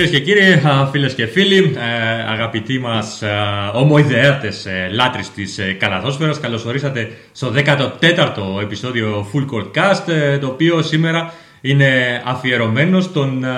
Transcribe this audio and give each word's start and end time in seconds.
Κυρίες 0.00 0.18
και 0.18 0.24
κύριοι, 0.24 0.62
φίλες 0.90 1.14
και 1.14 1.26
φίλοι, 1.26 1.56
ε, 1.56 2.32
αγαπητοί 2.32 2.78
μας 2.78 3.22
ομοειδεάτε 3.74 4.52
λάτρε 4.92 5.20
της 5.34 5.58
καλαθόσφαιρας, 5.78 6.40
καλώ 6.40 6.62
ορίσατε 6.66 7.10
στο 7.32 7.52
14ο 7.54 8.60
επεισόδιο 8.62 9.26
Full 9.32 9.44
Court 9.54 9.70
Cast, 9.78 10.08
ε, 10.08 10.38
το 10.38 10.46
οποίο 10.46 10.82
σήμερα 10.82 11.32
είναι 11.60 12.22
αφιερωμένο 12.24 13.00
στον 13.00 13.44
ε, 13.44 13.48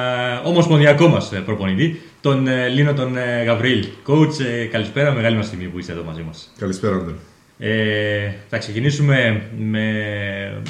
ομοσπονδιακό 0.43 1.09
μας 1.09 1.33
προπονητή, 1.45 2.01
τον 2.21 2.47
ε, 2.47 2.69
Λίνο 2.69 2.93
τον 2.93 3.17
ε, 3.17 3.43
Γαβρίλ. 3.45 3.87
Coach, 4.07 4.45
ε, 4.61 4.65
καλησπέρα, 4.65 5.13
μεγάλη 5.13 5.37
μας 5.37 5.51
τιμή 5.51 5.65
που 5.65 5.79
είστε 5.79 5.93
εδώ 5.93 6.03
μαζί 6.05 6.23
μας. 6.23 6.53
Καλησπέρα, 6.59 6.95
Αντώνη. 6.95 7.19
Ε, 7.59 8.33
θα 8.49 8.59
ξεκινήσουμε 8.59 9.43
με 9.59 9.85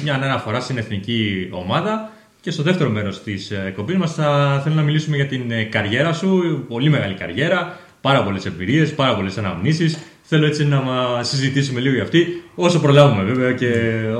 μια 0.03 0.13
αναφορά 0.13 0.59
στην 0.59 0.77
εθνική 0.77 1.47
ομάδα 1.51 2.11
και 2.43 2.51
στο 2.51 2.63
δεύτερο 2.63 2.89
μέρος 2.89 3.23
της 3.23 3.51
ε, 3.51 3.73
κομπής 3.75 3.97
μας 3.97 4.13
θα 4.13 4.59
θέλω 4.63 4.75
να 4.75 4.81
μιλήσουμε 4.81 5.15
για 5.15 5.27
την 5.27 5.51
ε, 5.51 5.63
καριέρα 5.63 6.13
σου, 6.13 6.65
πολύ 6.67 6.89
μεγάλη 6.89 7.13
καριέρα, 7.13 7.79
πάρα 8.01 8.23
πολλές 8.23 8.45
εμπειρίες, 8.45 8.93
πάρα 8.93 9.15
πολλές 9.15 9.37
αναμνήσεις. 9.37 9.97
Θέλω 10.21 10.45
έτσι 10.45 10.65
να 10.65 10.81
μα 10.81 11.23
συζητήσουμε 11.23 11.79
λίγο 11.79 11.93
για 11.93 12.03
αυτή, 12.03 12.43
όσο 12.55 12.79
προλάβουμε 12.79 13.23
βέβαια 13.23 13.51
και 13.51 13.71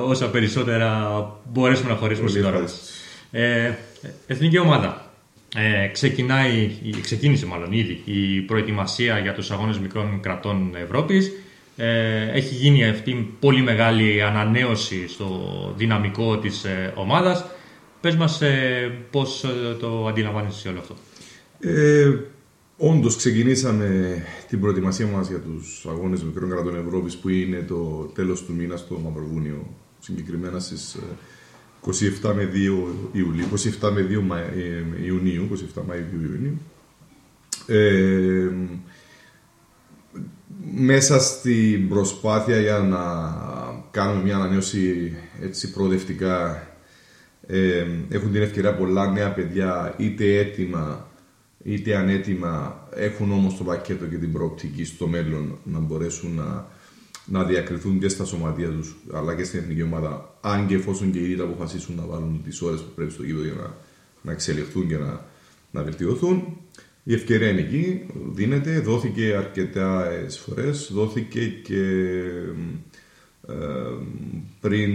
όσα 0.07 0.29
περισσότερα 0.29 1.09
μπορέσουμε 1.53 1.89
να 1.89 1.95
χωρίσουμε 1.95 2.27
Πολύ 2.27 2.39
στην 2.39 2.51
ώρα 2.51 2.61
μας. 2.61 2.91
ευχαριστώ. 3.31 3.71
Ε, 4.27 4.33
εθνική 4.33 4.57
ομάδα. 4.57 5.11
Ε, 5.55 5.87
ξεκινάει, 5.87 6.71
ή 6.83 6.95
ξεκίνησε 7.01 7.45
μάλλον 7.45 7.71
ήδη 7.71 8.01
η 8.05 8.39
προετοιμασία 8.39 9.19
για 9.19 9.33
τους 9.33 9.51
αγώνες 9.51 9.79
μικρών 9.79 10.19
κρατών 10.21 10.75
Ευρώπης. 10.83 11.31
Ε, 11.75 12.29
έχει 12.33 12.55
γίνει 12.55 12.85
αυτή 12.85 13.09
η 13.09 13.33
πολύ 13.39 13.61
μεγάλη 13.61 14.23
ανανέωση 14.23 15.07
στο 15.07 15.27
δυναμικό 15.77 16.37
της 16.37 16.63
ε, 16.63 16.93
ομάδας. 16.95 17.45
Πες 18.03 18.15
μας 18.15 18.41
ε, 18.41 18.91
πώς 19.11 19.43
ε, 19.43 19.75
το 19.79 20.07
αντιλαμβάνεσαι 20.07 20.69
όλο 20.69 20.79
αυτό. 20.79 20.95
Ε, 21.59 22.11
Όντως, 22.77 23.15
ξεκινήσαμε 23.15 24.17
την 24.49 24.59
προετοιμασία 24.59 25.07
μας 25.07 25.29
για 25.29 25.39
τους 25.39 25.85
αγώνες 25.89 26.23
μικρών 26.23 26.49
κρατών 26.49 26.75
Ευρώπης 26.87 27.17
που 27.17 27.29
είναι 27.29 27.65
το 27.67 28.11
τέλος 28.15 28.43
του 28.45 28.53
μήνα 28.53 28.77
στο 28.77 28.97
Μαυροβούνιο. 29.03 29.67
Συγκεκριμένα 29.99 30.59
στις 30.59 30.97
27 32.21 32.33
με 32.35 32.49
2 32.53 32.87
Ιουλίου, 33.11 33.45
27 33.79 33.91
με 33.91 34.01
2 34.01 34.21
Μα- 34.21 34.39
ε, 34.39 34.85
Ιουνίου, 35.05 35.47
27 35.75 35.81
Μαΐου 35.81 36.31
Ιουνίου. 36.31 36.61
Ε, 37.67 38.49
μέσα 40.75 41.19
στην 41.19 41.89
προσπάθεια 41.89 42.59
για 42.59 42.77
να 42.79 42.99
κάνουμε 43.91 44.23
μια 44.23 44.35
ανανέωση 44.35 45.13
έτσι 45.41 45.71
προοδευτικά 45.71 46.67
ε, 47.47 47.85
έχουν 48.09 48.31
την 48.31 48.41
ευκαιρία 48.41 48.73
πολλά 48.75 49.11
νέα 49.11 49.33
παιδιά 49.33 49.95
είτε 49.97 50.37
έτοιμα 50.37 51.07
είτε 51.63 51.95
ανέτοιμα 51.95 52.87
έχουν 52.95 53.31
όμως 53.31 53.57
το 53.57 53.63
πακέτο 53.63 54.05
και 54.05 54.17
την 54.17 54.31
προοπτική 54.31 54.83
στο 54.83 55.07
μέλλον 55.07 55.57
να 55.63 55.79
μπορέσουν 55.79 56.35
να, 56.35 56.67
να 57.25 57.43
διακριθούν 57.43 57.99
και 57.99 58.07
στα 58.07 58.25
σωματεία 58.25 58.69
τους 58.69 58.95
αλλά 59.13 59.35
και 59.35 59.43
στην 59.43 59.59
εθνική 59.59 59.81
ομάδα 59.81 60.37
αν 60.41 60.67
και 60.67 60.75
εφόσον 60.75 61.11
και 61.11 61.19
οι 61.19 61.31
ίδιοι 61.31 61.41
αποφασίσουν 61.41 61.95
να 61.95 62.05
βάλουν 62.05 62.41
τις 62.43 62.61
ώρες 62.61 62.79
που 62.79 62.91
πρέπει 62.95 63.11
στο 63.11 63.23
γήπεδο 63.23 63.43
για 63.43 63.53
να, 63.53 63.75
να 64.21 64.31
εξελιχθούν 64.31 64.87
και 64.87 64.97
να, 64.97 65.25
να 65.71 65.83
βελτιωθούν. 65.83 66.57
Η 67.03 67.13
ευκαιρία 67.13 67.49
είναι 67.49 67.59
εκεί, 67.59 68.05
δίνεται, 68.31 68.79
δόθηκε 68.79 69.35
αρκετά 69.37 70.09
φορές, 70.45 70.89
δόθηκε 70.93 71.47
και 71.47 71.79
ε, 71.79 72.53
πριν 74.59 74.91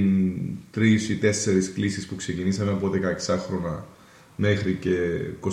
τρεις 0.70 1.09
ή 1.09 1.16
τέσσερις 1.16 1.72
κλήσεις 1.72 2.06
που 2.06 2.16
ξεκινήσαμε 2.16 2.70
από 2.70 2.91
16 3.26 3.36
χρόνια 3.47 3.86
μέχρι 4.41 4.75
και 4.75 5.20
25 5.41 5.48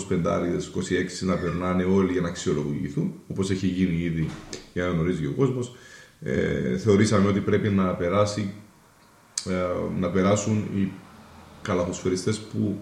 να 1.20 1.36
περνάνε 1.36 1.84
όλοι 1.84 2.12
για 2.12 2.20
να 2.20 2.28
αξιολογηθούν, 2.28 3.12
όπως 3.28 3.50
έχει 3.50 3.66
γίνει 3.66 4.02
ήδη 4.02 4.28
για 4.72 4.84
να 4.84 4.90
γνωρίζει 4.90 5.20
και 5.20 5.26
ο 5.26 5.32
κόσμος. 5.32 5.74
Ε, 6.20 6.76
θεωρήσαμε 6.76 7.28
ότι 7.28 7.40
πρέπει 7.40 7.68
να, 7.68 7.94
περάσει, 7.94 8.52
ε, 9.48 10.00
να 10.00 10.10
περάσουν 10.10 10.64
οι 10.74 10.92
καλαθοσφαιριστές 11.62 12.38
που 12.38 12.78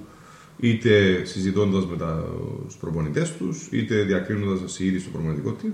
είτε 0.58 1.25
συζητώντας 1.25 1.86
με 1.86 1.96
του 1.96 2.76
προπονητές 2.81 3.32
τους, 3.32 3.69
είτε 3.70 4.02
διακρίνοντας 4.02 4.78
ήδη 4.78 4.98
στο 4.98 5.10
προπονητικό 5.10 5.56
team, 5.62 5.72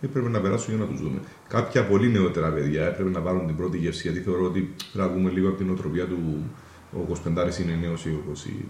έπρεπε 0.00 0.28
να 0.28 0.40
περάσουν 0.40 0.74
για 0.74 0.84
να 0.84 0.90
τους 0.90 1.00
δούμε. 1.00 1.18
Κάποια 1.48 1.86
πολύ 1.86 2.08
νεότερα 2.08 2.48
παιδιά 2.52 2.86
έπρεπε 2.86 3.10
να 3.10 3.20
βάλουν 3.20 3.46
την 3.46 3.56
πρώτη 3.56 3.78
γεύση, 3.78 4.02
γιατί 4.02 4.20
θεωρώ 4.20 4.44
ότι 4.44 4.60
πρέπει 4.60 5.08
να 5.08 5.08
βγούμε 5.08 5.30
λίγο 5.30 5.48
από 5.48 5.56
την 5.56 5.70
οτροπία 5.70 6.06
του. 6.06 6.44
Ο 6.92 7.12
25 7.26 7.60
είναι 7.60 7.78
νέος 7.80 8.06
ή 8.06 8.18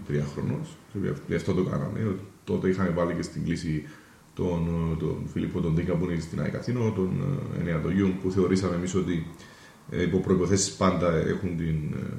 23 0.09 0.19
χρονών. 0.33 0.59
Γι' 1.27 1.35
αυτό 1.35 1.53
το 1.53 1.63
κάναμε. 1.63 2.15
Τότε 2.43 2.69
είχαμε 2.69 2.89
βάλει 2.89 3.13
και 3.13 3.21
στην 3.21 3.43
κλίση 3.43 3.83
τον, 4.33 4.95
τον 4.99 5.27
Φιλίππο 5.31 5.61
τον 5.61 5.75
Δίκα 5.75 5.93
που 5.93 6.05
είναι 6.05 6.19
στην 6.19 6.41
ΑΕΚ 6.41 6.55
Αθήνο, 6.55 6.91
τον 6.95 7.39
ε, 7.55 7.59
Ενέα 7.59 7.81
τον 7.81 7.91
Γιούν, 7.91 8.19
που 8.21 8.31
θεωρήσαμε 8.31 8.75
εμείς 8.75 8.95
ότι 8.95 9.27
ε, 9.89 10.01
υπό 10.01 10.17
προποθέσει 10.17 10.77
πάντα 10.77 11.13
έχουν 11.13 11.57
την, 11.57 11.93
ε, 11.93 12.13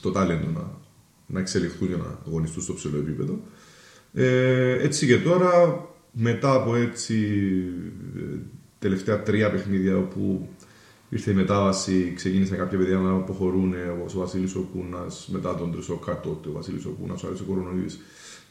το 0.00 0.10
τάλεντο 0.10 0.50
να, 0.54 0.78
να 1.26 1.40
εξελιχθούν 1.40 1.88
για 1.88 1.96
να 1.96 2.18
αγωνιστούν 2.26 2.62
στο 2.62 2.74
ψηλό 2.74 2.98
επίπεδο. 2.98 3.40
Ε, 4.12 4.82
έτσι 4.82 5.06
και 5.06 5.18
τώρα, 5.18 5.84
μετά 6.12 6.52
από 6.54 6.74
έτσι 6.76 7.14
ε, 8.16 8.38
τελευταία 8.78 9.22
τρία 9.22 9.50
παιχνίδια 9.50 9.96
όπου 9.96 10.48
ήρθε 11.08 11.30
η 11.30 11.34
μετάβαση, 11.34 12.12
ξεκίνησαν 12.16 12.58
κάποια 12.58 12.78
παιδιά 12.78 12.98
να 12.98 13.10
αποχωρούν, 13.10 13.74
όπως 14.00 14.14
ο 14.14 14.18
Βασίλης 14.18 14.54
ο 14.54 14.68
Κούνας, 14.72 15.28
μετά 15.32 15.54
τον 15.54 15.72
Τρισόκα 15.72 16.20
τότε, 16.20 16.48
ο 16.48 16.52
Βασίλης 16.52 16.84
ο 16.84 16.96
Κούνας, 17.00 17.22
ο 17.22 17.26
Άρης 17.26 17.40
ο 17.40 17.44
Κορονοίδης, 17.44 18.00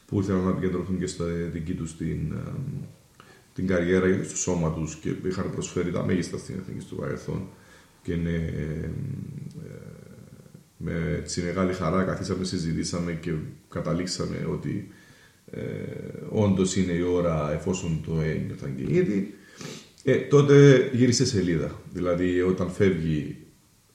που 0.06 0.18
ήρθαν 0.18 0.44
να 0.44 0.50
επικεντρωθούν 0.50 0.98
και 0.98 1.06
στα 1.06 1.24
δική 1.24 1.74
τους 1.74 1.96
την, 1.96 2.32
ε, 2.32 2.52
την 3.54 3.66
καριέρα 3.66 4.16
και 4.16 4.22
στο 4.22 4.36
σώμα 4.36 4.72
τους 4.72 4.96
και 4.96 5.14
είχαν 5.26 5.50
προσφέρει 5.50 5.90
τα 5.90 6.04
μέγιστα 6.04 6.38
στην 6.38 6.54
εθνική 6.58 6.86
του 6.86 6.96
παρελθόν 6.96 7.48
και 8.02 8.12
είναι 8.12 8.52
ε, 8.56 8.84
ε, 8.84 8.90
με 10.76 11.16
έτσι 11.18 11.42
μεγάλη 11.42 11.72
χαρά 11.72 12.04
καθίσαμε, 12.04 12.44
συζητήσαμε 12.44 13.12
και 13.12 13.32
καταλήξαμε 13.68 14.48
ότι 14.52 14.88
ε, 14.90 14.94
όντως 16.28 16.76
είναι 16.76 16.92
η 16.92 17.00
ώρα 17.02 17.52
εφόσον 17.52 18.00
το 18.06 18.20
ένιωθαν 18.20 18.74
και 18.76 18.94
ήδη. 18.94 19.34
Ε, 20.04 20.16
τότε 20.16 20.88
γύρισε 20.92 21.24
σελίδα. 21.26 21.80
Δηλαδή, 21.92 22.40
όταν 22.40 22.70
φεύγει 22.70 23.36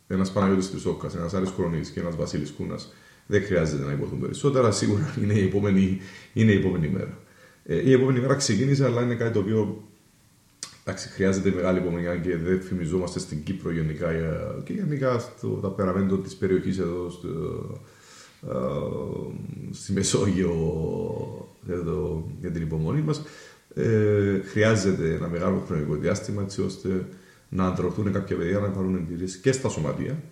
ένας 0.08 0.32
Παναγιώτης 0.32 0.72
Τρισόκα, 0.72 1.10
ένας 1.18 1.34
Άρης 1.34 1.52
Κρονής 1.56 1.90
και 1.90 2.00
ένας 2.00 2.16
Βασίλης 2.16 2.52
Κούνας, 2.52 2.94
δεν 3.28 3.44
χρειάζεται 3.44 3.84
να 3.86 3.92
υποθούν 3.92 4.20
περισσότερα. 4.20 4.72
Σίγουρα 4.72 5.16
είναι 5.24 5.34
η 5.34 5.44
επόμενη, 5.44 6.00
είναι 6.34 6.52
η 6.52 6.56
επόμενη 6.58 6.88
μέρα. 6.88 7.18
Ε, 7.64 7.90
η 7.90 7.92
επόμενη 7.94 8.20
μέρα 8.20 8.36
ξεκίνησε, 8.36 8.86
αλλά 8.86 9.02
είναι 9.02 9.16
κάτι 9.16 9.34
το 9.34 9.40
οποίο 9.40 9.84
Εντάξει, 10.88 11.10
χρειάζεται 11.10 11.52
μεγάλη 11.56 11.78
υπομονή 11.80 12.20
και 12.24 12.38
δεν 12.38 12.62
φημιζόμαστε 12.62 13.20
στην 13.20 13.44
Κύπρο 13.44 13.72
γενικά 13.72 14.12
για- 14.12 14.62
και 14.66 14.74
γενικά 14.74 15.20
στο 15.20 15.48
ταπεραμέντο 15.50 16.18
της 16.18 16.36
περιοχής 16.36 16.78
εδώ 16.80 17.10
στο, 17.10 17.28
ε, 17.28 17.78
στη 19.72 19.94
Μεσόγειο 19.94 20.54
εδώ, 21.70 22.30
για 22.42 22.52
την 22.52 22.62
υπομονή 22.62 23.02
μας. 23.02 23.22
Ε, 23.76 24.40
χρειάζεται 24.42 25.14
ένα 25.14 25.28
μεγάλο 25.28 25.64
χρονικό 25.68 25.96
διάστημα 25.96 26.42
έτσι 26.42 26.62
ώστε 26.62 27.08
να 27.50 27.66
αντρωθούν 27.66 28.12
κάποια 28.12 28.36
παιδιά 28.36 28.60
να 28.60 28.70
πάρουν 28.70 28.96
εμπειρίες 28.96 29.38
και 29.38 29.52
στα 29.52 29.70
σωματεία 29.70 30.24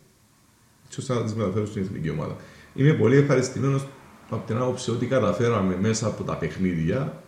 έτσι 0.86 1.00
ώστε 1.00 1.14
να 1.14 1.24
τις 1.24 1.34
μεταφέρουν 1.34 1.68
στην 1.68 1.82
εθνική 1.82 2.10
ομάδα. 2.10 2.36
Είμαι 2.76 2.94
πολύ 2.94 3.18
ευχαριστημένος 3.18 3.88
από 4.30 4.48
την 4.48 4.58
άποψη 4.58 4.92
ότι 4.92 5.06
καταφέραμε 5.06 5.78
μέσα 5.82 6.08
από 6.08 6.24
τα 6.24 6.38
παιχνίδια 6.38 7.24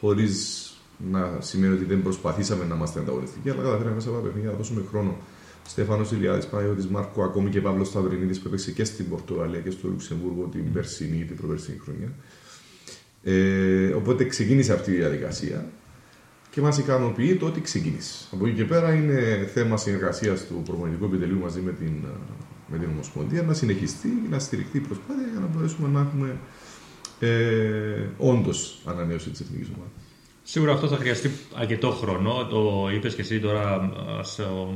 χωρίς 0.00 0.64
να 1.10 1.36
σημαίνει 1.38 1.74
ότι 1.74 1.84
δεν 1.84 2.02
προσπαθήσαμε 2.02 2.64
να 2.64 2.74
είμαστε 2.74 3.00
ανταγωνιστικοί, 3.00 3.50
αλλά 3.50 3.62
καταφέραμε 3.62 3.94
μέσα 3.94 4.08
από 4.08 4.18
τα 4.18 4.24
παιχνίδια 4.24 4.50
να 4.50 4.56
δώσουμε 4.56 4.82
χρόνο. 4.90 5.16
Στέφανος 5.70 6.12
Ηλιάδης, 6.12 6.46
Παναγιώτης 6.46 6.86
Μάρκο, 6.86 7.22
ακόμη 7.22 7.50
και 7.50 7.60
Παύλος 7.60 7.88
Σταυρινίδης 7.88 8.40
που 8.40 8.48
έπαιξε 8.48 8.70
και 8.70 8.84
στην 8.84 9.08
Πορτογαλία 9.08 9.60
και 9.60 9.70
στο 9.70 9.88
Λουξεμβούργο 9.88 10.48
την 10.52 10.72
περσινή 10.72 11.18
ή 11.18 11.24
την 11.24 11.36
προπερσινή 11.36 11.78
χρονιά. 11.78 12.12
Ε, 13.22 13.92
οπότε 13.92 14.24
ξεκίνησε 14.24 14.72
αυτή 14.72 14.90
η 14.90 14.94
διαδικασία. 14.94 15.70
και 16.50 16.60
μας 16.60 16.78
ικανοποιεί 16.78 17.34
το 17.34 17.46
ότι 17.46 17.60
ξεκίνησε. 17.60 18.26
Από 18.32 18.46
εκεί 18.46 18.56
και 18.56 18.64
πέρα 18.64 18.94
είναι 18.94 19.50
θέμα 19.54 19.76
συνεργασίας 19.76 20.46
του 20.46 20.62
προπονητικού 20.64 21.04
επιτελείου 21.04 21.38
μαζί 21.38 21.60
με 21.60 21.72
την, 21.72 21.92
με 22.66 22.78
την 22.78 22.88
Ομοσπονδία 22.88 23.42
να 23.42 23.54
συνεχιστεί 23.54 24.08
και 24.08 24.28
να 24.30 24.38
στηριχθεί 24.38 24.76
η 24.76 24.80
προσπάθεια 24.80 25.26
για 25.32 25.40
να 25.40 25.46
μπορέσουμε 25.46 25.88
να 25.88 26.00
έχουμε 26.00 26.36
ε, 27.20 28.06
όντως 28.18 28.82
ανανέωση 28.84 29.30
της 29.30 29.40
εθνικής 29.40 29.68
ομάδας. 29.68 30.09
Σίγουρα 30.52 30.72
αυτό 30.72 30.88
θα 30.88 30.96
χρειαστεί 30.96 31.30
αρκετό 31.54 31.90
χρόνο. 31.90 32.46
Το 32.50 32.88
είπες 32.94 33.14
και 33.14 33.20
εσύ 33.20 33.40
τώρα 33.40 33.92
ε, 34.20 34.22
στο- 34.22 34.74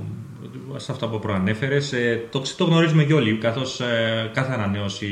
σε 0.76 0.92
αυτά 0.92 1.08
που 1.08 1.18
προανέφερες. 1.18 1.94
Το, 2.30 2.40
ξε- 2.40 2.56
το 2.58 2.64
γνωρίζουμε 2.64 3.04
και 3.04 3.12
όλοι. 3.14 3.36
Καθώς 3.38 3.80
κάθε 4.32 4.52
ανανέωση 4.52 5.06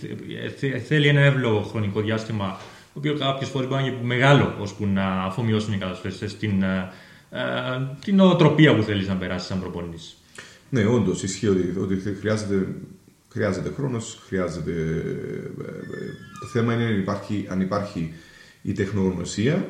θε- 0.00 0.58
θε- 0.58 0.82
θέλει 0.86 1.06
ένα 1.08 1.20
εύλογο 1.20 1.60
χρονικό 1.62 2.00
διάστημα, 2.00 2.56
το 2.92 2.98
οποίο 2.98 3.14
κάποιες 3.18 3.48
φορές 3.48 3.68
μπορεί 3.68 3.82
να 3.82 3.88
είναι 3.88 3.98
μεγάλο, 4.02 4.54
ώσπου 4.60 4.86
να 4.86 5.22
αφομοιώσουν 5.22 5.72
οι 5.72 5.76
κατασφαιριστέ 5.76 6.26
την, 6.26 6.62
ε, 6.62 6.90
ε, 7.30 7.40
την 8.04 8.20
οτροπία 8.20 8.76
που 8.76 8.82
θέλεις 8.82 9.08
να 9.08 9.16
περάσεις 9.16 9.48
σαν 9.48 9.60
προπονητής. 9.60 10.16
Ναι, 10.70 10.84
όντως 10.86 11.22
ισχύει 11.22 11.48
ότι, 11.48 11.74
ότι 11.80 12.16
χρειάζεται, 12.20 12.66
χρειάζεται 13.32 13.72
χρόνος, 13.76 14.18
χρειάζεται. 14.26 14.70
ε, 14.70 15.64
ε, 15.64 15.72
Το 16.40 16.46
θέμα 16.52 16.74
είναι 16.74 16.84
αν 16.84 16.98
υπάρχει, 16.98 17.46
αν 17.50 17.60
υπάρχει 17.60 18.12
η 18.62 18.72
τεχνογνωσία, 18.72 19.68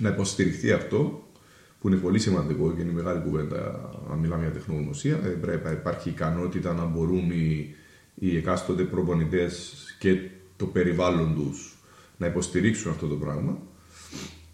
να 0.00 0.08
υποστηριχθεί 0.08 0.72
αυτό, 0.72 1.24
που 1.80 1.88
είναι 1.88 1.96
πολύ 1.96 2.18
σημαντικό 2.18 2.72
και 2.76 2.82
είναι 2.82 2.92
μεγάλη 2.92 3.20
κουβέντα 3.20 3.90
να 4.08 4.14
μιλάμε 4.14 4.42
για 4.42 4.52
τεχνογνωσία. 4.52 5.14
Ε, 5.24 5.28
Πρέπει 5.28 5.64
να 5.64 5.70
υπάρχει 5.70 6.08
ικανότητα 6.08 6.72
να 6.72 6.84
μπορούν 6.84 7.30
οι, 7.30 7.74
οι 8.14 8.36
εκάστοτε 8.36 8.82
προπονητές 8.82 9.74
και 9.98 10.16
το 10.56 10.66
περιβάλλον 10.66 11.34
τους 11.34 11.78
να 12.16 12.26
υποστηρίξουν 12.26 12.90
αυτό 12.90 13.06
το 13.06 13.14
πράγμα. 13.14 13.58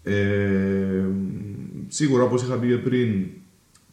Ε, 0.03 1.05
σίγουρα, 1.87 2.23
όπως 2.23 2.43
είχα 2.43 2.55
πει 2.55 2.67
και 2.67 2.77
πριν, 2.77 3.25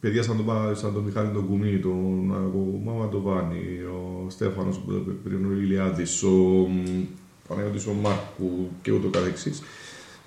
παιδιά 0.00 0.22
σαν 0.22 0.36
τον, 0.36 0.46
Πα- 0.46 0.74
σαν 0.74 0.92
τον 0.92 1.02
Μιχάλη 1.02 1.30
τον 1.32 1.46
Κουμί, 1.46 1.78
τον 1.78 2.30
ο 2.30 2.80
Μάμα 2.84 3.08
τον 3.08 3.22
Βάνη, 3.22 3.80
ο 3.92 4.26
Στέφανος 4.30 4.78
που 4.78 4.92
είπε 4.92 5.10
πριν, 5.10 5.44
ο 5.46 5.52
Ηλιάδης, 5.52 6.22
ο 6.22 6.28
μ, 6.68 7.04
Παναγιώτης 7.48 7.86
ο 7.86 7.92
Μάρκου 7.92 8.68
και 8.82 8.92
ούτω 8.92 9.08
καθεξής. 9.08 9.62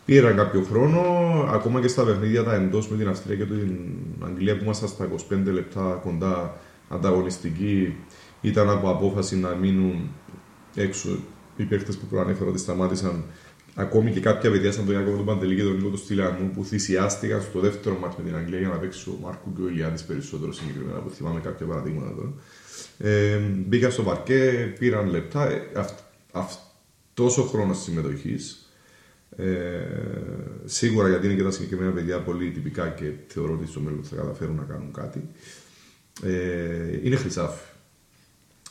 Πήραν 0.07 0.35
κάποιο 0.35 0.61
χρόνο, 0.61 1.01
ακόμα 1.49 1.81
και 1.81 1.87
στα 1.87 2.03
παιχνίδια 2.03 2.43
τα 2.43 2.53
εντός 2.53 2.89
με 2.89 2.97
την 2.97 3.07
Αυστρία 3.07 3.35
και 3.35 3.45
την 3.45 3.79
Αγγλία 4.19 4.57
που 4.57 4.63
ήμασταν 4.63 4.89
στα 4.89 5.09
25 5.29 5.37
λεπτά 5.45 5.99
κοντά 6.03 6.59
ανταγωνιστικοί, 6.89 7.95
ήταν 8.41 8.69
από 8.69 8.89
απόφαση 8.89 9.37
να 9.37 9.49
μείνουν 9.49 10.09
έξω 10.75 11.09
οι 11.57 11.63
παίχτε 11.63 11.91
που 11.91 12.05
προανέφερα 12.09 12.49
ότι 12.49 12.59
σταμάτησαν 12.59 13.23
ακόμη 13.75 14.11
και 14.11 14.19
κάποια 14.19 14.51
παιδιά 14.51 14.71
σαν 14.71 14.85
τον 14.85 14.93
Ιάκωβο 14.93 15.17
τον 15.17 15.25
Παντελή 15.25 15.55
και 15.55 15.63
τον 15.63 15.75
Νίκο 15.75 15.89
του 15.89 15.97
Στυλιανού 15.97 16.51
που 16.53 16.63
θυσιάστηκαν 16.63 17.41
στο 17.41 17.59
δεύτερο 17.59 17.97
μάτς 18.01 18.15
με 18.17 18.23
την 18.23 18.35
Αγγλία 18.35 18.59
για 18.59 18.67
να 18.67 18.75
παίξει 18.75 19.09
ο 19.09 19.17
Μάρκου 19.21 19.53
και 19.55 19.61
ο 19.61 19.67
Ηλιάδης 19.67 20.03
περισσότερο 20.03 20.51
συγκεκριμένα 20.51 20.99
που 20.99 21.09
θυμάμαι 21.09 21.39
κάποια 21.39 21.65
παραδείγματα 21.65 22.15
τώρα. 22.15 22.33
Ε, 22.97 23.37
μπήκαν 23.37 23.91
στο 23.91 24.03
παρκέ, 24.03 24.73
πήραν 24.79 25.07
λεπτά. 25.09 25.49
Ε, 25.49 25.61
αυ, 25.75 25.91
αυτός 26.31 27.37
ο 27.37 27.43
χρόνος 27.43 27.81
συμμετοχής 27.81 28.66
ε, 29.35 29.45
σίγουρα 30.65 31.09
γιατί 31.09 31.25
είναι 31.25 31.35
και 31.35 31.43
τα 31.43 31.51
συγκεκριμένα 31.51 31.91
παιδιά 31.91 32.19
πολύ 32.19 32.51
τυπικά 32.51 32.89
και 32.89 33.11
θεωρώ 33.27 33.53
ότι 33.53 33.67
στο 33.67 33.79
μέλλον 33.79 34.03
θα 34.03 34.15
καταφέρουν 34.15 34.55
να 34.55 34.63
κάνουν 34.63 34.93
κάτι. 34.93 35.29
Ε, 36.23 36.99
είναι 37.03 37.15
χρυσάφι. 37.15 37.63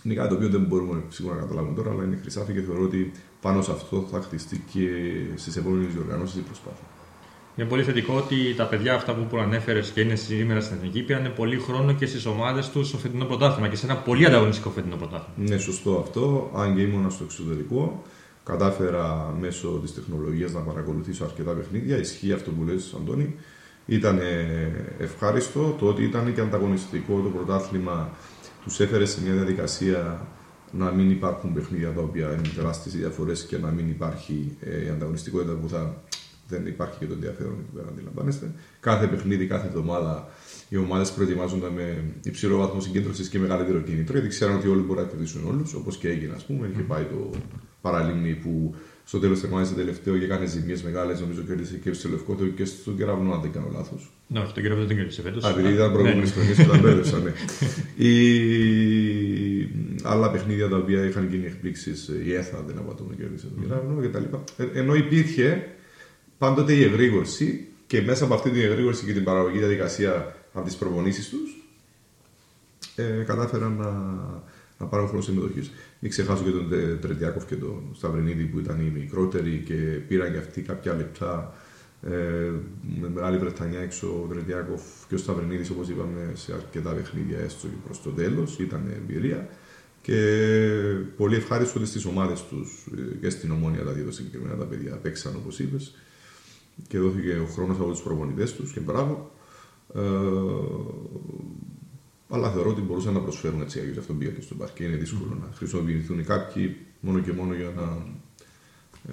Είναι 0.03 0.15
κάτι 0.15 0.29
το 0.29 0.35
οποίο 0.35 0.49
δεν 0.49 0.61
μπορούμε 0.61 1.03
σίγουρα 1.09 1.35
να 1.35 1.41
καταλάβουμε 1.41 1.75
τώρα, 1.75 1.91
αλλά 1.91 2.05
είναι 2.05 2.19
χρυσάφι 2.21 2.53
και 2.53 2.61
θεωρώ 2.61 2.83
ότι 2.83 3.13
πάνω 3.41 3.63
σε 3.63 3.71
αυτό 3.71 4.09
θα 4.11 4.21
χτιστεί 4.21 4.65
και 4.73 4.89
στις 5.35 5.57
επόμενες 5.57 5.93
διοργανώσεις 5.93 6.37
η 6.37 6.41
προσπάθεια. 6.41 6.87
Είναι 7.57 7.69
πολύ 7.69 7.83
θετικό 7.83 8.15
ότι 8.15 8.55
τα 8.57 8.65
παιδιά 8.65 8.95
αυτά 8.95 9.15
που 9.15 9.27
προανέφερες 9.27 9.91
και 9.91 10.01
είναι 10.01 10.15
σήμερα 10.15 10.61
στην 10.61 10.77
Εθνική 10.77 11.03
πήραν 11.03 11.33
πολύ 11.37 11.59
χρόνο 11.59 11.93
και 11.93 12.07
στις 12.07 12.27
ομάδες 12.27 12.71
τους 12.71 12.89
στο 12.89 12.99
φετινό 12.99 13.25
πρωτάθλημα 13.25 13.69
και 13.69 13.77
σε 13.77 13.87
ένα 13.87 13.97
πολύ 13.97 14.27
ανταγωνιστικό 14.27 14.71
φετινό 14.71 14.97
πρωτάθλημα. 14.97 15.35
Είναι 15.39 15.59
σωστό 15.59 15.99
αυτό. 15.99 16.51
Αν 16.55 16.75
και 16.77 16.83
ήμουν 16.83 17.11
στο 17.11 17.25
εξωτερικό, 17.25 18.03
κατάφερα 18.47 19.35
μέσω 19.41 19.79
της 19.83 19.95
τεχνολογίας 19.95 20.53
να 20.53 20.61
παρακολουθήσω 20.61 21.25
αρκετά 21.25 21.53
παιχνίδια. 21.53 21.97
Ισχύει 21.99 22.33
αυτό 22.33 22.51
που 22.51 22.65
λες, 22.65 22.95
Αντώνη. 22.97 23.35
Ήταν 23.87 24.21
ευχάριστο 24.99 25.77
το 25.79 25.87
ότι 25.87 26.03
ήταν 26.03 26.35
και 26.35 26.41
ανταγωνιστικό 26.41 27.21
το 27.21 27.29
πρωτάθλημα. 27.29 28.11
Τους 28.65 28.81
έφερε 28.81 29.05
σε 29.05 29.23
μια 29.23 29.33
διαδικασία 29.33 30.27
να 30.73 30.91
μην 30.91 31.11
υπάρχουν 31.11 31.53
παιχνίδια 31.53 31.93
τα 31.93 32.01
οποία 32.01 32.33
είναι 32.33 32.49
τεράστιες 32.57 32.95
διαφορές 32.95 33.45
και 33.45 33.59
να 33.59 33.71
μην 33.71 33.89
υπάρχει 33.89 34.57
ε, 34.61 34.85
η 34.85 34.89
ανταγωνιστικότητα 34.89 35.53
που 35.53 35.69
θα 35.69 36.03
δεν 36.49 36.67
υπάρχει 36.67 36.99
και 36.99 37.07
το 37.07 37.13
ενδιαφέρον 37.13 37.57
εκεί 37.61 37.71
πέρα, 37.75 37.89
αντιλαμβάνεστε. 37.89 38.53
Κάθε 38.81 39.07
παιχνίδι, 39.07 39.47
κάθε 39.47 39.67
εβδομάδα 39.67 40.29
οι 40.69 40.77
ομάδες 40.77 41.13
προετοιμάζονταν 41.13 41.73
με 41.73 42.05
υψηλό 42.25 42.57
βαθμό 42.57 42.81
συγκέντρωσης 42.81 43.29
και 43.29 43.39
μεγαλύτερο 43.39 43.81
κίνητρο, 43.81 44.13
γιατί 44.13 44.29
ξέραν 44.29 44.57
ότι 44.57 44.69
όλοι 44.69 44.81
μπορούν 44.81 45.03
να 45.03 45.09
κερδίσουν 45.09 45.47
όλους, 45.47 45.75
όπως 45.75 45.97
και 45.97 46.09
έγινε, 46.09 46.35
ας 46.35 46.45
πούμε. 46.45 46.69
Είχε 46.73 46.83
πάει 46.83 47.05
το 47.05 47.31
παραλίμνη 47.87 48.33
που 48.43 48.75
στο 49.05 49.19
τέλος 49.19 49.41
τερμάτισε 49.41 49.75
τελευταίο 49.75 50.19
και 50.19 50.25
έκανε 50.25 50.47
ζημιέ 50.47 50.77
μεγάλες, 50.85 51.21
νομίζω 51.21 51.43
κέρδισε 51.43 51.77
και 51.77 51.93
στο 51.93 52.09
Λευκό 52.09 52.37
και 52.57 52.65
στον 52.65 52.97
κεραυνό, 52.97 53.33
αν 53.33 53.41
δεν 53.41 53.53
κάνω 53.53 53.69
λάθος. 53.73 54.11
Ναι, 54.27 54.41
όχι, 54.41 54.53
τον 54.53 54.63
κύριο 54.63 54.79
δεν 54.79 54.87
τον 54.87 54.97
κέρδισε 54.97 55.23
φέτος. 55.23 55.45
Α, 55.45 55.49
επειδή 55.51 55.73
ήταν 55.73 55.93
προηγούμενες 55.93 56.33
χρονιές 56.33 56.57
που 56.57 56.67
τα 56.71 56.79
μπέρδεψαν, 56.79 57.23
ναι. 57.23 57.33
Οι 58.07 58.17
άλλα 60.03 60.31
παιχνίδια 60.31 60.69
τα 60.69 60.77
οποία 60.77 61.05
είχαν 61.05 61.29
γίνει 61.29 61.47
εκπλήξεις, 61.47 62.11
η 62.25 62.35
ΕΘΑ 62.35 62.63
δεν 62.67 62.79
απατώμε 62.79 63.15
κέρδισε 63.15 63.47
τον 63.47 63.63
κεραυνό 63.63 64.01
κτλ. 64.03 64.37
Ε, 64.57 64.81
Ενώ 64.81 64.95
υπήρχε 64.95 65.67
πάντοτε 66.39 66.73
η 66.73 66.83
εγρήγορση 66.83 67.67
και 67.87 68.03
μέσα 68.03 68.25
από 68.25 68.35
αυτή 68.35 68.51
την 68.51 68.61
εγρήγορση 68.61 69.05
και 69.05 69.13
την 69.13 69.25
παραγωγική 69.25 69.59
διαδικασία 69.59 70.37
από 70.53 70.65
τις 70.67 70.77
προπονήσεις 70.77 71.29
τους, 71.29 71.65
ε, 72.97 73.23
κατάφεραν 73.27 73.73
να, 73.73 73.91
να 74.79 74.87
πάρουν 74.87 75.07
χρόνο 75.07 75.23
συμμετοχής. 75.23 75.71
Μην 76.01 76.11
ξεχάσω 76.11 76.43
και 76.45 76.51
τον 76.51 76.69
Τε- 76.69 77.01
Τρετιάκοφ 77.01 77.47
και 77.47 77.55
τον 77.57 77.83
Σταυρινίδη 77.93 78.45
που 78.45 78.59
ήταν 78.59 78.81
οι 78.81 78.91
μικρότεροι 79.01 79.63
και 79.67 79.75
πήραν 80.09 80.33
και 80.33 80.39
αυτοί 80.39 80.61
κάποια 80.63 80.95
λεπτά. 80.95 81.55
Ε, 82.03 82.51
με 83.01 83.09
Μεγάλη 83.15 83.39
Βρετανία 83.39 83.81
έξω 83.81 84.07
ο 84.07 84.27
Τρετιάκοφ 84.33 84.83
και 85.09 85.15
ο 85.15 85.19
Σταυρινίδης, 85.19 85.71
όπως 85.71 85.89
είπαμε, 85.89 86.31
σε 86.35 86.53
αρκετά 86.55 86.91
παιχνίδια 86.93 87.39
έστω 87.39 87.67
και 87.67 87.75
προς 87.85 88.03
το 88.03 88.11
τέλος. 88.11 88.59
Ήταν 88.59 88.91
εμπειρία. 88.97 89.49
Και 90.03 90.19
πολύ 91.17 91.37
ευχάριστο 91.37 91.79
ότι 91.79 91.89
στις 91.89 92.05
ομάδες 92.05 92.43
τους 92.45 92.87
και 93.21 93.31
στην 93.31 93.51
ομόνια 93.51 93.85
τα 93.85 93.93
δύο 93.93 94.11
συγκεκριμένα 94.11 94.57
τα 94.57 94.65
παιδιά 94.65 94.97
παίξαν 94.97 95.35
όπως 95.37 95.59
είπες 95.59 95.95
και 96.89 96.99
δόθηκε 96.99 97.33
ο 97.43 97.47
χρόνος 97.47 97.77
από 97.77 97.91
τους 97.91 98.03
προπονητές 98.03 98.53
τους 98.55 98.73
και 98.73 98.81
μπράβο. 98.81 99.31
Ε, 99.95 100.01
αλλά 102.29 102.51
θεωρώ 102.51 102.71
ότι 102.71 102.81
μπορούσαν 102.81 103.13
να 103.13 103.21
προσφέρουν 103.21 103.61
έτσι 103.61 103.91
γι' 103.93 103.99
αυτό 103.99 104.13
πήγα 104.13 104.31
και 104.31 104.41
στον 104.41 104.57
παρκέ. 104.57 104.85
Είναι 104.85 104.97
δύσκολο 104.97 105.39
να 105.41 105.57
χρησιμοποιηθούν 105.57 106.25
κάποιοι 106.25 106.77
μόνο 107.01 107.19
και 107.19 107.33
μόνο 107.33 107.55
για 107.55 107.73
να 107.77 107.83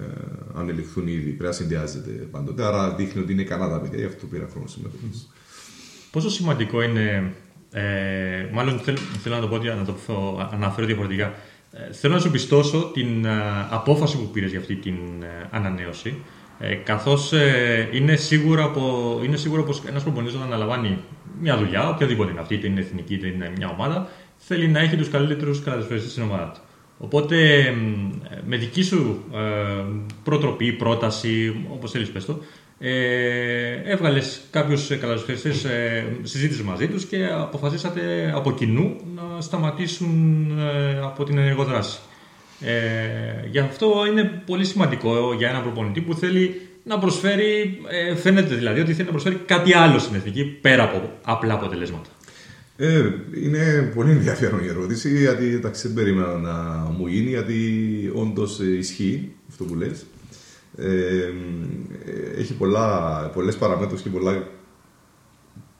ε, 0.02 0.06
ανελιχθούν 0.54 1.06
ήδη. 1.06 1.20
Πρέπει 1.20 1.42
να 1.42 1.52
συνδυάζεται 1.52 2.10
πάντοτε. 2.10 2.64
Άρα 2.64 2.94
δείχνει 2.94 3.22
ότι 3.22 3.32
είναι 3.32 3.42
καλά 3.42 3.68
τα 3.68 3.80
παιδιά, 3.80 3.98
γι' 3.98 4.04
αυτό 4.04 4.26
πήρα 4.26 4.48
χρόνο 4.50 4.66
συμμετοχή. 4.66 5.10
Πόσο 6.10 6.30
σημαντικό 6.30 6.82
είναι. 6.82 7.32
Ε, 7.70 8.48
μάλλον 8.52 8.78
θέλω, 8.78 8.98
θέλω 9.22 9.34
να 9.34 9.40
το 9.40 9.48
πω, 9.48 9.56
να 9.58 9.84
το 9.84 9.94
πω, 10.06 10.48
αναφέρω 10.52 10.86
διαφορετικά. 10.86 11.34
Ε, 11.72 11.92
θέλω 11.92 12.14
να 12.14 12.20
σου 12.20 12.30
πιστώσω 12.30 12.90
την 12.94 13.24
ε, 13.24 13.30
απόφαση 13.70 14.16
που 14.16 14.30
πήρες 14.32 14.50
για 14.50 14.60
αυτή 14.60 14.76
την 14.76 14.94
ε, 15.22 15.48
ανανέωση. 15.50 16.16
Ε, 16.58 16.74
καθώς 16.74 17.32
ε, 17.32 17.88
είναι 17.92 18.16
σίγουρο, 18.16 18.64
από, 18.64 19.20
είναι 19.24 19.36
σίγουρο 19.36 19.62
πως 19.62 19.82
ένας 19.88 20.02
προπονητής 20.02 20.34
όταν 20.34 20.46
αναλαμβάνει 20.46 20.98
μια 21.40 21.56
δουλειά, 21.56 21.88
οποιαδήποτε 21.88 22.30
είναι 22.30 22.40
αυτή, 22.40 22.54
είτε 22.54 22.66
είναι 22.66 22.80
εθνική 22.80 23.14
είτε 23.14 23.26
είναι 23.26 23.52
μια 23.56 23.68
ομάδα, 23.68 24.08
θέλει 24.36 24.68
να 24.68 24.78
έχει 24.80 24.96
τους 24.96 25.08
καλύτερους 25.08 25.62
κατασφαιριστές 25.62 26.10
στην 26.10 26.22
ομάδα 26.22 26.50
του. 26.54 26.60
Οπότε 26.98 27.58
ε, 27.58 27.74
με 28.46 28.56
δική 28.56 28.82
σου 28.82 29.24
ε, 29.34 29.84
προτροπή, 30.24 30.72
πρόταση, 30.72 31.64
όπως 31.70 31.90
θέλεις 31.90 32.10
πες 32.10 32.24
το, 32.24 32.38
ε, 32.78 33.72
έβγαλες 33.84 34.40
κάποιους 34.50 34.88
κατασφαιριστές, 34.88 35.64
ε, 35.64 36.06
συζήτηση 36.22 36.62
μαζί 36.62 36.88
τους 36.88 37.04
και 37.04 37.26
αποφασίσατε 37.26 38.32
από 38.34 38.52
κοινού 38.52 38.96
να 39.14 39.40
σταματήσουν 39.40 40.50
ε, 40.58 41.00
από 41.02 41.24
την 41.24 41.38
ενεργοδράση. 41.38 41.98
Ε, 42.60 43.48
γι' 43.50 43.58
αυτό 43.58 44.06
είναι 44.10 44.42
πολύ 44.46 44.64
σημαντικό 44.64 45.34
για 45.34 45.48
έναν 45.48 45.62
προπονητή 45.62 46.00
που 46.00 46.14
θέλει 46.14 46.68
να 46.84 46.98
προσφέρει, 46.98 47.80
ε, 47.88 48.14
φαίνεται 48.14 48.54
δηλαδή 48.54 48.80
ότι 48.80 48.92
θέλει 48.92 49.04
να 49.04 49.10
προσφέρει 49.10 49.34
κάτι 49.34 49.74
άλλο 49.74 49.98
στην 49.98 50.14
εθνική 50.14 50.44
πέρα 50.44 50.82
από 50.82 51.10
απλά 51.22 51.54
αποτελέσματα. 51.54 52.08
Ε, 52.76 53.10
είναι 53.44 53.92
πολύ 53.94 54.10
ενδιαφέρον 54.10 54.64
η 54.64 54.66
ερώτηση, 54.66 55.18
γιατί 55.18 55.46
εντάξει, 55.46 55.86
δεν 55.86 55.96
περίμενα 55.96 56.36
να 56.36 56.52
μου 56.98 57.06
γίνει, 57.06 57.28
γιατί 57.28 58.12
όντως 58.14 58.60
ισχύει 58.60 59.32
αυτό 59.48 59.64
που 59.64 59.74
λες. 59.74 60.06
Ε, 60.76 61.32
έχει 62.38 62.54
πολλά, 62.54 63.30
πολλές 63.34 63.56
παραμέτρους 63.56 64.02
και 64.02 64.08
πολλά, 64.08 64.48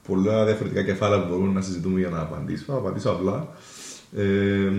πολλά 0.08 0.44
διαφορετικά 0.44 0.82
κεφάλαια 0.82 1.22
που 1.22 1.28
μπορούμε 1.28 1.52
να 1.52 1.60
συζητούμε 1.60 1.98
για 1.98 2.08
να 2.08 2.20
απαντήσω. 2.20 2.64
Θα 2.66 2.74
απαντήσω 2.74 3.10
απλά. 3.10 3.48
Ε, 4.16 4.72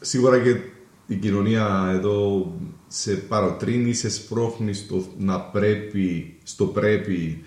σίγουρα 0.00 0.38
και 0.38 0.56
η 1.10 1.16
κοινωνία 1.16 1.92
εδώ 1.94 2.52
σε 2.86 3.14
παροτρύνει, 3.14 3.92
σε 3.92 4.10
σπρώχνει 4.10 4.72
στο 4.72 5.04
να 5.18 5.40
πρέπει, 5.40 6.36
στο 6.42 6.64
πρέπει, 6.64 7.42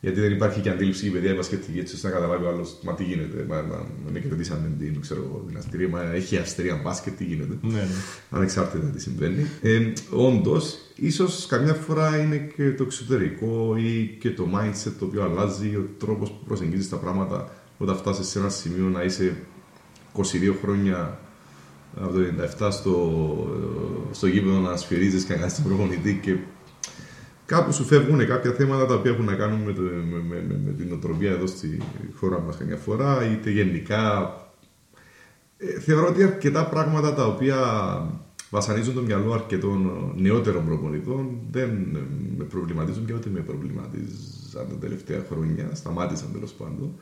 γιατί 0.00 0.20
δεν 0.20 0.32
υπάρχει 0.32 0.60
και 0.60 0.70
αντίληψη 0.70 1.06
η 1.06 1.10
παιδιά 1.10 1.32
η 1.32 1.34
μπασκετική 1.34 1.78
έτσι 1.78 1.94
ώστε 1.94 2.08
να 2.08 2.14
καταλάβει 2.14 2.44
ο 2.44 2.48
άλλος, 2.48 2.78
μα 2.82 2.94
τι 2.94 3.04
γίνεται, 3.04 3.44
μα, 3.48 3.56
μα, 3.56 3.76
μα 4.04 4.10
ναι, 4.12 4.18
κερδίσαμε 4.18 4.72
την, 4.78 5.00
ξέρω 5.00 5.22
εγώ, 5.24 5.44
την 5.46 5.56
Αστρία, 5.56 5.88
μα 5.88 6.02
έχει 6.02 6.36
Αστρία 6.36 6.80
μπάσκετ, 6.84 7.16
τι 7.16 7.24
γίνεται. 7.24 7.58
Ναι, 7.62 7.72
ναι. 7.72 7.86
Ανεξάρτητα 8.30 8.86
τι 8.86 9.00
συμβαίνει. 9.00 9.46
Ε, 9.62 9.92
Όντως, 10.10 10.78
ίσως 10.96 11.46
καμιά 11.46 11.74
φορά 11.74 12.22
είναι 12.22 12.36
και 12.56 12.72
το 12.72 12.82
εξωτερικό 12.82 13.76
ή 13.76 14.16
και 14.20 14.30
το 14.30 14.48
mindset 14.54 14.92
το 14.98 15.04
οποίο 15.04 15.22
αλλάζει, 15.22 15.68
ο 15.68 15.88
τρόπος 15.98 16.30
που 16.30 16.44
προσεγγίζεις 16.46 16.88
τα 16.88 16.96
πράγματα 16.96 17.52
όταν 17.78 17.96
φτάσεις 17.96 18.26
σε 18.26 18.38
ένα 18.38 18.48
σημείο 18.48 18.88
να 18.88 19.02
είσαι 19.02 19.36
22 20.16 20.22
χρόνια 20.62 21.20
από 22.00 22.12
το 22.12 22.18
97 22.66 22.68
στο, 22.72 22.96
στο 24.10 24.26
γήπεδο 24.26 24.58
να 24.58 24.76
σφυρίζεις 24.76 25.24
και 25.24 25.32
να 25.32 25.38
κάνεις 25.38 25.54
τον 25.54 25.64
προπονητή 25.64 26.18
και 26.22 26.36
κάπου 27.46 27.72
σου 27.72 27.84
φεύγουν 27.84 28.26
κάποια 28.26 28.52
θέματα 28.52 28.86
τα 28.86 28.94
οποία 28.94 29.10
έχουν 29.10 29.24
να 29.24 29.34
κάνουν 29.34 29.60
με, 29.60 29.72
το, 29.72 29.80
με, 29.80 30.22
με, 30.28 30.44
με, 30.48 30.60
με 30.64 30.72
την 30.72 30.92
οτροπία 30.92 31.30
εδώ 31.30 31.46
στη 31.46 31.78
χώρα 32.14 32.40
μας 32.40 32.56
καμιά 32.56 32.76
φορά 32.76 33.30
είτε 33.32 33.50
γενικά. 33.50 34.34
Ε, 35.58 35.80
θεωρώ 35.80 36.06
ότι 36.06 36.22
αρκετά 36.22 36.66
πράγματα 36.68 37.14
τα 37.14 37.26
οποία 37.26 37.56
βασανίζουν 38.50 38.94
το 38.94 39.00
μυαλό 39.00 39.32
αρκετών 39.32 40.12
νεότερων 40.16 40.66
προπονητών 40.66 41.38
δεν 41.50 41.70
ε, 41.70 41.98
με 42.36 42.44
προβληματίζουν 42.44 43.06
και 43.06 43.12
ούτε 43.14 43.28
με 43.32 43.40
προβληματίζαν 43.40 44.66
τα 44.68 44.76
τελευταία 44.80 45.24
χρόνια, 45.30 45.70
σταμάτησαν 45.74 46.28
τέλος 46.32 46.52
πάντων. 46.52 46.92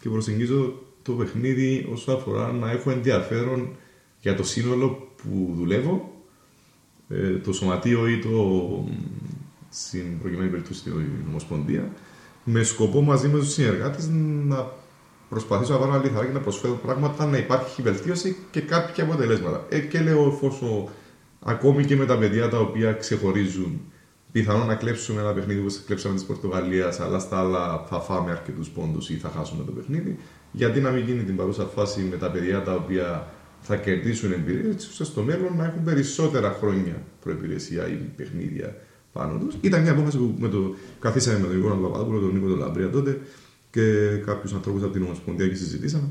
Και 0.00 0.08
προσεγγίζω 0.08 0.82
το 1.02 1.12
παιχνίδι 1.12 1.88
όσον 1.92 2.14
αφορά 2.14 2.52
να 2.52 2.70
έχω 2.70 2.90
ενδιαφέρον 2.90 3.68
για 4.22 4.34
το 4.34 4.42
σύνολο 4.42 5.08
που 5.16 5.54
δουλεύω, 5.58 6.10
ε, 7.08 7.30
το 7.30 7.52
σωματείο 7.52 8.08
ή 8.08 8.18
το 8.18 8.84
στην 9.68 10.20
προκειμένη 10.20 10.50
περίπτωση 10.50 10.82
την 10.82 10.92
Ομοσπονδία, 11.28 11.92
με 12.44 12.62
σκοπό 12.62 13.02
μαζί 13.02 13.28
με 13.28 13.38
τους 13.38 13.52
συνεργάτες 13.52 14.08
να 14.46 14.70
προσπαθήσω 15.28 15.72
να 15.72 15.78
βάλω 15.78 15.94
ένα 15.94 16.02
λιθαράκι 16.02 16.32
να 16.32 16.40
προσφέρω 16.40 16.74
πράγματα, 16.74 17.26
να 17.26 17.36
υπάρχει 17.36 17.82
βελτίωση 17.82 18.36
και 18.50 18.60
κάποια 18.60 19.04
αποτελέσματα. 19.04 19.66
Ε, 19.68 19.78
και 19.78 20.00
λέω 20.00 20.28
εφόσον 20.28 20.88
ακόμη 21.40 21.84
και 21.84 21.96
με 21.96 22.06
τα 22.06 22.18
παιδιά 22.18 22.48
τα 22.48 22.58
οποία 22.58 22.92
ξεχωρίζουν, 22.92 23.80
πιθανόν 24.32 24.66
να 24.66 24.74
κλέψουμε 24.74 25.20
ένα 25.20 25.32
παιχνίδι 25.32 25.60
που 25.60 25.74
κλέψαμε 25.86 26.14
της 26.14 26.24
Πορτογαλίας, 26.24 27.00
αλλά 27.00 27.18
στα 27.18 27.38
άλλα 27.38 27.86
θα 27.88 28.00
φάμε 28.00 28.30
αρκετούς 28.30 28.68
πόντους 28.68 29.10
ή 29.10 29.14
θα 29.14 29.28
χάσουμε 29.28 29.64
το 29.64 29.72
παιχνίδι. 29.72 30.18
Γιατί 30.52 30.80
να 30.80 30.90
μην 30.90 31.04
γίνει 31.04 31.22
την 31.22 31.36
παρούσα 31.36 31.64
φάση 31.64 32.00
με 32.00 32.16
τα 32.16 32.30
παιδιά 32.30 32.62
τα 32.62 32.74
οποία 32.74 33.32
θα 33.62 33.76
κερδίσουν 33.76 34.32
εμπειρία, 34.32 34.70
έτσι 34.70 34.88
ώστε 34.90 35.04
στο 35.04 35.22
μέλλον 35.22 35.56
να 35.56 35.64
έχουν 35.64 35.84
περισσότερα 35.84 36.50
χρόνια 36.60 37.02
προπηρεσία 37.20 37.88
ή 37.88 37.94
παιχνίδια 38.16 38.76
πάνω 39.12 39.38
τους. 39.38 39.54
Ήταν 39.60 39.82
μια 39.82 39.92
απόφαση 39.92 40.16
που 40.16 40.34
με 40.38 40.48
το, 40.48 40.74
καθίσαμε 41.00 41.38
με 41.38 41.46
τον 41.46 41.56
Νίκο 41.56 41.68
Παπαδόπουλο, 41.68 42.20
τον 42.20 42.32
Νίκο 42.32 42.48
τον 42.48 42.58
Λαμπρία 42.58 42.90
τότε 42.90 43.20
και 43.70 44.16
κάποιους 44.26 44.52
ανθρώπους 44.52 44.82
από 44.82 44.92
την 44.92 45.02
Ομοσπονδία 45.02 45.48
και 45.48 45.54
συζητήσαμε. 45.54 46.08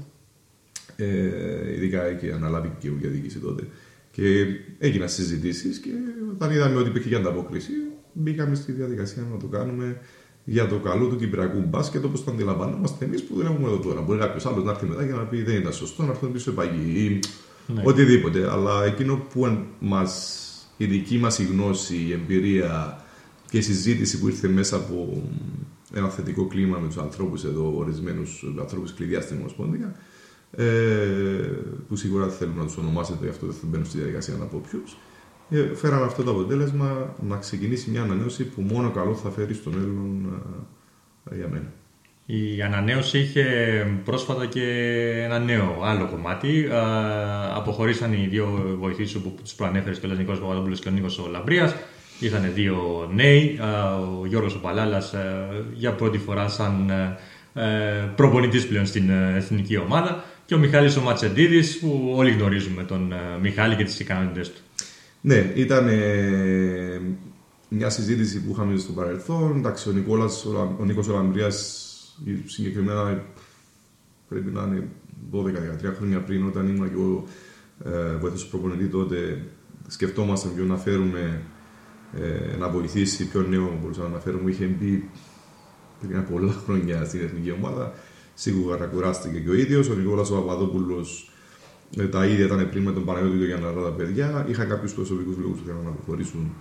Ε, 0.95 1.73
ειδικά 1.73 2.03
έχει 2.03 2.31
αναλάβει 2.31 2.71
και 2.79 2.87
η 2.87 3.07
διοίκηση 3.07 3.39
τότε. 3.39 3.67
Και 4.11 4.45
έγιναν 4.79 5.09
συζητήσεις 5.09 5.77
και 5.77 5.89
όταν 6.31 6.51
είδαμε 6.51 6.75
ότι 6.75 6.89
υπήρχε 6.89 7.09
και 7.09 7.15
ανταπόκριση, 7.15 7.71
μπήκαμε 8.13 8.55
στη 8.55 8.71
διαδικασία 8.71 9.27
να 9.31 9.37
το 9.37 9.47
κάνουμε 9.47 9.97
για 10.43 10.67
το 10.67 10.75
καλό 10.77 11.07
του 11.07 11.15
Κυπριακού 11.17 11.63
μπάσκετ 11.69 12.05
όπως 12.05 12.23
το 12.23 12.31
αντιλαμβανόμαστε 12.31 13.05
εμείς 13.05 13.23
που 13.23 13.35
δουλεύουμε 13.35 13.67
εδώ 13.67 13.77
τώρα. 13.77 14.01
Μπορεί 14.01 14.19
κάποιος 14.19 14.45
άλλος 14.45 14.63
να 14.63 14.71
έρθει 14.71 14.85
μετά 14.85 15.05
και 15.05 15.11
να 15.11 15.23
πει 15.23 15.41
δεν 15.43 15.55
ήταν 15.55 15.73
σωστό, 15.73 16.03
να 16.03 16.09
έρθουν 16.09 16.31
πίσω 16.31 16.51
παγί 16.51 17.03
ή 17.05 17.19
Ναι. 17.73 17.81
οτιδήποτε. 17.85 18.51
Αλλά 18.51 18.83
εκείνο 18.85 19.15
που 19.33 19.57
μας, 19.79 20.39
η 20.77 20.85
δική 20.85 21.17
μας 21.17 21.39
η 21.39 21.43
γνώση, 21.43 21.95
η 21.95 22.11
εμπειρία 22.11 23.03
και 23.49 23.57
η 23.57 23.61
συζήτηση 23.61 24.19
που 24.19 24.27
ήρθε 24.27 24.47
μέσα 24.47 24.75
από 24.75 25.23
ένα 25.93 26.09
θετικό 26.09 26.47
κλίμα 26.47 26.77
με 26.77 26.87
τους 26.87 26.97
ανθρώπους 26.97 27.43
εδώ, 27.43 27.73
ορισμένους 27.77 28.45
ανθρώπους 28.59 28.93
κλειδιά 28.93 29.21
στην 29.21 29.37
Ομοσπονδία, 29.39 29.95
ε, 30.51 30.63
που 31.87 31.95
σίγουρα 31.95 32.25
δεν 32.25 32.33
θέλουν 32.35 32.57
να 32.57 32.65
τους 32.65 32.77
ονομάσετε, 32.77 33.17
γι' 33.23 33.29
αυτό 33.29 33.45
δεν 33.45 33.55
θα 33.55 33.67
μπαίνω 33.69 33.83
στη 33.83 33.97
διαδικασία 33.97 34.35
να 34.39 34.45
πω 34.45 34.61
ποιους. 34.69 34.97
Ε, 35.53 35.75
φέραμε 35.75 36.05
αυτό 36.05 36.23
το 36.23 36.31
αποτέλεσμα 36.31 37.15
να 37.27 37.37
ξεκινήσει 37.37 37.89
μια 37.89 38.01
ανανέωση 38.01 38.43
που 38.43 38.61
μόνο 38.61 38.89
καλό 38.89 39.15
θα 39.15 39.29
φέρει 39.29 39.53
στο 39.53 39.69
μέλλον 39.69 40.41
ε, 41.31 41.35
για 41.35 41.47
μένα. 41.47 41.71
Η 42.25 42.61
ανανέωση 42.61 43.19
είχε 43.19 43.45
πρόσφατα 44.05 44.45
και 44.45 44.63
ένα 45.23 45.39
νέο 45.39 45.79
άλλο 45.83 46.07
κομμάτι. 46.07 46.65
Α, 46.65 46.81
αποχωρήσαν 47.55 48.13
οι 48.13 48.27
δύο 48.29 48.75
βοηθήσει 48.79 49.19
που 49.19 49.35
τους 49.43 49.53
προανέφερες 49.53 49.99
και 49.99 50.07
ο 50.07 50.09
Νίκο 50.09 50.33
Παπαδόπουλος 50.33 50.79
και 50.79 50.89
ο 50.89 50.91
Νίκος 50.91 51.27
Λαμπρίας. 51.31 51.75
Ήρθαν 52.19 52.51
δύο 52.53 53.09
νέοι. 53.13 53.59
Α, 53.61 53.95
ο 53.95 54.25
Γιώργος 54.25 54.55
Οπαλάλας 54.55 55.15
για 55.73 55.93
πρώτη 55.93 56.17
φορά 56.17 56.47
σαν 56.47 56.91
ε, 57.53 58.09
προπονητής 58.15 58.67
πλέον 58.67 58.85
στην 58.85 59.09
ε, 59.09 59.33
εθνική 59.35 59.77
ομάδα. 59.77 60.23
Και 60.45 60.55
ο 60.55 60.57
Μιχάλης 60.57 60.95
ο 60.95 61.01
Ματσεντίδης 61.01 61.79
που 61.79 62.13
όλοι 62.15 62.31
γνωρίζουμε 62.31 62.83
τον 62.83 63.11
ε, 63.11 63.17
Μιχάλη 63.41 63.75
και 63.75 63.83
τις 63.83 63.99
ικανότητες 63.99 64.51
του. 64.51 64.61
Ναι, 65.21 65.51
ήταν 65.55 65.87
ε, 65.87 67.01
μια 67.69 67.89
συζήτηση 67.89 68.41
που 68.43 68.51
είχαμε 68.51 68.77
στο 68.77 68.91
παρελθόν. 68.93 69.57
Εντάξει, 69.57 69.89
ο, 69.89 69.91
Νικόλας, 69.91 70.45
ο, 70.45 70.51
Λα- 70.51 70.75
ο 70.79 70.85
Νίκος 70.85 71.07
ο 71.07 71.13
Λαμπρίας 71.13 71.87
συγκεκριμένα 72.45 73.23
πρέπει 74.29 74.51
να 74.51 74.61
είναι 74.63 74.87
12-13 75.31 75.93
χρόνια 75.97 76.19
πριν 76.23 76.45
όταν 76.47 76.67
ήμουν 76.67 76.87
και 76.87 76.93
εγώ 76.93 77.23
ε, 77.85 78.15
βοηθός 78.15 78.47
προπονητή 78.47 78.85
τότε 78.87 79.43
σκεφτόμασταν 79.87 80.55
ποιον 80.55 80.67
να 80.67 80.77
φέρουμε 80.77 81.41
ε, 82.21 82.57
να 82.57 82.69
βοηθήσει, 82.69 83.27
ποιον 83.29 83.49
νέο 83.49 83.77
μπορούσαμε 83.81 84.09
να 84.09 84.19
φέρουμε. 84.19 84.49
Είχε 84.51 84.65
μπει 84.65 85.09
πριν 86.01 86.17
από 86.17 86.31
πολλά 86.31 86.51
χρόνια 86.51 87.05
στην 87.05 87.21
εθνική 87.21 87.51
ομάδα. 87.51 87.93
Σίγουρα 88.33 88.85
κουράστηκε 88.85 89.39
και 89.39 89.49
ο 89.49 89.53
ίδιος. 89.53 89.89
Ο 89.89 89.93
Νικόλας 89.93 90.31
ο 90.31 90.35
Παπαδόπουλος 90.35 91.25
ε, 91.27 91.30
τα 92.11 92.25
ίδια 92.25 92.45
ήταν 92.45 92.69
πριν 92.69 92.83
με 92.83 92.91
τον 92.91 93.05
Παναγιώτη 93.05 93.37
και 93.37 93.45
για 93.45 93.57
να 93.57 93.71
ρωτά 93.71 93.81
τα 93.81 93.91
παιδιά. 93.95 94.45
Είχαν 94.49 94.67
κάποιους 94.67 94.93
προσωπικούς 94.93 95.37
λόγους 95.37 95.59
που 95.59 95.65
θέλαν 95.65 95.83
να 95.83 95.89
αποχωρήσουν 95.89 96.53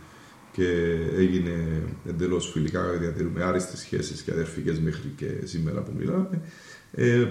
και 0.52 0.96
έγινε 1.16 1.82
εντελώς 2.08 2.50
φιλικά. 2.52 2.82
Διατηρούμε 2.82 3.42
άριστες 3.42 3.78
σχέσεις 3.78 4.22
και 4.22 4.32
αδερφικές 4.32 4.78
μέχρι 4.80 5.12
και 5.16 5.26
σήμερα 5.44 5.80
που 5.80 5.92
μιλάμε. 5.98 6.40
Ε, 6.92 7.26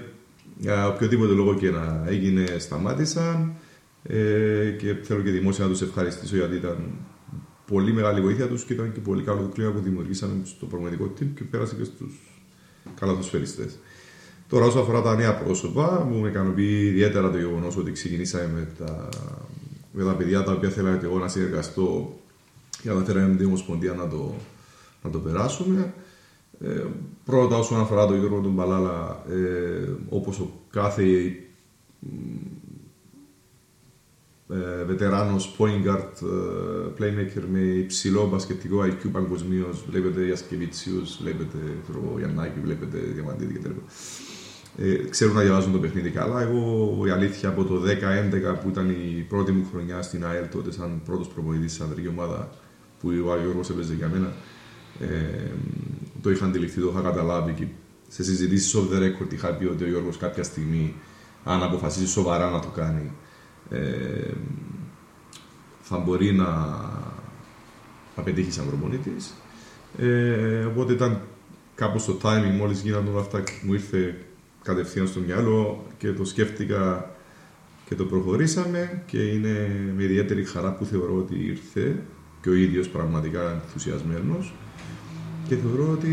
για 0.58 0.88
οποιοδήποτε 0.88 1.34
λόγο 1.34 1.56
και 1.56 1.70
να 1.70 2.04
έγινε, 2.08 2.46
σταμάτησαν. 2.58 3.54
Ε, 4.04 4.76
και 4.78 4.96
θέλω 5.02 5.22
και 5.22 5.32
δημόσια 5.32 5.64
να 5.66 5.72
τους 5.72 5.82
ευχαριστήσω 5.82 6.36
γιατί 6.36 6.56
ήταν 6.56 6.92
πολύ 7.66 7.94
μεγάλη 7.94 8.22
βοήθεια 8.22 8.48
τους 8.48 8.64
και 8.64 8.74
ήταν 8.74 8.92
και 8.92 9.00
πολύ 9.00 9.24
καλό 9.24 9.42
το 9.42 9.48
κλίμα 9.48 9.72
που 9.72 9.80
δημιουργήσαμε 9.80 10.42
στο 10.44 10.66
πραγματικό 10.66 11.14
team 11.20 11.28
και 11.36 11.44
πέρασε 11.44 11.76
και 11.76 11.84
στους 11.84 12.44
καλαθοσφαιριστές. 13.00 13.80
Τώρα, 14.50 14.66
όσο 14.66 14.80
αφορά 14.80 15.02
τα 15.02 15.16
νέα 15.16 15.36
πρόσωπα, 15.36 16.08
μου 16.10 16.20
με 16.20 16.30
ικανοποιεί 16.30 16.84
ιδιαίτερα 16.88 17.32
το 17.32 17.38
γεγονός 17.38 17.78
ότι 17.78 17.92
ξεκινήσαμε 17.92 18.50
με 18.54 18.68
τα, 18.78 19.10
με 19.92 20.04
τα 20.04 20.14
παιδιά 20.16 20.44
τα 20.44 20.52
οποία 20.52 20.70
θέλαμε 20.70 20.98
και 20.98 21.06
εγώ 21.06 21.18
να 21.18 21.28
συνεργαστώ 21.28 22.20
για 22.82 22.94
να 22.94 23.02
θέλαμε 23.02 23.28
με 23.28 23.36
την 23.36 23.46
Ομοσπονδία 23.46 23.94
να 23.94 24.08
το, 24.08 24.34
να 25.04 25.10
το 25.10 25.20
περάσουμε. 25.20 25.94
Ε, 26.60 26.84
πρώτα, 27.26 27.58
όσον 27.58 27.80
αφορά 27.80 28.08
τον 28.08 28.20
Γιώργο 28.20 28.42
τον 28.42 28.56
Παλάλα, 28.56 29.24
ε, 29.30 29.90
όπως 30.10 30.40
ο 30.40 30.52
κάθε 30.70 31.04
ε, 34.50 34.84
βετεράνος 34.84 35.56
point 35.58 35.88
guard 35.88 36.14
ε, 36.22 36.90
playmaker 36.98 37.44
με 37.52 37.60
υψηλό 37.60 38.28
μπασκετικό 38.28 38.84
IQ 38.84 39.10
παγκοσμίως. 39.12 39.86
Βλέπετε 39.90 40.26
Ιασκεβίτσιους, 40.26 41.18
βλέπετε 41.22 41.58
ξέρω 41.84 42.04
εγώ, 42.06 42.20
Γιαννάκη, 42.20 42.60
βλέπετε 42.60 42.98
Διαμαντίδη 42.98 43.54
κτλ. 43.54 43.70
Ε, 44.82 44.96
ξέρουν 45.10 45.36
να 45.36 45.42
διαβάζουν 45.42 45.72
το 45.72 45.80
παιχνίδι 45.80 46.10
καλά. 46.10 46.42
Εγώ 46.42 46.94
η 47.06 47.10
αλήθεια 47.10 47.50
από 47.50 47.64
το 47.64 47.82
10-11 48.54 48.60
που 48.62 48.70
ήταν 48.70 48.90
η 48.90 49.26
πρώτη 49.30 49.52
μου 49.52 49.68
χρονιά 49.72 50.02
στην 50.02 50.26
ΑΕΛ 50.26 50.50
τότε 50.52 50.72
σαν 50.72 51.02
πρώτος 51.06 51.28
προπονητής 51.28 51.72
στην 51.72 51.84
ανδρική 51.84 52.08
ομάδα 52.08 52.50
που 53.00 53.08
ο 53.08 53.38
Γιώργος 53.42 53.70
έπαιζε 53.70 53.94
για 53.94 54.08
μένα 54.08 54.34
ε, 55.00 55.52
το 56.22 56.30
είχα 56.32 56.46
αντιληφθεί, 56.46 56.82
το 56.82 56.90
είχα 56.92 57.02
καταλάβει 57.02 57.54
και 57.54 57.66
σε 58.08 58.24
συζητήσεις 58.24 58.76
off 58.76 58.94
the 58.94 59.00
record 59.00 59.34
είχα 59.34 59.48
πει 59.48 59.66
ότι 59.66 59.84
ο 59.84 59.88
Γιώργος 59.88 60.18
κάποια 60.18 60.44
στιγμή 60.44 60.96
αν 61.44 61.64
αποφασίσει 61.64 62.08
σοβαρά 62.08 62.50
να 62.50 62.60
το 62.60 62.68
κάνει 62.68 63.12
ε, 63.70 64.32
θα 65.82 65.98
μπορεί 65.98 66.32
να, 66.34 66.46
να 68.16 68.24
πετύχει 68.24 68.52
σαν 68.52 68.68
προπονητής. 68.68 69.34
Ε, 69.98 70.64
οπότε 70.66 70.94
ήταν 70.94 71.22
κάπως 71.76 72.06
το 72.06 72.18
timing, 72.24 72.58
μόλις 72.58 72.82
γίνανε 72.82 73.10
όλα 73.10 73.20
αυτά 73.20 73.44
μου 73.64 73.74
ήρθε 73.74 74.18
κατευθείαν 74.64 75.08
στο 75.08 75.20
μυαλό 75.20 75.86
και 75.98 76.12
το 76.12 76.26
σκέφτηκα 76.26 77.12
και 77.86 77.96
το 77.96 78.06
προχωρήσαμε 78.06 79.04
και 79.06 79.18
είναι 79.18 79.70
με 79.96 80.04
ιδιαίτερη 80.04 80.44
χαρά 80.44 80.74
που 80.74 80.86
θεωρώ 80.86 81.16
ότι 81.16 81.36
ήρθε 81.46 82.04
και 82.42 82.50
ο 82.50 82.54
ίδιος 82.54 82.90
πραγματικά 82.90 83.52
ενθουσιασμένος 83.52 84.54
και 85.48 85.56
θεωρώ 85.56 85.92
ότι 85.92 86.08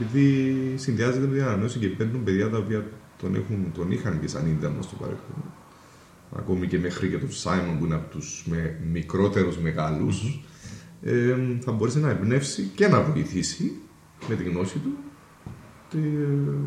επειδή 0.00 0.54
συνδυάζεται 0.76 1.26
με 1.26 1.34
την 1.34 1.42
ανανέωση 1.42 1.78
και 1.78 1.86
παίρνουν 1.86 2.24
παιδιά 2.24 2.50
τα 2.50 2.58
οποία 2.58 2.86
τον, 3.20 3.34
έχουν, 3.34 3.72
τον 3.74 3.90
είχαν 3.90 4.20
και 4.20 4.28
σαν 4.28 4.46
ίντερνο 4.46 4.82
στο 4.82 4.96
παρελθόν 4.96 5.44
ακόμη 6.36 6.66
και 6.66 6.78
μέχρι 6.78 7.08
και 7.08 7.18
τον 7.18 7.32
Σάιμον 7.32 7.78
που 7.78 7.84
είναι 7.84 7.94
από 7.94 8.10
τους 8.10 8.44
με, 8.46 8.80
μικρότερους 8.92 9.58
μεγάλους, 9.58 10.44
ε, 11.02 11.36
θα 11.60 11.72
μπορέσει 11.72 11.98
να 11.98 12.10
εμπνεύσει 12.10 12.70
και 12.74 12.88
να 12.88 13.02
βοηθήσει 13.02 13.72
με 14.28 14.34
τη 14.34 14.44
γνώση 14.44 14.78
του 14.78 14.90
τη, 15.94 16.00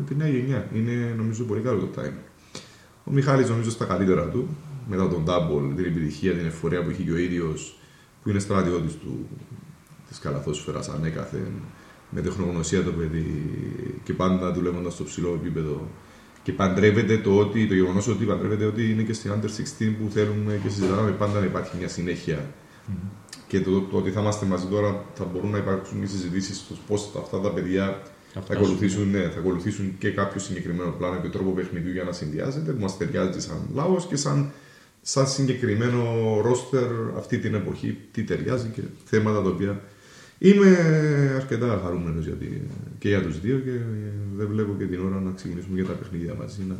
τη 0.06 0.14
νέα 0.14 0.28
γενιά. 0.28 0.68
Είναι 0.74 1.14
νομίζω 1.16 1.44
πολύ 1.44 1.60
καλό 1.60 1.78
το 1.78 1.88
timing. 1.96 2.22
Ο 3.04 3.10
Μιχάλης 3.10 3.48
νομίζω 3.48 3.70
στα 3.70 3.84
καλύτερα 3.84 4.28
του, 4.28 4.48
μετά 4.88 5.08
τον 5.08 5.24
Double, 5.26 5.72
την 5.76 5.84
επιτυχία, 5.84 6.32
την 6.32 6.46
εφορία 6.46 6.82
που 6.82 6.90
έχει 6.90 7.02
και 7.02 7.12
ο 7.12 7.18
ίδιος, 7.18 7.78
που 8.22 8.30
είναι 8.30 8.38
στρατιώτης 8.38 8.94
του, 8.94 9.28
της 10.08 10.18
καλαθόσφαιρας 10.18 10.88
ανέκαθεν, 10.88 11.52
με 12.10 12.20
τεχνογνωσία 12.20 12.82
το 12.82 12.90
παιδί 12.90 13.50
και 14.04 14.12
πάντα 14.12 14.52
δουλεύοντας 14.52 14.92
στο 14.92 15.04
ψηλό 15.04 15.38
επίπεδο 15.40 15.88
και 16.42 16.52
παντρεύεται 16.52 17.18
το, 17.18 17.38
ότι, 17.38 17.66
το 17.66 17.74
γεγονός 17.74 18.08
ότι 18.08 18.24
παντρεύεται 18.24 18.64
ότι 18.64 18.90
είναι 18.90 19.02
και 19.02 19.12
στην 19.12 19.32
Under 19.32 19.44
16 19.44 19.94
που 19.98 20.10
θέλουμε 20.10 20.60
και 20.62 20.68
συζητάμε 20.68 21.10
πάντα 21.10 21.38
να 21.38 21.44
υπάρχει 21.44 21.76
μια 21.78 21.88
συνέχεια. 21.88 22.46
Και 23.46 23.60
το, 23.60 23.80
το 23.80 23.96
ότι 23.96 24.10
θα 24.10 24.20
είμαστε 24.20 24.46
μαζί 24.46 24.66
τώρα 24.66 25.04
θα 25.14 25.24
μπορούν 25.24 25.50
να 25.50 25.58
υπάρξουν 25.58 26.00
και 26.00 26.06
συζητήσεις 26.06 26.56
στο 26.58 26.74
πώς 26.86 27.12
αυτά 27.18 27.40
τα 27.40 27.50
παιδιά 27.50 28.02
θα 28.32 28.40
φτάσουν, 28.40 28.64
ακολουθήσουν, 28.64 29.10
ναι, 29.10 29.28
θα 29.28 29.38
ακολουθήσουν 29.38 29.98
και 29.98 30.10
κάποιο 30.10 30.40
συγκεκριμένο 30.40 30.90
πλάνο 30.90 31.20
και 31.20 31.28
τρόπο 31.28 31.50
παιχνιδιού 31.50 31.92
για 31.92 32.04
να 32.04 32.12
συνδυάζεται 32.12 32.72
που 32.72 32.80
μας 32.80 32.96
ταιριάζει 32.96 33.40
σαν 33.40 33.68
λαός 33.74 34.06
και 34.06 34.16
σαν, 34.16 34.50
σαν 35.02 35.26
συγκεκριμένο 35.26 36.02
ρόστερ 36.42 36.90
αυτή 37.16 37.38
την 37.38 37.54
εποχή 37.54 37.98
τι 38.12 38.24
ταιριάζει 38.24 38.68
και 38.68 38.80
θέματα 39.04 39.42
τα 39.42 39.48
οποία 39.48 39.80
είμαι 40.38 40.76
αρκετά 41.36 41.80
χαρούμενος 41.84 42.26
και 42.98 43.08
για 43.08 43.22
τους 43.22 43.40
δύο 43.40 43.58
και 43.58 43.70
δεν 44.36 44.46
βλέπω 44.46 44.74
και 44.78 44.84
την 44.84 45.00
ώρα 45.00 45.20
να 45.20 45.30
ξεκινήσουμε 45.30 45.80
για 45.80 45.84
τα 45.84 45.92
παιχνίδια 45.92 46.34
μαζί 46.34 46.62
να, 46.68 46.76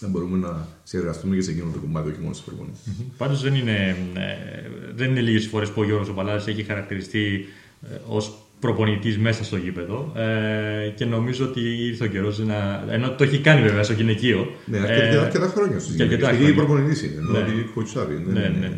να 0.00 0.08
μπορούμε 0.08 0.38
να 0.38 0.68
συνεργαστούμε 0.82 1.34
και 1.34 1.42
σε 1.42 1.50
εκείνο 1.50 1.70
το 1.72 1.78
κομμάτι, 1.78 2.10
όχι 2.10 2.20
μόνο 2.20 2.32
στις 2.32 2.46
προπονήσεις. 2.46 2.92
Πάντως 3.16 3.42
δεν 3.42 3.54
είναι, 3.54 3.96
ε, 4.14 4.68
δεν 4.94 5.10
είναι 5.10 5.20
λίγες 5.20 5.46
φορές 5.46 5.70
που 5.70 5.80
ο 5.80 5.84
Γιώργος 5.84 6.08
Οπαλάδης 6.08 6.46
έχει 6.46 6.62
χαρακτηριστεί 6.62 7.44
ε, 7.82 7.96
ως 8.06 8.41
προπονητής 8.62 9.18
μέσα 9.18 9.44
στο 9.44 9.56
γήπεδο. 9.56 10.12
Ε, 10.16 10.88
και 10.88 11.04
νομίζω 11.04 11.44
ότι 11.44 11.60
ήρθε 11.60 12.04
ο 12.04 12.06
καιρός 12.06 12.38
να. 12.38 12.84
ενώ 12.90 13.10
το 13.10 13.24
έχει 13.24 13.38
κάνει 13.38 13.62
βέβαια 13.62 13.82
στο 13.82 13.92
γυναικείο. 13.92 14.50
Ναι, 14.64 14.78
αρκετά, 14.78 15.02
Ε, 15.02 15.18
αρκετά 15.18 15.46
χρόνια 15.46 15.78
στου 15.78 15.94
και 15.96 16.02
αρκετά 16.02 16.26
γυναίκε. 16.26 16.42
Γιατί 16.44 16.52
χρόνια. 16.58 16.74
προπονητής 16.74 17.02
είναι, 17.02 17.14
ενώ 17.18 17.30
Ναι. 17.30 17.38
ότι 17.38 17.70
κοτσάρει. 17.74 18.22
Ναι, 18.26 18.40
ναι, 18.40 18.48
ναι. 18.48 18.70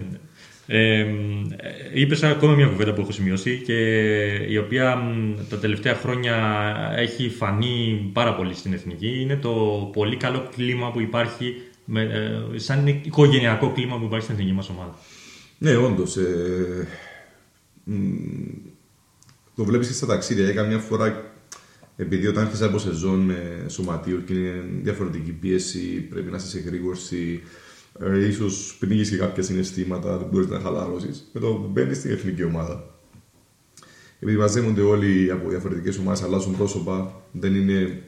Ε, 0.67 1.07
είπες 1.95 2.23
ακόμα 2.23 2.55
μια 2.55 2.67
κουβέντα 2.67 2.93
που 2.93 3.01
έχω 3.01 3.13
σημειώσει 3.13 3.63
και 3.67 3.79
η 4.49 4.57
οποία 4.57 4.97
μ, 4.97 5.35
τα 5.51 5.59
τελευταία 5.59 5.95
χρόνια 5.95 6.37
έχει 6.97 7.29
φανεί 7.29 8.11
πάρα 8.13 8.35
πολύ 8.35 8.55
στην 8.55 8.73
εθνική 8.73 9.21
είναι 9.21 9.37
το 9.37 9.51
πολύ 9.93 10.17
καλό 10.17 10.49
κλίμα 10.57 10.91
που 10.91 11.01
υπάρχει 11.01 11.55
με, 11.85 12.03
ε, 12.03 12.59
σαν 12.59 12.87
οικογενειακό 12.87 13.73
κλίμα 13.73 13.99
που 13.99 14.05
υπάρχει 14.05 14.25
στην 14.25 14.37
εθνική 14.37 14.55
μας 14.55 14.69
ομάδα. 14.69 14.99
Ναι, 15.59 15.77
όντως. 15.77 16.17
Ε, 16.17 16.87
μ, 17.85 17.95
το 19.55 19.65
βλέπεις 19.65 19.87
και 19.87 19.93
στα 19.93 20.07
ταξίδια. 20.07 20.49
Έκανα 20.49 20.69
μια 20.69 20.79
φορά, 20.79 21.33
επειδή 21.97 22.27
όταν 22.27 22.45
έρχεσαι 22.45 22.65
από 22.65 22.79
σεζόν 22.79 23.31
ε, 23.31 23.69
σωματείο 23.69 24.23
και 24.27 24.35
είναι 24.35 24.65
διαφορετική 24.83 25.33
πίεση, 25.33 26.01
πρέπει 26.11 26.31
να 26.31 26.37
είσαι 26.37 26.47
σε 26.47 26.59
γρήγορση, 26.59 27.43
ε, 28.01 28.27
ίσως 28.27 28.77
πνίγεις 28.81 29.11
και 29.11 29.17
κάποια 29.17 29.43
συναισθήματα, 29.43 30.19
δεν 30.19 30.29
μπορείς 30.31 30.49
να 30.49 30.61
χαλαρώσεις. 30.61 31.31
Με 31.33 31.41
το 31.41 31.47
που 31.47 31.69
μπαίνεις 31.73 31.97
στην 31.97 32.11
εθνική 32.11 32.45
ομάδα. 32.45 32.89
Επειδή 34.21 34.39
μαζεύονται 34.39 34.81
όλοι 34.81 35.31
από 35.31 35.49
διαφορετικές 35.49 35.99
ομάδες, 35.99 36.23
αλλάζουν 36.23 36.57
πρόσωπα, 36.57 37.23
δεν 37.33 37.55
είναι 37.55 38.03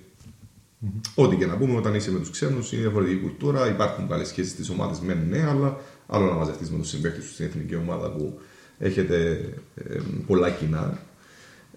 Ό,τι 1.14 1.36
και 1.36 1.46
να 1.46 1.56
πούμε, 1.56 1.76
όταν 1.76 1.94
είσαι 1.94 2.12
με 2.12 2.18
τους 2.18 2.30
ξένους, 2.30 2.72
είναι 2.72 2.82
διαφορετική 2.82 3.20
κουλτούρα. 3.20 3.68
Υπάρχουν 3.68 4.08
καλές 4.08 4.28
σχέσεις 4.28 4.52
στις 4.52 4.70
ομάδες, 4.70 5.00
μεν 5.00 5.26
ναι, 5.28 5.46
αλλά 5.48 5.80
άλλο 6.06 6.26
να 6.26 6.32
μαζευτείς 6.32 6.70
με 6.70 6.78
τους 6.78 6.88
συμπαίκτες 6.88 7.24
σου 7.24 7.32
στην 7.32 7.44
εθνική 7.44 7.74
ομάδα 7.74 8.10
που 8.10 8.40
έχετε 8.78 9.48
ε, 9.74 9.98
πολλά 10.26 10.50
κοινά. 10.50 10.98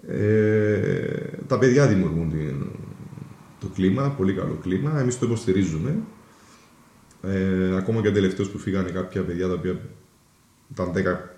Ε, 0.07 1.13
τα 1.47 1.57
παιδιά 1.57 1.87
δημιουργούν 1.87 2.29
την- 2.29 2.65
το 3.59 3.67
κλίμα, 3.75 4.09
πολύ 4.09 4.33
καλό 4.33 4.57
κλίμα. 4.61 4.99
Εμείς 4.99 5.19
το 5.19 5.25
υποστηρίζουμε. 5.25 5.99
Ε, 7.23 7.75
ακόμα 7.77 8.01
και 8.01 8.11
τελευταίος 8.11 8.49
που 8.49 8.57
φύγανε 8.57 8.89
κάποια 8.89 9.21
παιδιά 9.21 9.47
τα 9.47 9.53
οποία 9.53 9.79
ήταν 10.71 10.91
10 10.93 11.29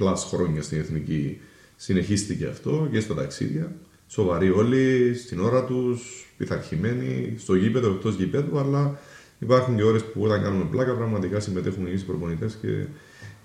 plus 0.00 0.14
χρόνια 0.16 0.62
στην 0.62 0.78
εθνική, 0.78 1.40
συνεχίστηκε 1.76 2.46
αυτό 2.46 2.88
και 2.92 3.00
στα 3.00 3.14
ταξίδια. 3.14 3.72
Σοβαροί 4.06 4.50
όλοι, 4.50 5.14
στην 5.14 5.40
ώρα 5.40 5.64
τους, 5.64 6.26
πειθαρχημένοι, 6.36 7.34
στο 7.38 7.54
γήπεδο, 7.54 7.90
εκτός 7.90 8.14
γήπεδου, 8.14 8.58
αλλά 8.58 8.98
υπάρχουν 9.38 9.76
και 9.76 9.82
ώρες 9.82 10.04
που 10.04 10.22
όταν 10.22 10.42
κάνουμε 10.42 10.64
πλάκα 10.70 10.94
πραγματικά 10.94 11.40
συμμετέχουμε 11.40 11.88
εμείς 11.88 12.02
οι 12.02 12.04
προπονητές 12.04 12.58
και 12.60 12.84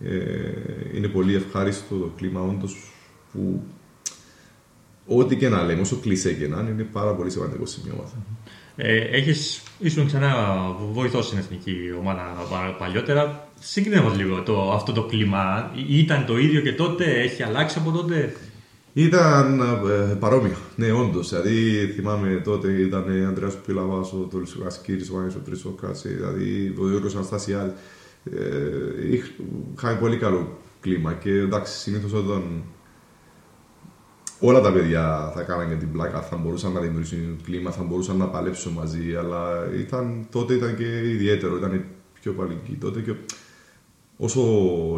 ε, 0.07 0.51
είναι 0.93 1.07
πολύ 1.07 1.35
ευχάριστο 1.35 1.95
το 1.97 2.11
κλίμα 2.17 2.41
όντως 2.41 2.91
που 3.33 3.63
ό,τι 5.07 5.35
και 5.35 5.49
να 5.49 5.63
λέμε, 5.63 5.81
όσο 5.81 5.95
κλεισέ 5.95 6.33
και 6.33 6.47
να 6.47 6.59
είναι, 6.59 6.69
είναι 6.69 6.83
πάρα 6.91 7.11
πολύ 7.13 7.29
σημαντικό 7.29 7.65
σε 7.65 7.79
μια 7.83 7.93
ομάδα. 7.93 8.11
Ε, 8.75 8.97
έχεις, 8.97 9.61
ήσουν 9.79 10.05
ξανά 10.05 10.35
βοηθός 10.91 11.25
στην 11.25 11.37
εθνική 11.37 11.75
ομάδα 11.99 12.21
πα- 12.49 12.75
παλιότερα. 12.79 13.47
Σύγκρινε 13.59 14.01
μας 14.01 14.17
λίγο 14.17 14.41
το, 14.41 14.71
αυτό 14.71 14.91
το 14.91 15.03
κλίμα. 15.03 15.71
Ή- 15.87 15.99
Ήταν 15.99 16.25
το 16.25 16.37
ίδιο 16.37 16.61
και 16.61 16.73
τότε, 16.73 17.03
έχει 17.21 17.43
αλλάξει 17.43 17.77
από 17.79 17.91
τότε; 17.91 18.35
Ήταν 18.93 19.59
ε, 19.61 20.13
παρόμοιο. 20.19 20.55
Ναι, 20.75 20.91
όντως. 20.91 21.29
Δηλαδή, 21.29 21.85
θυμάμαι 21.95 22.41
τότε 22.43 22.71
ήταν 22.71 23.23
ο 23.25 23.27
Αντρέα 23.27 23.49
Πιλαβά, 23.65 23.97
ο 23.99 24.27
Τόλσο 24.31 24.59
Γασκύρη, 24.63 25.01
ο 25.13 25.17
Άννη 25.17 25.33
ο 25.37 25.41
Τρισόκα, 25.45 25.91
δηλαδή 26.03 26.73
ο 26.79 26.89
Γιώργος 26.89 27.15
Αναστασιάδης. 27.15 27.73
Ε, 28.25 29.11
είχ- 29.13 29.31
είχαμε 29.77 29.97
πολύ 29.99 30.17
καλό 30.17 30.57
κλίμα 30.81 31.13
και 31.13 31.29
εντάξει, 31.31 31.73
συνήθως 31.77 32.13
όταν 32.13 32.43
όλα 34.45 34.61
τα 34.61 34.71
παιδιά 34.71 35.31
θα 35.35 35.41
κάνανε 35.41 35.75
την 35.75 35.91
πλάκα, 35.91 36.21
θα 36.21 36.35
μπορούσαν 36.35 36.71
να 36.71 36.79
δημιουργήσουν 36.79 37.37
κλίμα, 37.43 37.71
θα 37.71 37.83
μπορούσαν 37.83 38.17
να 38.17 38.27
παλέψουν 38.27 38.73
μαζί, 38.73 39.15
αλλά 39.15 39.69
ήταν, 39.79 40.25
τότε 40.31 40.53
ήταν 40.53 40.75
και 40.75 41.09
ιδιαίτερο, 41.09 41.57
ήταν 41.57 41.83
πιο 42.21 42.31
παλική 42.31 42.77
τότε 42.79 42.99
και 42.99 43.13
όσο 44.17 44.41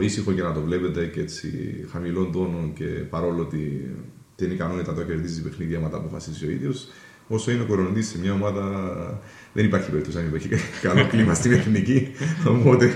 ήσυχο 0.02 0.32
και 0.32 0.42
να 0.42 0.54
το 0.54 0.62
βλέπετε 0.62 1.06
και 1.06 1.20
έτσι 1.20 1.50
χαμηλών 1.92 2.32
τόνων 2.32 2.74
και 2.74 2.86
παρόλο 2.86 3.42
ότι 3.42 3.92
την 4.36 4.52
ικανότητα 4.52 4.94
το 4.94 5.04
κερδίζει 5.04 5.42
παιχνίδια 5.42 5.78
άμα 5.78 5.90
τα 5.90 5.98
αποφασίσει 5.98 6.46
ο 6.46 6.50
ίδιος, 6.50 6.88
όσο 7.28 7.52
είναι 7.52 7.62
ο 7.62 7.66
κορονοϊδή 7.66 8.02
σε 8.02 8.20
μια 8.20 8.34
ομάδα, 8.34 8.64
δεν 9.54 9.66
υπάρχει 9.66 9.90
περίπτωση 9.90 10.18
να 10.18 10.24
μην 10.24 10.36
υπάρχει 10.36 10.50
καλό 10.88 11.08
κλίμα 11.08 11.34
στην 11.34 11.52
εθνική. 11.52 12.12
Οπότε 12.48 12.94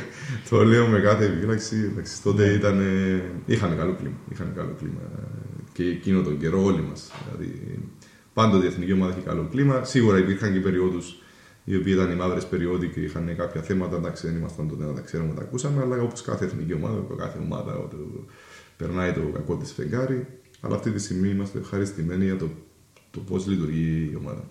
το 0.50 0.64
λέω 0.64 0.88
με 0.88 1.00
κάθε 1.00 1.26
επιφύλαξη. 1.26 1.90
Εντάξει, 1.92 2.22
τότε 2.22 2.46
ήταν, 2.54 2.82
είχαμε 3.46 3.76
καλό 3.76 3.94
κλίμα. 3.94 4.16
Είχαμε 4.32 4.52
καλό 4.56 4.76
κλίμα 4.80 5.02
και 5.74 5.84
εκείνο 5.84 6.22
τον 6.22 6.40
καιρό 6.40 6.64
όλοι 6.64 6.82
μας. 6.82 7.12
Δηλαδή, 7.26 7.80
πάντοτε 8.34 8.66
η 8.66 8.68
εθνική 8.68 8.92
ομάδα 8.92 9.14
έχει 9.14 9.26
καλό 9.26 9.48
κλίμα. 9.52 9.84
Σίγουρα 9.84 10.18
υπήρχαν 10.18 10.54
και 10.54 10.60
περιόδους 10.60 11.22
οι 11.64 11.76
οποίοι 11.76 11.94
ήταν 11.96 12.12
οι 12.12 12.16
μαύρες 12.16 12.46
περιόδοι 12.46 12.88
και 12.88 13.00
είχαν 13.00 13.36
κάποια 13.38 13.62
θέματα. 13.62 13.96
Εντάξει, 13.96 14.28
δεν 14.28 14.36
ήμασταν 14.36 14.70
τότε 14.70 14.86
να 14.86 14.94
τα 14.94 15.02
ξέρουμε, 15.02 15.34
τα 15.34 15.42
ακούσαμε, 15.42 15.82
αλλά 15.82 16.02
όπως 16.02 16.22
κάθε 16.22 16.46
εθνική 16.46 16.74
ομάδα, 16.74 17.16
κάθε 17.18 17.40
ομάδα 17.40 17.74
ό, 17.74 17.88
το, 17.88 17.98
περνάει 18.78 19.14
το 19.14 19.22
κακό 19.34 19.58
της 19.58 19.72
φεγγάρι. 19.72 20.28
Αλλά 20.62 20.76
αυτή 20.76 20.92
τη 20.92 21.00
στιγμή 21.00 21.30
είμαστε 21.30 21.60
ευχαριστημένοι 21.60 22.26
για 22.26 22.38
το, 22.38 22.50
το 23.12 23.20
πώς 23.20 23.48
λειτουργεί 23.48 24.10
η 24.12 24.16
ομάδα. 24.16 24.44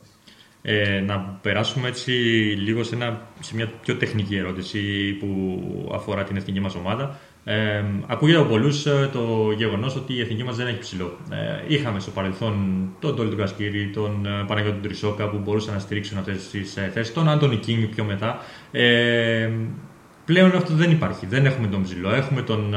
Ε, 0.62 1.00
να 1.00 1.18
περάσουμε 1.42 1.88
έτσι 1.88 2.10
λίγο 2.58 2.82
σε, 2.82 2.94
ένα, 2.94 3.26
σε 3.40 3.54
μια 3.54 3.72
πιο 3.82 3.96
τεχνική 3.96 4.36
ερώτηση 4.36 5.12
που 5.12 5.90
αφορά 5.94 6.24
την 6.24 6.36
εθνική 6.36 6.60
μας 6.60 6.74
ομάδα. 6.74 7.18
Ε, 7.50 7.84
ακούγεται 8.06 8.38
από 8.38 8.48
πολλούς 8.48 8.82
το 8.82 9.52
γεγονός 9.56 9.96
ότι 9.96 10.14
η 10.14 10.20
εθνική 10.20 10.44
μας 10.44 10.56
δεν 10.56 10.66
έχει 10.66 10.78
ψηλό. 10.78 11.16
Ε, 11.30 11.74
είχαμε 11.74 12.00
στο 12.00 12.10
παρελθόν 12.10 12.54
τον 12.98 13.16
Τόλι 13.16 13.30
του 13.30 13.36
Κασκύρη, 13.36 13.90
τον 13.94 14.26
ε, 14.26 14.44
Παναγιώτη 14.46 14.78
Τρισόκα 14.78 15.28
που 15.28 15.38
μπορούσαν 15.38 15.74
να 15.74 15.80
στηρίξουν 15.80 16.18
αυτές 16.18 16.48
τις 16.48 16.72
θέσεις, 16.92 17.12
τον 17.12 17.28
Άντωνι 17.28 17.56
Κίνγκ 17.56 17.84
πιο 17.84 18.04
μετά. 18.04 18.38
Ε, 18.70 19.50
πλέον 20.24 20.56
αυτό 20.56 20.74
δεν 20.74 20.90
υπάρχει. 20.90 21.26
Δεν 21.26 21.46
έχουμε 21.46 21.66
τον 21.66 21.82
ψηλό. 21.82 22.14
Έχουμε 22.14 22.42
τον, 22.42 22.74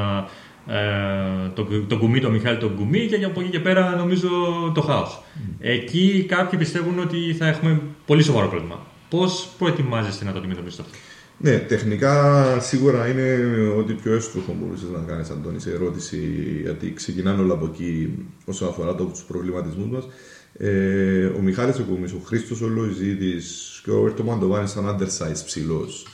ε, 0.68 1.50
τον, 1.54 1.88
τον 1.88 2.00
κουμί, 2.00 2.20
τον 2.20 2.32
Μιχάλη 2.32 2.58
τον 2.58 2.76
κουμί 2.76 3.06
και 3.06 3.26
από 3.26 3.42
εκεί 3.42 3.50
και 3.50 3.60
πέρα 3.60 3.96
νομίζω 3.96 4.30
το 4.74 4.82
χάος. 4.82 5.22
Εκεί 5.60 6.26
κάποιοι 6.28 6.60
πιστεύουν 6.60 7.00
ότι 7.00 7.34
θα 7.34 7.48
έχουμε 7.48 7.82
πολύ 8.06 8.24
σοβαρό 8.24 8.48
πρόβλημα. 8.48 8.86
Πώς 9.10 9.50
προετοιμάζεστε 9.58 10.26
να 10.26 10.32
το 10.32 10.38
αντιμετωπίσετε 10.38 10.82
αυτό; 10.82 10.98
Ναι, 11.44 11.58
τεχνικά 11.58 12.60
σίγουρα 12.60 13.08
είναι 13.08 13.38
ότι 13.78 13.94
πιο 13.94 14.14
εύστοχο 14.14 14.56
μπορούσες 14.60 14.90
να 14.90 15.00
κάνεις, 15.00 15.30
Αντώνη, 15.30 15.60
σε 15.60 15.72
ερώτηση, 15.72 16.18
γιατί 16.62 16.94
ξεκινάνε 16.94 17.42
όλα 17.42 17.54
από 17.54 17.66
εκεί 17.66 18.26
όσον 18.46 18.68
αφορά 18.68 18.96
τους 18.96 19.24
προβληματισμούς 19.24 19.88
μας. 19.88 20.08
Ε, 20.54 21.26
ο 21.26 21.42
Μιχάλης 21.42 21.80
ο 21.80 21.84
Κουμής, 21.84 22.14
ο 22.14 22.20
Χρήστος 22.26 22.62
ο 22.62 22.68
Λοϊζίδης 22.68 23.82
και 23.84 23.92
ο 23.92 24.06
Έρτο 24.06 24.24
Μαντοβάνη 24.24 24.70
ήταν 24.72 24.98
undersize 24.98 25.42
ψηλός. 25.46 26.08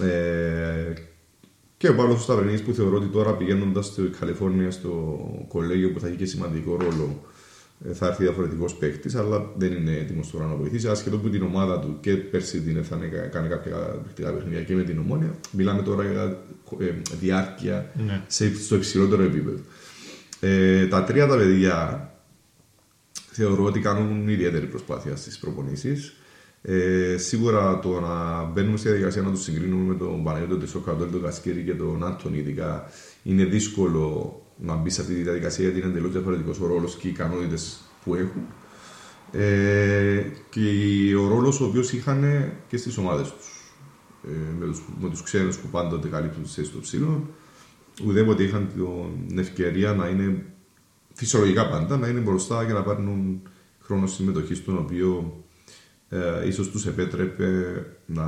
Ε, 0.00 0.92
και 1.76 1.88
ο 1.88 1.94
Παύλος 1.94 2.22
Σταυρινής 2.22 2.62
που 2.62 2.72
θεωρώ 2.72 2.96
ότι 2.96 3.06
τώρα 3.06 3.36
πηγαίνοντας 3.36 3.86
στη 3.86 4.02
Καλιφόρνια 4.20 4.70
στο 4.70 5.18
κολέγιο 5.48 5.90
που 5.90 6.00
θα 6.00 6.06
έχει 6.06 6.16
και 6.16 6.26
σημαντικό 6.26 6.76
ρόλο 6.76 7.24
ε, 7.30 7.33
θα 7.92 8.06
έρθει 8.06 8.22
διαφορετικός 8.22 8.74
παίκτης, 8.74 9.14
αλλά 9.14 9.50
δεν 9.56 9.72
είναι 9.72 9.92
έτοιμος 9.92 10.30
τώρα 10.30 10.46
να 10.46 10.54
βοηθήσει. 10.54 10.88
Ασχετό 10.88 11.18
που 11.18 11.28
την 11.30 11.42
ομάδα 11.42 11.78
του 11.80 11.96
και 12.00 12.16
πέρσι 12.16 12.60
την 12.60 12.76
έφτανε, 12.76 13.06
κάνει 13.32 13.48
κάποια 13.48 13.76
παιχτικά 14.02 14.32
παιχνίδια 14.32 14.62
και 14.62 14.74
με 14.74 14.82
την 14.82 14.98
ομόνια. 14.98 15.34
Μιλάμε 15.50 15.82
τώρα 15.82 16.04
για 16.10 16.42
ε, 16.78 16.92
διάρκεια 17.20 17.90
Ναι. 18.06 18.22
σε, 18.26 18.54
στο 18.62 18.76
υψηλότερο 18.76 19.22
επίπεδο. 19.22 19.58
Ε, 20.40 20.86
τα 20.86 21.04
τρία 21.04 21.26
τα 21.26 21.36
παιδιά 21.36 22.08
θεωρώ 23.30 23.64
ότι 23.64 23.80
κάνουν 23.80 24.28
ιδιαίτερη 24.28 24.66
προσπάθεια 24.66 25.16
στις 25.16 25.38
προπονήσεις. 25.38 26.16
Ε, 26.62 27.16
σίγουρα 27.18 27.78
το 27.78 28.00
να 28.00 28.44
μπαίνουμε 28.44 28.76
στη 28.76 28.88
διαδικασία 28.88 29.22
να 29.22 29.30
τους 29.30 29.42
συγκρίνουμε 29.42 29.92
με 29.92 29.94
τον 29.98 30.24
Παναγιώτο 30.24 30.56
Τεσόκατο, 30.58 31.04
τον 31.06 31.22
Κασκέρη 31.22 31.62
και 31.62 31.74
τον 31.74 32.04
Άντων 32.04 32.34
ειδικά 32.34 32.90
είναι 33.22 33.44
δύσκολο 33.44 34.38
να 34.56 34.74
μπει 34.74 34.90
σε 34.90 35.00
αυτή 35.00 35.14
τη 35.14 35.22
διαδικασία 35.22 35.64
γιατί 35.64 35.78
είναι 35.78 35.88
εντελώς 35.88 36.12
διαφορετικός 36.12 36.60
ο 36.60 36.66
ρόλος 36.66 36.96
και 36.96 37.06
οι 37.06 37.10
ικανότητε 37.10 37.56
που 38.04 38.14
έχουν. 38.14 38.42
Ε, 39.32 40.22
και 40.50 40.60
ο 41.16 41.28
ρόλος 41.28 41.60
ο 41.60 41.64
οποίος 41.64 41.92
είχαν 41.92 42.52
και 42.68 42.76
στις 42.76 42.96
ομάδες 42.96 43.32
τους. 43.32 43.72
Ε, 44.24 44.54
με 44.58 44.66
τους, 44.66 44.82
με 45.00 45.08
τους 45.08 45.22
ξένους 45.22 45.58
που 45.58 45.68
πάντοτε 45.68 46.08
καλύπτουν 46.08 46.42
τις 46.42 46.54
θέσεις 46.54 46.72
των 46.72 46.80
ψήλων 46.80 47.28
ουδέποτε 48.02 48.42
είχαν 48.42 48.68
την 49.28 49.38
ευκαιρία 49.38 49.92
να 49.92 50.08
είναι 50.08 50.44
φυσιολογικά 51.14 51.68
πάντα 51.68 51.96
να 51.96 52.08
είναι 52.08 52.20
μπροστά 52.20 52.64
και 52.64 52.72
να 52.72 52.82
πάρουν 52.82 53.42
χρόνο 53.80 54.06
συμμετοχής 54.06 54.58
στον 54.58 54.78
οποίο 54.78 55.42
ε, 56.08 56.46
ίσως 56.46 56.70
τους 56.70 56.86
επέτρεπε 56.86 57.82
να 58.06 58.24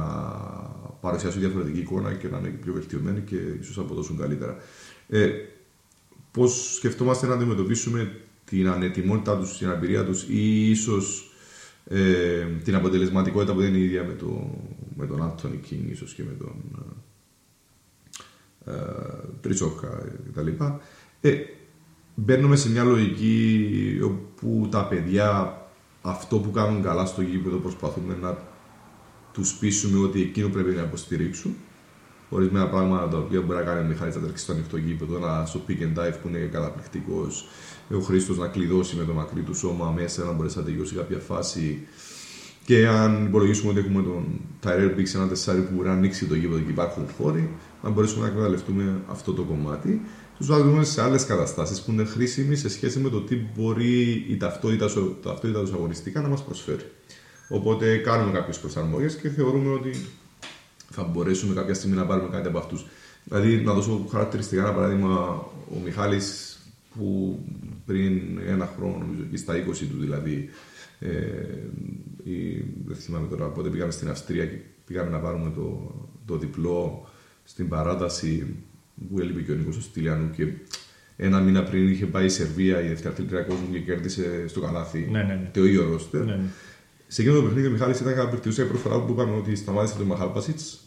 παρουσιάσουν 1.00 1.40
διαφορετική 1.40 1.78
εικόνα 1.78 2.12
και 2.14 2.28
να 2.28 2.38
είναι 2.38 2.48
πιο 2.48 2.72
βελτιωμένοι 2.72 3.20
και 3.20 3.36
ίσως 3.60 3.78
αποδώσουν 3.78 4.18
καλύτερα. 4.18 4.56
Ε, 5.08 5.30
πώς 6.36 6.74
σκεφτόμαστε 6.74 7.26
να 7.26 7.34
αντιμετωπίσουμε 7.34 8.20
την 8.44 8.68
ανετοιμότητά 8.68 9.38
τους, 9.38 9.58
την 9.58 9.66
αναπηρία 9.66 10.04
τους 10.04 10.22
ή 10.22 10.70
ίσως 10.70 11.30
ε, 11.84 12.44
την 12.64 12.74
αποτελεσματικότητα 12.74 13.52
που 13.52 13.60
δεν 13.60 13.68
είναι 13.68 13.78
η 13.78 13.84
ίδια 13.84 14.04
με, 14.04 14.12
το, 14.12 14.50
με 14.96 15.06
τον 15.06 15.22
Άντωνι 15.22 15.56
Κίνγκ 15.56 15.90
ίσως 15.90 16.14
και 16.14 16.22
με 16.22 16.32
τον 16.38 16.54
ε, 18.64 18.72
Τριτσόκα 19.40 20.02
κτλ. 20.30 20.48
Ε, 21.20 21.36
μπαίνουμε 22.14 22.56
σε 22.56 22.70
μια 22.70 22.84
λογική 22.84 23.98
όπου 24.02 24.68
τα 24.70 24.86
παιδιά 24.86 25.60
αυτό 26.02 26.38
που 26.38 26.50
κάνουν 26.50 26.82
καλά 26.82 27.06
στο 27.06 27.22
γήπεδο 27.22 27.56
προσπαθούμε 27.56 28.16
να 28.20 28.38
τους 29.32 29.54
πείσουμε 29.54 30.06
ότι 30.06 30.22
εκείνο 30.22 30.48
πρέπει 30.48 30.74
να 30.74 30.82
υποστηρίξουν. 30.82 31.56
Ορισμένα 32.28 32.68
πράγματα 32.68 33.08
τα 33.08 33.18
οποία 33.18 33.40
μπορεί 33.40 33.58
να 33.58 33.64
κάνει 33.64 33.80
ο 33.80 33.88
Μιχάλης 33.88 34.14
να 34.14 34.20
τρέξει 34.20 34.42
στο 34.42 34.52
ανοιχτό 34.52 34.76
γήπεδο, 34.76 35.18
να 35.18 35.46
στο 35.46 35.60
pick 35.68 35.72
and 35.82 35.98
dive 35.98 36.14
που 36.22 36.28
είναι 36.28 36.38
καταπληκτικός, 36.38 37.48
ο 37.94 37.98
Χρήστος 38.00 38.38
να 38.38 38.46
κλειδώσει 38.46 38.96
με 38.96 39.04
το 39.04 39.12
μακρύ 39.12 39.40
του 39.40 39.54
σώμα 39.54 39.90
μέσα, 39.90 40.24
να 40.24 40.32
μπορέσει 40.32 40.58
να 40.58 40.64
τελειώσει 40.64 40.94
κάποια 40.94 41.18
φάση. 41.18 41.86
Και 42.64 42.86
αν 42.88 43.24
υπολογίσουμε 43.26 43.70
ότι 43.70 43.78
έχουμε 43.78 44.02
τον 44.02 44.24
Tyrell 44.64 44.98
Biggs 44.98 45.14
ένα 45.14 45.28
τεσσάρι 45.28 45.60
που 45.60 45.74
μπορεί 45.74 45.88
να 45.88 45.94
ανοίξει 45.94 46.26
το 46.26 46.34
γήπεδο 46.34 46.58
και 46.60 46.70
υπάρχουν 46.70 47.04
χώροι, 47.18 47.48
να 47.82 47.90
μπορέσουμε 47.90 48.22
να 48.22 48.28
εκμεταλλευτούμε 48.28 49.00
αυτό 49.10 49.32
το 49.32 49.42
κομμάτι. 49.42 50.00
Τους 50.36 50.46
βάλουμε 50.46 50.84
σε 50.84 51.02
άλλες 51.02 51.24
καταστάσεις 51.24 51.82
που 51.82 51.92
είναι 51.92 52.04
χρήσιμοι 52.04 52.56
σε 52.56 52.68
σχέση 52.68 52.98
με 52.98 53.08
το 53.08 53.20
τι 53.20 53.36
μπορεί 53.56 54.24
η 54.28 54.36
ταυτότητα, 54.36 54.88
σου- 54.88 55.16
ταυτότητα 55.22 55.60
τους 55.60 55.72
αγωνιστικά 55.72 56.20
να 56.20 56.28
μας 56.28 56.44
προσφέρει. 56.44 56.90
Οπότε 57.48 57.96
κάνουμε 57.96 58.32
κάποιες 58.32 58.58
προσαρμογές 58.58 59.14
και 59.16 59.28
θεωρούμε 59.28 59.72
ότι 59.72 59.90
θα 60.90 61.02
μπορέσουμε 61.02 61.54
κάποια 61.54 61.74
στιγμή 61.74 61.96
να 61.96 62.06
πάρουμε 62.06 62.28
κάτι 62.28 62.48
από 62.48 62.58
αυτούς. 62.58 62.86
Δηλαδή, 63.24 63.56
να 63.56 63.72
δώσω 63.72 64.06
χαρακτηριστικά 64.10 64.62
ένα 64.62 64.72
παράδειγμα, 64.72 65.18
ο 65.70 65.80
Μιχάλης 65.84 66.58
που 66.96 67.38
πριν 67.86 68.38
ένα 68.46 68.72
χρόνο, 68.76 68.96
νομίζω, 68.98 69.22
και 69.30 69.36
στα 69.36 69.54
20 69.54 69.86
του 69.90 69.98
δηλαδή, 69.98 70.48
ε, 70.98 71.10
η, 72.24 72.64
δεν 72.86 72.96
θυμάμαι 72.96 73.28
τώρα 73.28 73.46
πότε 73.46 73.68
πήγαμε 73.68 73.92
στην 73.92 74.08
Αυστρία 74.10 74.46
και 74.46 74.56
πήγαμε 74.86 75.10
να 75.10 75.18
πάρουμε 75.18 75.50
το, 75.54 75.94
το 76.26 76.36
διπλό 76.36 77.08
στην 77.44 77.68
παράταση 77.68 78.54
που 79.10 79.20
έλειπε 79.20 79.40
και 79.40 79.52
ο 79.52 79.54
Νίκος 79.54 79.76
ο 79.76 79.80
Στυλιανού 79.80 80.30
και 80.30 80.46
ένα 81.16 81.40
μήνα 81.40 81.62
πριν 81.62 81.88
είχε 81.88 82.06
πάει 82.06 82.24
η 82.24 82.28
Σερβία 82.28 82.80
η 82.80 82.88
δευτεραθλήτρια 82.88 83.40
κόσμου 83.40 83.68
και 83.72 83.80
κέρδισε 83.80 84.48
στο 84.48 84.60
καλάθι 84.60 85.08
Ναι, 85.10 85.22
ναι, 85.22 85.34
ναι. 85.34 85.50
το 85.52 85.64
ίδιο 85.64 85.90
ρόστερ. 85.90 86.24
Ναι, 86.24 86.34
ναι. 86.34 86.42
Σε 87.06 87.22
εκείνο 87.22 87.36
το 87.36 87.42
παιχνίδι 87.42 87.66
ο 87.66 87.70
Μιχάλης 87.70 88.00
ήταν 88.00 88.14
καταπληκτικός 88.14 88.58
η 88.58 88.64
πρώτη 88.64 88.82
φορά 88.82 89.00
που 89.00 89.12
είπαμε 89.12 89.36
ότι 89.36 89.56
σταμάτησε 89.56 89.96
τον 89.96 90.06
Μαχάλπασιτς. 90.06 90.80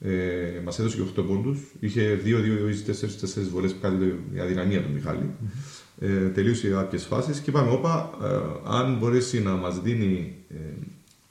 Ε, 0.00 0.60
Μας 0.64 0.78
έδωσε 0.78 0.96
και 0.96 1.02
8 1.20 1.24
πόντους. 1.26 1.58
Είχε 1.80 2.20
2-2 2.24 2.70
ή 2.70 2.74
4-4 2.74 3.48
βολές 3.52 3.72
που 3.72 3.80
κάτι 3.80 4.24
η 4.34 4.38
αδυναμία 4.40 4.82
του 4.82 4.92
μιχαλη 4.92 5.30
Ε, 5.98 6.28
τελείωσε 6.28 6.68
κάποιες 6.68 7.04
φάσεις 7.04 7.38
και 7.38 7.50
είπαμε, 7.50 7.70
όπα, 7.70 8.10
ε, 8.22 8.26
αν 8.64 8.96
μπορέσει 8.98 9.42
να 9.42 9.50
μας 9.50 9.80
δίνει 9.80 10.36
ε, 10.48 10.56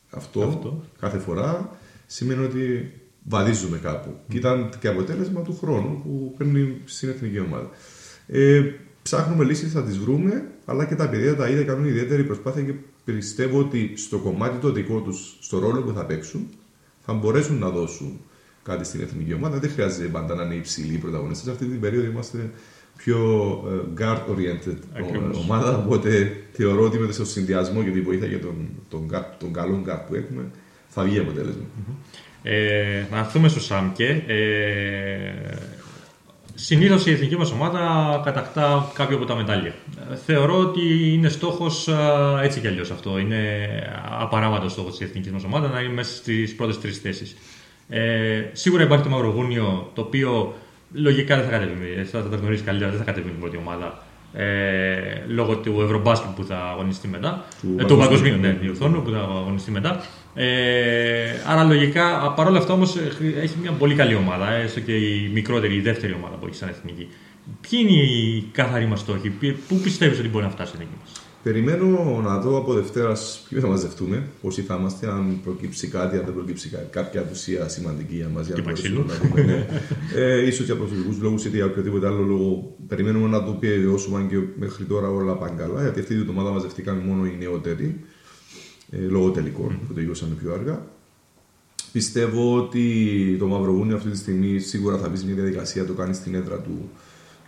αυτό, 0.10 0.42
Αυτό. 0.44 0.84
κάθε 1.00 1.18
φορά, 1.18 1.78
σημαίνει 2.08 2.44
ότι 2.46 2.92
βαδίζουμε 3.24 3.78
κάπου. 3.78 4.16
Και 4.30 4.38
ήταν 4.38 4.70
και 4.80 4.88
αποτέλεσμα 4.88 5.42
του 5.42 5.58
χρόνου 5.58 6.02
που 6.04 6.34
παίρνει 6.38 6.82
στην 6.86 7.10
εθνική 7.10 7.40
ομάδα. 7.40 7.70
Ε, 8.28 8.62
ψάχνουμε 9.02 9.44
λύσεις, 9.44 9.72
θα 9.72 9.84
τις 9.84 9.98
βρούμε, 9.98 10.44
αλλά 10.66 10.86
και 10.86 10.96
τα 10.96 11.10
παιδιά 11.10 11.36
τα 11.36 11.48
ίδια 11.48 11.64
κάνουν 11.64 11.86
ιδιαίτερη 11.86 12.24
προσπάθεια 12.24 12.62
και 12.62 12.74
πιστεύω 13.06 13.60
ότι 13.60 13.94
στο 13.96 14.18
κομμάτι 14.18 14.58
το 14.58 14.72
δικό 14.72 15.00
τους, 15.00 15.38
στο 15.42 15.60
ρόλο 15.60 15.82
που 15.82 15.94
θα 15.94 16.06
παίξουν, 16.06 16.48
θα 17.06 17.14
μπορέσουν 17.14 17.58
να 17.58 17.70
δώσουν 17.70 18.20
κάτι 18.64 18.86
στην 18.86 19.02
εθνική 19.02 19.34
ομάδα. 19.34 19.60
Δεν 19.60 19.70
χρειάζεται 19.70 20.08
πάντα 20.08 20.36
να 20.36 20.44
είναι 20.44 20.54
υψηλοί 20.54 20.94
οι 20.94 20.98
πρωταγωνιστές. 20.98 21.46
Σε 21.46 21.52
αυτή 21.52 21.66
την 21.66 21.80
περίοδο 21.80 22.08
είμαστε 22.08 22.50
πιο 22.98 23.18
ε, 23.68 24.02
guard-oriented 24.02 24.78
Ακριβώς. 24.94 25.38
ομάδα. 25.38 25.78
Οπότε 25.78 26.38
θεωρώ 26.52 26.84
ότι 26.84 26.98
με 26.98 27.08
το 27.08 27.26
συνδυασμό 27.26 27.84
και 27.84 27.90
τη 27.90 28.02
βοήθεια 28.02 28.28
και 28.28 28.38
τον, 28.38 28.70
τον, 28.90 29.10
guard, 29.12 29.36
τον 29.40 29.54
καλό 29.54 29.84
guard 29.88 30.02
που 30.08 30.16
έχουμε 30.16 30.44
θα 30.88 31.04
βγει 31.04 31.20
αποτέλεσμα. 31.20 31.64
Ε, 32.44 33.06
να 33.12 33.18
έρθουμε 33.18 33.48
στο 33.48 33.60
Σάμκε. 33.60 34.24
Ε, 34.28 35.56
Συνήθως 36.64 37.06
η 37.06 37.12
εθνική 37.12 37.38
μας 37.38 37.52
ομάδα 37.52 38.22
κατακτά 38.24 38.92
κάποιο 38.94 39.16
από 39.18 39.26
τα 39.26 39.36
μετάλλια. 39.36 39.74
Ε, 40.12 40.16
Θεωρώ 40.16 40.60
ότι 40.60 41.14
είναι 41.14 41.30
στόχος 41.30 41.90
έτσι 42.44 42.60
κι 42.60 42.68
αλλιώς 42.68 42.92
αυτό. 42.92 43.18
Είναι 43.20 43.40
απαράβατο 44.20 44.70
στόχος 44.70 44.98
της 44.98 45.08
εθνικής 45.08 45.32
μας 45.32 45.44
ομάδας 45.44 45.72
να 45.72 45.80
είναι 45.80 45.94
μέσα 45.94 46.16
στις 46.16 46.56
πρώτες 46.56 46.80
τρεις 46.80 46.98
θέσεις. 46.98 47.36
Ε, 47.90 48.42
σίγουρα 48.52 48.84
υπάρχει 48.84 49.04
το 49.04 49.10
Μαυροβούνιο 49.10 49.92
το 49.94 50.02
οποίο 50.02 50.54
λογικά 50.94 51.36
δεν 51.36 51.46
θα 51.46 51.52
κατέβει. 51.52 51.96
ε, 51.98 52.04
Θα 52.04 52.24
τα 52.24 52.36
γνωρίζει 52.36 52.64
καλύτερα, 52.64 52.90
δεν 52.90 53.00
θα 53.00 53.06
κατέβει 53.06 53.26
με 53.26 53.32
την 53.32 53.40
πρώτη 53.42 53.58
ομάδα. 53.58 54.04
Ε, 54.34 54.46
λόγω 55.28 55.56
του 55.56 55.82
Ευρωμπάσκετ 55.82 56.30
που 56.36 56.44
θα 56.44 56.58
αγωνιστεί 56.58 57.08
μετά. 57.08 57.46
Του 57.62 57.76
ε, 57.78 57.84
του 57.86 57.98
παγκοσμίου, 57.98 58.00
παγκοσμίου, 58.00 58.38
ναι, 58.38 58.48
ναι. 58.48 58.58
διορθώνω, 58.62 59.00
που 59.00 59.10
θα 59.10 59.18
αγωνιστεί 59.18 59.72
μετά. 59.72 60.02
Ε, 60.36 61.30
άρα 61.48 61.64
λογικά, 61.64 62.34
παρόλα 62.36 62.58
αυτά 62.58 62.74
όμως 62.74 62.98
έχει 63.42 63.56
μια 63.62 63.72
πολύ 63.72 63.96
καλή 63.96 64.16
ομάδα, 64.16 64.52
έστω 64.52 64.80
και 64.80 64.96
η 64.96 65.30
μικρότερη, 65.34 65.76
η 65.76 65.82
δεύτερη 65.82 66.14
ομάδα 66.14 66.36
που 66.36 66.46
έχει 66.46 66.56
σαν 66.56 66.70
εθνική. 66.70 67.08
Ποιοι 67.70 67.80
είναι 67.84 68.02
οι 68.02 68.48
καθαροί 68.52 68.86
μας 68.86 69.00
στόχοι, 69.00 69.30
ποιοι- 69.30 69.56
πού 69.68 69.76
πιστεύεις 69.76 70.20
ότι 70.20 70.28
μπορεί 70.30 70.44
να 70.44 70.50
φτάσει 70.50 70.72
η 70.72 70.74
εθνική 70.76 70.96
μας; 71.02 71.22
Περιμένω 71.44 72.22
να 72.24 72.38
δω 72.38 72.58
από 72.58 72.74
Δευτέρας 72.74 73.46
ποιοι 73.50 73.60
θα 73.60 73.68
μαζευτούμε, 73.68 74.24
πόσοι 74.42 74.62
θα 74.62 74.76
είμαστε, 74.80 75.08
αν 75.12 75.40
προκύψει 75.44 75.88
κάτι, 75.88 76.18
αν 76.18 76.24
δεν 76.26 76.34
προκύψει 76.34 76.70
κάτι, 76.70 76.86
κάποια 76.90 77.22
απουσία 77.22 77.68
σημαντική 77.68 78.16
για 78.16 78.28
μας. 78.34 78.48
Και 78.48 78.62
Παξίλου. 78.62 79.06
Ναι. 79.46 79.66
ε, 80.16 80.46
ίσως 80.46 80.66
για 80.66 80.76
προσωπικούς 80.76 81.18
λόγους 81.22 81.46
ή 81.46 81.50
για 81.50 81.66
οποιοδήποτε 81.66 82.08
άλλο 82.08 82.22
λόγο. 82.24 82.76
Περιμένουμε 82.88 83.28
να 83.28 83.44
το 83.44 83.52
επιβεβαιώσουμε 83.52 84.18
αν 84.18 84.28
και 84.30 84.36
μέχρι 84.60 84.84
τώρα 84.84 85.08
όλα 85.10 85.34
πάνε 85.34 85.54
καλά. 85.58 85.82
Γιατί 85.82 86.00
αυτή 86.00 86.12
την 86.14 86.22
εβδομάδα 86.22 86.52
μαζευτήκαν 86.52 86.96
μόνο 86.98 87.26
οι 87.26 87.36
νεότεροι 87.40 88.00
ε, 88.92 88.98
λόγω 88.98 89.32
τελικών 89.32 89.80
που 89.88 89.94
τελειώσαν 89.94 90.38
πιο 90.42 90.54
αργά. 90.54 90.86
Πιστεύω 91.92 92.58
ότι 92.58 93.36
το 93.40 93.48
Μαυροβούνιο 93.48 93.96
αυτή 93.96 94.10
τη 94.10 94.18
στιγμή 94.18 94.60
σίγουρα 94.60 94.98
θα 94.98 95.10
μπει 95.10 95.18
σε 95.18 95.26
μια 95.26 95.36
διαδικασία, 95.36 95.86
το 95.86 95.94
κάνει 95.94 96.14
στην 96.14 96.36
έδρα 96.36 96.58
του 96.58 96.90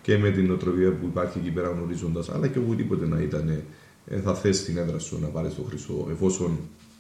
και 0.02 0.18
με 0.18 0.30
την 0.32 0.52
οτροπία 0.52 0.92
που 0.92 1.06
υπάρχει 1.06 1.38
εκεί 1.38 1.52
πέρα 1.52 1.68
γνωρίζοντας, 1.68 2.30
αλλά 2.30 2.48
και 2.48 2.60
οπουδήποτε 2.60 3.08
να 3.08 3.22
ήταν, 3.22 3.64
ε, 4.06 4.20
θα 4.20 4.36
θέσει 4.36 4.64
την 4.64 4.78
έδρα 4.78 5.00
σου 5.00 5.20
να 5.22 5.28
πάρεις 5.28 5.56
το 5.56 5.62
χρυσό. 5.62 6.08
Εφόσον 6.12 6.58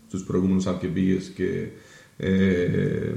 στους 0.08 0.23
προηγούμενους, 0.23 0.65
αν 0.65 0.77
και 0.79 0.88
πήγες 0.88 1.32
και 1.36 1.67
ε, 2.17 2.29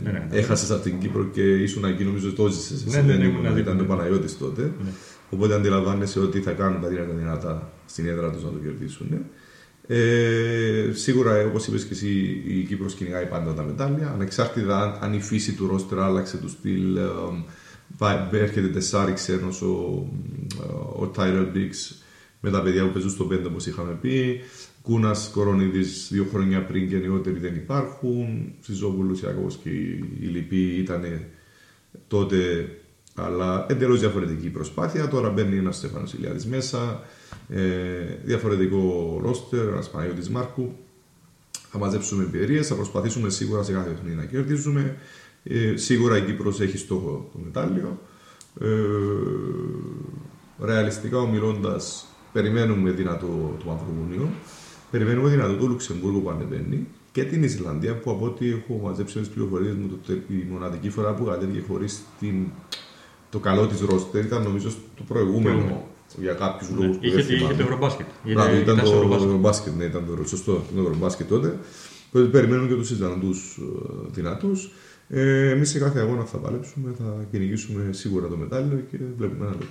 Ναι, 0.05 0.11
ναι. 0.11 0.29
έχασες 0.31 0.71
από 0.71 0.83
την 0.83 0.99
Κύπρο 0.99 1.25
και 1.25 1.43
ήσουν 1.43 1.85
εκεί, 1.85 2.05
νομίζω 2.05 2.33
το 2.33 2.49
ζησε. 2.49 2.85
Ναι, 2.87 3.01
ναι, 3.01 3.15
ναι, 3.15 3.25
ήμουν 3.25 3.45
ήταν 3.45 3.55
δίπλα, 3.55 3.73
ο 3.73 3.75
ναι. 3.75 3.83
Παναγιώτης 3.83 4.39
τότε. 4.39 4.73
Οπότε 5.31 5.55
αντιλαμβάνεσαι 5.55 6.21
ότι 6.21 6.41
θα 6.41 6.53
κάνουν 6.53 6.81
τα 6.81 6.89
δυνατά 6.89 7.13
δυνατά 7.13 7.73
στην 7.87 8.09
έδρα 8.09 8.31
τους 8.31 8.45
να 8.45 8.51
το 8.51 8.59
κερδίσουν. 8.59 9.07
Ε, 9.89 10.91
σίγουρα, 10.93 11.47
όπως 11.47 11.67
είπες 11.67 11.85
και 11.85 11.93
εσύ, 11.93 12.43
η 12.47 12.63
Κύπρος 12.63 12.95
κυνηγάει 12.95 13.27
πάντα 13.27 13.55
τα 13.55 13.63
μετάλλια. 13.63 14.11
Ανεξάρτητα 14.11 14.83
αν, 14.83 14.99
αν 15.01 15.13
η 15.13 15.21
φύση 15.21 15.53
του 15.53 15.67
ρόστερα 15.67 16.05
άλλαξε 16.05 16.37
του 16.37 16.49
στυλ. 16.49 16.97
ε, 16.97 17.03
βα- 17.99 18.29
έρχεται 18.33 18.69
τεσσάρι 18.69 19.13
ξένος 19.13 19.63
ο, 19.63 20.07
ο 21.03 21.11
Tyrell 21.17 21.47
Biggs 21.55 21.97
με 22.41 22.51
τα 22.51 22.63
παιδιά 22.63 22.85
που 22.87 22.93
παίζουν 22.93 23.11
στο 23.11 23.25
5 23.31 23.47
όπως 23.47 23.67
είχαμε 23.67 23.99
πει. 24.01 24.41
Κούνας 24.83 25.31
Κορονίδης 25.33 26.09
δύο 26.13 26.27
χρόνια 26.33 26.65
πριν 26.65 26.89
και 26.89 26.97
νεότεροι 26.97 27.39
δεν 27.39 27.55
υπάρχουν. 27.55 28.53
Σιζόπουλος 28.61 29.21
Ιακώβος 29.23 29.59
και 29.63 29.69
οι 30.21 30.27
λοιποί 30.33 30.77
ήταν 30.79 31.03
τότε 32.09 32.69
Αλλά 33.15 33.67
εντελώς 33.69 34.01
διαφορετική 34.01 34.49
προσπάθεια. 34.49 35.09
Τώρα 35.09 35.31
μπαίνει 35.31 35.57
ένας 35.57 35.77
Στέφανος 35.77 36.13
Ηλιάδης 36.15 36.47
μέσα. 36.47 37.03
Ε, 37.49 37.61
διαφορετικό 38.25 39.19
ρόστερ, 39.23 39.69
ένας 39.69 39.91
Παναγιώτης 39.91 40.31
Μάρκου. 40.31 40.73
Θα 41.71 41.79
μαζέψουμε 41.79 42.23
εμπειρίες, 42.23 42.67
θα 42.67 42.75
προσπαθήσουμε 42.75 43.31
σίγουρα 43.31 43.63
σε 43.63 43.73
κάθε 43.73 43.91
παιχνίδι 43.91 44.17
να 44.17 44.25
κερδίζουμε. 44.25 44.97
Ε, 45.43 45.77
σίγουρα 45.77 46.17
η 46.17 46.23
Κύπρος 46.23 46.61
έχει 46.61 46.79
στόχο 46.79 47.31
το 47.33 47.39
μετάλλιο. 47.45 48.01
Ε, 48.61 48.67
ρεαλιστικά 50.65 51.19
ομιλώντας, 51.19 52.07
περιμένουμε 52.33 52.91
δυνατό 52.91 53.57
το 53.59 53.65
Μαυροβούνιο. 53.67 54.29
Περιμένουμε 54.91 55.29
δυνατό 55.29 55.57
το 55.57 55.67
Λουξεμβούργο 55.67 56.19
που 56.19 56.31
ανεβαίνει 56.31 56.87
και 57.13 57.25
την 57.25 57.43
Ισλανδία 57.43 57.99
που 57.99 58.11
από 58.11 58.25
ό,τι 58.25 58.51
έχω 58.51 58.81
μαζέψει 58.83 59.19
τις 59.19 59.29
πληροφορίες 59.29 59.75
μου, 59.75 60.01
το, 60.07 60.13
η 60.13 60.47
μοναδική 60.51 60.91
φορά 60.91 61.15
που 61.15 61.25
κατέβηκε 61.25 61.65
χωρίς 61.69 62.03
το 63.31 63.39
καλό 63.39 63.67
της 63.67 63.81
ρόστερ 63.81 64.25
ήταν 64.25 64.43
νομίζω 64.43 64.69
το 64.97 65.03
προηγούμενο 65.09 65.57
Προηγούμενο. 65.57 65.87
Για 66.21 66.33
κάποιους 66.33 66.71
Ναι. 66.71 66.77
λόγους. 66.87 66.97
Είχε, 67.01 67.35
είχε 67.35 67.55
το 67.55 67.63
Ευρωμπάσκετ. 67.63 68.07
Μπράβο, 68.25 68.49
Ήταν- 68.51 68.61
ήταν 68.61 68.75
ήταν 68.75 68.87
στο 68.87 68.91
το 68.91 68.97
Ευρωμπάσκετ. 68.97 69.27
Ευρωμπάσκετ, 69.27 69.73
ναι, 69.77 69.85
ήταν 69.85 70.05
το 70.17 70.29
σωστό, 70.29 70.53
το 70.75 70.81
Ευρωμπάσκετ 70.81 71.29
τότε. 71.29 71.59
Οπότε 72.09 72.25
περιμένουμε 72.25 72.69
και 72.69 72.75
τους 72.75 72.91
Ισλανδού 72.91 73.31
δυνατούς. 74.11 74.71
Ε, 75.09 75.51
Εμείς 75.51 75.71
σε 75.71 75.79
κάθε 75.79 76.01
αγώνα 76.01 76.25
θα 76.25 76.39
παλέψουμε, 76.39 76.91
θα 76.99 77.27
κυνηγήσουμε 77.31 77.93
σίγουρα 77.93 78.29
το 78.29 78.37
μετάλλιο 78.37 78.85
και 78.91 78.97
βλέπουμε 79.19 79.45
ένα 79.47 79.55
λόγο. 79.55 79.71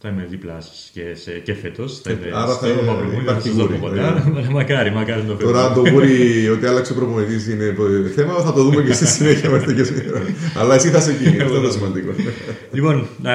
Θα 0.00 0.08
είμαι 0.08 0.26
δίπλα 0.30 0.60
σας 0.60 0.90
και, 0.92 1.14
σε, 1.14 1.30
και 1.30 1.54
φέτος. 1.54 2.00
Θα 2.00 2.10
Ε, 2.10 2.12
είμαι 2.12 2.30
άρα 2.36 2.52
στο 2.52 2.66
θα 2.66 2.82
Μαυροβούνιο, 2.82 3.16
θα 3.16 3.20
υπάρχει 3.22 3.48
σας 3.48 3.56
δω 3.56 3.64
από 3.64 3.72
γούρι, 3.76 3.88
κοντά. 3.88 4.30
Μακάρι, 4.58 4.90
μακάρι 4.90 5.22
να 5.22 5.28
το 5.28 5.34
Τώρα, 5.34 5.64
αν 5.66 5.72
φέρω. 5.72 5.82
το 5.84 5.90
μπορεί 5.90 6.48
ότι 6.54 6.66
άλλαξε 6.66 6.94
προπονητής 6.94 7.48
είναι 7.48 7.74
θέμα, 8.14 8.34
θα 8.34 8.52
το 8.52 8.62
δούμε 8.62 8.82
και 8.82 8.92
στη 8.92 9.06
συνέχεια. 9.06 9.48
είμαστε 9.48 9.74
και 9.74 9.84
σήμερα. 9.84 10.22
Αλλά 10.56 10.74
εσύ 10.74 10.88
θα 10.88 11.00
σε 11.00 11.10
εκεί, 11.10 11.42
αυτό 11.42 11.56
είναι 11.56 11.66
το 11.66 11.72
σημαντικό. 11.72 12.10
Λοιπόν, 12.72 12.96
α, 13.22 13.32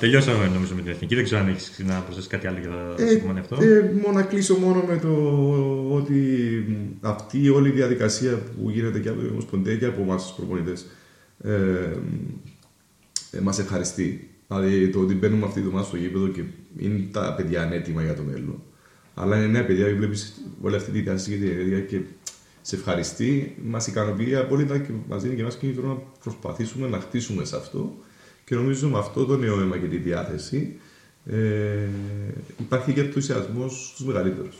τελειώσαμε 0.00 0.50
νομίζω 0.54 0.74
με 0.74 0.80
την 0.82 0.90
εθνική. 0.90 1.14
Δεν 1.14 1.24
ξέρω 1.24 1.40
αν 1.40 1.48
έχεις 1.48 1.82
να 1.86 1.94
προσθέσει 1.94 2.28
κάτι 2.28 2.46
άλλο 2.46 2.58
για 2.60 2.70
το 2.96 3.02
Ε, 3.02 3.08
σημαίνει 3.08 3.38
αυτό. 3.38 3.56
ε, 3.62 3.92
μόνο 4.02 4.18
να 4.18 4.22
κλείσω 4.22 4.54
μόνο 4.54 4.84
με 4.88 4.96
το 4.96 5.08
ότι 5.94 6.18
αυτή 7.00 7.48
όλη 7.48 7.68
η 7.68 7.72
διαδικασία 7.72 8.32
που 8.32 8.70
γίνεται 8.70 8.98
και 8.98 9.08
από 9.08 9.20
την 9.20 9.30
Ομοσπονδία 9.30 9.76
και 9.76 9.84
από 9.86 10.02
εμάς 10.02 10.22
τους 10.22 10.36
προπονητές 10.36 10.86
ε, 11.44 11.50
ε, 13.30 13.40
μας 13.40 13.58
ευχαριστεί. 13.58 14.28
Δηλαδή 14.60 14.88
το 14.88 15.00
ότι 15.00 15.14
μπαίνουμε 15.14 15.44
αυτή 15.44 15.54
τη 15.54 15.60
εβδομάδα 15.60 15.86
στο 15.86 15.96
γήπεδο 15.96 16.28
και 16.28 16.42
είναι 16.78 17.08
τα 17.12 17.34
παιδιά 17.36 17.62
ανέτοιμα 17.62 18.02
για 18.02 18.14
το 18.14 18.22
μέλλον. 18.22 18.62
Αλλά 19.14 19.36
είναι 19.36 19.46
νέα 19.46 19.64
παιδιά 19.66 19.86
και 19.86 19.94
βλέπεις 19.94 20.40
όλη 20.60 20.76
αυτή 20.76 20.90
τη 20.90 21.00
διάσταση 21.00 21.30
και 21.30 21.44
τη 21.44 21.50
ενέργεια 21.50 21.80
και 21.80 22.00
σε 22.60 22.76
ευχαριστεί. 22.76 23.56
Μας 23.64 23.86
ικανοποιεί 23.86 24.36
απόλυτα 24.36 24.78
και 24.78 24.92
μας 25.08 25.22
δίνει 25.22 25.34
και 25.34 25.40
εμά 25.40 25.50
κίνητρο 25.50 25.88
να 25.88 25.94
προσπαθήσουμε 25.94 26.88
να 26.88 27.00
χτίσουμε 27.00 27.44
σε 27.44 27.56
αυτό. 27.56 27.96
Και 28.44 28.54
νομίζω 28.54 28.88
με 28.88 28.98
αυτό 28.98 29.24
το 29.24 29.36
νέο 29.36 29.60
αίμα 29.60 29.78
και 29.78 29.86
τη 29.86 29.96
διάθεση 29.96 30.76
ε, 31.26 31.88
υπάρχει 32.58 32.92
και 32.92 33.00
ενθουσιασμός 33.00 33.90
στους 33.92 34.06
μεγαλύτερους. 34.06 34.56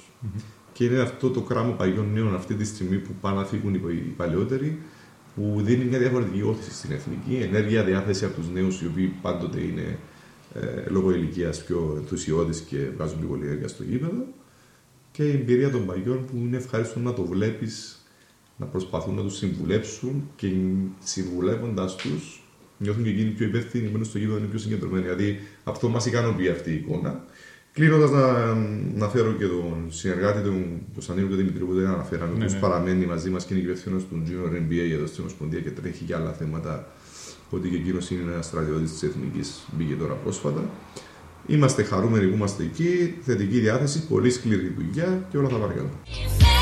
Και 0.72 0.84
είναι 0.84 1.00
αυτό 1.00 1.30
το 1.30 1.40
κράμα 1.40 1.72
παγιών 1.72 2.12
νέων 2.12 2.34
αυτή 2.34 2.54
τη 2.54 2.64
στιγμή 2.64 2.96
που 2.96 3.10
πάνε 3.20 3.36
να 3.36 3.44
φύγουν 3.44 3.74
οι 3.74 3.80
οι 3.90 4.14
παλαιότεροι, 4.16 4.78
που 5.34 5.60
δίνει 5.62 5.84
μια 5.84 5.98
διαφορετική 5.98 6.42
όθηση 6.42 6.74
στην 6.74 6.92
εθνική, 6.92 7.34
ενέργεια, 7.34 7.84
διάθεση 7.84 8.24
από 8.24 8.34
τους 8.34 8.48
νέους, 8.48 8.80
οι 8.80 8.86
οποίοι 8.86 9.14
πάντοτε 9.22 9.60
είναι 9.60 9.98
ε, 10.54 10.88
λόγω 10.88 11.10
ηλικίας 11.10 11.64
πιο 11.64 11.94
ενθουσιώδεις 11.96 12.60
και 12.60 12.76
βγάζουν 12.96 13.18
πιο 13.18 13.28
πολύ 13.28 13.44
ενέργεια 13.46 13.68
στο 13.68 13.82
γήπεδο. 13.82 14.26
Και 15.12 15.22
η 15.22 15.30
εμπειρία 15.30 15.70
των 15.70 15.86
παγιών 15.86 16.24
που 16.24 16.36
είναι 16.36 16.56
ευχάριστο 16.56 17.00
να 17.00 17.12
το 17.12 17.24
βλέπεις 17.24 17.98
να 18.56 18.66
προσπαθούν 18.66 19.14
να 19.14 19.22
τους 19.22 19.36
συμβουλέψουν 19.36 20.30
και 20.36 20.52
συμβουλεύοντα 21.04 21.86
τους 21.86 22.44
νιώθουν 22.78 23.04
και 23.04 23.10
εκείνοι 23.10 23.30
πιο 23.30 23.46
υπεύθυνοι, 23.46 23.84
μένουν 23.84 24.04
στο 24.04 24.18
γήπεδο 24.18 24.38
είναι 24.38 24.46
πιο 24.46 24.58
συγκεντρωμένοι. 24.58 25.02
Δηλαδή 25.02 25.40
αυτό 25.64 25.88
μας 25.88 26.06
ικανοποιεί 26.06 26.48
αυτή 26.48 26.70
η 26.70 26.74
εικόνα. 26.74 27.24
Κλείνοντας, 27.74 28.10
να, 28.10 28.54
να 28.94 29.08
φέρω 29.08 29.32
και 29.32 29.46
τον 29.46 29.86
συνεργάτη 29.88 30.40
του, 30.42 30.80
τον 30.94 31.02
Σανίλου 31.02 31.28
και 31.28 31.34
Δημητρίου, 31.34 31.66
που 31.66 31.74
δεν 31.74 31.86
αναφέραμε, 31.86 32.30
ο 32.32 32.32
Ναι, 32.32 32.36
οποίος 32.36 32.52
ναι. 32.52 32.58
παραμένει 32.58 33.06
μαζί 33.06 33.30
μας 33.30 33.44
και 33.44 33.54
είναι 33.54 33.62
υπεύθυνος 33.62 34.02
του 34.08 34.22
Junior 34.26 34.52
NBA 34.56 34.92
εδώ 34.92 35.06
στην 35.06 35.20
Ομοσπονδία 35.20 35.60
και 35.60 35.70
τρέχει 35.70 36.04
και 36.04 36.14
άλλα 36.14 36.32
θέματα. 36.32 36.86
Ότι 37.50 37.68
και 37.68 37.76
εκείνος 37.76 38.10
είναι 38.10 38.32
ένας 38.32 38.46
στρατιώτης 38.46 38.90
της 38.92 39.02
Εθνικής, 39.02 39.64
μπήκε 39.72 39.94
τώρα 39.94 40.14
πρόσφατα. 40.14 40.70
Είμαστε 41.46 41.82
χαρούμενοι 41.82 42.26
που 42.26 42.34
είμαστε 42.34 42.62
εκεί, 42.62 43.14
θετική 43.24 43.58
διάθεση, 43.58 44.06
πολύ 44.06 44.30
σκληρή 44.30 44.74
δουλειά 44.78 45.26
και 45.30 45.36
όλα 45.38 45.48
θα 45.48 45.56
πάνε 45.56 45.74
καλά. 45.74 45.90
Yeah. 46.06 46.54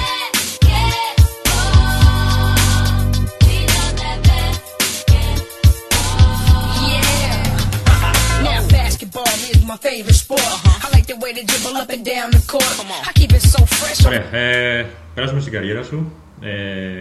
Now 8.45 8.61
basketball 8.69 9.25
is 9.53 9.63
my 9.65 9.77
favorite 9.77 10.15
sport. 10.25 10.72
I 11.03 11.05
like 11.05 11.15
the 11.15 11.25
way 11.25 11.33
they 11.33 11.45
dribble 11.51 11.77
up 11.83 11.91
and 11.91 12.05
down 12.05 12.29
the 12.31 12.43
court. 12.53 12.77
I 13.09 13.13
keep 13.19 13.33
it 13.33 13.43
so 13.53 13.65
fresh. 13.67 14.07
Ωραία, 14.07 14.35
ε, 14.35 14.87
περάσουμε 15.15 15.41
στην 15.41 15.53
καριέρα 15.53 15.83
σου. 15.83 16.13
Ε, 16.41 16.99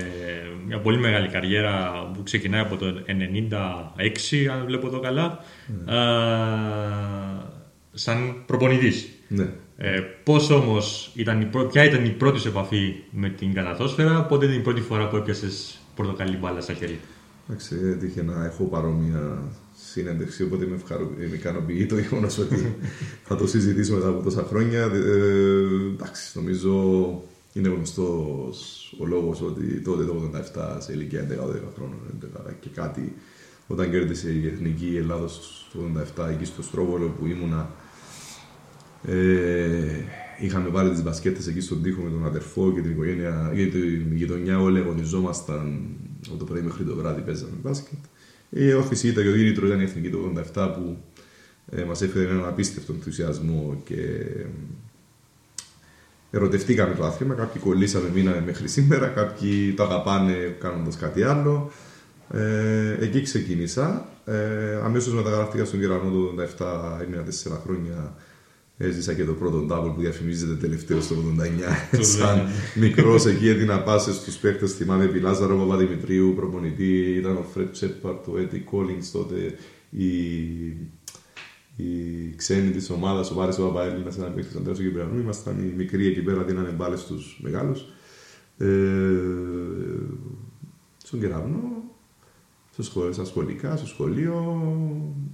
μια 0.68 0.80
πολύ 0.80 0.98
μεγάλη 0.98 1.28
καριέρα 1.28 1.92
που 2.14 2.24
ξεκινάει 2.24 2.62
από 2.62 2.76
το 2.76 2.86
96, 3.08 4.48
αν 4.52 4.66
βλέπω 4.66 4.88
εδώ 4.88 5.00
καλά, 5.00 5.40
Ναι. 5.86 5.94
ε, 5.94 5.98
σαν 7.94 8.44
προπονητής. 8.46 9.10
Ναι. 9.28 9.48
Ε, 9.78 10.00
πώς 10.24 10.50
όμως, 10.50 11.12
ήταν 11.16 11.42
η 11.42 11.46
πρω... 11.46 11.64
ποια 11.66 11.84
ήταν 11.84 12.06
η 12.06 12.10
πρώτη 12.10 12.40
σου 12.40 12.48
επαφή 12.48 12.96
με 13.12 13.30
την 13.30 13.54
καλαθόσφαιρα, 13.54 14.24
πότε 14.26 14.46
ήταν 14.46 14.58
η 14.58 14.62
πρώτη 14.62 14.82
φορά 14.82 15.08
που 15.08 15.16
έπιασες 15.16 15.80
πορτοκαλί 15.96 16.38
μπάλα 16.38 16.62
στα 16.62 16.74
χέρια; 16.74 16.98
Εντάξει, 17.50 17.76
έτυχε 17.96 18.24
να 18.24 18.46
έχω 18.46 18.64
παρόμοια 18.64 19.42
συνέντευξη, 19.92 20.44
οπότε 20.44 20.66
με, 20.66 20.76
ευχαρο... 20.76 21.12
με 21.18 21.36
ικανοποιεί 21.36 21.86
το 21.86 21.98
γεγονός 21.98 22.38
ότι 22.38 22.76
θα 23.28 23.36
το 23.36 23.48
συζητήσω 23.48 23.94
μετά 23.94 24.08
από 24.08 24.24
τόσα 24.24 24.44
χρόνια. 24.44 24.80
Ε, 24.80 25.92
εντάξει, 25.94 26.32
νομίζω 26.38 26.74
είναι 27.54 27.70
γνωστός 27.70 28.96
ο 29.00 29.06
λόγος 29.06 29.42
ότι 29.42 29.82
τότε 29.82 30.04
το 30.04 30.32
87 30.56 30.78
σε 30.78 30.94
ηλικία 30.94 31.28
11-12 31.30 31.34
χρόνων 31.76 32.00
11 32.48 32.52
και 32.60 32.70
κάτι, 32.70 33.14
όταν 33.68 33.92
κέρδισε 33.92 34.32
η 34.32 34.48
Εθνική 34.48 34.96
Ελλάδα 34.98 35.28
το 35.74 35.80
87 36.18 36.30
εκεί 36.30 36.46
στο 36.46 36.62
Στρόβολο 36.62 37.08
που 37.20 37.26
ήμουνα, 37.26 37.70
ε, 39.08 40.06
είχαμε 40.40 40.70
βάλει 40.70 40.90
τις 40.90 41.04
μπασκέτες 41.04 41.48
εκεί 41.48 41.60
στον 41.60 41.82
τοίχο 41.82 42.02
με 42.02 42.10
τον 42.10 42.26
αδερφό 42.26 42.72
και 42.74 42.82
την 42.82 42.92
οικογένεια, 42.92 43.52
για 43.54 43.70
την 43.70 44.16
γειτονιά. 44.16 44.60
Όλοι 44.60 44.80
αγωνιζόμασταν 44.80 45.82
από 46.28 46.38
το 46.38 46.46
πρωί 46.46 46.62
μέχρι 46.62 46.84
το 46.84 46.96
βράδυ 46.96 47.22
παίζαμε 47.22 47.54
μπάσκετ. 47.62 48.00
Η 48.54 48.74
όθηση 48.74 49.08
ήταν 49.08 49.24
και 49.24 49.30
ο 49.30 49.36
Γύριτρο 49.36 49.68
ήταν 49.68 49.80
η 49.80 49.84
εθνική 49.84 50.10
του 50.10 50.34
87 50.54 50.72
που 50.76 50.98
ε, 51.72 51.84
μας 51.84 52.02
έφερε 52.02 52.30
έναν 52.30 52.46
απίστευτο 52.46 52.94
ενθουσιασμό 52.94 53.82
και 53.84 54.02
ε, 54.02 54.46
ερωτευτήκαμε 56.32 56.96
το 56.96 57.06
άθλημα. 57.06 57.34
Κάποιοι 57.34 57.62
κολλήσαμε, 57.62 58.10
μείναμε 58.14 58.42
μέχρι 58.46 58.68
σήμερα, 58.68 59.08
κάποιοι 59.08 59.74
το 59.74 59.84
αγαπάνε 59.84 60.56
κάνοντας 60.60 60.98
κάτι 60.98 61.24
άλλο. 61.24 61.72
Ε, 62.34 62.98
εκεί 63.00 63.22
ξεκίνησα. 63.22 64.06
Ε, 64.26 64.80
Αμέσως 64.84 65.14
μεταγράφτηκα 65.14 65.66
στον 65.66 65.80
Κερανό 65.80 66.12
το 66.12 66.44
87, 66.58 67.02
έμεινα 67.02 67.24
4 67.24 67.58
χρόνια. 67.64 68.16
Έζησα 68.82 69.14
και 69.14 69.26
το 69.26 69.34
πρώτο 69.34 69.66
double 69.70 69.92
που 69.96 70.02
διαφημίζεται 70.02 70.54
τελευταίο 70.54 71.02
στο 71.02 71.16
89. 71.92 72.02
Σαν 72.18 72.48
μικρός 72.76 73.26
εκεί 73.26 73.48
έδινα 73.48 73.82
πάσες 73.84 74.16
στους 74.16 74.36
παίχτες. 74.36 74.74
Θυμάμαι 74.74 75.04
επί 75.04 75.20
Λάζαρο 75.20 75.58
Παπαδημητρίου, 75.58 76.34
προπονητή. 76.36 77.16
Ήταν 77.18 77.38
ο 77.38 77.46
Φρέτ 77.54 77.72
Τσέπαρτ, 77.72 78.28
ο 78.28 78.38
Έτι 78.38 78.60
Κόλλινγκ 78.60 79.02
τότε. 79.12 79.56
Η, 79.90 80.08
η 81.76 82.36
ξένη 82.36 82.72
της 82.72 82.90
ομάδας, 82.90 83.32
ο 83.32 83.34
Βάρης 83.34 83.60
ο 83.60 83.68
Παπαέλληνα, 83.68 84.12
ένας 84.18 84.34
παίχτης 84.36 84.56
Αντρέα 84.56 84.74
του 84.74 84.82
Κυπριανού. 84.82 85.20
Ήμασταν 85.20 85.60
οι 85.60 85.74
μικροί 85.76 86.08
εκεί 86.08 86.22
πέρα, 86.22 86.44
δίνανε 86.44 86.70
μπάλες 86.70 87.00
στους 87.00 87.40
μεγάλους. 87.44 87.86
Ε, 88.58 88.68
στον 91.04 91.20
κεραυνό, 91.20 91.84
στο 92.72 92.84
σχολείο, 92.84 93.12
στα 93.12 93.26
σχολικά, 93.26 93.76
στο 93.76 93.88
σχολείο. 93.88 94.62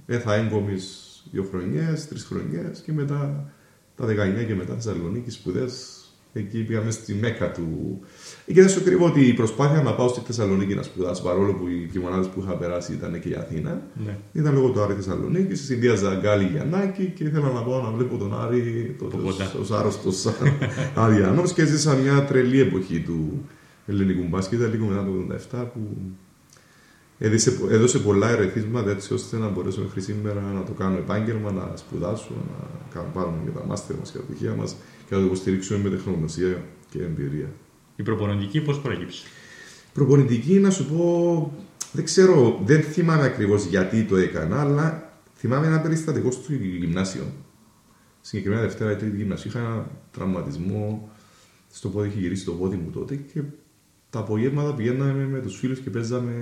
Έθα 0.06 0.34
έγκομης 0.34 1.07
δύο 1.32 1.46
χρονιές, 1.50 2.08
τρεις 2.08 2.24
χρονιές 2.24 2.80
και 2.84 2.92
μετά 2.92 3.52
τα 3.96 4.06
19 4.06 4.44
και 4.46 4.54
μετά 4.54 4.74
Θεσσαλονίκη 4.74 5.30
σπουδές. 5.30 5.92
Εκεί 6.32 6.58
πήγαμε 6.64 6.90
στη 6.90 7.14
Μέκα 7.14 7.50
του. 7.52 8.00
Και 8.46 8.52
δεν 8.54 8.68
σου 8.68 8.82
κρύβω 8.84 9.06
ότι 9.06 9.26
η 9.28 9.32
προσπάθεια 9.34 9.82
να 9.82 9.94
πάω 9.94 10.08
στη 10.08 10.20
Θεσσαλονίκη 10.26 10.74
να 10.74 10.82
σπουδάσω, 10.82 11.22
παρόλο 11.22 11.54
που 11.54 11.68
οι 11.68 11.88
κοιμονάδε 11.92 12.26
που 12.28 12.40
είχα 12.42 12.52
περάσει 12.56 12.92
ήταν 12.92 13.20
και 13.20 13.28
η 13.28 13.34
Αθήνα, 13.34 13.82
Ναι. 14.06 14.16
ήταν 14.32 14.54
λόγω 14.54 14.70
του 14.70 14.80
Άρη 14.82 14.94
Θεσσαλονίκη. 14.94 15.54
Συνδύαζα 15.54 16.14
Γκάλι 16.20 16.44
Γιαννάκη 16.44 17.12
και 17.16 17.24
ήθελα 17.24 17.50
να 17.52 17.62
πάω 17.62 17.82
να 17.82 17.90
βλέπω 17.90 18.16
τον 18.16 18.40
Άρη 18.40 18.94
τότε 18.98 19.16
Από 19.16 19.24
κοντά. 19.24 19.52
ως 19.60 19.70
άρρωστος 19.70 20.26
Αδιανός 20.94 21.52
και 21.52 21.62
έζησα 21.62 21.94
μια 21.94 22.24
τρελή 22.24 22.60
εποχή 22.60 23.00
του 23.00 23.46
ελληνικού 23.86 24.26
μπάσκετ, 24.28 24.60
λίγο 24.72 24.86
μετά 24.86 25.04
το 25.04 25.36
87 25.60 25.64
που 25.72 25.96
έδωσε, 27.18 27.58
έδωσε 27.70 27.98
πολλά 27.98 28.30
ερεθίσματα 28.30 28.90
έτσι 28.90 29.14
ώστε 29.14 29.36
να 29.36 29.48
μπορέσω 29.48 29.80
μέχρι 29.80 30.00
σήμερα 30.00 30.40
να 30.40 30.62
το 30.62 30.72
κάνω 30.72 30.96
επάγγελμα, 30.96 31.52
να 31.52 31.76
σπουδάσω, 31.76 32.32
να 32.34 32.68
κάνω 32.94 33.10
πάρουμε 33.14 33.36
και 33.44 33.50
τα 33.50 33.64
μάστερ 33.66 33.96
μας 33.96 34.10
και 34.10 34.18
τα 34.18 34.24
πτυχία 34.24 34.54
μας 34.54 34.76
και 35.08 35.14
να 35.14 35.20
το 35.20 35.26
υποστηρίξουμε 35.26 35.78
με 35.78 35.96
τεχνογνωσία 35.96 36.64
και 36.90 37.02
εμπειρία. 37.02 37.52
Η 37.96 38.02
προπονητική 38.02 38.60
πώς 38.60 38.80
προέκυψε; 38.80 39.26
Προπονητική, 39.92 40.54
να 40.58 40.70
σου 40.70 40.84
πω, 40.84 41.52
δεν 41.92 42.04
ξέρω, 42.04 42.60
δεν 42.64 42.82
θυμάμαι 42.82 43.24
ακριβώς 43.24 43.64
γιατί 43.64 44.04
το 44.04 44.16
έκανα, 44.16 44.60
αλλά 44.60 45.12
θυμάμαι 45.34 45.66
ένα 45.66 45.80
περιστατικό 45.80 46.30
στο 46.30 46.52
γυμνάσιο. 46.52 47.22
Συγκεκριμένα 48.20 48.62
Δευτέρα 48.62 48.92
ή 48.92 48.96
Τρίτη 48.96 49.16
γυμνάσιο. 49.16 49.50
Είχα 49.50 49.58
ένα 49.58 49.90
τραυματισμό 50.10 51.10
στο 51.70 51.88
πόδι, 51.88 52.08
είχε 52.08 52.18
γυρίσει 52.18 52.44
το 52.44 52.52
πόδι 52.52 52.76
μου 52.76 52.90
τότε 52.90 53.14
και 53.16 53.42
τα 54.10 54.18
απογεύματα 54.18 54.74
πηγαίναμε 54.74 55.26
με 55.26 55.40
τους 55.40 55.58
φίλους 55.58 55.78
και 55.78 55.90
παίζαμε 55.90 56.32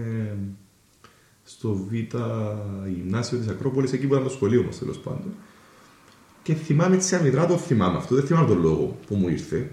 στο 1.48 1.74
Β 1.74 1.92
γυμνάσιο 2.96 3.38
της 3.38 3.48
Ακρόπολης, 3.48 3.92
εκεί 3.92 4.06
που 4.06 4.12
ήταν 4.12 4.24
το 4.26 4.30
σχολείο 4.30 4.62
μας 4.62 4.78
τέλος 4.78 4.98
πάντων. 4.98 5.34
Και 6.42 6.54
θυμάμαι 6.54 6.94
έτσι 6.94 7.14
αμυδρά 7.14 7.46
το 7.46 7.56
θυμάμαι 7.56 7.96
αυτό, 7.96 8.14
δεν 8.14 8.24
θυμάμαι 8.24 8.46
τον 8.48 8.60
λόγο 8.60 8.96
που 9.06 9.14
μου 9.14 9.28
ήρθε. 9.28 9.70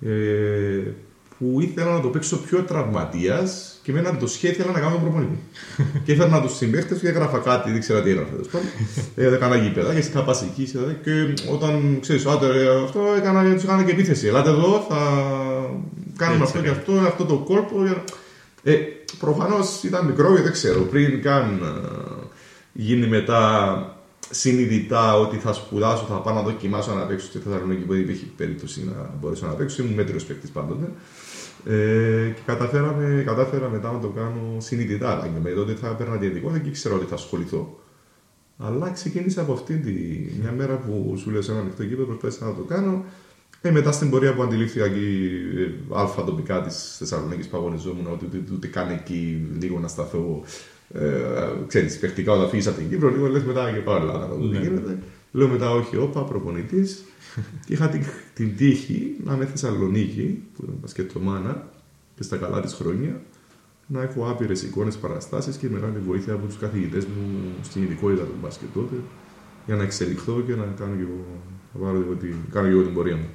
Ε, 0.00 0.82
που 1.38 1.60
ήθελα 1.60 1.92
να 1.92 2.00
το 2.00 2.08
παίξω 2.08 2.36
πιο 2.36 2.62
τραυματίας 2.62 3.78
και 3.82 3.92
με 3.92 3.98
ένα 3.98 4.16
το 4.16 4.26
σχέδιο 4.26 4.56
ήθελα 4.58 4.72
να 4.72 4.80
κάνω 4.80 4.92
τον 4.92 5.00
προπονητή. 5.00 5.38
και 6.04 6.12
έφερνα 6.12 6.40
τους 6.42 6.56
συμπαίχτες 6.56 6.98
και 7.00 7.08
έγραφα 7.08 7.38
κάτι, 7.38 7.70
δεν 7.70 7.80
ξέρω 7.80 8.02
τι 8.02 8.10
έγραφα. 8.10 8.30
τέλος 8.30 8.48
πάντων. 8.48 8.66
Ε, 9.16 9.34
έκανα 9.34 9.56
γήπεδα 9.56 9.92
και 9.92 9.98
είχα 9.98 10.22
πασική 10.24 10.64
και 11.02 11.34
όταν 11.52 11.98
ξέρεις, 12.00 12.26
αυτό 12.26 13.00
έκανα, 13.16 13.54
τους 13.54 13.62
έκανα 13.64 13.82
και 13.84 13.90
επίθεση. 13.92 14.26
Ελάτε 14.26 14.48
εδώ, 14.50 14.86
θα 14.88 14.98
κάνουμε 16.16 16.44
αυτό 16.44 16.58
και 16.60 16.68
αυτό, 16.68 16.92
αυτό 16.92 17.24
το 17.24 17.36
κόλπο. 17.38 17.82
για 17.82 17.90
να- 17.90 18.04
Ε, 18.72 18.78
Προφανώς 19.18 19.82
ήταν 19.82 20.06
μικρό 20.06 20.34
και 20.34 20.42
δεν 20.42 20.52
ξέρω. 20.52 20.80
Πριν 20.80 21.22
καν 21.22 21.60
ε, 21.62 22.26
γίνει 22.72 23.06
μετά 23.06 23.96
συνειδητά 24.30 25.18
ότι 25.18 25.36
θα 25.36 25.52
σπουδάσω, 25.52 26.04
θα 26.04 26.14
πάω 26.14 26.34
να 26.34 26.42
δοκιμάσω 26.42 26.94
να 26.94 27.02
παίξω 27.02 27.26
στη 27.26 27.38
Θεσσαλονίκη 27.38 27.82
που 27.82 27.92
δεν 27.92 28.00
υπήρχε 28.00 28.26
περίπτωση 28.36 28.84
να 28.84 29.10
μπορέσω 29.20 29.46
να 29.46 29.52
παίξω. 29.52 29.82
Ήμουν 29.82 29.94
μέτριος 29.94 30.24
παίκτης 30.24 30.50
πάντοτε. 30.50 30.90
Ε, 31.64 32.28
και 32.34 32.40
καταφέραμε, 32.46 33.22
κατάφερα 33.26 33.68
μετά 33.68 33.92
να 33.92 33.98
το 33.98 34.08
κάνω 34.08 34.56
συνειδητά. 34.58 35.10
Αλλά 35.10 35.22
και 35.22 35.40
με 35.42 35.50
τότε 35.50 35.74
θα 35.74 35.88
έπαιρνα 35.88 36.18
τη 36.18 36.26
ειδικότητα 36.26 36.58
και 36.58 36.68
ήξερα 36.68 36.94
ότι 36.94 37.04
θα 37.04 37.14
ασχοληθώ. 37.14 37.78
Αλλά 38.58 38.90
ξεκίνησα 38.90 39.40
από 39.40 39.52
αυτήν 39.52 39.82
τη 39.82 39.92
μια 40.40 40.52
μέρα 40.56 40.76
που 40.76 41.16
σου 41.16 41.30
λέω 41.30 41.42
σε 41.42 41.50
ένα 41.50 41.60
ανοιχτό 41.60 41.84
κήπεδο, 41.84 42.04
προσπάθησα 42.04 42.44
να 42.44 42.54
το 42.54 42.62
κάνω. 42.62 43.04
Ε, 43.64 43.70
μετά 43.70 43.92
στην 43.92 44.10
πορεία 44.10 44.34
που 44.34 44.42
αντιλήφθηκα 44.42 44.84
εκεί 44.84 45.30
ε, 45.56 45.94
αλφα 45.94 46.24
τοπικά 46.24 46.62
της 46.62 46.96
Θεσσαλονίκης 46.98 47.46
που 47.46 47.56
αγωνιζόμουν, 47.56 48.06
ότι 48.12 48.24
ούτε, 48.24 48.52
ούτε 48.52 48.66
καν 48.66 48.90
εκεί 48.90 49.48
λίγο 49.60 49.78
να 49.78 49.88
σταθώ. 49.88 50.42
Ε, 50.94 51.10
ξέρεις, 51.66 51.98
παιχτικά 51.98 52.32
όταν 52.32 52.48
φύγεις 52.48 52.66
από 52.66 52.78
την 52.78 52.88
Κύπρο, 52.88 53.10
λίγο 53.10 53.26
λες 53.26 53.42
μετά 53.42 53.72
και 53.72 53.78
πάω 53.78 53.96
Ελλάδα 53.96 54.18
να 54.18 54.26
δω 54.26 54.36
τι 54.36 54.46
γίνεται. 54.46 54.98
Λέω 55.32 55.48
μετά, 55.48 55.70
όχι, 55.70 55.96
όπα, 55.96 56.24
προπονητής. 56.24 57.04
και 57.66 57.72
είχα 57.74 57.88
την, 57.88 58.04
την 58.34 58.56
τύχη 58.56 59.16
να 59.24 59.34
είμαι 59.34 59.46
Θεσσαλονίκη, 59.46 60.42
που 60.56 60.62
ήταν 60.62 60.76
μπασκετομάνα 60.80 61.68
και 62.16 62.22
στα 62.22 62.36
καλά 62.36 62.60
της 62.60 62.72
χρόνια, 62.72 63.20
να 63.86 64.02
έχω 64.02 64.28
άπειρες 64.30 64.62
εικόνες 64.62 64.96
παραστάσεις 64.96 65.56
και 65.56 65.68
μεγάλη 65.68 65.98
βοήθεια 66.06 66.32
από 66.32 66.46
τους 66.46 66.58
καθηγητές 66.58 67.04
μου 67.04 67.40
στην 67.62 67.82
ειδικότητα 67.82 68.22
του 68.22 68.34
μπάσκετ 68.42 68.68
τότε, 68.74 68.94
για 69.66 69.76
να 69.76 69.82
εξελιχθώ 69.82 70.42
και 70.46 70.54
να 70.54 70.64
κάνω 70.78 70.94
και 70.96 71.02
εγώ, 71.02 71.24
να 71.74 71.80
πάρω 71.84 71.98
εγώ 71.98 72.14
την, 72.14 72.34
κάνω 72.52 72.66
και 72.66 72.72
εγώ 72.72 72.82
την 72.82 72.94
πορεία 72.94 73.16
μου. 73.16 73.28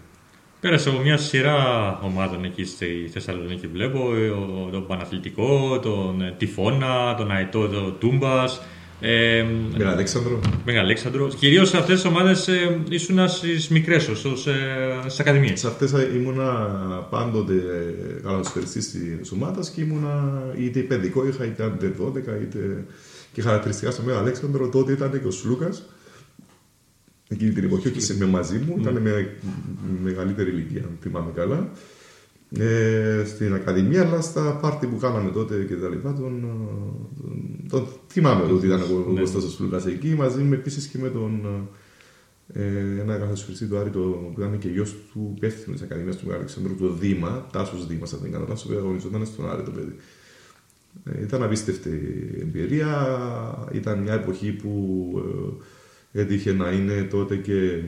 Πέρασε 0.60 0.90
από 0.90 1.00
μια 1.00 1.18
σειρά 1.18 1.56
ομάδων 2.04 2.44
εκεί 2.46 2.66
στη 2.66 3.10
Θεσσαλονίκη. 3.14 3.68
Βλέπω 3.68 4.16
ε, 4.16 4.28
ο- 4.30 4.70
τον 4.72 4.88
Παναθλητικό, 4.88 5.80
τον 5.82 6.22
ε, 6.22 6.36
Τυφώνα, 6.38 7.16
τον 7.18 7.32
Αετό, 7.32 7.68
τον 7.68 7.96
Τούμπας. 8.00 8.62
Ε, 9.02 9.46
Με 9.72 9.78
τον 9.78 9.88
Αλέξανδρο. 9.88 10.40
Μεγαλέξανδρος. 10.66 11.36
Κυρίως 11.36 11.70
σε 11.70 11.78
αυτές 11.78 11.96
τις 12.02 12.06
ομάδες 12.12 12.48
ε, 12.48 12.80
ήσουν 12.90 13.28
στις 13.28 13.68
μικρές, 13.70 14.04
στις 15.08 15.20
ακαδημίες. 15.20 15.60
Σε 15.60 15.68
αυτές 15.68 15.92
ήμουνα 16.16 16.52
πάντοτε 17.10 17.54
καλοσφαιριστή 18.24 18.80
της 19.18 19.32
ομάδας 19.32 19.70
και 19.70 19.82
ήμουνα 19.82 20.44
είτε 20.58 20.80
παιδικό 20.80 21.28
είχα 21.28 21.46
είτε 21.46 21.64
άντε 21.64 21.94
12 22.02 22.16
είτε 22.42 22.86
και 23.34 23.42
χαρακτηριστικά 23.42 23.92
στο 23.92 24.02
Μέγα 24.04 24.18
Αλέξανδρο 24.18 24.70
τότε 24.70 24.92
ήταν 24.92 25.12
και 25.22 25.28
ο 25.28 25.32
Σλούκας. 25.32 25.84
Εκείνη 27.30 27.52
την 27.52 27.64
εποχή, 27.64 27.88
όχι 27.88 28.02
σε- 28.02 28.18
με 28.18 28.26
μαζί 28.26 28.58
μου, 28.58 28.76
ήταν 28.80 29.02
με 29.02 29.30
μεγαλύτερη 30.04 30.50
ηλικία, 30.50 30.82
αν 30.82 30.98
θυμάμαι 31.02 31.32
καλά. 31.36 31.70
Ε, 32.58 33.24
στην 33.26 33.54
Ακαδημία, 33.54 34.02
αλλά 34.06 34.22
στα 34.22 34.58
πάρτι 34.62 34.88
που 34.88 34.98
κάναμε 34.98 35.32
τότε 35.32 35.64
και 35.68 35.76
τα 35.76 35.90
λοιπά, 35.90 36.14
τον, 36.14 36.42
τον, 37.22 37.40
τον 37.70 37.88
θυμάμαι 38.08 38.52
ότι 38.52 38.66
ήταν 38.66 38.82
ο, 38.82 39.06
ο 39.08 39.12
Ναι. 39.12 39.20
Κώστας 39.20 39.44
ο 39.44 39.50
Σλούκας 39.50 39.86
εκεί, 39.86 40.08
μαζί 40.16 40.42
με 40.42 40.56
επίσης 40.56 40.88
και 40.88 40.98
με 40.98 41.10
τον 41.10 41.46
ε, 42.54 43.00
ένα 43.02 43.18
καθοσφαιριστή 43.18 43.66
του 43.66 43.78
Άρη, 43.78 43.90
το, 43.90 44.00
που 44.00 44.34
ήταν 44.42 44.58
και 44.58 44.68
γιος 44.70 44.96
του 45.14 45.34
υπεύθυνου 45.36 45.74
της 45.76 45.84
Ακαδημίας 45.84 46.16
του 46.16 46.26
Μεγάλου 46.26 46.44
Αλεξανδρού, 46.44 46.76
το 46.76 46.94
Δήμα, 46.94 47.48
Τάσος 47.52 47.88
Δήμας, 47.88 48.14
αν 48.14 48.20
δεν 48.22 48.32
κάνω 48.32 48.46
λάθος, 48.50 48.66
που 48.66 48.78
αγωνιζόταν 48.78 49.26
στον 49.26 49.50
Άρη 49.50 49.64
το 49.64 49.72
παιδί. 49.72 49.96
Ε, 51.04 51.22
Ήταν 51.22 51.44
απίστευτη 51.44 51.90
εμπειρία. 52.42 52.90
Ήταν 53.74 54.00
μια 54.00 54.14
εποχή 54.14 54.52
που 54.52 54.72
ε, 55.18 55.64
έτυχε 56.20 56.54
να 56.54 56.72
είναι 56.72 57.04
τότε 57.04 57.36
και 57.36 57.84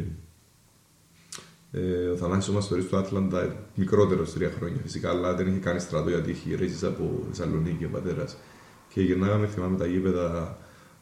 ε, 1.72 2.08
ο 2.14 2.16
Θανάσης 2.16 2.50
ο 2.50 2.54
Μαστορής 2.54 2.86
του 2.86 2.98
Άτλαντα, 2.98 3.56
μικρότερο 3.76 4.24
τρία 4.24 4.52
χρόνια 4.58 4.80
φυσικά, 4.84 5.10
αλλά 5.10 5.36
δεν 5.36 5.48
είχε 5.48 5.60
κάνει 5.60 5.80
στρατό 5.80 6.10
γιατί 6.10 6.32
είχε 6.32 6.56
ρέζεις 6.56 6.84
από 6.84 7.24
Θεσσαλονίκη 7.30 7.86
ο 7.86 7.90
πατέρας. 7.90 8.38
Και 8.94 9.02
γυρνάγαμε, 9.02 9.48
θυμάμαι 9.48 9.78
τα 9.78 9.86
γήπεδα 9.86 10.58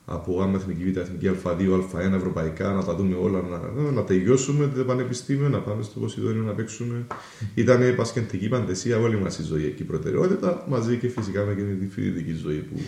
από 0.06 0.42
άμα 0.42 0.58
εθνική 0.58 0.92
β' 0.92 0.98
εθνική 0.98 1.32
Α2, 1.44 1.82
Α1, 1.94 2.13
ευρωπαϊκά, 2.16 2.72
να 2.72 2.84
τα 2.84 2.96
δούμε 2.96 3.16
όλα, 3.16 3.42
να, 3.42 3.92
να 3.92 4.04
τελειώσουμε 4.04 4.72
το 4.76 4.84
πανεπιστήμιο, 4.84 5.50
να 5.50 5.60
πάμε 5.60 5.84
στο 5.84 6.00
Ποσειδόνιο 6.00 6.42
να 6.42 6.52
παίξουμε. 6.52 7.08
Ήταν 7.56 7.96
πασχεντική 7.96 8.48
παντεσία 8.48 8.98
όλη 8.98 9.18
μας 9.18 9.40
η 9.40 9.44
ζωή 9.44 9.66
εκεί 9.66 9.84
προτεραιότητα, 9.84 10.66
μαζί 10.70 10.98
και 10.98 11.08
φυσικά 11.08 11.46
με 11.46 11.54
και 11.54 11.62
τη 11.62 11.88
φοιτητική 11.88 12.34
ζωή 12.34 12.58
που 12.58 12.80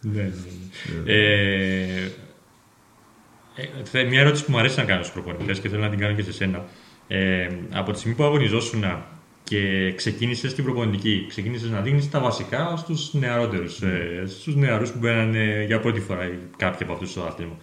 Ναι, 0.00 0.22
ναι, 0.22 0.32
ναι. 1.04 1.12
Ε, 1.12 2.10
ε, 3.60 3.84
θε- 3.84 4.08
μια 4.08 4.20
ερώτηση 4.20 4.44
που 4.44 4.50
μου 4.50 4.58
αρέσει 4.58 4.78
να 4.78 4.84
κάνω 4.84 5.02
στους 5.02 5.14
προπονητές 5.22 5.60
και 5.60 5.68
θέλω 5.68 5.82
να 5.82 5.88
την 5.88 5.98
κάνω 5.98 6.14
και 6.14 6.22
σε 6.22 6.32
σένα. 6.32 6.64
Ε, 7.08 7.48
από 7.72 7.92
τη 7.92 7.98
στιγμή 7.98 8.16
που 8.16 8.24
αγωνιζόσουν 8.24 8.84
και 9.44 9.92
ξεκίνησες 9.96 10.54
την 10.54 10.64
προπονητική, 10.64 11.24
ξεκίνησες 11.28 11.70
να 11.70 11.80
δίνει 11.80 12.08
τα 12.08 12.20
βασικά 12.20 12.76
στους 12.76 13.14
νεαρότερους, 13.14 13.82
ε, 13.82 14.24
στους 14.26 14.56
νεαρούς 14.56 14.90
που 14.90 14.98
μπαίνανε 14.98 15.64
για 15.66 15.80
πρώτη 15.80 16.00
φορά 16.00 16.26
ή 16.26 16.38
κάποιοι 16.56 16.78
από 16.82 16.92
αυτούς 16.92 17.10
στο 17.10 17.22
άθλημα. 17.22 17.56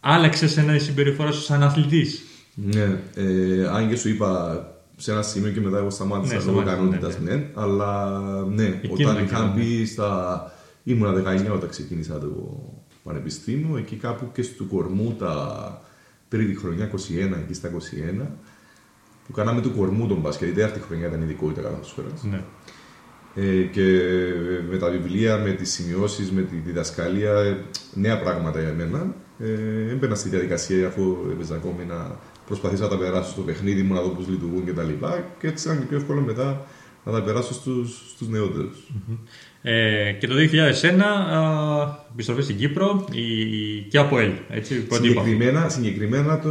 Άλλαξε 0.00 0.60
ένα 0.60 0.74
η 0.74 0.78
συμπεριφορά 0.78 1.32
σου 1.32 1.40
σαν 1.40 1.62
αθλητής; 1.62 2.22
Ναι, 2.54 3.00
ε, 3.14 3.68
αν 3.68 3.88
και 3.88 3.96
σου 3.96 4.08
είπα 4.08 4.64
σε 4.96 5.12
ένα 5.12 5.22
σημείο 5.22 5.50
και 5.50 5.60
μετά 5.60 5.78
εγώ 5.78 5.90
σταμάτησα 5.90 6.34
Ναι, 6.34 6.44
λόγω 6.44 6.60
σταμάτησε, 6.60 6.74
ικανότητας, 6.76 7.18
ναι, 7.18 7.34
ναι, 7.34 7.46
αλλά 7.54 8.20
ναι, 8.48 8.80
Εκείνο 8.82 9.10
όταν 9.10 9.14
το 9.14 9.22
είχα 9.22 9.36
καιρό, 9.36 9.52
μπει 9.56 9.86
στα... 9.86 10.52
Ήμουνα 10.84 11.12
19 11.12 11.52
όταν 11.54 11.68
ξεκίνησα 11.68 12.18
το 12.18 12.28
πανεπιστήμιο, 13.10 13.76
εκεί 13.76 13.96
κάπου 13.96 14.28
και 14.32 14.42
στο 14.42 14.64
κορμού 14.64 15.14
τα 15.18 15.82
τρίτη 16.28 16.54
χρονιά, 16.56 16.90
21, 16.90 16.96
εκεί 17.42 17.54
στα 17.54 17.70
21, 18.20 18.26
που 19.26 19.32
κάναμε 19.32 19.60
του 19.60 19.70
κορμού 19.76 20.06
τον 20.06 20.16
μπάσκετ, 20.20 20.48
η 20.48 20.52
τέταρτη 20.52 20.80
χρονιά 20.80 21.06
ήταν 21.06 21.22
ειδικότητα 21.22 21.60
καθώς 21.60 21.96
Ναι. 22.22 22.42
ε, 23.34 23.62
και 23.62 24.00
με 24.70 24.76
τα 24.76 24.90
βιβλία, 24.90 25.38
με 25.38 25.50
τις 25.52 25.72
σημειώσεις, 25.72 26.30
με 26.30 26.42
τη 26.42 26.56
διδασκαλία, 26.56 27.32
ε, 27.32 27.64
νέα 27.94 28.20
πράγματα 28.20 28.60
για 28.60 28.72
μένα. 28.72 29.14
Ε, 29.38 29.90
έμπαινα 29.90 30.14
στη 30.14 30.28
διαδικασία 30.28 30.86
αφού 30.86 31.16
έπαιζα 31.32 31.54
ακόμη 31.54 31.84
να 31.84 32.16
προσπαθήσω 32.46 32.82
να 32.82 32.88
τα 32.88 32.98
περάσω 32.98 33.30
στο 33.30 33.42
παιχνίδι 33.42 33.82
μου, 33.82 33.94
να 33.94 34.00
δω 34.02 34.08
πώς 34.08 34.28
λειτουργούν 34.28 34.64
και 34.64 34.72
τα 34.72 34.82
λοιπά 34.82 35.24
και 35.40 35.46
έτσι 35.46 35.66
ήταν 35.68 35.78
και 35.80 35.84
πιο 35.86 35.96
εύκολο 35.96 36.20
μετά 36.20 36.66
να 37.04 37.12
τα 37.12 37.22
περάσω 37.22 37.52
στους, 37.54 38.12
στους 38.14 38.28
νεότερους. 38.28 38.90
Ε, 39.62 40.12
και 40.12 40.26
το 40.26 40.34
2001 40.34 41.00
α, 41.00 41.98
επιστροφή 42.12 42.42
στην 42.42 42.56
Κύπρο 42.56 43.04
η, 43.12 43.80
και 43.88 43.98
από 43.98 44.18
ΕΛ. 44.18 44.30
Έτσι, 44.50 44.82
πρώτη 44.82 45.08
επαφή. 45.10 45.28
Συγκεκριμένα, 45.28 45.68
συγκεκριμένα 45.68 46.38
το 46.38 46.48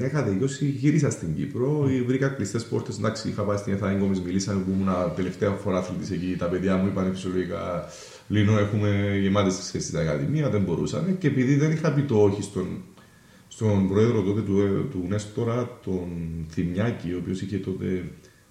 99 0.00 0.02
είχα 0.04 0.24
τελειώσει, 0.24 0.64
γύρισα 0.64 1.10
στην 1.10 1.34
Κύπρο, 1.36 1.88
βρήκα 2.06 2.28
κλειστές 2.28 2.64
πόρτες. 2.64 2.98
Εντάξει, 2.98 3.28
είχα 3.28 3.42
πάει 3.42 3.56
στην 3.56 3.72
Εθνική 3.72 3.94
Γκόμη, 3.94 4.22
μιλήσαμε 4.24 4.60
που 4.60 4.70
ήμουν 4.70 4.94
τελευταία 5.16 5.50
φορά 5.50 5.78
αθλητής 5.78 6.10
εκεί. 6.10 6.36
Τα 6.38 6.46
παιδιά 6.46 6.76
μου 6.76 6.86
είπαν 6.86 7.10
φυσιολογικά, 7.14 7.84
Λίνο, 8.28 8.58
έχουμε 8.58 9.18
γεμάτες 9.20 9.56
τι 9.56 9.62
θέσει 9.62 9.86
στην 9.86 9.98
Ακαδημία, 9.98 10.48
δεν 10.48 10.60
μπορούσαμε. 10.60 11.16
Και 11.18 11.26
επειδή 11.26 11.54
δεν 11.54 11.70
είχα 11.70 11.92
πει 11.92 12.02
το 12.02 12.22
όχι 12.22 12.42
στον, 12.42 12.82
στον 13.48 13.88
πρόεδρο 13.88 14.22
τότε 14.22 14.40
του, 14.40 14.88
του 14.90 15.04
Νέστορα, 15.08 15.78
τον 15.84 16.08
Θημιάκη, 16.50 17.12
ο 17.12 17.18
οποίος 17.22 17.40
είχε 17.40 17.56
τότε, 17.56 18.04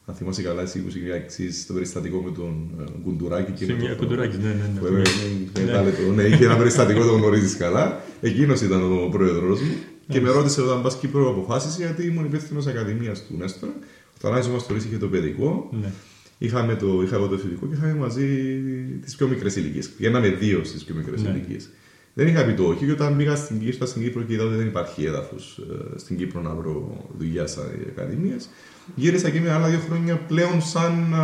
αν 0.05 0.15
θυμάσαι 0.15 0.41
καλά, 0.41 0.61
εσύ 0.61 0.79
που 0.79 0.87
είχε 0.87 1.23
το 1.67 1.73
περιστατικό 1.73 2.21
με 2.21 2.31
τον 2.31 2.69
ε, 2.79 2.83
Κουντουράκη 3.03 3.51
και 3.51 3.65
με 3.65 3.73
Θημιά- 3.73 3.89
τον. 3.89 3.97
Κουντουράκης, 3.97 4.37
ναι, 4.37 4.43
ναι, 4.43 4.69
ναι. 4.73 4.79
που 4.79 4.85
έβγαινε- 4.85 5.65
με 5.65 5.71
τα 5.71 5.83
λεπτό. 5.83 6.12
Ναι, 6.13 6.23
είχε 6.23 6.45
ένα 6.45 6.58
περιστατικό, 6.58 7.06
το 7.06 7.12
γνωρίζεις 7.13 7.58
καλά. 7.58 8.02
Εκείνος 8.21 8.62
ήταν 8.62 9.04
ο 9.04 9.10
πρόεδρος 9.12 9.62
μου. 9.62 9.71
Και 10.08 10.21
με 10.21 10.29
ρώτησε 10.29 10.62
όταν 10.62 10.81
πας 10.81 10.95
Κύπρο 10.97 11.29
αποφάσισες 11.29 11.77
γιατί 11.77 12.06
ήμουν 12.06 12.25
υπεύθυνος 12.25 12.67
Ακαδημίας 12.67 13.25
του 13.27 13.35
Νέστορα. 13.37 13.71
Ο 14.13 14.17
Θανάσης 14.19 14.47
ο 14.52 14.54
Μαστορής 14.54 14.85
είχε 14.85 14.97
το 14.97 15.08
παιδικό. 15.08 15.69
Ναι. 15.81 15.91
Είχαμε 16.37 16.75
το, 16.75 17.02
είχα 17.04 17.15
εγώ 17.15 17.27
το 17.27 17.35
εφηβικό 17.35 17.67
και 17.67 17.73
είχαμε 17.73 17.93
μαζί 17.93 18.25
τις 19.04 19.15
πιο 19.15 19.27
μικρές 19.27 19.56
ηλικίες. 19.56 19.89
Πηγαίναμε 19.89 20.29
δύο 20.29 20.63
στις 20.63 20.83
πιο 20.83 20.95
μικρές 20.95 21.21
Ναι. 21.21 21.29
ηλικίες. 21.29 21.69
Δεν 22.13 22.27
είχα 22.27 22.45
πει 22.45 22.54
το 22.54 22.63
όχι 22.63 22.85
και 22.85 22.91
όταν 22.91 23.17
πήγα 23.17 23.35
στην, 23.35 23.58
ήρθα 23.62 23.85
στην 23.85 24.02
Κύπρο 24.02 24.21
και 24.23 24.33
είδα 24.33 24.43
ότι 24.43 24.56
δεν 24.56 24.67
υπάρχει 24.67 25.06
έδαφος 25.06 25.62
στην 25.95 26.17
Κύπρο 26.17 26.41
να 26.41 26.54
βρω 26.56 27.06
δουλειά 27.17 27.47
σαν 27.47 27.63
ακαδημίε. 27.89 28.35
Γύρισα 28.96 29.29
και 29.29 29.40
με 29.40 29.52
άλλα 29.52 29.67
δύο 29.67 29.79
χρόνια 29.79 30.17
πλέον 30.17 30.62
σαν 30.62 31.13
α, 31.13 31.17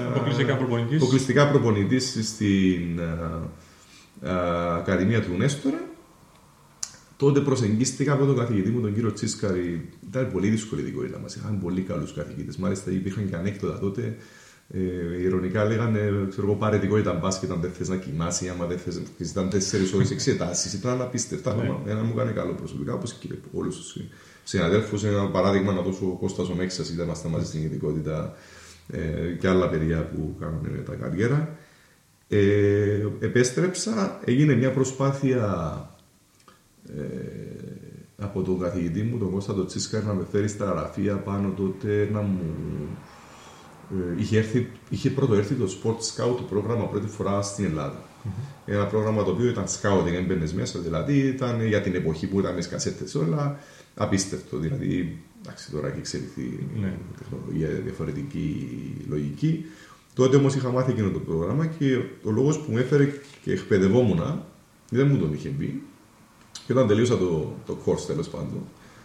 α, 0.00 0.06
Αποκλειστικά 0.08 0.56
προπονητής. 0.56 0.96
αποκλειστικά 1.00 1.48
προπονητής 1.50 2.18
στην 2.22 3.00
α, 3.00 4.30
α, 4.30 4.76
Ακαδημία 4.76 5.22
του 5.22 5.36
Νέστορα. 5.36 5.80
Τότε 7.16 7.40
προσεγγίστηκα 7.40 8.12
από 8.12 8.24
τον 8.26 8.36
καθηγητή 8.36 8.70
μου, 8.70 8.80
τον 8.80 8.94
κύριο 8.94 9.12
Τσίσκαρη. 9.12 9.88
Ήταν 10.08 10.30
πολύ 10.32 10.48
δύσκολη 10.48 10.80
η 10.80 10.84
δικότητα 10.84 11.18
μας. 11.18 11.34
Είχαν 11.34 11.58
πολύ 11.60 11.80
καλούς 11.80 12.12
καθηγητές. 12.14 12.56
Μάλιστα 12.56 12.90
υπήρχαν 12.90 13.28
και 13.30 13.36
ανέκδοτα 13.36 13.78
τότε. 13.78 14.16
Ε, 14.68 15.22
ηρωνικά 15.22 15.64
λέγανε, 15.64 16.26
ξέρω 16.30 16.46
εγώ, 16.46 16.56
πάρε 16.56 16.78
δικότητα 16.78 17.12
μπάσκετ 17.12 17.50
αν 17.50 17.60
δεν 17.60 17.70
θες 17.70 17.88
να 17.88 17.96
κοιμάσαι, 17.96 18.50
άμα 18.50 18.66
δεν 18.66 18.78
θες 18.78 18.96
να 18.96 19.02
ήταν 19.18 19.50
τέσσερις 19.50 19.92
ώρες 19.92 20.10
εξετάσεις. 20.10 20.72
Ήταν 20.72 21.00
απίστευτα. 21.00 21.54
Ναι. 21.54 21.90
Ένα 21.90 22.02
μου 22.02 22.12
έκανε 22.14 22.30
καλό 22.30 22.52
προσωπικά, 22.54 22.92
όπως 22.92 23.12
και 23.12 23.28
όλους 23.52 23.76
τους 23.76 23.96
συναδέλφους. 24.44 25.04
Ένα 25.04 25.30
παράδειγμα 25.30 25.72
να 25.72 25.80
δώσω 25.80 26.06
ο 26.06 26.16
Κώστας 26.16 26.48
ο 26.48 26.54
Μέξας, 26.54 26.90
ήταν 26.90 27.04
είμαστε 27.04 27.28
μαζί 27.28 27.46
στην 27.46 27.62
ειδικότητα 27.62 28.36
ε, 28.88 29.32
και 29.40 29.48
άλλα 29.48 29.68
παιδιά 29.68 30.08
που 30.08 30.36
κάνουν 30.40 30.84
τα 30.84 30.94
καριέρα. 30.94 31.56
Ε, 32.28 33.06
επέστρεψα, 33.20 34.20
έγινε 34.24 34.54
μια 34.54 34.70
προσπάθεια 34.70 35.44
ε, 36.88 37.02
από 38.18 38.42
τον 38.42 38.58
καθηγητή 38.58 39.02
μου, 39.02 39.18
τον 39.18 39.30
Κώστα 39.30 39.54
τον 39.54 39.66
Τσίσκαρ, 39.66 40.04
να 40.04 40.12
με 40.12 40.26
φέρει 40.30 40.48
στα 40.48 40.64
γραφεία 40.64 41.16
πάνω 41.16 41.48
τότε 41.56 42.08
να 42.12 42.20
μου... 42.20 42.40
Ε, 43.90 44.20
είχε, 44.20 44.38
έρθει, 44.38 44.70
είχε 44.88 45.10
πρώτο 45.10 45.34
έρθει 45.34 45.54
το 45.54 45.68
Sport 45.82 45.96
Scout 45.96 46.36
το 46.36 46.42
πρόγραμμα 46.48 46.84
πρώτη 46.86 47.06
φορά 47.06 47.42
στην 47.42 47.64
ελλαδα 47.64 48.02
Ένα 48.66 48.86
πρόγραμμα 48.86 49.24
το 49.24 49.30
οποίο 49.30 49.48
ήταν 49.48 49.64
scouting, 49.64 50.12
έμπαινες 50.14 50.52
μέσα, 50.52 50.78
δηλαδή 50.78 51.18
ήταν 51.18 51.66
για 51.66 51.80
την 51.80 51.94
εποχή 51.94 52.26
που 52.26 52.40
ήταν 52.40 52.54
με 52.54 52.62
κασέτες 52.70 53.14
όλα, 53.14 53.58
απίστευτο. 53.94 54.58
Δηλαδή, 54.58 55.18
εντάξει, 55.42 55.70
τώρα 55.70 55.88
έχει 55.88 55.98
εξελιχθεί 55.98 56.40
η 56.42 56.68
Ναι. 56.80 56.98
τεχνολογία, 57.18 57.68
διαφορετική 57.68 58.66
λογική. 59.08 59.64
Τότε 60.14 60.36
όμως 60.36 60.54
είχα 60.54 60.70
μάθει 60.70 60.90
εκείνο 60.90 61.10
το 61.10 61.18
πρόγραμμα 61.18 61.66
και 61.66 61.94
ο 62.22 62.30
λόγος 62.30 62.58
που 62.60 62.72
με 62.72 62.80
έφερε 62.80 63.12
και 63.42 63.52
εκπαιδευόμουν 63.52 64.42
δεν 64.90 65.06
μου 65.06 65.16
τον 65.18 65.32
είχε 65.32 65.48
πει. 65.48 65.82
Και 66.66 66.72
όταν 66.72 66.86
τελείωσα 66.86 67.18
το, 67.18 67.54
το 67.66 67.76
course 67.86 68.00
τέλος 68.06 68.28
πάντων, 68.28 68.60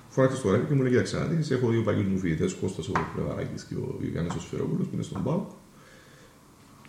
φώναξε 0.09 0.37
στο 0.37 0.47
γραφείο 0.47 0.65
και 0.67 0.73
μου 0.73 0.81
λέει: 0.81 0.91
Κοίταξε 0.91 1.17
να 1.17 1.25
δεις, 1.25 1.51
έχω 1.51 1.69
δύο 1.69 1.81
παλιού 1.81 2.09
μου 2.09 2.17
φοιτητές, 2.17 2.53
Κώστας 2.53 2.87
ο 2.87 2.91
Πλεβαράκη 3.15 3.65
και 3.69 3.75
ο 3.75 3.97
Γιάννης 4.11 4.35
ο 4.35 4.39
Σφαιρόπουλο 4.39 4.83
που 4.83 4.89
είναι 4.93 5.03
στον 5.03 5.23
ΠΑΟ. 5.23 5.45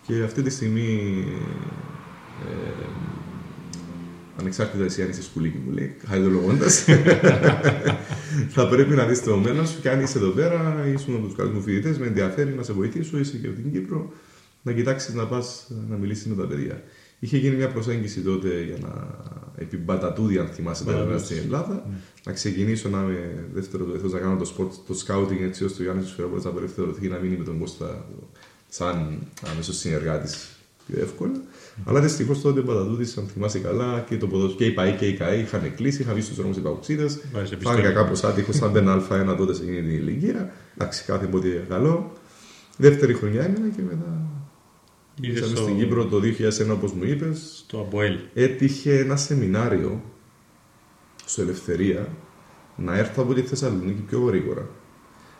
Και 0.07 0.23
αυτή 0.23 0.41
τη 0.41 0.49
στιγμή, 0.49 1.23
ε, 2.49 2.83
ανεξάρτητα 4.41 4.83
εσύ 4.83 5.01
αν 5.01 5.09
είσαι 5.09 5.23
σκουλίκι 5.23 5.57
μου 5.65 5.71
λέει, 5.71 5.95
χαϊδολογώντας, 6.07 6.85
θα 8.55 8.67
πρέπει 8.67 8.93
να 8.93 9.05
δεις 9.05 9.23
το 9.23 9.37
μέλλον 9.37 9.67
σου 9.67 9.81
και 9.81 9.89
αν 9.89 10.01
είσαι 10.01 10.17
εδώ 10.17 10.29
πέρα, 10.29 10.85
ήσουν 10.93 11.15
από 11.15 11.25
τους 11.25 11.35
καλούς 11.35 11.53
μου 11.53 11.61
φοιτητές, 11.61 11.97
με 11.97 12.05
ενδιαφέρει 12.05 12.53
να 12.53 12.63
σε 12.63 12.73
βοηθήσω, 12.73 13.17
είσαι 13.17 13.37
και 13.37 13.47
από 13.47 13.55
την 13.55 13.71
Κύπρο, 13.71 14.11
να 14.61 14.71
κοιτάξεις 14.71 15.13
να 15.13 15.25
πας 15.25 15.71
να 15.89 15.95
μιλήσεις 15.95 16.25
με 16.25 16.35
τα 16.35 16.47
παιδιά. 16.47 16.83
Είχε 17.19 17.37
γίνει 17.37 17.55
μια 17.55 17.67
προσέγγιση 17.67 18.21
τότε 18.21 18.63
για 18.63 18.77
να 18.81 19.19
επί 19.55 19.77
Μπατατούδη, 19.77 20.37
αν 20.37 20.47
θυμάσαι 20.47 20.83
τα 20.83 20.91
έδρα 20.91 21.17
στην 21.17 21.37
Ελλάδα, 21.37 21.85
να 22.23 22.31
ξεκινήσω 22.31 22.89
να 22.89 23.01
είμαι 23.01 23.47
δεύτερο 23.53 23.85
βοηθό 23.85 24.07
να 24.07 24.19
κάνω 24.19 24.37
το, 24.37 24.53
sport, 24.57 24.69
το 24.87 24.95
scouting 25.05 25.41
έτσι 25.41 25.63
ώστε 25.63 25.81
ο 25.81 25.85
Γιάννης 25.85 26.09
Σφαιρόπουλο 26.09 26.41
να 26.43 26.49
απελευθερωθεί 26.49 27.07
να 27.07 27.17
μείνει 27.17 27.37
με 27.37 27.43
τον 27.43 27.59
Κώστα 27.59 28.05
σαν 28.69 29.19
αμέσως 29.51 29.77
συνεργάτης. 29.77 30.49
Πιο 30.87 31.01
εύκολα. 31.01 31.41
Αλλά 31.85 32.01
δυστυχώς 32.01 32.41
τότε 32.41 32.59
ο 32.59 32.63
Μπατατούδη, 32.63 33.13
αν 33.19 33.27
θυμάσαι 33.27 33.59
καλά, 33.59 33.99
και, 34.09 34.17
το 34.17 34.27
ποδόσφαιρο- 34.27 34.57
και 34.57 34.65
η 34.65 34.71
ΠΑΗ 34.71 34.91
και 34.95 35.07
η 35.07 35.13
ΚΑΗ 35.13 35.39
είχαν 35.39 35.75
κλείσει, 35.75 36.01
είχαν 36.01 36.13
βγει 36.13 36.23
στου 36.23 36.35
δρόμους 36.35 36.57
οι 36.57 36.61
παουξίδε. 36.61 37.03
Βάζεις 37.03 37.23
Φάνηκα 37.31 37.53
επιστρέφει. 37.55 37.93
κάπως 37.93 38.23
άτυχο, 38.23 38.51
σαν 38.51 38.71
μπεν 38.71 38.89
Α1 38.89 39.35
τότε 39.37 39.53
σε 39.53 39.61
εκείνη 39.63 39.81
την 39.81 39.89
ηλικία. 39.89 40.51
Εντάξει, 40.77 41.03
κάθε 41.05 41.25
πότε 41.25 41.65
καλό. 41.69 42.11
Δεύτερη 42.77 43.13
χρονιά 43.13 43.41
έμεινα 43.43 43.67
και 43.75 43.81
μετά. 43.81 44.21
Είδες 45.21 45.35
Ήρθαμε 45.37 45.55
το- 45.55 45.61
στην 45.61 45.77
Κύπρο 45.77 46.05
το 46.05 46.19
2001, 46.19 46.71
όπως 46.73 46.91
μου 46.91 47.03
είπες. 47.03 47.63
Το 47.67 47.79
Αμποέλ. 47.79 48.19
Έτυχε 48.33 48.97
ένα 48.99 49.15
σεμινάριο 49.15 50.01
στο 51.25 51.41
Ελευθερία 51.41 52.07
να 52.75 52.97
έρθω 52.97 53.23
από 53.23 53.33
τη 53.33 53.41
Θεσσαλονίκη 53.41 54.01
πιο 54.01 54.19
γρήγορα. 54.19 54.69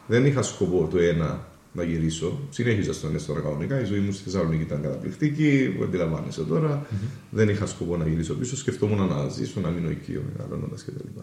Δεν 0.07 0.25
είχα 0.25 0.41
σκοπό 0.41 0.87
το 0.91 0.97
ένα 0.97 1.47
να 1.73 1.83
γυρίσω. 1.83 2.39
Συνέχιζα 2.49 2.93
στον 2.93 3.15
Έστωρα 3.15 3.39
κανονικά. 3.39 3.81
Η 3.81 3.85
ζωή 3.85 3.99
μου 3.99 4.11
στη 4.11 4.23
Θεσσαλονίκη 4.23 4.61
ήταν 4.61 4.81
καταπληκτική. 4.81 5.73
Που 5.77 5.83
αντιλαμβάνεσαι 5.83 6.43
τώρα. 6.43 6.85
Δεν 7.29 7.49
είχα 7.49 7.65
σκοπό 7.65 7.97
να 7.97 8.07
γυρίσω 8.07 8.33
πίσω. 8.33 8.55
Σκεφτόμουν 8.55 9.07
να 9.07 9.29
ζήσω, 9.29 9.59
να 9.59 9.69
μείνω 9.69 9.89
εκεί, 9.89 10.19
μεγαλώνοντας 10.31 10.85
κτλ. 10.85 11.19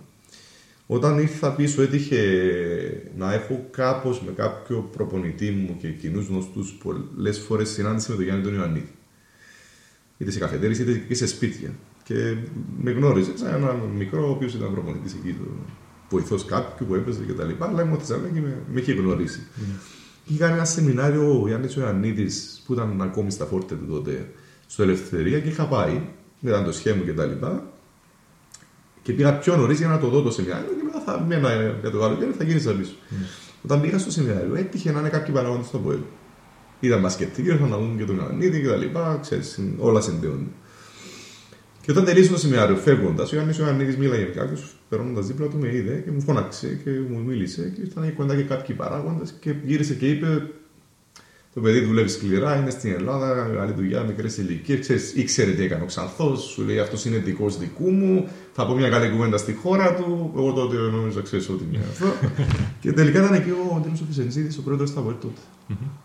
Όταν 0.86 1.18
ήρθα 1.18 1.52
πίσω, 1.52 1.82
έτυχε 1.82 2.22
να 3.16 3.32
έχω 3.32 3.66
κάπως 3.70 4.22
με 4.22 4.32
κάποιο 4.32 4.88
προπονητή 4.92 5.50
μου 5.50 5.76
και 5.80 5.88
κοινούς 5.88 6.26
γνωστούς 6.26 6.78
πολλές 6.82 7.38
φορές 7.38 7.68
συνάντηση 7.68 8.10
με 8.10 8.16
τον 8.16 8.24
Γιάννη 8.24 8.44
τον 8.44 8.54
Ιωαννίδη 8.54 8.92
είτε 10.18 10.30
σε 10.30 10.38
καφετέρειες 10.38 10.78
είτε 10.78 10.92
και 11.08 11.14
σε 11.14 11.26
σπίτια. 11.26 11.74
Και 12.02 12.36
με 12.82 12.90
γνώριζε 12.90 13.36
σαν 13.36 13.54
ένα 13.54 13.72
μικρό, 13.72 14.26
ο 14.26 14.30
οποίος 14.30 14.54
ήταν 14.54 14.72
προπονητής 14.72 15.14
εκεί, 15.14 15.32
το 15.32 15.44
βοηθός 16.10 16.44
κάποιου 16.44 16.86
που 16.86 16.94
έπαιζε 16.94 17.24
και 17.24 17.32
τα 17.32 17.44
λοιπά, 17.44 17.68
αλλά 17.68 17.82
ήμουν 17.82 17.96
στη 17.96 18.06
Θεσσαλονίκη 18.06 18.34
και 18.34 18.46
με, 18.46 18.62
με 18.72 18.80
είχε 18.80 18.92
γνωρίσει. 18.92 19.46
Είχε 19.60 19.97
κάνει 20.36 20.52
ένα 20.54 20.64
σεμινάριο 20.64 21.40
ο 21.42 21.46
Γιάννης 21.46 21.74
Ιωαννίδης 21.74 22.62
που 22.66 22.72
ήταν 22.72 23.02
ακόμη 23.02 23.30
στα 23.30 23.44
φόρτε 23.44 23.74
του 23.74 23.86
τότε 23.86 24.30
στο 24.66 24.82
Ελευθερία 24.82 25.40
και 25.40 25.48
είχα 25.48 25.64
πάει, 25.64 26.00
ήταν 26.40 26.64
το 26.64 26.72
σχέδιο 26.72 27.04
και 27.04 27.12
τα 27.12 27.24
λοιπά. 27.24 27.66
Και 29.02 29.12
πήγα 29.12 29.38
πιο 29.38 29.56
νωρίς 29.56 29.78
για 29.78 29.88
να 29.88 29.98
το 29.98 30.08
δω 30.08 30.22
το 30.22 30.30
σεμινάριο 30.30 30.68
και 30.68 30.82
μετά 30.84 31.00
θα 31.04 31.24
μένα 31.28 31.54
για 31.80 31.90
το 31.90 31.98
καλοκαίρι 31.98 32.30
θα 32.38 32.44
γύρισα 32.44 32.72
πίσω. 32.72 32.92
Όταν 33.62 33.80
πήγα 33.80 33.98
στο 33.98 34.10
σεμινάριο, 34.10 34.54
έτυχε 34.54 34.92
να 34.92 35.00
είναι 35.00 35.08
κάποιοι 35.08 35.34
παράγοντες 35.34 35.66
στο 35.66 35.78
ΠΟΕΛ. 35.78 35.98
Ήταν 36.80 37.00
μπασκετικοί, 37.00 37.48
ήρθαν 37.48 37.68
να 37.68 37.76
δουν 37.78 37.96
και 37.98 38.04
τον 38.04 38.16
Ιωαννίδη 38.16 38.60
και 38.60 38.68
τα 38.68 38.76
λοιπά, 38.76 39.18
ξέρεις, 39.22 39.48
συν- 39.48 39.74
όλα 39.78 40.00
συνδέονται. 40.00 40.50
Και 41.80 41.90
όταν 41.90 42.04
τελείωσε 42.04 42.30
το 42.30 42.38
σεμινάριο, 42.38 42.76
φεύγοντας, 42.76 43.32
ο 43.32 43.36
Ιωάννη 43.36 43.56
Ιωαννίδης 43.58 43.96
μίλαγε 43.96 44.22
με 44.22 44.28
κάποιους, 44.30 44.77
περνώντα 44.88 45.20
δίπλα 45.20 45.46
του, 45.46 45.58
με 45.58 45.74
είδε 45.74 46.02
και 46.04 46.10
μου 46.10 46.20
φώναξε 46.20 46.80
και 46.84 46.90
μου 46.90 47.18
μίλησε. 47.26 47.72
Και 47.74 47.80
ήρθαν 47.80 48.14
κοντά 48.14 48.36
και 48.36 48.42
κάποιοι 48.42 48.74
παράγοντες 48.74 49.34
και 49.40 49.54
γύρισε 49.64 49.94
και 49.94 50.08
είπε: 50.08 50.50
Το 51.54 51.60
παιδί 51.60 51.80
δουλεύει 51.80 52.08
σκληρά, 52.08 52.56
είναι 52.56 52.70
στην 52.70 52.92
Ελλάδα, 52.92 53.46
μεγάλη 53.48 53.72
δουλειά, 53.72 54.02
μικρές 54.02 54.36
ηλικίες. 54.38 55.12
Ήξερε 55.14 55.50
τι 55.50 55.62
έκανε 55.62 55.82
ο 55.82 55.86
Ξανθός, 55.86 56.42
σου 56.42 56.62
λέει 56.62 56.78
αυτός 56.78 57.04
είναι 57.04 57.16
δικός 57.16 57.58
δικού 57.58 57.90
μου. 57.90 58.28
Θα 58.52 58.66
πω 58.66 58.74
μια 58.74 58.88
καλή 58.88 59.10
κουβέντα 59.10 59.36
στη 59.36 59.52
χώρα 59.52 59.94
του. 59.94 60.32
Εγώ 60.36 60.52
τότε 60.52 60.76
νόμιζα, 60.76 61.20
ξέρεις 61.20 61.48
ότι 61.48 61.64
είναι 61.72 61.84
αυτό. 61.90 62.06
και 62.80 62.92
τελικά 62.92 63.18
ήταν 63.24 63.44
και 63.44 63.50
ο 63.50 63.74
Αντίνο 63.76 63.96
Φυσενζίδη, 64.06 64.58
ο 64.58 64.62
πρόεδρος 64.62 64.88
στα 64.88 65.00
Βορτ 65.00 65.20
τότε. 65.22 65.40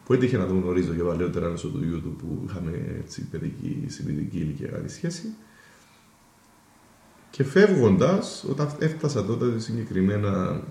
Που 0.05 0.13
έτυχε 0.13 0.37
να 0.37 0.45
τον 0.45 0.61
γνωρίζω 0.61 0.93
και 0.93 1.03
παλαιότερα 1.03 1.49
μέσω 1.49 1.67
του 1.67 1.79
γιού 1.83 2.01
του 2.01 2.15
που 2.15 2.45
είχαμε 2.49 2.71
έτσι 3.03 3.21
παιδική, 3.31 3.83
συμπηδική 3.87 4.37
ηλικία 4.37 4.67
καλή 4.67 4.89
σχέση. 4.89 5.23
Και 7.35 7.43
φεύγοντας, 7.43 8.45
όταν 8.49 8.69
έφτασα 8.79 9.25
τότε 9.25 9.59
συγκεκριμένα 9.59 10.61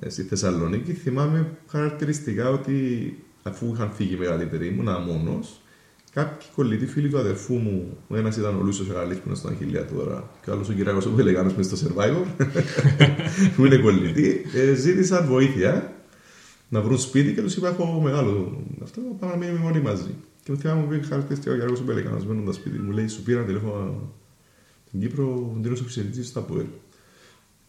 ε, 0.00 0.08
στη 0.08 0.22
Θεσσαλονίκη, 0.22 0.92
θυμάμαι 0.92 1.56
χαρακτηριστικά 1.66 2.50
ότι 2.50 3.16
αφού 3.42 3.72
είχαν 3.74 3.90
φύγει 3.92 4.14
οι 4.14 4.18
μεγαλύτεροι, 4.18 4.66
ήμουν 4.66 5.02
μόνος. 5.06 5.60
Κάποιοι 6.12 6.48
κολλητοί 6.54 6.86
φίλοι 6.86 7.08
του 7.08 7.18
αδερφού 7.18 7.54
μου, 7.54 7.98
ο 8.08 8.16
ένας 8.16 8.36
ήταν 8.36 8.56
ο 8.56 8.62
Λούσο 8.62 8.84
Γαλλή 8.92 9.14
που 9.14 9.22
είναι 9.26 9.34
στον 9.36 9.52
Αχηλία 9.52 9.84
τώρα, 9.86 10.30
και 10.42 10.50
ο 10.50 10.52
άλλος 10.52 10.68
ο 10.68 10.72
Κυριακός 10.72 11.06
ο 11.06 11.10
Πελεγάνο 11.10 11.52
με 11.56 11.62
στο 11.62 11.76
Survivor, 11.76 12.46
που 13.56 13.66
είναι 13.66 13.76
κολλητοί, 13.76 14.44
ε, 14.54 14.74
ζήτησαν 14.74 15.26
βοήθεια 15.26 15.92
να 16.68 16.80
βρουν 16.80 16.98
σπίτι 16.98 17.34
και 17.34 17.42
τους 17.42 17.56
είπα: 17.56 17.68
Έχω 17.68 18.00
μεγάλο 18.00 18.62
αυτό, 18.82 19.00
πάμε 19.18 19.32
να 19.32 19.38
μείνουμε 19.38 19.58
μόνοι 19.58 19.80
μαζί. 19.80 20.14
Και 20.42 20.52
μου 20.52 20.58
θυμάμαι 20.58 20.80
μου 20.80 20.88
πει 20.88 21.06
χαρακτηριστικά 21.06 21.52
ο 21.52 21.54
Κυριακός 21.54 21.80
ο 21.80 21.84
Πελεγάνο 21.84 22.24
μένοντα 22.26 22.52
σπίτι 22.52 22.78
μου, 22.78 22.90
λέει: 22.90 23.08
Σου 23.08 23.22
πήρα 23.22 23.42
τηλέφωνο 23.42 24.12
στην 24.90 25.02
Κύπρο, 25.02 25.52
ο 25.54 25.58
Ντίνο 25.58 25.74
ο 25.74 25.82
Φυσελίτη 25.84 26.24
στα 26.24 26.40
ΠΟΕΛ. 26.40 26.66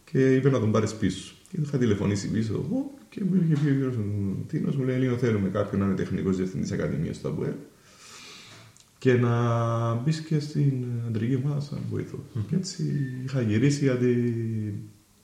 Και 0.04 0.34
είπε 0.34 0.50
να 0.50 0.60
τον 0.60 0.72
πάρεις 0.72 0.94
πίσω. 0.94 1.34
Και 1.50 1.56
του 1.56 1.62
είχα 1.66 1.78
τηλεφωνήσει 1.78 2.30
πίσω 2.30 2.52
εγώ 2.52 2.94
και 3.08 3.24
μου 3.24 3.34
είχε 3.34 3.54
πει 3.54 3.68
ο 3.68 3.72
κύριος 3.72 3.94
Τίνο, 4.46 4.72
μου 4.76 4.84
λέει: 4.84 4.98
Λίνο, 4.98 5.16
θέλουμε 5.16 5.48
κάποιον 5.48 5.80
να 5.80 5.86
είναι 5.86 5.94
τεχνικός 5.94 6.36
διευθυντής 6.36 6.72
Ακαδημίας 6.72 7.20
του 7.20 7.28
ΑΠΟΕΛ 7.28 7.52
και 8.98 9.14
να 9.14 9.94
μπεις 9.94 10.20
και 10.20 10.38
στην 10.38 10.84
αντρική 11.06 11.34
ομάδα 11.34 11.60
σαν 11.60 11.78
βοηθό. 11.90 12.24
Και 12.48 12.56
έτσι 12.56 12.84
είχα 13.24 13.40
γυρίσει 13.40 13.84
γιατί 13.84 14.14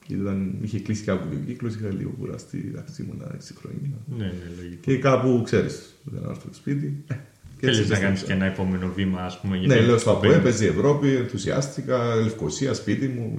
ήταν, 0.08 0.58
είχε 0.62 0.80
κλείσει 0.80 1.04
κάπου 1.04 1.28
και 1.30 1.36
ο 1.36 1.40
κύκλος, 1.46 1.74
είχα 1.74 1.92
λίγο 1.92 2.14
κουραστεί, 2.18 2.64
εντάξει 2.68 3.02
ήμουν 3.02 3.22
6 3.22 3.54
χρόνια. 3.58 3.98
Ναι, 4.16 4.24
ναι, 4.24 4.52
λογικό. 4.56 4.80
Και 4.80 4.98
κάπου 4.98 5.42
ξέρεις, 5.44 5.94
δεν 6.04 6.22
έρθω 6.22 6.40
στο 6.40 6.54
σπίτι. 6.54 7.04
Ε, 7.60 7.60
και 7.60 7.66
έτσι 7.66 7.82
Θέλεις 7.82 7.90
να 7.90 7.98
κάνεις 7.98 8.20
επέστρεψα. 8.22 8.26
και 8.26 8.32
ένα 8.32 8.44
επόμενο 8.44 8.92
βήμα, 8.94 9.20
ας 9.20 9.40
πούμε. 9.40 9.56
Ναι, 9.58 9.80
λέω 9.80 9.98
στο 9.98 10.10
ΑΠΟΕΛ, 10.10 10.30
παίζει. 10.32 10.44
παίζει 10.44 10.64
η 10.64 10.68
Ευρώπη, 10.68 11.14
ενθουσιάστηκα, 11.14 12.14
Λευκοσία, 12.14 12.74
σπίτι 12.74 13.08
μου. 13.08 13.38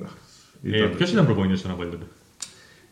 Ε, 0.63 0.82
Ποιος 0.97 1.11
ήταν 1.11 1.26
προπονητής 1.26 1.59
στον 1.59 1.72
Αμποέλ 1.72 1.89
τότε; 1.89 2.05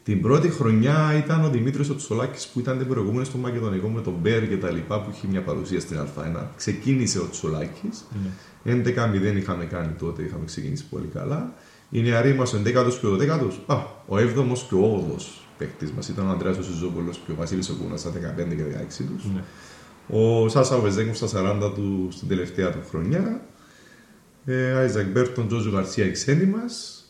Την 0.04 0.22
πρώτη 0.22 0.50
χρονιά 0.50 1.14
ήταν 1.26 1.44
ο 1.44 1.50
Δημήτρης 1.50 1.90
Οτσολάκης 1.90 2.48
που 2.48 2.60
ήταν 2.60 2.86
προηγούμενο 2.90 3.24
στο 3.24 3.38
Μακεδονικό 3.38 3.88
με 3.90 4.02
τον 4.02 4.14
Μπέρ 4.22 4.48
και 4.48 4.58
τα 4.58 4.72
λοιπά 4.72 5.02
που 5.02 5.10
είχε 5.16 5.28
μια 5.28 5.42
παρουσία 5.42 5.80
στην 5.80 5.98
Α1. 6.00 6.44
Ξεκίνησε 6.58 7.20
ο 7.20 7.30
Τσολάκη. 7.32 7.90
Ναι. 8.64 8.74
11-0 8.74 9.36
είχαμε 9.38 9.66
κάνει 9.66 9.94
τότε, 10.00 10.24
είχαμε 10.24 10.46
ξεκινήσει 10.46 10.86
πολύ 10.90 11.08
καλά. 11.14 11.54
Οι 11.90 12.02
νεαροί 12.02 12.34
μας, 12.34 12.54
ο 12.54 12.58
11ο 12.66 12.94
και 13.00 13.06
ο 13.06 13.18
12ο, 13.20 13.50
α, 13.66 13.76
ο 14.08 14.16
7ο 14.16 14.58
και 14.70 14.76
ο 14.76 15.16
8ο 15.18 15.22
παίκτης 15.58 15.92
μας 15.92 16.10
ήταν 16.10 16.28
ο 16.28 16.32
Αντρέας 16.32 16.52
ο 16.60 16.62
Σιζόπουλος 16.62 17.20
και 17.26 17.32
ο 17.32 17.36
Βασίλης 17.36 17.70
ο 17.70 17.74
Κούνας 17.82 18.00
στα 18.00 18.10
15 18.10 18.56
και 18.56 18.64
16 18.64 19.06
τους. 19.16 19.26
Ναι. 19.34 19.44
Ο 20.10 20.50
Σάσα 20.50 20.76
ο 20.76 20.82
Βεζέγκοφ 20.82 21.18
στα 21.18 21.28
40 21.34 21.72
του 21.76 22.08
στην 22.12 22.28
τελευταία 22.28 22.72
του 22.72 22.80
χρονιά. 22.90 23.42
Ε, 24.46 24.72
Άιζακ 24.72 25.08
Μπέρτον, 25.08 25.48
Τζόζου 25.48 25.70
Γαρσία, 25.70 26.06
οι 26.06 26.12
ξένοι 26.12 26.46
μας. 26.46 27.02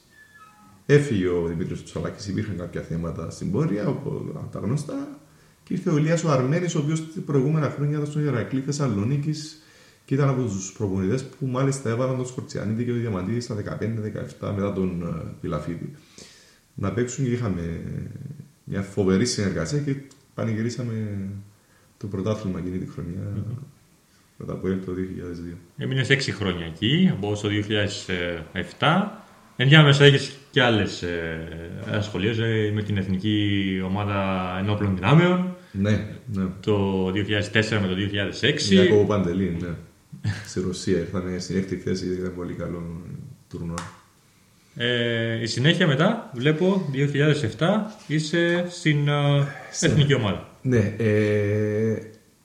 Έφυγε 0.86 1.28
ο 1.28 1.46
Δημήτρης 1.46 1.84
Τσολάκης, 1.84 2.30
υπήρχαν 2.30 2.58
κάποια 2.58 2.82
θέματα 2.82 3.30
στην 3.30 3.52
πορεία, 3.52 3.86
από 3.86 4.50
τα 4.52 4.60
γνωστά. 4.60 5.20
Και 5.64 5.74
ήρθε 5.74 5.90
ο 5.90 5.98
Ηλίας 5.98 6.24
ο 6.24 6.32
Αρμένης, 6.32 6.76
ο 6.76 6.80
οποίος 6.80 7.14
τα 7.14 7.22
προηγούμενα 7.26 7.70
χρόνια 7.70 7.96
ήταν 7.96 8.08
στον 8.08 8.20
Ηρακλή 8.20 8.62
Θεσσαλονίκης 8.62 9.62
και 10.06 10.14
ήταν 10.14 10.30
από 10.30 10.42
τους 10.42 10.72
προπονητές 10.78 11.26
που 11.26 11.46
μάλιστα 11.46 11.90
έβαλαν 11.90 12.16
τον 12.16 12.26
Σκορτσιανίδη 12.26 12.84
και 12.84 12.92
τον 12.92 13.00
Διαμαντίδη 13.00 13.40
στα 13.40 13.56
15-17 13.56 14.52
μετά 14.56 14.74
τον 14.74 15.02
ε, 15.02 15.32
Πιλαφίδη 15.42 15.92
να 16.80 16.92
παίξουν 16.92 17.26
και 17.26 17.32
είχαμε 17.32 17.82
μια 18.64 18.82
φοβερή 18.82 19.26
συνεργασία 19.26 19.80
και 19.80 19.96
πανηγυρίσαμε 20.34 21.28
το 21.98 22.08
πρωτάθλημα 22.08 22.60
εκείνη 22.60 22.78
τη 22.78 22.88
χρονιά 22.88 23.44
μετά 24.38 24.54
από 24.54 24.68
το 24.68 24.92
2002. 25.52 25.56
Έμεινες 25.78 26.08
6 26.10 26.20
χρόνια 26.32 26.66
εκεί, 26.66 27.10
από 27.14 27.40
το 27.42 27.50
2007. 28.80 29.08
Ενδιάμεσα 29.56 30.04
έχεις 30.04 30.38
και 30.52 30.62
άλλες 30.62 31.04
ασχολίε 31.92 32.32
ε, 32.32 32.72
με 32.72 32.82
την 32.84 32.98
εθνική 32.98 33.82
ομάδα 33.86 34.50
ενόπλων 34.60 34.96
δυνάμεων. 34.96 35.56
Ναι, 35.72 36.08
ναι. 36.34 36.44
Το 36.60 37.08
2004 37.08 37.14
με 37.54 37.88
το 37.88 37.96
2006. 38.42 38.58
Γιακώβο 38.58 39.06
Παντελή, 39.06 39.58
ναι. 39.62 39.74
Στη 40.46 40.62
Ρωσία 40.62 40.98
ήρθαν 40.98 41.40
στην 41.40 41.58
έκτη 41.58 41.76
θέση, 41.76 42.06
ήταν 42.06 42.34
πολύ 42.36 42.54
καλό 42.54 43.02
τουρνουά. 43.50 43.76
Ε, 44.80 45.42
η 45.42 45.46
συνέχεια 45.46 45.88
μετά, 45.88 46.30
βλέπω, 46.34 46.90
2007 47.58 47.66
είσαι 48.08 48.66
στην 48.70 49.08
ε, 49.08 49.48
εθνική 49.82 50.14
ομάδα. 50.14 50.50
Ναι, 50.62 50.96
ε, 50.98 52.00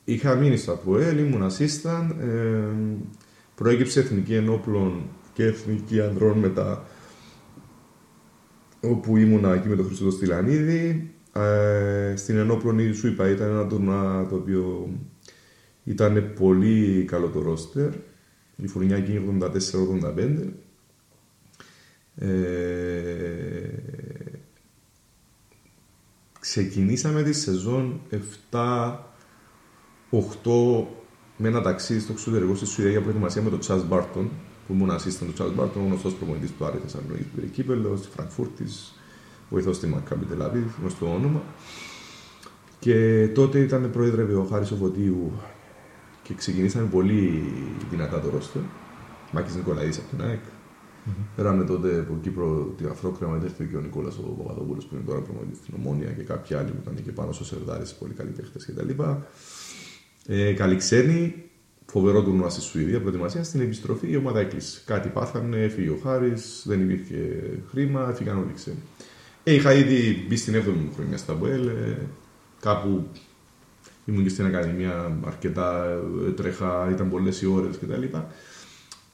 είχα 0.05 0.35
μείνει 0.35 0.57
στο 0.57 0.73
ΑΠΟΕΛ, 0.73 1.19
ήμουν 1.19 1.51
assistant, 1.51 2.11
ε, 2.21 2.75
προέκυψε 3.55 4.01
εθνική 4.01 4.35
ενόπλων 4.35 5.03
και 5.33 5.45
εθνική 5.45 6.01
ανδρών 6.01 6.39
μετά 6.39 6.85
όπου 8.81 9.17
ήμουνα 9.17 9.55
εκεί 9.55 9.69
με 9.69 9.77
τον 9.77 9.87
Χρήστο 9.87 10.11
Στυλανίδη. 10.11 11.11
Ε, 11.35 12.17
στην 12.17 12.37
ενόπλων 12.37 12.79
ήδη 12.79 12.93
σου 12.93 13.07
είπα 13.07 13.29
ήταν 13.29 13.49
ένα 13.49 13.67
τουρνά 13.67 14.27
το 14.29 14.35
οποίο 14.35 14.89
ήταν 15.85 16.33
πολύ 16.39 17.05
καλό 17.05 17.29
το 17.29 17.43
ρόστερ. 17.43 17.89
Η 18.57 18.69
χρονιά 18.69 18.97
εκείνη 18.97 19.39
84-85. 19.41 20.53
Ε, 22.17 22.29
ξεκινήσαμε 26.41 27.23
τη 27.23 27.33
σεζόν 27.33 28.01
7-8 28.51 28.61
με 31.37 31.49
ένα 31.49 31.61
ταξίδι 31.61 32.01
στο 32.01 32.13
εξωτερικό 32.13 32.55
στη 32.55 32.67
Σουηδία 32.67 32.93
για 32.93 33.01
προετοιμασία 33.01 33.43
με 33.43 33.51
τον 33.51 33.59
Τσάζ 33.59 33.83
Μπάρτον 33.83 34.31
που 34.67 34.73
ήμουν 34.73 34.91
assistant 34.91 35.27
του 35.27 35.33
Τσάζ 35.33 35.51
Μπάρτον, 35.51 35.87
γνωστός 35.87 36.15
προπονητής 36.15 36.51
του 36.59 36.65
Άρη 36.65 36.79
Θεσσαλονίκης 36.83 37.27
που 37.27 37.35
πήρε 37.35 37.47
κύπελος, 37.47 37.99
στη 37.99 38.09
Φραγκφούρτης, 38.09 38.95
βοηθός 39.51 39.77
στη 39.77 39.87
Μακάμπι 39.87 40.25
Τελαβή, 40.25 40.65
γνωστό 40.81 41.15
όνομα. 41.15 41.43
Και 42.79 43.29
τότε 43.35 43.59
ήταν 43.59 43.91
πρόεδρε 43.91 44.35
ο 44.35 44.45
Χάρης 44.45 44.71
Οφωτίου 44.71 45.33
και 46.23 46.35
ξεκινήσαμε 46.35 46.87
πολύ 46.87 47.53
δυνατά 47.91 48.21
το 48.21 48.31
ρόστερ. 48.31 48.63
Μάκης 49.33 49.55
Νικολαίδης 49.55 49.99
από 49.99 50.09
την 50.09 50.23
ΑΕΚ, 50.23 50.41
Πέραμε 51.37 51.65
τότε 51.65 51.99
από 51.99 52.19
Κύπρο 52.23 52.75
τη 52.77 52.85
Αφρόκρεμα, 52.85 53.41
ήρθε 53.43 53.65
και 53.71 53.77
ο 53.77 53.81
Νικόλας 53.81 54.19
ο 54.19 54.23
Παπαδόπουλος 54.23 54.85
που 54.85 54.95
είναι 54.95 55.05
τώρα 55.07 55.21
προμονητή 55.21 55.57
στην 55.57 55.75
Ομόνια 55.79 56.11
και 56.11 56.23
κάποιοι 56.23 56.57
άλλοι 56.57 56.71
που 56.71 56.81
ήταν 56.83 57.05
και 57.05 57.13
πάνω 57.13 57.33
στο 57.33 57.45
Σερδάρι, 57.45 57.85
πολύ 57.99 58.13
καλοί 58.13 58.31
παίχτες 58.31 58.67
κτλ. 58.67 59.03
Ε, 60.27 60.53
καλοί 60.53 60.77
ξένοι, 60.77 61.35
φοβερό 61.87 62.23
τουρνουά 62.23 62.49
στη 62.49 62.61
Σουηδία, 62.61 63.01
προετοιμασία. 63.01 63.45
Στην 63.45 63.61
επιστροφή 63.61 64.11
η 64.11 64.17
ομάδα 64.17 64.41
έκλεισε. 64.41 64.83
Κάτι 64.87 65.09
πάθανε, 65.09 65.63
έφυγε 65.63 65.91
ο 65.91 65.99
Χάρης, 66.03 66.63
δεν 66.67 66.81
υπήρχε 66.81 67.41
χρήμα, 67.71 68.09
έφυγαν 68.11 68.39
όλοι 68.39 68.51
οι 68.51 68.55
ξένοι. 68.55 68.83
Ε, 69.45 69.55
είχα 69.55 69.73
ήδη 69.73 70.25
μπει 70.29 70.37
στην 70.37 70.55
7η 70.55 70.67
μου 70.67 70.93
χρονιά 70.95 71.17
στα 71.17 71.35
Μποέλ, 71.35 71.67
ε, 71.67 71.99
κάπου 72.61 73.07
ήμουν 74.05 74.23
και 74.23 74.29
στην 74.29 74.47
Ακαδημία 74.47 75.19
αρκετά, 75.27 75.85
ε, 76.27 76.31
τρέχα, 76.31 76.89
ήταν 76.93 77.11
πολλές 77.11 77.43
οι 77.43 77.47
ώρες 77.47 77.79
κτλ. 77.79 78.17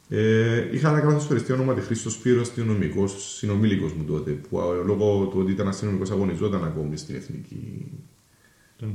Ε, 0.08 0.68
είχα 0.72 0.88
ένα 0.88 1.00
καθοσφαιριστή 1.00 1.52
ονόματι 1.52 1.80
Χρήστος 1.80 2.12
Σπύρο, 2.12 2.40
αστυνομικός, 2.40 3.34
συνομήλικος 3.36 3.92
μου 3.92 4.04
τότε, 4.04 4.30
που 4.30 4.60
ε, 4.60 4.84
λόγω 4.84 5.26
του 5.26 5.38
ότι 5.40 5.52
ήταν 5.52 5.68
αστυνομικός 5.68 6.10
αγωνιζόταν 6.10 6.64
ακόμη 6.64 6.96
στην 6.96 7.14
εθνική 7.14 7.86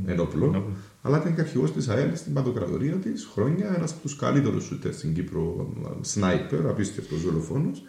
ενόπλο. 0.06 0.74
Αλλά 1.02 1.18
ήταν 1.18 1.36
και 1.36 1.42
αρχηγός 1.42 1.72
της 1.72 1.88
ΑΕΛ 1.88 2.16
στην 2.16 2.34
παντοκρατορία 2.34 2.94
της 2.94 3.30
χρόνια, 3.34 3.74
ένας 3.76 3.92
από 3.92 4.02
τους 4.02 4.16
καλύτερους 4.16 4.64
σούτερ 4.64 4.94
στην 4.94 5.14
Κύπρο, 5.14 5.74
σνάιπερ, 6.02 6.68
απίστευτος 6.68 7.22
δολοφόνος, 7.22 7.84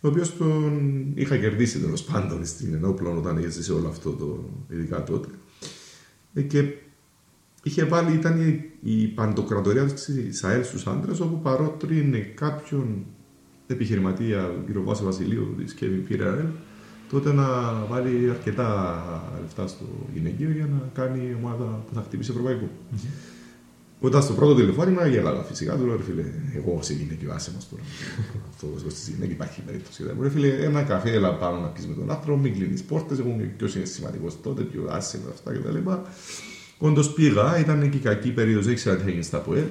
ο 0.00 0.08
οποίος 0.08 0.36
τον 0.36 1.12
είχα 1.14 1.36
κερδίσει 1.36 1.80
τέλος 1.80 2.02
πάντων 2.02 2.46
στην 2.46 2.74
ενόπλο 2.74 3.16
όταν 3.16 3.36
έζησε 3.36 3.72
όλο 3.72 3.88
αυτό 3.88 4.10
το, 4.10 4.50
ειδικά 4.68 5.02
τότε. 5.02 5.28
Ε, 6.34 6.42
και 6.42 6.64
είχε 7.64 7.84
βάλει, 7.84 8.14
ήταν 8.14 8.40
η, 8.40 8.70
η 8.82 9.06
παντοκρατορία 9.06 9.84
της 9.84 10.44
ΑΕΛ 10.44 10.64
στους 10.64 10.86
άντρες, 10.86 11.20
όπου 11.20 11.40
παρότρινε 11.40 12.18
κάποιον 12.18 13.04
επιχειρηματία, 13.66 14.50
κύριος 14.66 14.84
Βάσης 14.84 15.04
Βασιλείου 15.04 15.54
της 15.64 15.76
Kevin 15.80 16.12
Firarel, 16.12 16.48
τότε 17.10 17.32
να 17.32 17.72
βάλει 17.88 18.30
αρκετά 18.30 19.02
λεφτά 19.40 19.66
στο 19.66 19.84
γυναικείο 20.14 20.50
για 20.50 20.66
να 20.66 21.02
κάνει 21.02 21.36
ομάδα 21.42 21.64
που 21.64 21.94
θα 21.94 22.02
χτυπήσει 22.02 22.30
ευρωπαϊκό. 22.30 22.68
Όταν 24.00 24.22
στο 24.22 24.32
πρώτο 24.32 24.54
τηλεφώνημα 24.54 25.06
γέλαγα 25.06 25.42
φυσικά, 25.42 25.76
του 25.76 25.86
λέω 25.86 25.96
ρε 25.96 26.02
φίλε, 26.02 26.24
εγώ 26.54 26.78
σε 26.82 26.92
γυναικείο, 26.92 27.32
άσε 27.32 27.50
μας 27.54 27.68
τώρα. 27.68 27.82
Αυτό 28.50 28.66
εγώ 28.80 28.90
στη 28.90 29.10
γυναίκα 29.10 29.32
υπάρχει 29.32 29.60
περίπτωση. 29.60 30.02
Μου 30.02 30.22
ρε 30.22 30.30
φίλε, 30.30 30.48
ένα 30.48 30.82
καφέ, 30.82 31.12
έλα 31.12 31.34
πάνω 31.34 31.60
να 31.60 31.66
πεις 31.66 31.86
με 31.86 31.94
τον 31.94 32.10
άνθρωπο, 32.10 32.38
μην 32.38 32.52
κλείνεις 32.54 32.82
πόρτες, 32.82 33.18
εγώ 33.18 33.28
είμαι 33.28 33.54
ποιος 33.56 33.76
είναι 33.76 33.84
σημαντικός 33.84 34.40
τότε, 34.42 34.62
ποιο 34.62 34.86
άσε 34.90 35.20
με 35.24 35.30
αυτά 35.30 35.52
κτλ. 35.52 35.90
Όντω 36.78 37.02
πήγα, 37.02 37.58
ήταν 37.58 37.90
και 37.90 37.96
η 37.96 38.00
κακή 38.00 38.32
περίοδος, 38.32 38.64
δεν 38.64 38.72
ήξερα 38.72 38.96
τι 38.96 39.08
έγινε 39.08 39.22
στα 39.22 39.38
ΠΟΕΛ. 39.38 39.66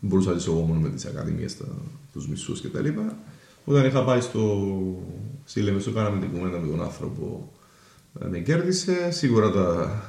Μπορούσα 0.00 0.30
να 0.30 0.38
ζήσω 0.38 0.50
εγώ 0.50 0.60
μόνο 0.60 0.80
με 0.80 0.90
τις 0.90 1.04
ακαδημίες, 1.04 1.56
τους 2.12 2.28
μισού 2.28 2.62
κτλ. 2.62 2.88
Όταν 3.64 3.84
είχα 3.84 4.04
πάει 4.04 4.20
στο 4.20 4.66
στη 5.44 5.60
Λεμεσό, 5.60 5.92
κάναμε 5.92 6.20
την 6.20 6.30
κουβέντα 6.30 6.58
με 6.58 6.66
τον 6.66 6.82
άνθρωπο 6.82 7.52
ε, 8.20 8.26
με 8.26 8.38
κέρδισε. 8.38 9.10
Σίγουρα 9.10 9.50
τα, 9.50 10.02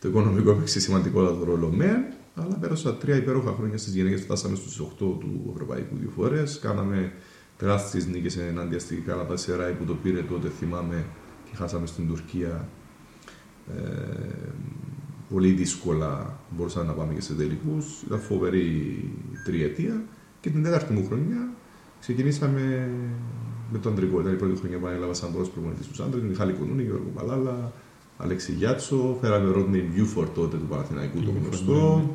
το 0.00 0.08
οικονομικό 0.08 0.50
έπαιξε 0.50 0.80
σημαντικότατο 0.80 1.44
ρόλο 1.44 1.68
με, 1.68 2.14
αλλά 2.34 2.54
πέρασα 2.54 2.94
τρία 2.94 3.16
υπέροχα 3.16 3.52
χρόνια 3.52 3.78
στις 3.78 3.94
γυναίκες. 3.94 4.20
Φτάσαμε 4.20 4.56
στους 4.56 4.80
8 4.80 4.96
του 4.98 5.50
Ευρωπαϊκού 5.52 5.96
δύο 5.96 6.10
φορές. 6.16 6.58
Κάναμε 6.58 7.12
τεράστιες 7.56 8.06
νίκες 8.06 8.36
ενάντια 8.36 8.78
στην 8.78 9.04
Καλαπασεράη 9.04 9.72
που 9.72 9.84
το 9.84 9.94
πήρε 9.94 10.22
τότε, 10.22 10.48
θυμάμαι, 10.48 11.04
και 11.44 11.56
χάσαμε 11.56 11.86
στην 11.86 12.08
Τουρκία. 12.08 12.68
Ε, 13.76 13.82
πολύ 15.32 15.50
δύσκολα 15.50 16.38
μπορούσαμε 16.56 16.86
να 16.86 16.92
πάμε 16.92 17.14
και 17.14 17.20
σε 17.20 17.32
τελικούς. 17.34 18.02
Ήταν 18.06 18.20
φοβερή 18.20 19.00
τριετία. 19.44 20.02
Και 20.40 20.50
την 20.50 20.62
τέταρτη 20.62 20.92
μου 20.92 21.04
χρονιά 21.06 21.52
ξεκινήσαμε 22.00 22.90
με 23.72 23.78
τον 23.78 23.92
Αντρικό. 23.92 24.20
Ήταν 24.20 24.32
η 24.32 24.36
πρώτη 24.36 24.58
χρονιά 24.58 24.78
που 24.78 24.86
ανέλαβα 24.86 25.14
σαν 25.14 25.32
πρώτος 25.32 25.50
προπονητής 25.50 25.86
τους 25.86 26.00
άντρες. 26.00 26.22
Μιχάλη 26.22 26.52
Κουνούνη, 26.52 26.82
Γιώργο 26.82 27.10
Παλάλα, 27.14 27.72
Αλέξη 28.16 28.52
Γιάτσο. 28.52 29.18
Φέραμε 29.20 29.52
Ρόντνεϊ 29.52 29.88
Μπιούφορ 29.92 30.28
τότε 30.28 30.56
του 30.56 30.66
Παναθηναϊκού, 30.66 31.22
το 31.22 31.32
γνωστό. 31.42 32.10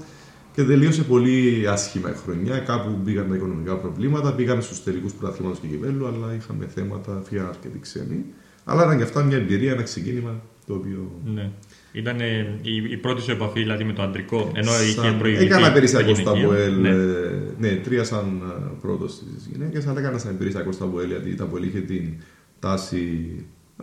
Και 0.53 0.63
τελείωσε 0.63 1.03
πολύ 1.03 1.68
άσχημα 1.68 2.09
η 2.11 2.13
χρονιά. 2.13 2.59
Κάπου 2.59 2.99
μπήκαν 3.03 3.30
τα 3.30 3.36
οικονομικά 3.36 3.76
προβλήματα. 3.78 4.34
Πήγαμε 4.34 4.61
στους 4.61 4.84
τελικούς 4.84 5.13
πρωταθλήματος 5.13 5.59
και 5.59 5.68
κυπέλου, 5.68 6.07
αλλά 6.07 6.34
είχαμε 6.34 6.65
θέματα, 6.65 7.22
φύγαν 7.26 7.47
αρκετοί 7.47 7.80
ξένοι. 7.80 8.26
Αλλά 8.63 8.84
ήταν 8.84 8.97
και 8.97 9.03
αυτά 9.03 9.24
μια 9.24 9.38
εμπειρία, 9.38 9.72
ένα 9.72 9.82
ξεκίνημα 9.82 10.41
το 10.65 10.74
οποίο. 10.74 11.11
Ναι. 11.26 11.51
Ήταν 11.98 12.20
ε, 12.20 12.60
η, 12.62 12.76
η 12.91 12.98
πρώτη 12.98 13.22
σου 13.22 13.32
επαφή 13.32 13.60
δηλαδή 13.60 13.84
με 13.84 13.93
το 13.93 14.02
αντρικό, 14.02 14.52
ενώ 14.56 14.72
είχε 14.89 15.16
προηγηθεί. 15.20 15.43
Έκανα 15.45 15.72
περιστακό 15.72 16.12
τα 16.12 16.16
στα 16.16 16.32
γυναικεία. 16.34 16.48
Μποέλ. 16.48 16.82
Ναι. 16.82 16.89
ε, 16.89 17.39
Ναι, 17.60 17.76
τρία 17.76 18.04
σαν 18.04 18.41
πρώτος 18.82 19.12
στις 19.14 19.50
γυναίκες, 19.52 19.88
αλλά 19.88 20.00
έκανα 20.00 20.18
σαν 20.18 20.38
περιστακό 20.38 20.72
στα 20.72 20.86
Μποέλ 20.86 21.08
γιατί 21.10 21.36
τα 21.36 21.45
Μποέλ 21.45 21.64
είχε 21.64 21.80
την 21.80 22.14
τάση, 22.60 23.32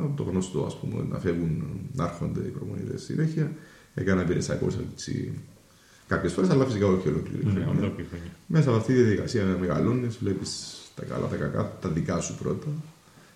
ε, 0.01 0.03
το 0.17 0.23
γνωστό 0.23 0.65
ας 0.65 0.79
πούμε, 0.79 1.05
να 1.11 1.19
φεύγουν, 1.19 1.65
να 1.93 2.05
έρχονται 2.05 2.41
οι 2.41 2.49
προμονητέ 2.51 2.99
συνέχεια. 2.99 3.53
Έκανα 3.95 4.23
περιστακό 4.25 4.67
έτσι 4.93 5.33
κάποιες 6.09 6.33
φορές, 6.33 6.51
αλλά 6.51 6.65
φυσικά 6.65 6.87
όχι 6.87 7.09
ολόκληρη 7.09 7.45
Ναι, 7.45 7.51
χρονιά. 7.51 7.69
ολόκληρη 7.69 8.09
χρονιά. 8.11 8.31
Μέσα 8.47 8.69
από 8.69 8.79
αυτή 8.79 8.93
τη 8.95 9.01
διαδικασία 9.01 9.57
μεγαλώνεις, 9.61 10.17
βλέπεις 10.23 10.79
τα 10.95 11.05
καλά, 11.05 11.27
τα 11.27 11.37
κακά, 11.37 11.79
τα 11.81 11.89
δικά 11.89 12.21
σου 12.21 12.35
πρώτα. 12.43 12.67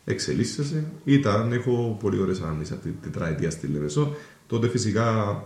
εξελίσσεσαι. 0.05 0.85
Ήταν, 1.05 1.53
έχω 1.53 1.97
πολύ 2.01 2.21
ωραίες 2.21 2.41
αναμνήσεις 2.41 2.75
αυτή 2.77 2.89
τη 2.89 2.97
τετραετία 3.11 3.51
στη 3.51 3.67
Λεβεσό. 3.67 4.15
Τότε 4.49 4.69
φυσικά 4.69 5.45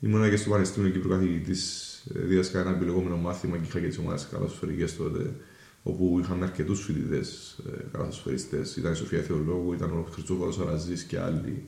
ήμουν 0.00 0.30
και 0.30 0.36
στο 0.36 0.50
Πανεπιστήμιο 0.50 0.90
Κύπρου 0.90 1.08
καθηγητής. 1.08 1.88
Δίδασκα 2.04 2.60
ένα 2.60 2.70
επιλεγόμενο 2.70 3.16
μάθημα 3.16 3.56
και 3.56 3.64
είχα 3.66 3.80
και 3.80 3.86
τις 3.86 3.98
ομάδες 3.98 4.28
καλασφαιρικέ 4.32 4.84
τότε, 4.84 5.34
όπου 5.82 6.18
είχαμε 6.22 6.44
αρκετούς 6.44 6.84
φοιτητές 6.84 7.58
καλασφαιριστέ. 7.92 8.62
Ήταν 8.78 8.92
η 8.92 8.96
Σοφία 8.96 9.22
Θεολόγου, 9.22 9.72
ήταν 9.72 9.90
ο 9.90 10.06
Χριστόφορος 10.12 10.58
Αραζής 10.58 11.02
και 11.02 11.18
άλλοι 11.18 11.66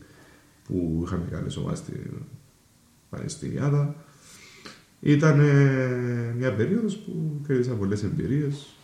που 0.64 1.02
είχαμε 1.06 1.24
καλέ 1.30 1.46
ομάδες 1.58 1.78
στην 1.78 2.10
Πανεπιστημιάδα. 3.10 4.04
Ήταν 5.00 5.40
ε, 5.40 6.34
μια 6.36 6.54
περίοδος 6.54 6.96
που 6.96 7.40
κέρδισα 7.46 7.72
πολλές 7.72 8.02
εμπειρίες. 8.02 8.76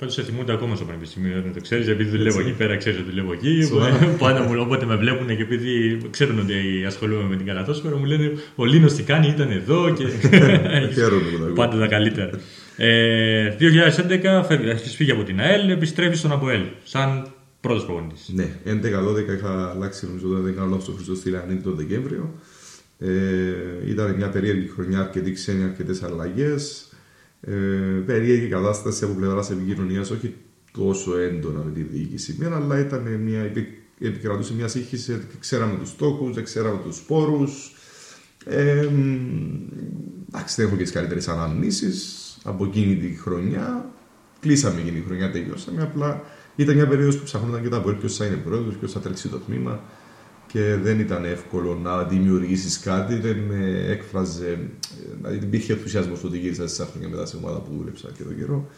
Πάντως 0.00 0.14
σε 0.14 0.22
θυμούνται 0.22 0.52
ακόμα 0.52 0.76
στο 0.76 0.84
πανεπιστήμιο, 0.84 1.42
δεν 1.42 1.52
το 1.52 1.60
ξέρεις, 1.60 1.88
επειδή 1.88 2.10
δουλεύω 2.10 2.38
Έτσι. 2.38 2.50
εκεί 2.50 2.58
πέρα, 2.58 2.76
ξέρει 2.76 2.96
ότι 2.96 3.10
δουλεύω 3.10 3.32
εκεί. 3.32 3.62
Σοβαρά. 3.62 3.96
Πάντα 4.18 4.42
μου 4.42 4.54
όποτε 4.58 4.86
με 4.86 4.96
βλέπουν 4.96 5.26
και 5.26 5.42
επειδή 5.42 6.00
ξέρουν 6.10 6.38
ότι 6.38 6.84
ασχολούμαι 6.86 7.28
με 7.28 7.36
την 7.36 7.46
καλαθόσφαιρα, 7.46 7.96
μου 7.96 8.04
λένε 8.04 8.32
Ο 8.54 8.64
Λίνος 8.64 8.94
τι 8.94 9.02
κάνει, 9.02 9.28
ήταν 9.28 9.50
εδώ 9.50 9.92
και. 9.92 10.04
Χαίρομαι 10.94 11.22
που 11.30 11.38
το 11.38 11.44
ακούω. 11.44 11.54
Πάντα 11.54 11.78
τα 11.78 11.86
καλύτερα. 11.86 12.30
Ε, 12.76 13.56
2011 13.60 14.50
έχεις 14.50 14.94
φύγει 14.94 15.10
από 15.10 15.22
την 15.22 15.40
ΑΕΛ, 15.40 15.70
επιστρέφεις 15.70 16.18
στον 16.18 16.32
ΑΠΟΕΛ 16.32 16.62
σαν 16.82 17.32
πρώτος 17.60 17.84
προπονητής. 17.84 18.30
Ναι, 18.34 18.48
11-12 18.66 18.72
είχα 19.36 19.70
αλλάξει 19.70 20.06
νομίζω 20.06 20.28
ότι 20.28 20.42
δεν 20.42 20.54
κάνω 20.54 20.68
λάθο 20.68 20.82
στο 20.82 20.92
Χριστό 20.92 21.14
Στυλιανίδη 21.14 21.62
τον 21.62 21.74
Δεκέμβριο. 21.74 22.34
Ε, 22.98 23.10
ήταν 23.86 24.14
μια 24.14 24.28
περίεργη 24.28 24.68
χρονιά, 24.68 25.00
αρκετοί 25.00 25.32
ξένοι, 25.32 25.64
αρκετές 25.64 26.02
αλλαγές. 26.02 26.89
Ε, 27.40 27.52
περίεργη 28.06 28.46
κατάσταση 28.46 29.04
από 29.04 29.14
πλευράς 29.14 29.50
επικοινωνία, 29.50 30.00
όχι 30.00 30.34
τόσο 30.72 31.16
έντονα 31.18 31.62
με 31.64 31.70
τη 31.70 31.82
διοίκηση 31.82 32.36
μένα, 32.38 32.56
αλλά 32.56 32.78
ήταν 32.78 33.02
μια, 33.02 33.40
επι- 33.40 33.78
επικρατούσε 34.00 34.54
μια 34.54 34.68
σύγχυση, 34.68 35.12
δεν 35.12 35.26
ξέραμε 35.38 35.78
τους 35.78 35.88
στόχους, 35.88 36.34
δεν 36.34 36.44
ξέραμε 36.44 36.78
τους 36.84 37.00
πόρου. 37.00 37.44
Ε, 38.44 38.86
μ, 38.92 39.16
εντάξει, 40.28 40.54
δεν 40.56 40.66
έχω 40.66 40.76
και 40.76 40.82
τις 40.82 40.92
καλύτερες 40.92 41.28
αναμνήσεις 41.28 42.38
από 42.44 42.64
εκείνη 42.64 42.96
τη 42.96 43.14
χρονιά. 43.14 43.90
Κλείσαμε 44.40 44.80
εκείνη 44.80 45.00
τη 45.00 45.06
χρονιά, 45.06 45.30
τελειώσαμε. 45.30 45.82
Απλά 45.82 46.22
ήταν 46.56 46.74
μια 46.74 46.86
περίοδος 46.86 47.16
που 47.16 47.24
ψαχνόταν 47.24 47.62
και 47.62 47.68
τα 47.68 47.78
μπορεί 47.78 47.96
ποιος 47.96 48.16
θα 48.16 48.24
είναι 48.26 48.36
πρόεδρος, 48.36 48.76
ποιος 48.76 48.92
θα 48.92 49.00
τρέξει 49.00 49.28
το 49.28 49.38
τμήμα. 49.38 49.84
Και 50.52 50.74
δεν 50.82 51.00
ήταν 51.00 51.24
εύκολο 51.24 51.74
να 51.82 52.02
δημιουργήσεις 52.04 52.78
κάτι, 52.78 53.14
δεν 53.14 53.36
με 53.38 53.84
έκφραζε. 53.88 54.48
ε, 54.50 55.16
Δηλαδή 55.20 55.36
υπήρχε 55.36 55.72
ενθουσιασμός 55.72 56.24
ότι 56.24 56.38
γύρισα 56.38 56.68
σε 56.68 56.84
χρόνια 56.92 57.08
μετά 57.08 57.26
σε 57.26 57.36
ομάδα 57.36 57.58
που 57.58 57.70
δούλεψα 57.78 58.08
και 58.16 58.22
τον 58.22 58.36
καιρό. 58.36 58.68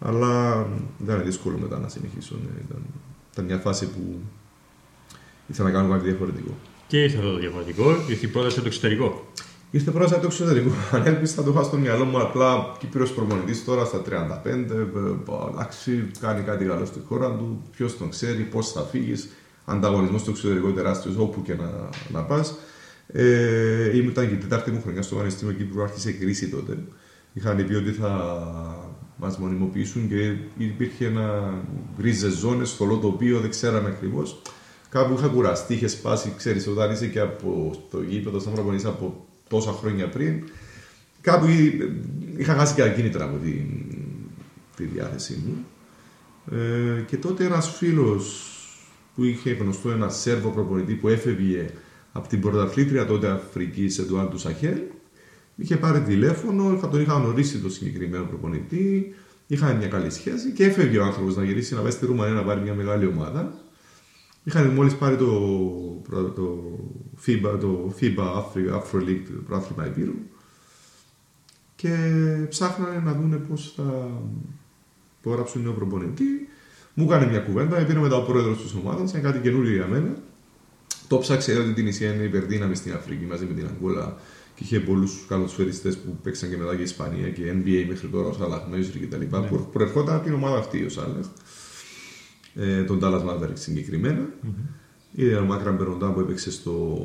Αλλά 0.00 0.66
ήταν 1.02 1.22
δύσκολο 1.24 1.58
μετά 1.58 1.78
να 1.78 1.88
συνεχίσω. 1.88 2.34
ναι. 2.34 2.60
Ήταν, 2.68 2.82
ήταν 3.32 3.44
μια 3.44 3.56
φάση 3.58 3.86
που 3.86 4.18
ήθελα 5.46 5.68
να 5.68 5.74
κάνω 5.74 5.92
κάτι 5.92 6.04
διαφορετικό. 6.04 6.54
Και 6.86 7.02
ήρθε 7.02 7.16
αυτό 7.18 7.30
το 7.32 7.38
διαφορετικό, 7.38 7.90
ήρθε 8.08 8.26
η 8.26 8.28
πρόταση 8.28 8.54
από 8.54 8.62
το 8.62 8.68
εξωτερικό. 8.68 9.26
Ήρθε 9.70 9.90
πρώτα 9.90 10.12
από 10.12 10.20
το 10.20 10.26
εξωτερικό. 10.26 10.70
Ανέλπιστα 10.96 11.42
το 11.42 11.50
είχα 11.50 11.62
στο 11.62 11.76
μυαλό 11.76 12.04
μου 12.04 12.20
απλά 12.20 12.76
Κύπριος 12.78 13.12
προπονητής 13.12 13.64
τώρα 13.64 13.84
στα 13.84 14.02
35. 14.02 14.10
ε, 14.44 14.50
ε, 14.50 14.64
Εντάξει, 15.52 16.10
κάνει 16.20 16.42
κάτι 16.42 16.64
καλό 16.64 16.84
στη 16.84 17.00
χώρα 17.08 17.28
του. 17.36 17.62
Ποιος 17.76 17.96
τον 17.98 18.10
ξέρει, 18.10 18.42
πώς 18.42 18.72
θα 18.72 18.80
φύγεις. 18.82 19.28
Ανταγωνισμός 19.70 20.20
στο 20.20 20.30
εξωτερικό 20.30 20.70
τεράστιος, 20.70 21.16
όπου 21.16 21.42
και 21.42 21.54
να, 21.54 21.88
να 22.12 22.22
πας. 22.22 22.54
Ε, 23.12 23.96
ήταν 23.96 24.28
και 24.28 24.34
η 24.34 24.36
τετάρτη 24.36 24.70
μου 24.70 24.80
χρονιά 24.82 25.02
στο 25.02 25.14
Πανεπιστήμιο 25.16 25.54
Κύπρου, 25.54 25.82
άρχισε 25.82 26.12
κρίση 26.12 26.48
τότε. 26.48 26.78
Είχαν 27.32 27.66
πει 27.66 27.74
ότι 27.74 27.90
θα 27.90 28.12
μας 29.16 29.38
μονιμοποιήσουν 29.38 30.08
και 30.08 30.34
υπήρχε 30.58 31.06
ένα 31.06 31.54
γκρίζε 31.98 32.30
ζώνε, 32.30 32.64
θολό 32.64 32.96
τοπίο, 32.96 33.40
δεν 33.40 33.50
ξέραμε 33.50 33.88
ακριβώς. 33.88 34.42
Κάπου 34.88 35.14
είχα 35.18 35.26
κουραστεί, 35.28 35.74
είχε 35.74 35.88
σπάσει, 35.88 36.32
ξέρεις, 36.36 36.66
όταν 36.66 36.92
είσαι 36.92 37.06
και 37.06 37.20
από 37.20 37.76
το 37.90 38.02
γήπεδο, 38.02 38.40
σαν 38.40 38.52
προπονητής 38.52 38.84
από 38.86 39.26
τόσα 39.48 39.72
χρόνια 39.72 40.08
πριν. 40.08 40.42
Κάπου 41.20 41.46
εί- 41.46 41.90
είχα 42.36 42.54
χάσει 42.54 42.74
και 42.74 42.82
ακίνητρα 42.82 43.24
από 43.24 43.36
τη, 43.36 43.50
τη 44.76 44.84
διάθεσή 44.84 45.42
μου. 45.46 45.64
Ε, 46.58 47.00
και 47.00 47.16
τότε 47.16 47.44
ένας 47.44 47.76
φίλος 47.76 48.52
που 49.18 49.24
είχε 49.24 49.50
γνωστό 49.52 49.90
ένα 49.90 50.08
Σέρβο 50.08 50.50
προπονητή 50.50 50.94
που 50.94 51.08
έφευγε 51.08 51.66
από 52.12 52.28
την 52.28 52.40
πρωταθλήτρια 52.40 53.06
τότε 53.06 53.28
Αφρικής 53.28 53.98
Εντουάρντου 53.98 54.38
Σαχέλ, 54.38 54.80
είχε 55.56 55.76
πάρει 55.76 56.00
τηλέφωνο, 56.00 56.72
είχα, 56.76 56.88
τον 56.88 57.00
είχα 57.00 57.12
γνωρίσει 57.14 57.58
τον 57.58 57.70
συγκεκριμένο 57.70 58.24
προπονητή, 58.24 59.14
είχαν 59.46 59.76
μια 59.76 59.88
καλή 59.88 60.10
σχέση 60.10 60.52
και 60.52 60.64
έφευγε 60.64 60.98
ο 60.98 61.04
άνθρωπος 61.04 61.36
να 61.36 61.44
γυρίσει 61.44 61.74
να 61.74 61.80
πάει 61.80 61.90
στη 61.90 62.06
Ρουμανία 62.06 62.34
να 62.34 62.42
πάρει 62.44 62.60
μια 62.60 62.74
μεγάλη 62.74 63.06
ομάδα. 63.06 63.52
Είχαν 64.44 64.66
μόλις 64.66 64.94
πάρει 64.96 65.16
το, 65.16 65.26
προ- 66.08 66.34
το 66.34 66.78
FIBA, 67.26 67.58
το 67.60 67.94
FIBA 68.00 68.24
Afri- 68.24 68.72
Afro 68.72 69.00
League, 69.02 69.22
το 69.26 69.42
πρόθυμα 69.46 69.84
Επίρου 69.84 70.14
και 71.76 71.96
ψάχνανε 72.48 73.00
να 73.04 73.12
δούνε 73.12 73.36
πώς 73.36 73.72
θα 73.76 74.10
υπογράψουν 75.20 75.62
νέο 75.62 75.72
προπονητή. 75.72 76.48
Μου 76.98 77.04
έκανε 77.04 77.26
μια 77.26 77.38
κουβέντα, 77.38 77.84
πήρε 77.84 77.98
μετά 77.98 78.16
ο 78.16 78.22
πρόεδρος 78.22 78.62
της 78.62 78.74
ομάδας, 78.74 79.10
ήταν 79.10 79.22
κάτι 79.22 79.38
καινούριο 79.38 79.74
για 79.74 79.86
μένα. 79.86 80.16
Το 81.08 81.18
ψάξε, 81.18 81.52
είδα 81.52 81.60
ότι 81.60 81.72
την 81.72 81.86
Ισία 81.86 82.14
είναι 82.14 82.22
υπερδύναμη 82.22 82.74
στην 82.74 82.92
Αφρική 82.92 83.24
μαζί 83.24 83.44
με 83.44 83.54
την 83.54 83.66
Αγγόλα 83.66 84.16
και 84.54 84.64
είχε 84.64 84.80
πολλούς 84.80 85.24
καλοσφαιριστέ 85.28 85.90
που 85.90 86.16
παίξαν 86.22 86.50
και 86.50 86.56
μετά 86.56 86.74
και 86.74 86.80
η 86.80 86.82
Ισπανία 86.82 87.28
και 87.28 87.42
NBA 87.52 87.84
μέχρι 87.88 88.08
τώρα, 88.08 88.28
ο 88.28 88.32
Σαλάχ 88.32 88.68
Μέζρη 88.70 88.98
κτλ. 88.98 89.36
που 89.48 89.68
προερχόταν 89.72 90.14
από 90.14 90.24
την 90.24 90.34
ομάδα 90.34 90.58
αυτή 90.58 90.84
ο 90.84 90.88
Σάλεχ, 90.88 91.26
ε, 92.54 92.82
τον 92.82 93.00
Dallas 93.02 93.22
Mavericks 93.22 93.58
συγκεκριμένα. 93.58 94.28
Είδε 95.12 95.36
ο 95.36 95.44
Μάκραν 95.44 95.76
Περοντά 95.76 96.12
που 96.12 96.20
έπαιξε 96.20 96.50
στο, 96.50 96.98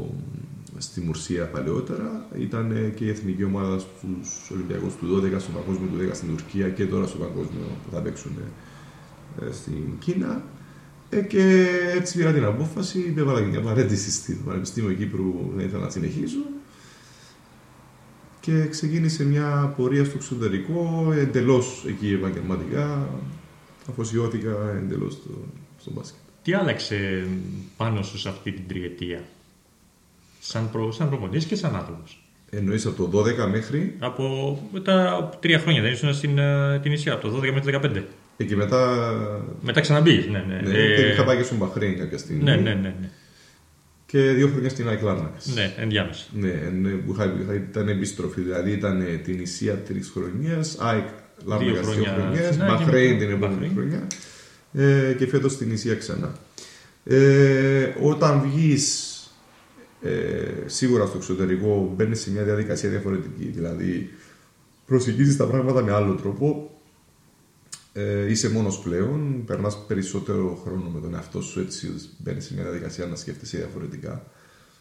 στη 0.78 1.02
Μουρσία 1.02 1.46
παλαιότερα. 1.46 2.28
Ήταν 2.38 2.72
ε, 2.72 2.90
και 2.96 3.06
η 3.06 3.10
εθνική 3.10 3.44
ομάδα 3.44 3.80
στους 3.80 4.50
Ολυμπιακούς 4.52 4.96
του 4.96 5.22
12, 5.36 5.40
στο 5.40 5.52
παγκόσμιο 5.52 5.90
του 5.90 6.10
10 6.12 6.14
στην 6.14 6.28
Τουρκία 6.28 6.70
και 6.70 6.86
τώρα 6.86 7.08
στο 7.08 7.18
παγκόσμιο 7.18 7.66
που 7.84 7.96
θα 7.96 8.02
παίξουν 8.02 8.32
ε, 8.32 8.63
στην 9.52 10.00
Κίνα. 10.00 10.44
Ε, 11.10 11.22
και 11.22 11.68
έτσι 11.96 12.18
πήρα 12.18 12.34
την 12.34 12.44
απόφαση, 12.44 13.00
υπέβαλα 13.00 13.40
και 13.40 13.46
μια 13.46 13.62
παρέτηση 13.62 14.12
στο 14.12 14.34
Πανεπιστήμιο 14.46 14.94
Κύπρου, 14.94 15.52
δεν 15.56 15.66
ήθελα 15.66 15.84
να 15.84 15.90
συνεχίσω. 15.90 16.40
Και 18.40 18.68
ξεκίνησε 18.68 19.26
μια 19.26 19.74
πορεία 19.78 20.06
στο 20.06 20.14
εξωτερικό, 20.16 21.14
εντελώς 21.18 21.86
εκεί 21.88 22.14
επαγγελματικά. 22.14 23.10
Αφοσιώθηκα 23.90 24.56
εντελώς 24.78 25.14
στο, 25.14 25.30
στο 25.80 25.92
μπάσκετ. 25.92 26.20
Τι 26.44 26.54
άλλαξε 26.54 27.28
πάνω 27.78 28.02
σου 28.02 28.20
σε 28.20 28.30
αυτή 28.30 28.52
την 28.52 28.68
τριετία, 28.68 29.24
σαν, 30.40 30.70
προ, 30.72 30.92
σαν 30.92 31.10
προπονητής 31.10 31.46
και 31.46 31.56
σαν 31.56 31.76
άνθρωπος; 31.76 32.24
Εννοείς 32.50 32.86
από 32.86 33.08
το 33.08 33.20
12 33.20 33.50
μέχρι; 33.52 33.96
Από 34.00 34.60
τα 34.84 35.30
τρία 35.42 35.60
χρόνια 35.60 35.82
δεν 35.82 35.92
ήσουν 35.92 36.14
στην 36.14 36.38
ε, 36.38 36.80
την 36.80 36.92
Ισία, 36.92 37.14
από 37.14 37.30
το 37.30 37.38
12 37.38 37.52
μέχρι 37.52 37.72
το 37.72 37.80
15. 37.84 38.04
Ε, 38.38 38.44
Και 38.44 38.56
μετά. 38.56 39.08
Μετά 39.62 39.82
ξαναμπήγες, 39.82 40.28
ναι, 40.28 40.46
ναι. 40.48 40.62
Ναι, 40.70 40.78
Ε, 40.78 40.96
και 40.96 41.02
είχα 41.02 41.24
πάει 41.24 41.38
και 41.38 41.44
στον 41.44 41.58
Μπαχρέιν 41.58 41.98
κάποια 41.98 42.18
στιγμή. 42.18 42.44
ναι, 42.44 42.56
ναι, 42.56 42.74
ναι, 42.74 42.96
ναι. 43.00 43.10
Και 44.06 44.20
δύο 44.32 44.48
χρόνια 44.48 44.70
στην 44.70 44.88
Αϊκλάρνακα. 44.88 45.38
Ναι, 45.54 45.74
ενδιάμεσα. 45.78 46.26
Ναι, 46.34 46.52
ναι, 46.82 46.90
που 46.90 47.12
είχα, 47.14 47.36
είχα- 47.42 47.54
ήταν 47.54 47.88
επιστροφή. 47.88 48.42
Δηλαδή 48.42 48.72
ήταν 48.72 49.02
ε, 49.02 49.06
την 49.06 49.40
Ισία 49.40 49.74
τρεις 49.78 50.10
χρονιέ, 50.14 50.60
ΑΕΚ 50.78 51.08
Λάρνακα 51.46 51.72
δύο 51.72 51.82
χρόνια 51.84 52.14
χρονιέ, 52.20 52.52
στην 52.52 52.62
ΑΕΚ 52.62 52.78
και 52.78 52.84
Μπαχρέιν 52.84 53.14
μετά 53.14 53.26
την 53.26 53.34
επόμενη 53.36 53.54
Μπαχρέιν. 53.56 53.72
χρονιά. 53.74 54.08
Ε, 55.10 55.14
και 55.14 55.28
φέτος 55.28 55.52
στην 55.52 55.72
Ισία 55.72 55.96
ξανά. 55.96 56.36
Ε, 57.06 57.90
όταν 58.02 58.42
βγεις 58.42 59.08
ε, 60.02 60.12
σίγουρα 60.66 61.06
στο 61.06 61.18
εξωτερικό, 61.18 61.94
μπαίνεις 61.96 62.20
σε 62.22 62.32
μια 62.32 62.44
διαδικασία 62.44 62.90
διαφορετική. 62.90 63.46
Δηλαδή, 63.56 64.10
προσεγγίζεις 64.86 65.38
τα 65.38 65.46
πράγματα 65.46 65.84
με 65.84 65.92
άλλο 65.92 66.14
τρόπο. 66.14 66.73
Ε, 67.94 68.32
είσαι 68.32 68.50
μόνος 68.50 68.80
πλέον, 68.80 69.44
περνάς 69.46 69.86
περισσότερο 69.86 70.60
χρόνο 70.64 70.90
με 70.90 71.00
τον 71.00 71.14
εαυτό 71.14 71.42
σου, 71.42 71.60
έτσι 71.60 71.92
μπαίνεις 72.18 72.46
σε 72.46 72.54
μια 72.54 72.64
διαδικασία 72.64 73.06
να 73.06 73.16
σκέφτεσαι 73.16 73.58
διαφορετικά. 73.58 74.26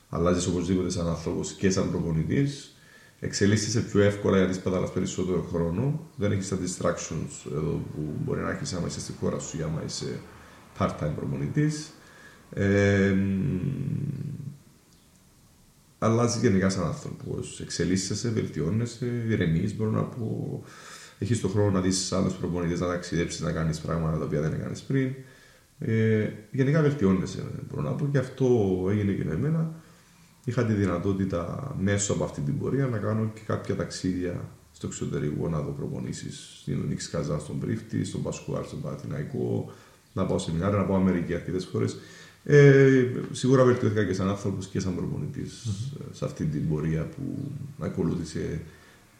Αλλάζεις 0.09 0.47
οπωσδήποτε 0.47 0.91
σαν 0.91 1.07
άνθρωπος 1.07 1.53
και 1.53 1.71
σαν 1.71 1.91
προπονητής. 1.91 2.77
Εξελίσσεσαι 3.21 3.81
πιο 3.81 4.01
εύκολα 4.01 4.39
γιατί 4.39 4.55
σπαταλάς 4.55 4.93
περισσότερο 4.93 5.47
χρόνο. 5.53 6.11
Δεν 6.17 6.33
έχεις 6.33 6.49
τα 6.49 6.57
distractions 6.57 7.53
εδώ 7.53 7.83
που 7.95 8.15
μπορεί 8.25 8.41
να 8.41 8.51
έχεις 8.51 8.73
άμα 8.73 8.87
είσαι 8.87 9.01
στη 9.01 9.13
χώρα 9.21 9.39
σου 9.39 9.59
ή 9.59 9.63
άμα 9.63 9.83
είσαι 9.87 10.21
part-time 10.79 11.13
προπονητής. 11.17 11.93
Ε, 12.51 13.17
αλλάζεις 15.99 16.43
γενικά 16.43 16.69
σαν 16.69 16.85
άνθρωπος. 16.85 17.61
Εξελίσσεσαι, 17.61 18.29
βελτιώνεσαι, 18.29 19.25
ηρεμείς, 19.29 19.77
μπορώ 19.77 19.91
να 19.91 20.03
πω. 20.03 20.63
Έχεις 21.23 21.41
τον 21.41 21.51
χρόνο 21.51 21.70
να 21.70 21.81
δεις 21.81 22.12
άλλου 22.12 22.33
προπονητές, 22.41 22.81
να 22.81 22.87
ταξιδέψεις, 22.87 23.41
να 23.41 23.53
κάνεις 23.53 23.81
πράγματα 23.81 24.18
τα 24.18 24.25
οποία 24.25 24.41
δεν 24.41 24.53
έκανες 24.53 24.83
πριν. 24.83 25.14
Ε, 25.79 26.29
γενικά 26.51 26.83
βελτιώνεσαι, 26.83 27.45
μπορώ 27.68 27.83
να 27.83 27.91
πω, 27.91 28.09
και 28.12 28.18
αυτό 28.18 28.47
έγινε 28.91 29.12
και 29.12 29.25
με 29.25 29.33
εμένα. 29.33 29.75
Είχα 30.45 30.64
τη 30.64 30.73
δυνατότητα 30.73 31.75
μέσω 31.81 32.12
από 32.12 32.25
αυτή 32.25 32.41
την 32.41 32.59
πορεία 32.59 32.87
να 32.87 32.99
κάνω 32.99 33.31
και 33.35 33.41
κάποια 33.47 33.77
ταξίδια 33.77 34.49
στο 34.73 34.87
εξωτερικό, 34.87 35.49
να 35.49 35.61
δω 35.61 35.70
προπονήσεις 35.70 36.59
στην 36.61 36.81
Ονίξ 36.85 37.09
Καζά, 37.09 37.39
στον 37.39 37.59
Πρίφτη, 37.59 38.05
στον 38.05 38.23
Πασκουάρ, 38.23 38.64
στον 38.64 38.81
Πατηναϊκό, 38.81 39.73
να 40.12 40.27
πάω 40.27 40.39
σεμινάρια, 40.39 40.79
να 40.79 40.85
πάω 40.85 40.97
Αμερική 40.97 41.35
αρκετές 41.35 41.64
φορές. 41.64 41.97
Ε, 42.45 43.07
σίγουρα 43.33 43.64
βελτιώθηκα 43.64 44.05
και 44.05 44.12
σαν 44.12 44.29
άνθρωπος 44.29 44.66
και 44.66 44.81
σαν 44.81 44.95
προπονητη 44.95 45.47
σε 46.12 46.25
αυτή 46.25 46.45
την 46.45 46.68
πορεία 46.68 47.05
που 47.05 47.51
ακολούθησε 47.79 48.61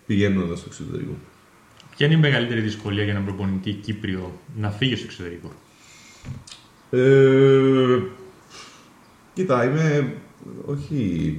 πηγαίνοντας 0.07 0.59
στο 0.59 0.69
εξωτερικό. 0.71 1.17
Ποια 2.03 2.11
είναι 2.11 2.21
η 2.27 2.31
μεγαλύτερη 2.31 2.61
δυσκολία 2.61 3.03
για 3.03 3.13
έναν 3.13 3.25
προπονητή 3.25 3.73
Κύπριο 3.73 4.33
να 4.57 4.71
φύγει 4.71 4.97
στο 4.97 5.05
εξωτερικό; 5.05 5.51
Ε, 6.91 8.03
κοίτα, 9.35 9.65
είμαι 9.65 10.15
όχι, 10.65 11.37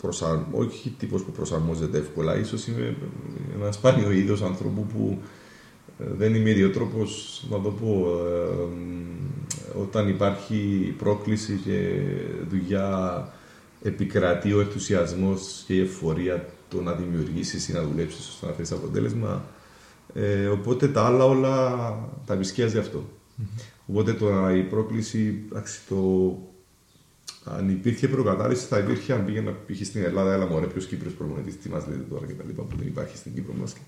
προσαρ... 0.00 0.38
όχι 0.50 0.94
τύπος 0.98 1.22
που 1.22 1.32
προσαρμόζεται 1.32 1.98
εύκολα. 1.98 2.36
Ίσως 2.36 2.66
είμαι 2.66 2.96
ένας 3.54 3.74
σπάνιο 3.74 4.10
είδος 4.10 4.42
ανθρώπου 4.42 4.86
που 4.86 5.18
ε, 5.98 6.04
δεν 6.16 6.34
είμαι 6.34 6.50
ιδιότροπος, 6.50 7.44
να 7.50 7.60
το 7.60 7.70
πω, 7.70 8.06
ε, 9.74 9.80
όταν 9.80 10.08
υπάρχει 10.08 10.94
πρόκληση 10.98 11.60
και 11.64 12.00
δουλειά 12.48 13.28
επικρατεί 13.82 14.52
ο 14.52 14.60
ενθουσιασμός 14.60 15.64
και 15.66 15.74
η 15.74 15.80
εφορία 15.80 16.48
το 16.68 16.82
να 16.82 16.92
δημιουργήσεις 16.92 17.68
ή 17.68 17.72
να 17.72 17.82
δουλέψεις 17.82 18.28
ώστε 18.28 18.46
να 18.46 18.52
φέρεις 18.52 18.72
αποτέλεσμα. 18.72 19.44
Ε, 20.14 20.46
οπότε 20.46 20.88
τα 20.88 21.04
άλλα 21.04 21.24
όλα 21.24 21.74
τα 22.26 22.34
επισκιάζει 22.34 22.78
αυτό. 22.78 23.04
Οπότε 23.86 24.12
τώρα 24.12 24.56
η 24.56 24.62
πρόκληση, 24.62 25.44
εντάξει, 25.50 25.80
το, 25.88 25.96
αν 27.44 27.68
υπήρχε 27.68 28.08
προκατάληψη 28.08 28.66
θα 28.66 28.78
υπήρχε 28.78 29.12
αν 29.12 29.24
πήγαινα 29.24 29.50
π.χ. 29.50 29.86
στην 29.86 30.02
Ελλάδα, 30.02 30.32
έλα 30.32 30.46
μωρέ, 30.46 30.66
ποιος 30.66 30.86
Κύπρος 30.86 31.12
προπονητής, 31.12 31.58
τι 31.58 31.68
μας 31.68 31.86
λέτε 31.86 32.04
τώρα 32.10 32.26
και 32.26 32.32
τα 32.32 32.44
λοιπά 32.46 32.62
που 32.62 32.76
δεν 32.76 32.86
υπάρχει 32.86 33.16
στην 33.16 33.34
Κύπρο 33.34 33.54
μας. 33.60 33.72
Και 33.72 33.80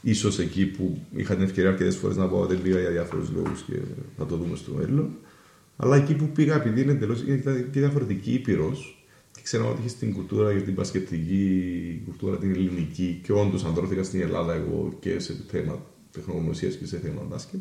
ίσως 0.00 0.38
εκεί 0.38 0.66
που 0.66 1.02
είχα 1.16 1.34
την 1.34 1.44
ευκαιρία 1.44 1.70
αρκετές 1.70 1.96
φορές 1.96 2.16
να 2.16 2.28
πω 2.28 2.46
δεν 2.46 2.62
πήγα 2.62 2.80
για 2.80 2.90
διάφορους 2.90 3.30
λόγους 3.30 3.62
και 3.62 3.74
θα 4.16 4.26
το 4.26 4.36
δούμε 4.36 4.56
στο 4.56 4.72
μέλλον. 4.72 5.10
Αλλά 5.76 5.96
εκεί 5.96 6.14
που 6.14 6.28
πήγα, 6.28 6.54
επειδή 6.54 6.80
είναι 6.80 6.92
εντελώς 6.92 7.22
ήταν 7.22 7.70
και 7.70 7.80
διαφορετική 7.80 8.32
ήπειρος, 8.32 8.92
και 8.92 8.97
ξέρω 9.48 9.70
ότι 9.70 9.80
είχε 9.84 9.96
την 9.98 10.14
κουλτούρα 10.14 10.52
για 10.52 10.62
την 10.62 10.74
πασχετική 10.74 12.02
κουλτούρα, 12.04 12.36
την 12.36 12.50
ελληνική, 12.50 13.20
και 13.22 13.32
όντως 13.32 13.64
αντρώθηκα 13.64 14.02
στην 14.02 14.20
Ελλάδα 14.20 14.54
εγώ 14.54 14.96
και 15.00 15.18
σε 15.18 15.36
θέμα 15.50 15.82
τεχνογνωσίας 16.12 16.74
και 16.74 16.86
σε 16.86 16.98
θέμα 16.98 17.22
μπάσκετ. 17.28 17.60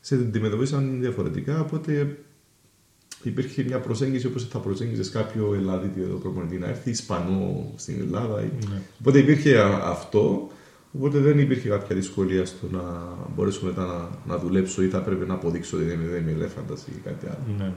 Σε 0.00 0.14
αντιμετωπίσαν 0.14 1.00
διαφορετικά, 1.00 1.60
οπότε 1.60 2.18
υπήρχε 3.22 3.62
μια 3.62 3.78
προσέγγιση 3.80 4.26
όπως 4.26 4.48
θα 4.48 4.58
προσέγγιζες 4.58 5.10
κάποιο 5.10 5.54
Ελλάδη 5.54 5.88
προπονητή 6.20 6.58
να 6.58 6.68
έρθει, 6.68 6.90
Ισπανό 6.90 7.72
στην 7.76 8.00
Ελλάδα. 8.00 8.50
Οπότε 9.00 9.18
υπήρχε 9.18 9.58
α- 9.58 9.82
αυτό, 9.84 10.48
οπότε 10.92 11.18
δεν 11.18 11.38
υπήρχε 11.38 11.68
κάποια 11.68 11.96
δυσκολία 11.96 12.44
στο 12.44 12.66
να 12.70 12.82
μπορέσω 13.34 13.66
μετά 13.66 13.84
να, 13.86 14.34
να 14.34 14.40
δουλέψω 14.40 14.82
ή 14.82 14.88
θα 14.88 15.00
πρέπει 15.00 15.26
να 15.26 15.34
αποδείξω 15.34 15.76
ότι 15.76 15.86
δεν 15.86 16.00
είμαι, 16.00 16.08
δεν 16.08 16.22
είμαι 16.22 16.30
ελέφαντας 16.30 16.86
ή 16.86 17.00
κάτι 17.04 17.26
άλλο. 17.26 17.56
Ναι, 17.58 17.64
ναι. 17.64 17.72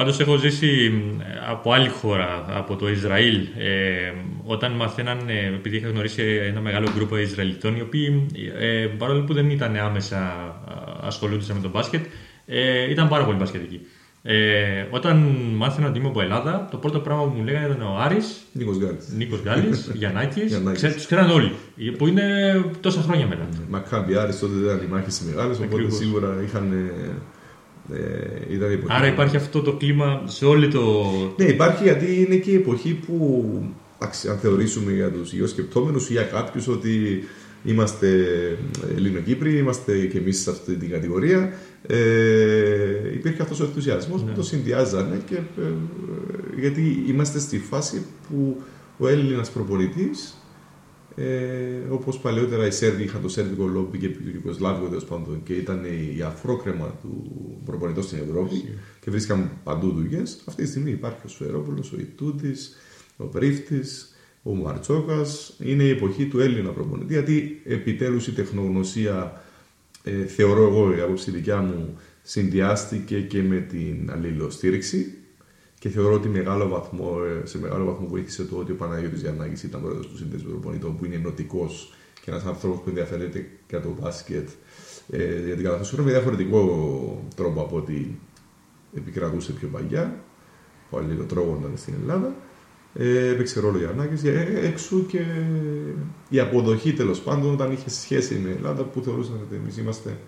Πάντως 0.00 0.20
έχω 0.20 0.36
ζήσει 0.36 0.92
μ, 0.92 1.20
από 1.50 1.72
άλλη 1.72 1.88
χώρα, 1.88 2.44
από 2.48 2.76
το 2.76 2.88
Ισραήλ, 2.88 3.36
ε, 3.58 4.12
όταν 4.44 4.72
μαθαίναν, 4.72 5.18
ε, 5.28 5.46
επειδή 5.46 5.76
είχα 5.76 5.88
γνωρίσει 5.88 6.22
ένα 6.22 6.60
μεγάλο 6.60 6.88
γκρουπ 6.94 7.16
Ισραηλιτών, 7.16 7.76
οι 7.76 7.80
οποίοι 7.80 8.26
ε, 8.58 8.86
παρόλο 8.98 9.22
που 9.24 9.34
δεν 9.34 9.50
ήταν 9.50 9.76
άμεσα 9.76 10.16
α, 10.16 10.56
ασχολούνται 11.00 11.54
με 11.54 11.60
τον 11.60 11.70
μπάσκετ, 11.70 12.04
ε, 12.46 12.90
ήταν 12.90 13.08
πάρα 13.08 13.24
πολύ 13.24 13.36
μπασκετικοί. 13.36 13.80
Ε, 14.22 14.86
όταν 14.90 15.16
μάθαινα 15.56 15.88
ότι 15.88 15.98
είμαι 15.98 16.08
από 16.08 16.20
Ελλάδα, 16.20 16.68
το 16.70 16.76
πρώτο 16.76 16.98
πράγμα 16.98 17.22
που 17.22 17.36
μου 17.36 17.44
λέγανε 17.44 17.66
ήταν 17.66 17.82
ο 17.82 17.96
Άρης, 17.98 18.40
Νίκος 18.52 18.78
Γκάλης. 18.78 19.08
Νίκος 19.16 19.40
Γκάλης, 19.42 19.90
Γιαννάκης. 20.00 20.48
Γιαννάκης. 20.48 20.94
Τους 20.94 21.06
ξέραν 21.06 21.30
όλοι. 21.30 21.52
Που 21.98 22.06
είναι 22.06 22.24
τόσα 22.80 23.00
χρόνια 23.00 23.26
μετά. 23.26 23.48
Μακάμπι 23.68 24.16
Άρης 24.16 24.38
τότε 24.38 24.52
δεν 24.52 24.64
ήταν 24.76 24.86
οι 24.86 24.90
μάχες 24.90 25.20
οι 25.20 25.24
μεγάλες, 25.24 25.56
οπότε 25.56 25.74
Ακριβώς. 25.74 25.96
σίγουρα 25.96 26.42
είχαν... 26.44 26.90
Ε, 27.92 27.98
ε, 27.98 28.54
ήταν 28.54 28.70
η 28.70 28.72
εποχή. 28.72 28.92
Άρα 28.96 29.06
υπάρχει 29.06 29.36
αυτό 29.36 29.62
το 29.62 29.72
κλίμα 29.72 30.22
σε 30.24 30.44
όλη 30.44 30.68
το. 30.68 31.04
Ναι, 31.36 31.44
υπάρχει 31.44 31.82
γιατί 31.82 32.20
είναι 32.20 32.36
και 32.36 32.50
η 32.50 32.54
εποχή 32.54 32.92
που, 33.06 33.44
εντάξει, 34.00 34.28
αν 34.28 34.38
θεωρήσουμε 34.38 34.92
για 34.92 35.10
τους 35.10 35.32
γεωσκεπτόμενους 35.32 36.08
ή 36.10 36.12
για 36.12 36.22
κάποιους 36.22 36.68
ότι 36.68 37.24
είμαστε 37.64 38.08
Ελληνοκύπροι, 38.96 39.56
είμαστε 39.56 40.06
και 40.06 40.18
εμείς 40.18 40.42
σε 40.42 40.50
αυτή 40.50 40.76
την 40.76 40.90
κατηγορία, 40.90 41.52
ε, 41.86 43.12
υπήρχε 43.12 43.42
αυτός 43.42 43.60
ο 43.60 43.64
ενθουσιασμός 43.64 44.22
που 44.22 44.32
το 44.34 44.42
συνδυάζανε 44.42 45.22
και, 45.26 45.34
ε, 45.34 45.62
ε, 45.62 46.60
γιατί 46.60 47.04
είμαστε 47.08 47.38
στη 47.38 47.58
φάση 47.58 48.06
που 48.28 48.62
ο 48.98 49.08
Έλληνας 49.08 49.50
προπονητής 49.50 50.34
ε, 51.16 51.90
όπως 51.90 52.18
παλαιότερα 52.18 52.66
οι 52.66 52.70
Σέρβοι 52.70 53.02
είχαν 53.02 53.22
το 53.22 53.28
σέρβικο 53.28 53.66
λόμπι 53.66 53.98
και 53.98 54.08
το 54.08 54.18
Ιουγκοσλάβικο 54.34 54.88
τέλος 54.88 55.04
πάντων 55.04 55.42
και 55.42 55.52
ήταν 55.52 55.84
η 56.16 56.22
αφρόκρεμα 56.22 56.98
του 57.02 57.32
προπονητών 57.64 58.02
στην 58.02 58.18
Ευρώπη 58.28 58.78
και 59.00 59.10
βρίσκαν 59.10 59.50
παντού 59.64 59.90
δουλειές. 59.90 60.42
Αυτή 60.44 60.62
τη 60.62 60.68
στιγμή 60.68 60.90
υπάρχει 60.90 61.20
ο 61.24 61.28
Σφερόπουλος, 61.28 61.92
ο 61.92 61.96
Ιτούτης, 62.00 62.76
ο 63.16 63.24
Πρίφτης, 63.24 64.14
ο 64.42 64.54
Μαρτσόκας. 64.54 65.56
Είναι 65.58 65.82
η 65.82 65.90
εποχή 65.90 66.26
του 66.26 66.40
Έλληνα 66.40 66.70
προπονητή 66.70 67.12
γιατί 67.12 67.60
επιτέλους 67.64 68.26
η 68.26 68.32
τεχνογνωσία, 68.32 69.42
ε, 70.02 70.24
θεωρώ 70.24 70.66
εγώ 70.66 70.96
η 70.96 71.00
άποψη 71.00 71.30
δικιά 71.30 71.60
μου, 71.60 71.98
συνδυάστηκε 72.22 73.20
και 73.20 73.42
με 73.42 73.58
την 73.58 74.10
αλληλοστήριξη 74.10 75.14
και 75.80 75.88
θεωρώ 75.88 76.14
ότι 76.14 76.28
μεγάλο 76.28 76.68
βαθμό, 76.68 77.18
ε, 77.42 77.46
σε 77.46 77.58
μεγάλο 77.58 77.84
βαθμό 77.84 78.06
βοήθησε 78.06 78.44
το 78.44 78.56
ότι 78.56 78.72
ο 78.72 78.74
Παναγιώτης 78.74 79.20
Γιαννάκης 79.20 79.62
ήταν 79.62 79.80
πρόεδρος 79.80 80.06
του 80.06 80.16
Σύνδεσμου 80.16 80.50
Προπονητών 80.50 80.96
που 80.96 81.04
είναι 81.04 81.14
ενωτικός 81.14 81.92
και 82.22 82.30
ένας 82.30 82.44
άνθρωπος 82.44 82.78
που 82.78 82.88
ενδιαφέρεται 82.88 83.46
για 83.68 83.80
το 83.80 83.96
μπάσκετ. 84.00 84.48
Ε, 85.10 85.44
για 85.46 85.54
την 85.54 85.64
καταθέσφαιρα 85.64 86.02
με 86.02 86.10
διαφορετικό 86.10 87.22
τρόπο 87.36 87.60
από 87.60 87.76
ό,τι 87.76 88.06
επικρατούσε 88.96 89.52
πιο 89.52 89.68
παλιά 89.68 90.24
που 90.90 90.96
αλληλοτρώγονταν 90.96 91.72
στην 91.76 91.94
Ελλάδα. 92.00 92.34
Ε, 92.94 93.28
έπαιξε 93.28 93.60
ρόλο 93.60 93.76
ο 93.76 93.80
Γιαννάκης. 93.80 94.24
Ε, 94.24 94.60
έξω 94.62 94.98
και 95.08 95.24
η 96.28 96.38
αποδοχή 96.38 96.92
τέλος 96.92 97.20
πάντων 97.20 97.52
όταν 97.52 97.72
είχε 97.72 97.90
σχέση 97.90 98.34
με 98.34 98.50
Ελλάδα 98.50 98.82
που 98.82 99.00
θεωρούσαν 99.00 99.40
ότι 99.46 99.54
εμείς 99.54 99.76
είμαστε 99.76 100.18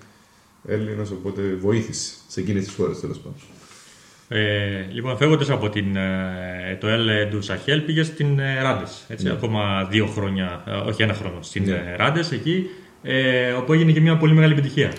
Έλληνες 0.67 1.11
οπότε 1.11 1.55
βοήθησε 1.55 2.15
σε 2.29 2.41
εκείνες 2.41 2.65
τις 2.65 2.75
χώρες 2.75 3.01
τέλος 3.01 3.19
πάντων. 3.19 3.41
Ε, 4.35 4.87
λοιπόν, 4.93 5.17
φεύγοντας 5.17 5.51
από 5.51 5.69
την, 5.69 5.97
ε, 5.97 6.77
το 6.81 6.89
Ελ 6.89 7.09
του 7.31 7.43
Σαχέλ, 7.43 7.81
πήγες 7.81 8.07
στην 8.07 8.39
ε, 8.39 8.63
Ράντε. 8.63 8.85
Ναι. 9.23 9.31
Ακόμα 9.31 9.89
δύο 9.91 10.07
χρόνια, 10.07 10.65
ε, 10.67 10.71
όχι 10.71 11.03
ένα 11.03 11.15
χρόνο, 11.15 11.43
στην 11.43 11.65
Ναι. 11.65 11.71
ε, 11.73 11.97
Ράντε 11.97 12.21
εκεί, 12.33 12.67
ε, 13.03 13.53
όπου 13.53 13.73
έγινε 13.73 13.93
και 13.93 14.01
μια 14.01 14.17
πολύ 14.17 14.35
μεγάλη 14.35 14.53
επιτυχία. 14.53 14.93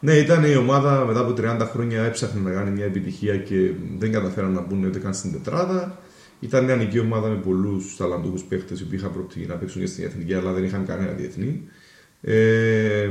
Ναι, 0.00 0.12
ήταν 0.12 0.44
η 0.44 0.56
ομάδα 0.56 1.04
μετά 1.04 1.20
από 1.20 1.34
30 1.36 1.66
χρόνια 1.72 2.02
έψαχνε 2.02 2.40
να 2.40 2.50
κάνει 2.56 2.70
μια 2.70 2.84
επιτυχία 2.84 3.36
και 3.36 3.70
δεν 3.98 4.12
καταφέραν 4.12 4.52
να 4.52 4.60
μπουν 4.60 4.84
ούτε 4.84 4.98
καν 4.98 5.14
στην 5.14 5.32
τετράδα. 5.32 5.98
Ήταν 6.40 6.64
μια 6.64 6.76
νική 6.76 6.98
ομάδα 6.98 7.28
με 7.28 7.34
πολλούς 7.36 7.96
ταλαντούχους 7.96 8.42
παίχτες 8.42 8.84
που 8.84 8.94
είχαν 8.94 9.12
προοπτική 9.12 9.46
να 9.46 9.54
παίξουν 9.54 9.80
και 9.80 9.86
στην 9.86 10.04
εθνική, 10.04 10.34
αλλά 10.34 10.52
δεν 10.52 10.64
είχαν 10.64 10.86
κανένα 10.86 11.12
διεθνή. 11.12 11.62
Ε, 12.22 13.10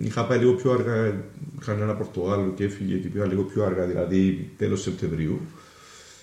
είχα 0.00 0.26
πάει 0.26 0.38
λίγο 0.38 0.52
πιο 0.52 0.72
αργά, 0.72 1.24
είχαν 1.60 1.80
ένα 1.80 1.94
Πορτογάλο 1.94 2.52
και 2.56 2.64
έφυγε 2.64 2.96
και 2.96 3.08
πήγα 3.08 3.26
λίγο 3.26 3.42
πιο 3.42 3.64
αργά, 3.64 3.84
δηλαδή 3.84 4.50
τέλος 4.56 4.82
Σεπτεμβρίου. 4.82 5.40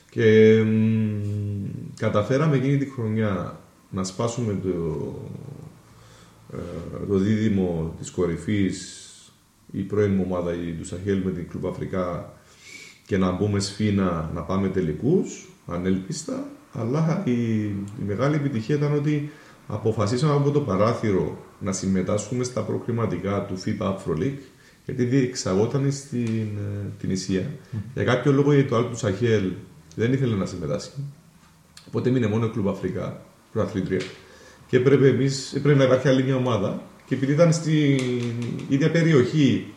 Και 0.09 0.61
μ, 0.65 1.07
καταφέραμε 1.99 2.55
εκείνη 2.55 2.78
τη 2.78 2.89
χρονιά 2.89 3.59
να 3.89 4.03
σπάσουμε 4.03 4.59
το, 4.63 5.15
ε, 6.53 7.05
το 7.07 7.17
δίδυμο 7.17 7.95
της 7.99 8.11
κορυφής 8.11 9.01
η 9.71 9.82
πρώην 9.82 10.13
μου 10.13 10.25
ομάδα 10.30 10.53
η 10.53 10.71
του 10.71 10.86
Σαχέλ 10.86 11.21
με 11.23 11.32
την 11.32 11.49
Κλουμπ 11.49 11.65
Αφρικά 11.65 12.34
και 13.05 13.17
να 13.17 13.32
μπούμε 13.32 13.59
σφίνα 13.59 14.32
να 14.34 14.41
πάμε 14.41 14.67
τελικούς 14.67 15.49
ανέλπιστα 15.67 16.47
αλλά 16.73 17.23
η, 17.25 17.63
η 17.63 18.03
μεγάλη 18.07 18.36
επιτυχία 18.36 18.75
ήταν 18.75 18.93
ότι 18.93 19.30
αποφασίσαμε 19.67 20.34
από 20.34 20.51
το 20.51 20.59
παράθυρο 20.59 21.38
να 21.60 21.72
συμμετάσχουμε 21.72 22.43
στα 22.43 22.62
προκριματικά 22.62 23.45
του 23.45 23.62
FIBA 23.66 23.86
Afro 23.88 24.20
League 24.22 24.38
γιατί 24.86 25.03
διεξαγόταν 25.03 25.91
στην 25.91 26.26
ε, 26.58 26.89
την 26.99 27.10
Ισία. 27.12 27.43
Για 27.93 28.03
κάποιο 28.03 28.32
λόγο 28.32 28.53
η 28.53 28.64
το 28.64 28.76
άλλο 28.76 28.86
του 28.86 28.97
Σαχέλ 28.97 29.51
δεν 29.95 30.14
ήθελε 30.14 30.36
να 30.36 30.45
συμμετάσχει. 30.45 30.91
Οπότε 31.88 32.10
μείνε 32.10 32.28
μόνο 32.28 32.45
η 32.45 32.49
Κλουμπ 32.49 32.68
Αφρικά, 32.68 33.22
προαθλήτρια. 33.51 33.99
Και 34.68 34.78
έπρεπε, 34.78 35.08
εμείς, 35.08 35.53
έπρεπε 35.53 35.78
να 35.78 35.84
υπάρχει 35.84 36.08
άλλη 36.08 36.24
μια 36.24 36.36
ομάδα. 36.36 36.82
Και 37.05 37.16
επειδή 37.16 37.32
ήταν 37.32 37.53
στην 37.53 37.99
ίδια 38.70 38.91
περιοχή 38.91 39.74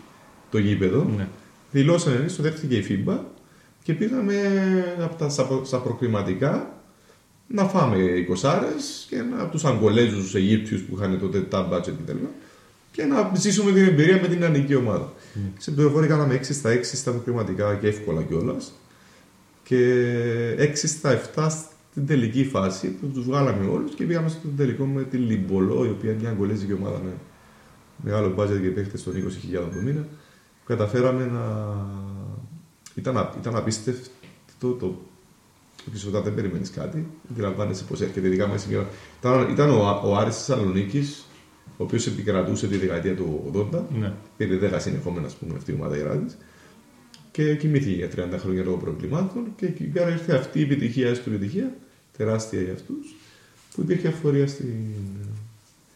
το 0.51 0.59
γήπεδο, 0.59 1.11
Ναι. 1.17 1.29
δηλώσανε 1.71 2.17
εμείς 2.17 2.33
ότι 2.39 2.43
δέχτηκε 2.49 2.77
η 2.77 2.85
FIBA 3.07 3.19
και 3.83 3.93
πήγαμε 3.95 4.35
από 5.01 5.15
τα, 5.15 5.29
στα, 5.29 5.45
προ- 5.47 5.67
στα 5.67 5.79
προκριματικά 5.79 6.80
να 7.53 7.65
φάμε 7.65 7.97
20 8.43 8.61
και 9.09 9.17
να, 9.17 9.43
από 9.43 9.51
τους 9.51 9.65
Αγγολέζους, 9.65 10.35
Αιγύπτιους 10.35 10.83
που 10.83 10.97
είχαν 10.97 11.19
τότε 11.21 11.41
τα 11.41 11.69
budget 11.73 11.95
κτλ. 12.05 12.17
Και 12.93 13.05
να 13.05 13.33
ζήσουμε 13.35 13.73
την 13.73 13.85
εμπειρία 13.85 14.21
με 14.21 14.29
την 14.29 14.45
ανική 14.45 14.75
ομάδα. 14.75 15.13
Σε 15.59 15.71
πληροφορία 15.71 16.09
κάναμε 16.09 16.35
6 16.35 16.53
στα 16.55 16.71
6 16.71 16.81
στα 16.83 17.11
προκριματικά 17.11 17.75
και 17.75 17.87
εύκολα 17.87 18.23
κιόλας. 18.23 18.73
Και 19.63 20.05
6 20.59 20.73
στα 20.75 21.21
7 21.35 21.49
στην 21.91 22.07
τελική 22.07 22.45
φάση 22.45 22.89
που 22.89 23.07
τους 23.07 23.25
βγάλαμε 23.25 23.67
όλους 23.67 23.95
και 23.95 24.05
πήγαμε 24.05 24.29
στο 24.29 24.49
τελικό 24.57 24.85
με 24.85 25.03
τη 25.03 25.17
Λιμπολό, 25.17 25.85
η 25.85 25.89
οποία 25.89 26.11
είναι 26.11 26.21
μια 26.21 26.31
αγκολέζικη 26.31 26.73
ομάδα 26.73 27.01
με 27.05 27.11
μεγάλο 28.05 28.35
budget 28.39 28.61
και 28.63 28.69
παίχτες 28.69 29.03
των 29.03 29.13
20.000 29.15 29.69
το 29.75 29.81
μήνα. 29.83 30.07
καταφέραμε 30.67 31.25
να. 31.27 31.75
Ήταν, 32.95 33.17
α- 33.19 33.35
ήταν 33.41 33.57
απίστευτο 33.57 34.73
το 34.81 35.01
Επίσης, 35.89 36.07
όταν 36.07 36.23
δεν 36.23 36.35
περιμένεις 36.35 36.71
κάτι, 36.71 37.07
αντιλαμβάνεσαι 37.31 37.85
πώς 37.85 38.01
έρχεται. 38.01 38.27
Ειδικά 38.27 38.47
μέσα 38.47 38.59
στην- 38.59 38.81
Ήταν, 39.21 39.51
ήταν 39.51 39.71
ο, 39.71 39.87
Α- 39.89 40.01
ο 40.01 40.17
Άρης 40.17 40.37
Θεσσαλονίκης, 40.37 41.25
ο 41.77 41.83
οποίος 41.85 42.07
επικρατούσε 42.07 42.67
τη 42.69 42.77
δεκαετία 42.77 43.15
του 43.17 43.43
80. 43.47 43.87
Ναι. 44.01 44.13
Πήρε 44.37 44.57
10 44.57 44.79
συνεχόμενα, 44.81 45.27
ας 45.27 45.35
πούμε, 45.35 45.55
αυτή 45.57 45.71
η 45.71 45.75
ομάδα 45.75 45.97
η 45.97 46.03
Ράδης. 46.03 46.37
Και 47.31 47.55
κοιμήθηκε 47.57 47.95
για 47.95 48.09
30 48.09 48.39
χρόνια 48.39 48.63
λόγω 48.63 48.77
προβλημάτων. 48.77 49.43
Και 49.57 49.67
εκεί 49.67 49.85
πέρα 49.85 50.11
ήρθε 50.11 50.35
αυτή 50.37 50.59
η 50.59 50.63
επιτυχία, 50.63 51.09
έστω 51.09 51.31
επιτυχία, 51.31 51.77
τεράστια 52.17 52.61
για 52.61 52.73
αυτούς, 52.73 53.15
που 53.75 53.81
υπήρχε 53.81 54.09
αφορία 54.09 54.47
στην. 54.47 54.67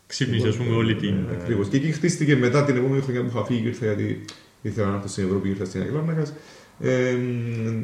Ξύπνησε, 0.07 0.49
ας 0.49 0.57
πούμε, 0.57 0.76
όλη 0.76 0.95
την. 0.95 1.14
Ναι, 1.14 1.32
Ακριβώς. 1.41 1.68
Και 1.68 1.76
εκεί 1.76 1.93
χτίστηκε 1.93 2.37
μετά 2.37 2.64
την 2.64 2.76
επόμενη 2.76 3.03
χρονιά 3.03 3.20
που 3.22 3.26
είχα 3.28 3.45
φύγει, 3.45 3.66
ήρθα 3.66 3.85
γιατί 3.85 4.24
ήθελα 4.62 4.89
να 4.89 4.95
έρθω 4.95 5.09
στην 5.09 5.24
Ευρώπη, 5.24 5.49
ήρθα 5.49 5.64
στην 5.64 5.80
Αγγλάνακα. 5.82 6.22
Ε, 6.81 7.16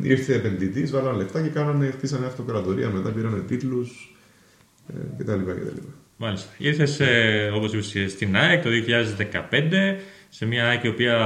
ήρθε 0.03 0.34
επενδυτής, 0.34 0.91
βάλανε 0.91 1.16
λεφτά 1.16 1.43
και 1.43 1.49
κάνανε, 1.49 1.91
χτίσανε 1.91 2.26
αυτοκρατορία, 2.26 2.88
μετά 2.88 3.11
πήρανε 3.11 3.38
τίτλους 3.38 4.16
ε, 4.88 5.22
κτλ. 5.22 5.41
κτλ. 5.41 5.80
Μάλιστα. 6.16 6.51
Ήρθες, 6.59 7.01
όπως 7.55 7.72
είπες, 7.72 8.11
στην 8.12 8.36
ΑΕΚ 8.36 8.62
το 8.62 8.70
2015, 8.70 9.97
σε 10.28 10.47
μια 10.47 10.66
ΑΕΚ 10.66 10.84
η 10.84 10.88
οποία 10.88 11.16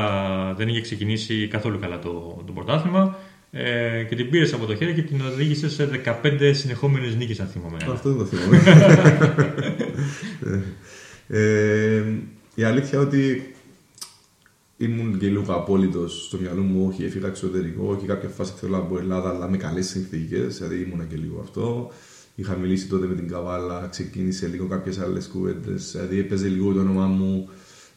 δεν 0.57 0.69
είχε 0.69 0.81
ξεκινήσει 0.81 1.49
καθόλου 1.49 1.79
καλά 1.79 1.99
το, 1.99 2.43
το 2.47 2.53
πρωτάθλημα. 2.53 3.19
Ε, 3.57 4.03
και 4.09 4.15
την 4.15 4.31
πήρες 4.31 4.53
από 4.53 4.67
το 4.67 4.77
χέρι 4.77 4.95
και 4.95 5.03
την 5.03 5.21
οδήγησες 5.21 5.73
σε 5.73 5.89
15 6.23 6.51
συνεχόμενες 6.55 7.15
νίκες, 7.17 7.41
αν 7.41 7.47
θυμάμαι. 7.47 7.77
καλά. 7.77 7.93
Αυτό 7.93 8.12
δεν 8.12 8.19
το 8.19 8.25
θυμάμαι. 8.25 8.62
ε, 11.41 12.03
η 12.55 12.62
αλήθεια 12.62 12.99
ότι 12.99 13.54
ήμουν 14.85 15.18
και 15.18 15.28
λίγο 15.28 15.45
απόλυτος 15.55 16.24
στο 16.24 16.39
μυαλό 16.41 16.62
μου. 16.62 16.87
Όχι, 16.89 17.05
έφυγα 17.05 17.26
εξωτερικό. 17.26 17.89
Όχι, 17.97 18.07
κάποια 18.07 18.28
φάση 18.28 18.53
θέλω 18.57 18.76
να 18.76 18.82
μπω 18.82 18.99
Ελλάδα, 18.99 19.28
αλλά 19.28 19.49
με 19.49 19.57
καλές 19.57 19.87
συνθήκες. 19.89 20.57
Δηλαδή 20.59 20.80
ήμουνα 20.80 21.05
και 21.05 21.16
λίγο 21.16 21.41
αυτό. 21.41 21.91
Είχα 22.35 22.57
μιλήσει 22.57 22.87
τότε 22.89 23.07
με 23.07 23.14
την 23.14 23.28
Καβάλα, 23.28 23.89
ξεκίνησε 23.91 24.47
λίγο 24.47 24.66
κάποιες 24.66 24.99
άλλες 24.99 25.26
κουβέντες. 25.26 25.91
Δηλαδή 25.93 26.18
έπαιζε 26.18 26.49
λίγο 26.49 26.72
το 26.72 26.80
όνομά 26.80 27.07
μου 27.07 27.49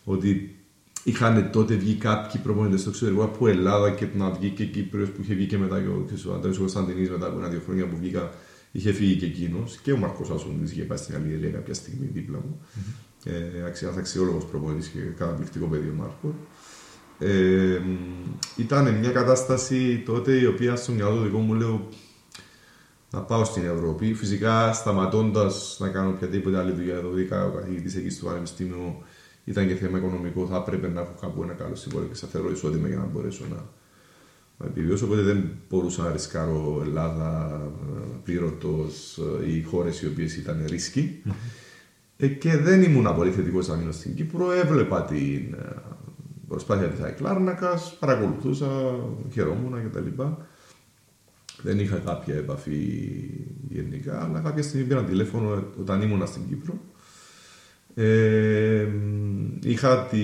ότι 0.04 0.56
είχαν 1.04 1.50
τότε 1.52 1.76
βγει 1.76 1.94
κάποιοι 1.94 2.42
προπονητές 2.42 2.80
στο 2.80 2.90
εξωτερικό 2.90 3.24
από 3.24 3.48
Ελλάδα 3.48 3.92
και 3.92 4.08
να 4.18 4.30
βγει 4.32 4.50
και 4.50 4.66
Κύπριος 4.66 5.10
που 5.10 5.22
είχε 5.22 5.34
βγει 5.34 5.46
και 5.46 5.58
μετά 5.58 5.80
και 5.82 5.88
ο, 5.88 6.06
και 6.08 6.28
ο 6.28 6.34
Αντώνης 6.34 6.58
Κωνσταντινής 6.58 7.10
μετά 7.10 7.28
από 7.28 7.38
ένα-δύο 7.40 7.62
χρόνια 7.66 7.86
που 7.86 7.98
βγήκα 8.00 8.32
είχε 8.72 8.92
φύγει 8.92 9.16
και 9.16 9.26
εκείνος 9.26 9.78
και 9.84 9.92
ο 9.92 9.98
Μαρκός 9.98 10.30
Άσονης 10.30 10.72
είχε 10.72 10.82
πάει 10.84 10.98
στην 10.98 11.16
Αλγερία 11.16 11.50
κάποια 11.50 11.74
στιγμή 11.74 12.10
δίπλα 12.14 12.38
μου. 12.38 12.62
Ε, 13.24 13.66
αξι- 13.66 13.98
αξιόλογος 13.98 14.46
προπονητής 14.46 14.88
και 14.88 15.00
καταπληκτικό 15.00 15.66
παιδί 15.66 15.88
ο 15.88 15.94
Μάρκο. 15.98 16.36
Ε, 17.20 17.82
ήταν 18.56 18.94
μια 18.94 19.12
κατάσταση 19.12 20.04
τότε 20.06 20.32
η 20.32 20.46
οποία 20.46 20.76
στο 20.76 20.92
μυαλό 20.92 21.22
δικό 21.22 21.38
μου 21.38 21.54
λέω 21.54 21.88
να 23.12 23.22
πάω 23.22 23.44
στην 23.44 23.66
Ευρώπη. 23.66 24.14
Φυσικά 24.14 24.74
σταματώντας 24.74 25.78
να 25.80 25.90
κάνω 25.90 26.10
οποιαδήποτε 26.10 26.58
άλλη 26.58 26.72
δουλειά 26.72 26.96
εδώ, 26.96 27.18
ειδικά 27.18 27.46
ο 27.46 27.50
καθηγητής 27.50 27.96
εκεί 27.96 28.10
στο 28.10 28.26
Πανεπιστήμιο 28.26 29.04
ήταν 29.44 29.68
και 29.68 29.76
θέμα 29.76 29.98
οικονομικό. 29.98 30.48
Θα 30.48 30.56
έπρεπε 30.56 30.88
να 30.88 31.02
έχω 31.02 31.14
κάπου 31.22 31.44
ένα 31.44 31.54
καλό 31.54 31.76
συμβόλαιο 31.76 32.08
και 32.08 32.16
σταθερό 32.16 32.52
εισόδημα 32.52 32.88
για 32.88 32.98
να 32.98 33.06
μπορέσω 33.06 33.46
να, 33.50 33.66
να 34.58 34.66
επιβιώσω. 34.66 35.06
Οπότε 35.06 35.22
δεν 35.22 35.50
μπορούσα 35.70 36.04
να 36.04 36.12
ρισκάρω 36.12 36.82
Ελλάδα, 36.86 37.62
πλήρωτος 38.24 39.20
ή 39.48 39.62
χώρες 39.62 40.02
οι 40.02 40.08
οποίες 40.08 40.38
ήταν 40.38 40.66
ρίσκοι. 40.68 41.22
Ε, 42.18 42.28
και 42.28 42.58
δεν 42.58 42.84
ήμουν 42.84 43.16
πολύ 43.16 43.32
θετικός 43.32 43.68
να 43.68 43.76
μείνω 43.76 43.92
στην 43.92 44.16
Κύπρο. 44.16 44.52
Έβλεπα 44.52 45.04
την 45.04 45.54
ε, 45.54 45.97
προσπάθεια 46.48 46.88
της 46.88 47.00
Αϊκλάρνακα, 47.00 47.82
παρακολουθούσα, 48.00 48.96
χαιρόμουν 49.32 49.92
κτλ. 49.92 50.22
Δεν 51.62 51.80
είχα 51.80 51.98
κάποια 51.98 52.36
επαφή 52.36 53.00
γενικά, 53.70 54.24
αλλά 54.24 54.40
κάποια 54.40 54.64
στιγμή 54.64 54.88
πήραν 54.88 55.06
τηλέφωνο 55.06 55.64
όταν 55.80 56.02
ήμουν 56.02 56.28
στην 56.28 56.48
Κύπρο. 56.48 56.80
Ε, 57.96 58.88
είχα 59.64 60.04
τη... 60.04 60.20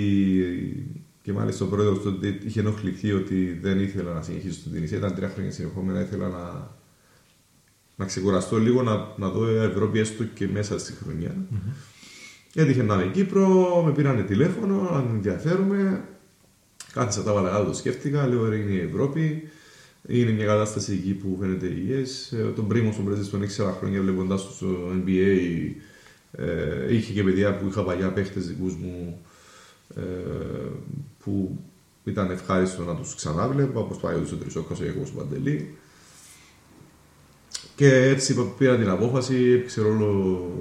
και 1.21 1.33
μάλιστα 1.33 1.65
ο 1.65 1.67
πρόεδρος 1.67 2.01
τότε 2.01 2.37
είχε 2.43 2.59
ενοχληθεί 2.59 3.11
ότι 3.11 3.59
δεν 3.61 3.79
ήθελα 3.79 4.13
να 4.13 4.21
συνεχίσω 4.21 4.53
στην 4.53 4.71
Τινησία. 4.71 4.97
Ήταν 4.97 5.15
τρία 5.15 5.29
χρόνια 5.29 5.51
συνεχόμενα. 5.51 6.01
Ήθελα 6.01 6.27
να, 6.27 6.71
να 7.95 8.05
ξεκουραστώ 8.05 8.57
λίγο, 8.57 8.81
να, 8.83 9.07
να 9.17 9.29
δω 9.29 9.45
Ευρώπη 9.45 9.99
έστω 9.99 10.23
και 10.23 10.47
μέσα 10.47 10.79
στη 10.79 10.93
χρονιά. 10.93 11.35
Έτυχε 12.55 12.83
να 12.83 12.93
είμαι 12.93 13.11
Κύπρο, 13.11 13.81
με 13.85 13.91
πήραν 13.91 14.25
τηλέφωνο, 14.25 14.89
αν 14.93 15.09
ενδιαφέρομαι. 15.13 16.03
Κάθισα 16.93 17.23
τα 17.23 17.33
βάλα 17.33 17.65
το 17.65 17.73
σκέφτηκα, 17.73 18.27
λέω 18.27 18.49
ρε 18.49 18.55
είναι 18.55 18.71
η 18.71 18.79
Ευρώπη. 18.79 19.49
Είναι 20.07 20.31
μια 20.31 20.45
κατάσταση 20.45 20.93
εκεί 20.93 21.13
που 21.13 21.37
φαίνεται 21.39 21.65
υγιές. 21.65 22.35
Τον 22.55 22.67
πρίμο 22.67 22.91
στον 22.91 23.05
πρέσβη 23.05 23.29
τον 23.29 23.41
6 23.41 23.73
χρόνια 23.79 24.01
βλέποντας 24.01 24.47
το 24.47 24.53
στο 24.53 24.67
NBA. 24.91 25.71
Ε, 26.31 26.93
είχε 26.95 27.13
και 27.13 27.23
παιδιά 27.23 27.57
που 27.57 27.67
είχα 27.67 27.83
παλιά 27.83 28.11
παίχτες 28.11 28.47
δικούς 28.47 28.75
μου 28.75 29.21
ε, 29.95 30.01
που 31.23 31.59
ήταν 32.03 32.31
ευχάριστο 32.31 32.83
να 32.83 32.95
τους 32.95 33.15
ξανάβλεπα, 33.15 33.79
όπως 33.79 33.97
πάει 33.97 34.15
ο 34.15 34.37
Τρισόκα 34.39 34.75
ή 34.83 34.87
εγώ 34.87 35.03
ο 35.13 35.17
Παντελή. 35.17 35.75
Και 37.75 37.95
έτσι 37.95 38.53
πήρα 38.57 38.77
την 38.77 38.89
απόφαση, 38.89 39.63
ξέρω 39.65 39.89
όλο 39.89 40.05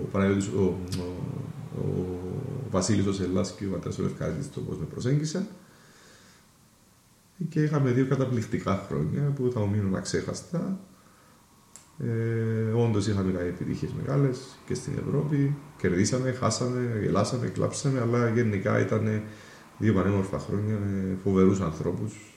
ο, 0.03 0.09
Παναγιώτης, 0.13 0.47
ο, 0.47 0.79
ο, 0.99 1.42
ο 1.79 2.19
Βασίλης 2.71 3.07
ο 3.07 3.13
Σελάς 3.13 3.53
και 3.53 3.67
ο 3.67 3.71
Πατέρας 3.71 3.99
ο 3.99 4.03
Λευκάρητης 4.03 4.51
το 4.51 4.61
πώς 4.61 4.79
με 4.79 4.85
προσέγγισαν. 4.85 5.47
Και 7.49 7.63
είχαμε 7.63 7.91
δύο 7.91 8.07
καταπληκτικά 8.07 8.87
χρόνια 8.89 9.23
που 9.23 9.51
θα 9.55 9.61
μου 9.61 9.69
μείνουν 9.69 9.95
αξέχαστα. 9.95 10.81
Ε, 11.99 12.73
Όντως 12.73 13.07
είχαμε 13.07 13.33
κάνει 13.33 13.49
επιτυχίες 13.49 13.93
μεγάλες 13.93 14.39
και 14.67 14.75
στην 14.75 14.93
Ευρώπη. 15.07 15.57
Κερδίσαμε, 15.77 16.33
χάσαμε, 16.33 16.99
γελάσαμε, 17.03 17.47
κλάψαμε, 17.47 18.01
αλλά 18.01 18.29
γενικά 18.29 18.81
ήταν 18.81 19.23
δύο 19.79 19.95
πανέμορφα 19.95 20.39
χρόνια 20.39 20.79
με 20.79 21.17
φοβερούς 21.23 21.61
ανθρώπους 21.61 22.33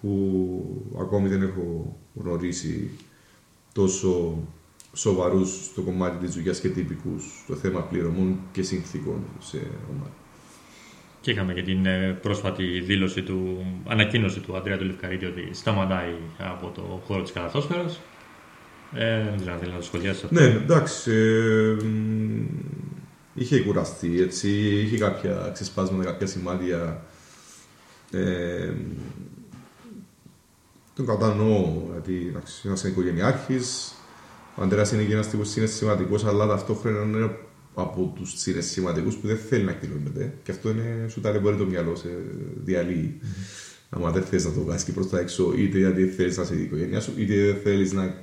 που 0.00 0.92
ακόμη 1.00 1.28
δεν 1.28 1.42
έχω 1.42 1.96
γνωρίσει 2.14 2.90
τόσο 3.72 4.38
σοβαρούς 4.92 5.64
στο 5.64 5.82
κομμάτι 5.82 6.26
της 6.26 6.34
δουλειάς 6.34 6.60
και 6.60 6.68
τυπικούς 6.68 7.24
στο 7.44 7.54
θέμα 7.54 7.80
πληρωμών 7.80 8.38
και 8.52 8.62
συνθήκων 8.62 9.24
σε 9.38 9.56
ομάδα. 9.90 10.10
Και 11.20 11.30
είχαμε 11.30 11.54
και 11.54 11.62
την 11.62 11.86
ε, 11.86 12.18
πρόσφατη 12.22 12.80
δήλωση 12.80 13.22
του, 13.22 13.66
ανακοίνωση 13.86 14.40
του 14.40 14.56
Αντρέα 14.56 14.78
του 14.78 14.84
Λευκαρίτη 14.84 15.24
ότι 15.24 15.48
σταματάει 15.52 16.14
από 16.38 16.72
το 16.74 17.02
χώρο 17.06 17.22
της 17.22 17.32
καταθόσφαιρας. 17.32 18.00
Ε, 18.94 19.24
δεν 19.24 19.36
ξέρω 19.36 19.52
αν 19.52 19.58
θέλει 19.58 19.70
να 19.70 19.76
το 19.76 19.84
σχολιάσει 19.84 20.24
αυτό. 20.24 20.40
Ναι, 20.40 20.44
εντάξει. 20.44 21.10
ε, 21.10 21.84
μ, 21.84 22.44
είχε 23.34 23.60
κουραστεί, 23.60 24.20
έτσι. 24.20 24.48
Είχε 24.84 24.98
κάποια 24.98 25.50
ξεσπάσματα, 25.52 26.04
κάποια 26.04 26.26
σημάδια. 26.26 27.04
Ε, 28.10 28.72
τον 30.94 31.06
κατανοώ, 31.06 31.82
γιατί 31.92 32.26
εντάξει, 32.28 32.62
ένας 32.64 32.82
είναι 32.82 32.92
οικογενειάρχης, 32.92 33.94
ο 34.54 34.62
Αντρέας 34.62 34.92
είναι 34.92 35.02
και 35.02 35.12
ένας 35.12 35.28
τύπος 35.28 35.50
συναισθηματικός, 35.50 36.24
αλλά 36.24 36.46
ταυτόχρονα 36.46 37.02
είναι 37.02 37.36
από 37.74 38.12
τους 38.16 38.40
συναισθηματικούς 38.40 39.16
που 39.16 39.26
δεν 39.26 39.36
θέλει 39.36 39.64
να 39.64 39.70
εκδηλώνεται. 39.70 40.34
Και 40.42 40.50
αυτό 40.50 40.70
είναι, 40.70 41.06
σου 41.08 41.20
ταλαιπωρεί 41.20 41.56
το 41.56 41.64
μυαλό, 41.64 41.96
σε 41.96 42.08
διαλύει. 42.64 43.20
Άμα 43.90 44.10
δεν 44.10 44.22
θες 44.22 44.44
να 44.44 44.52
το 44.52 44.60
βγάλεις 44.60 44.84
και 44.84 44.92
προς 44.92 45.08
τα 45.08 45.18
έξω, 45.18 45.52
είτε 45.56 45.78
γιατί 45.78 46.06
θέλεις 46.06 46.36
να 46.36 46.42
είσαι 46.42 46.54
η 46.54 46.62
οικογένειά 46.62 47.00
σου, 47.00 47.12
είτε 47.16 47.34
δεν 47.34 47.56
θέλεις 47.62 47.92
να 47.92 48.14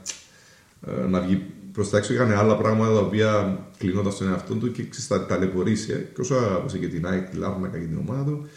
ε, 0.87 1.07
να 1.07 1.21
βγει 1.21 1.45
προς 1.71 1.89
τα 1.89 1.97
έξω. 1.97 2.13
Είχαν 2.13 2.31
άλλα 2.31 2.57
πράγματα 2.57 2.93
τα 2.93 2.99
οποία 2.99 3.59
κλεινόταν 3.77 4.11
στον 4.11 4.27
εαυτό 4.27 4.53
του 4.53 4.71
και 4.71 4.83
ξέρεις, 4.87 5.07
τα 5.07 5.25
ταλαιπωρήσει. 5.25 6.07
Και 6.15 6.21
όσο 6.21 6.35
άκουσε 6.35 6.77
και 6.77 6.87
την 6.87 7.07
ΑΕΚ, 7.07 7.29
τη 7.29 7.37
Λάρνακα 7.37 7.77
και 7.77 7.85
την 7.85 7.97
ομάδα 7.97 8.23
του, 8.23 8.47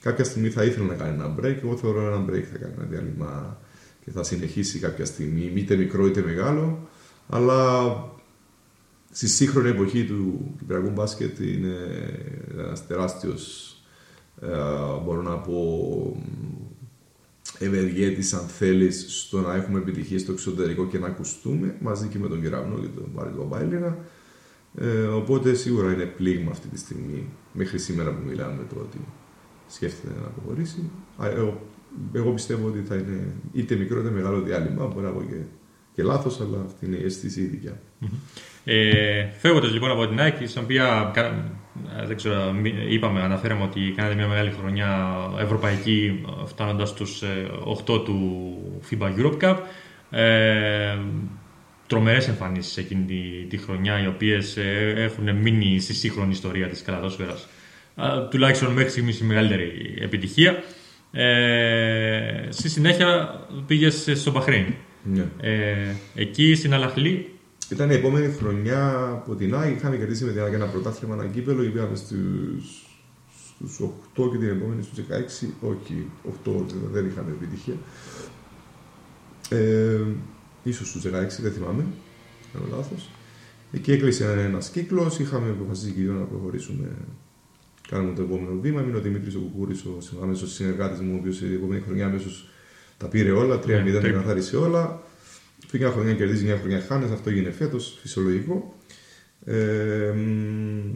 κάποια 0.00 0.24
στιγμή 0.24 0.48
θα 0.48 0.64
ήθελε 0.64 0.86
να 0.86 0.94
κάνει 0.94 1.14
ένα 1.14 1.34
break. 1.38 1.56
Εγώ 1.62 1.76
θεωρώ 1.76 2.06
ένα 2.06 2.24
break 2.24 2.42
θα 2.52 2.58
κάνει 2.58 2.74
ένα 2.78 2.86
διάλειμμα 2.90 3.60
και 4.04 4.10
θα 4.10 4.22
συνεχίσει 4.22 4.78
κάποια 4.78 5.04
στιγμή, 5.04 5.52
είτε 5.54 5.76
μικρό 5.76 6.06
είτε 6.06 6.22
μεγάλο. 6.22 6.88
Αλλά 7.28 7.92
στη 9.10 9.28
σύγχρονη 9.28 9.68
εποχή 9.68 10.04
του 10.04 10.54
Κυπριακού 10.58 10.90
μπάσκετ 10.90 11.38
είναι 11.38 11.76
ένας 12.52 12.86
τεράστιος, 12.86 13.76
μπορώ 15.04 15.22
να 15.22 15.36
πω, 15.36 16.16
ευεργέτης 17.58 18.32
αν 18.32 18.46
θέλεις 18.46 19.06
στο 19.08 19.40
να 19.40 19.54
έχουμε 19.54 19.78
επιτυχία 19.78 20.18
στο 20.18 20.32
εξωτερικό 20.32 20.86
και 20.86 20.98
να 20.98 21.06
ακουστούμε 21.06 21.76
μαζί 21.80 22.08
και 22.08 22.18
με 22.18 22.28
τον 22.28 22.42
Κεραυνό 22.42 22.78
και 22.78 22.86
τον 22.94 23.10
Μάρι 23.14 23.30
του 23.30 23.36
Παπάιλινα. 23.36 23.98
Ε, 24.78 25.02
οπότε 25.02 25.54
σίγουρα 25.54 25.92
είναι 25.92 26.04
πλήγμα 26.04 26.50
αυτή 26.50 26.68
τη 26.68 26.78
στιγμή 26.78 27.28
μέχρι 27.52 27.78
σήμερα 27.78 28.10
που 28.10 28.22
μιλάμε 28.28 28.66
το 28.74 28.80
ότι 28.80 28.98
σκέφτεται 29.68 30.20
να 30.20 30.26
αποχωρήσει. 30.26 30.90
Α, 31.16 31.26
Εγώ, 31.26 31.66
εγώ 32.12 32.32
πιστεύω 32.32 32.66
ότι 32.66 32.82
θα 32.88 32.94
είναι 32.94 33.34
είτε 33.52 33.74
μικρό 33.74 34.00
είτε 34.00 34.10
μεγάλο 34.10 34.40
διάλειμμα, 34.40 34.86
μπορεί 34.86 35.04
να 35.04 35.10
πω 35.10 35.22
και 35.22 35.36
και 35.94 36.02
λάθος, 36.02 36.40
αλλά 36.40 36.58
αυτή 36.66 36.86
είναι 36.86 36.96
η 36.96 37.04
αίσθηση 37.04 37.40
η 37.40 37.44
δικιά 37.46 37.80
μου. 37.98 38.08
Ε, 38.64 39.26
Φεύγοντας 39.38 39.72
λοιπόν 39.72 39.90
από 39.90 40.06
την 40.08 40.18
Nike, 40.20 40.42
στην 40.46 40.62
οποία 40.62 41.10
κα- 41.14 41.50
ε, 42.00 42.06
δεν 42.06 42.16
ξέρω, 42.16 42.52
μη- 42.52 42.74
είπαμε, 42.88 43.20
αναφέραμε 43.22 43.62
ότι 43.62 43.92
κάνατε 43.96 44.14
μια 44.14 44.26
μεγάλη 44.26 44.50
χρονιά 44.60 45.14
ευρωπαϊκή, 45.40 46.24
φτάνοντας 46.46 46.88
στους 46.88 47.22
8 47.64 48.04
του 48.04 48.56
FIBA 48.90 49.08
Europe 49.18 49.38
Cup. 49.42 49.56
Ε, 50.10 50.96
τρομερές 51.86 52.28
εμφανίσεις 52.28 52.76
εκείνη 52.76 53.04
τη, 53.04 53.46
τη 53.48 53.56
χρονιά, 53.56 54.02
οι 54.02 54.06
οποίες 54.06 54.56
ε, 54.56 54.92
έχουν 54.96 55.36
μείνει 55.36 55.80
στη 55.80 55.94
σύγχρονη 55.94 56.30
ιστορία 56.30 56.68
της 56.68 56.82
καλαδόσφαιρας. 56.82 57.48
Α, 57.94 58.28
τουλάχιστον 58.30 58.72
μέχρι 58.72 58.90
στιγμής 58.90 59.20
η 59.20 59.24
μεγαλύτερη 59.24 59.94
επιτυχία. 60.00 60.62
Ε, 61.12 62.46
στη 62.48 62.68
συνέχεια 62.68 63.40
πήγες 63.66 64.08
στο 64.14 64.30
Μπαχρέιν. 64.30 64.64
Ναι. 65.04 65.28
Ε, 65.40 65.94
εκεί 66.14 66.54
στην 66.54 66.74
Αλαχλή 66.74 67.28
Ήταν 67.70 67.90
η 67.90 67.94
επόμενη 67.94 68.32
χρονιά 68.32 69.08
από 69.10 69.34
την 69.34 69.54
ΑΕΚ. 69.54 69.76
Είχαμε 69.76 69.96
κερδίσει 69.96 70.24
με 70.24 70.32
την 70.32 70.42
ΑΕΚ 70.42 70.52
ένα 70.52 70.66
πρωτάθλημα, 70.66 71.14
ένα 71.14 71.26
κύπελο 71.26 71.62
και 71.62 71.68
πήγαμε 71.68 71.96
στους, 71.96 72.86
στους 73.54 73.80
8 74.16 74.30
και 74.30 74.38
την 74.38 74.48
επόμενη 74.48 74.82
στους 74.82 75.04
16. 75.42 75.46
Όχι, 75.60 76.06
8 76.44 76.64
δεν 76.92 77.06
είχαμε 77.06 77.30
επιτυχία. 77.30 77.74
Ε, 79.48 80.00
ίσως 80.62 80.88
στους 80.88 81.02
16, 81.02 81.08
δεν 81.42 81.52
θυμάμαι. 81.52 81.84
Κάνω 82.52 82.66
λάθος. 82.76 83.10
Εκεί 83.72 83.92
έκλεισε 83.92 84.32
ένα 84.32 84.58
κύκλο. 84.72 85.16
Είχαμε 85.20 85.50
αποφασίσει 85.50 85.92
και 85.92 86.00
οι 86.00 86.02
δύο 86.02 86.12
να 86.12 86.24
προχωρήσουμε. 86.24 86.96
Κάνουμε 87.88 88.14
το 88.14 88.22
επόμενο 88.22 88.60
βήμα. 88.60 88.80
Μείνω 88.80 88.98
ο 88.98 89.00
Δημήτρη 89.00 89.36
ο 89.36 89.40
Κουκούρη, 89.40 89.74
ο 90.18 90.22
άμεσο 90.22 90.46
συνεργάτη 90.46 91.02
μου, 91.02 91.14
ο 91.14 91.18
οποίο 91.18 91.48
η 91.48 91.54
επόμενη 91.54 91.80
χρονιά 91.80 92.06
αμέσω 92.06 92.28
τα 92.96 93.06
πήρε 93.06 93.30
όλα. 93.30 93.58
3-0 93.58 93.66
Ναι, 93.84 93.92
τα 93.92 93.98
τρίπ. 94.00 94.14
καθάρισε 94.14 94.56
όλα. 94.56 95.02
Πήγε 95.70 95.84
μια 95.84 95.92
χρονιά 95.92 96.14
κερδίζει, 96.14 96.44
μια 96.44 96.56
χρονιά 96.58 96.80
χάνει. 96.88 97.12
Αυτό 97.12 97.30
έγινε 97.30 97.50
φέτος, 97.50 97.98
φυσιολογικό. 98.00 98.74
Ε, 99.44 100.12
μ, 100.16 100.92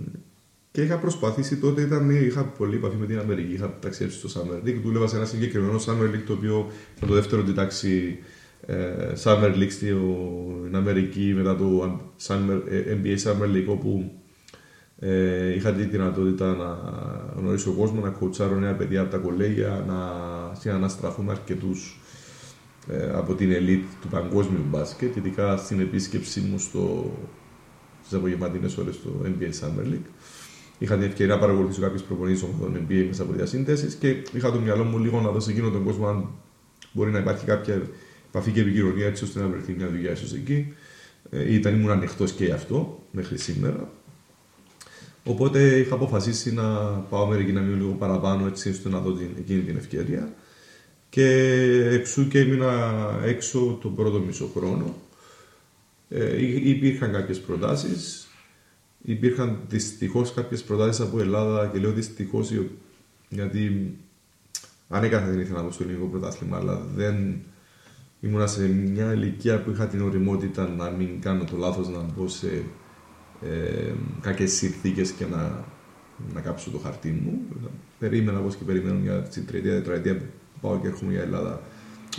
και 0.71 0.83
είχα 0.83 0.99
προσπαθήσει 0.99 1.57
τότε, 1.57 1.83
ήταν, 1.83 2.11
είχα 2.11 2.45
πολύ 2.45 2.77
επαφή 2.77 2.97
με 2.97 3.07
την 3.07 3.19
Αμερική. 3.19 3.53
Είχα 3.53 3.79
ταξιδέψει 3.81 4.29
στο 4.29 4.29
Summer 4.41 4.67
League. 4.69 4.81
Δούλευα 4.83 5.07
σε 5.07 5.17
ένα 5.17 5.25
συγκεκριμένο 5.25 5.81
Summer 5.87 6.15
League 6.15 6.23
το 6.27 6.33
οποίο 6.33 6.71
ήταν 6.97 7.09
το 7.09 7.15
δεύτερο 7.15 7.43
τη 7.43 7.53
τάξη 7.53 8.19
ε, 8.67 8.77
Summer 9.23 9.55
League 9.55 9.71
στην 9.71 10.77
Αμερική 10.77 11.33
μετά 11.37 11.57
το 11.57 11.99
Summer, 12.27 12.63
ε, 12.71 12.97
NBA 13.03 13.17
Summer 13.23 13.55
League 13.57 13.67
όπου 13.69 14.13
ε, 14.99 15.55
είχα 15.55 15.73
τη 15.73 15.83
δυνατότητα 15.83 16.55
να 16.55 16.79
γνωρίσω 17.37 17.73
κόσμο, 17.73 18.01
να 18.01 18.09
κοουτσάρω 18.09 18.59
νέα 18.59 18.75
παιδιά 18.75 19.01
από 19.01 19.11
τα 19.11 19.17
κολέγια, 19.17 19.85
να 19.89 19.95
συναναστραφούμε 20.61 21.33
αρκετούς 21.33 22.01
ε, 22.91 23.11
από 23.13 23.35
την 23.35 23.53
ελίτ 23.53 23.85
του 24.01 24.09
παγκόσμιου 24.09 24.65
μπάσκετ, 24.69 25.17
ειδικά 25.17 25.57
στην 25.57 25.81
επίσκεψή 25.81 26.41
μου 26.41 26.59
στο, 26.59 27.13
στις 28.05 28.19
απογευματινές 28.19 28.77
ώρες 28.77 28.95
στο 28.95 29.11
NBA 29.25 29.65
Summer 29.65 29.93
League. 29.93 30.09
Είχα 30.79 30.95
την 30.95 31.07
ευκαιρία 31.07 31.35
να 31.35 31.41
παρακολουθήσω 31.41 31.81
κάποιες 31.81 32.03
προπονήσεις 32.03 32.41
των 32.61 32.87
NBA 32.89 33.05
μέσα 33.07 33.23
από 33.23 33.33
διασύνδεσεις 33.33 33.95
και 33.95 34.17
είχα 34.33 34.53
το 34.53 34.59
μυαλό 34.59 34.85
μου 34.85 34.99
λίγο 34.99 35.21
να 35.21 35.31
δω 35.31 35.41
σε 35.41 35.51
εκείνον 35.51 35.73
τον 35.73 35.85
κόσμο 35.85 36.07
αν 36.07 36.29
μπορεί 36.93 37.11
να 37.11 37.19
υπάρχει 37.19 37.45
κάποια 37.45 37.83
επαφή 38.29 38.51
και 38.51 38.61
επικοινωνία 38.61 39.07
έτσι 39.07 39.25
ώστε 39.25 39.41
να 39.41 39.47
βρεθεί 39.47 39.73
μια 39.73 39.89
δουλειά 39.89 40.11
ίσως 40.11 40.35
εκεί. 40.35 40.75
Ε, 41.31 41.55
ήταν 41.55 41.75
ήμουν 41.75 41.91
ανοιχτός 41.91 42.33
και 42.33 42.45
γι' 42.45 42.51
αυτό 42.51 43.03
μέχρι 43.11 43.39
σήμερα. 43.39 43.91
Οπότε 45.25 45.79
είχα 45.79 45.95
αποφασίσει 45.95 46.53
να 46.53 46.65
πάω 47.11 47.23
Αμερική 47.23 47.53
να 47.53 47.61
μείνω 47.61 47.77
λίγο 47.77 47.93
παραπάνω 47.93 48.47
έτσι 48.47 48.69
ώστε 48.69 48.89
να 48.89 48.99
δω 48.99 49.13
την, 49.13 49.29
εκείνη 49.39 49.61
την 49.61 49.77
ευκαιρία. 49.77 50.35
Και 51.17 51.29
εξού 51.91 52.29
και 52.29 52.39
έμεινα 52.39 53.11
έξω 53.25 53.79
τον 53.83 53.95
πρώτο 53.95 54.19
μισό 54.19 54.51
χρόνο. 54.57 54.95
Ε, 56.09 56.43
υ- 56.45 56.67
υπήρχαν 56.67 57.13
κάποιες 57.13 57.41
προτάσεις. 57.41 58.27
Υπήρχαν 59.03 59.59
δυστυχώς 59.69 60.33
κάποιες 60.35 60.63
προτάσεις 60.63 61.01
από 61.07 61.21
Ελλάδα 61.21 61.71
και 61.73 61.79
λέω 61.79 61.93
δυστυχώς 61.93 62.51
οι- 62.51 62.71
γιατί 63.29 63.95
ανέκαθεν 64.89 65.31
δεν 65.31 65.41
ήθελα 65.41 65.57
να 65.59 65.63
μπω 65.65 65.71
στο 65.71 65.83
ελληνικό 65.83 66.07
πρωτάθλημα 66.07 66.57
αλλά 66.57 66.87
δεν 66.95 67.37
ήμουνα 68.21 68.47
σε 68.47 68.69
μια 68.69 69.13
ηλικία 69.13 69.63
που 69.63 69.71
είχα 69.71 69.87
την 69.87 70.01
οριμότητα 70.01 70.69
να 70.69 70.91
μην 70.91 71.21
κάνω 71.21 71.45
το 71.45 71.57
λάθος 71.57 71.89
να 71.89 72.01
μπω 72.17 72.29
σε 72.29 72.65
ε, 73.43 73.93
κακές 74.21 74.53
συνθήκες 74.53 75.11
και 75.11 75.25
να, 75.27 75.65
να 76.35 76.41
κάψω 76.41 76.71
το 76.71 76.79
χαρτί 76.79 77.11
μου. 77.11 77.41
Περίμενα 77.99 78.39
όπως 78.39 78.57
και 78.57 78.65
περιμένω 78.65 78.99
για 79.03 79.23
την 79.23 79.47
τριετία, 79.47 79.73
τετραετία 79.73 80.17
που 80.17 80.25
πάω 80.67 80.79
και 80.79 80.87
έρχομαι 80.87 81.13
για 81.13 81.23
Ελλάδα. 81.23 81.63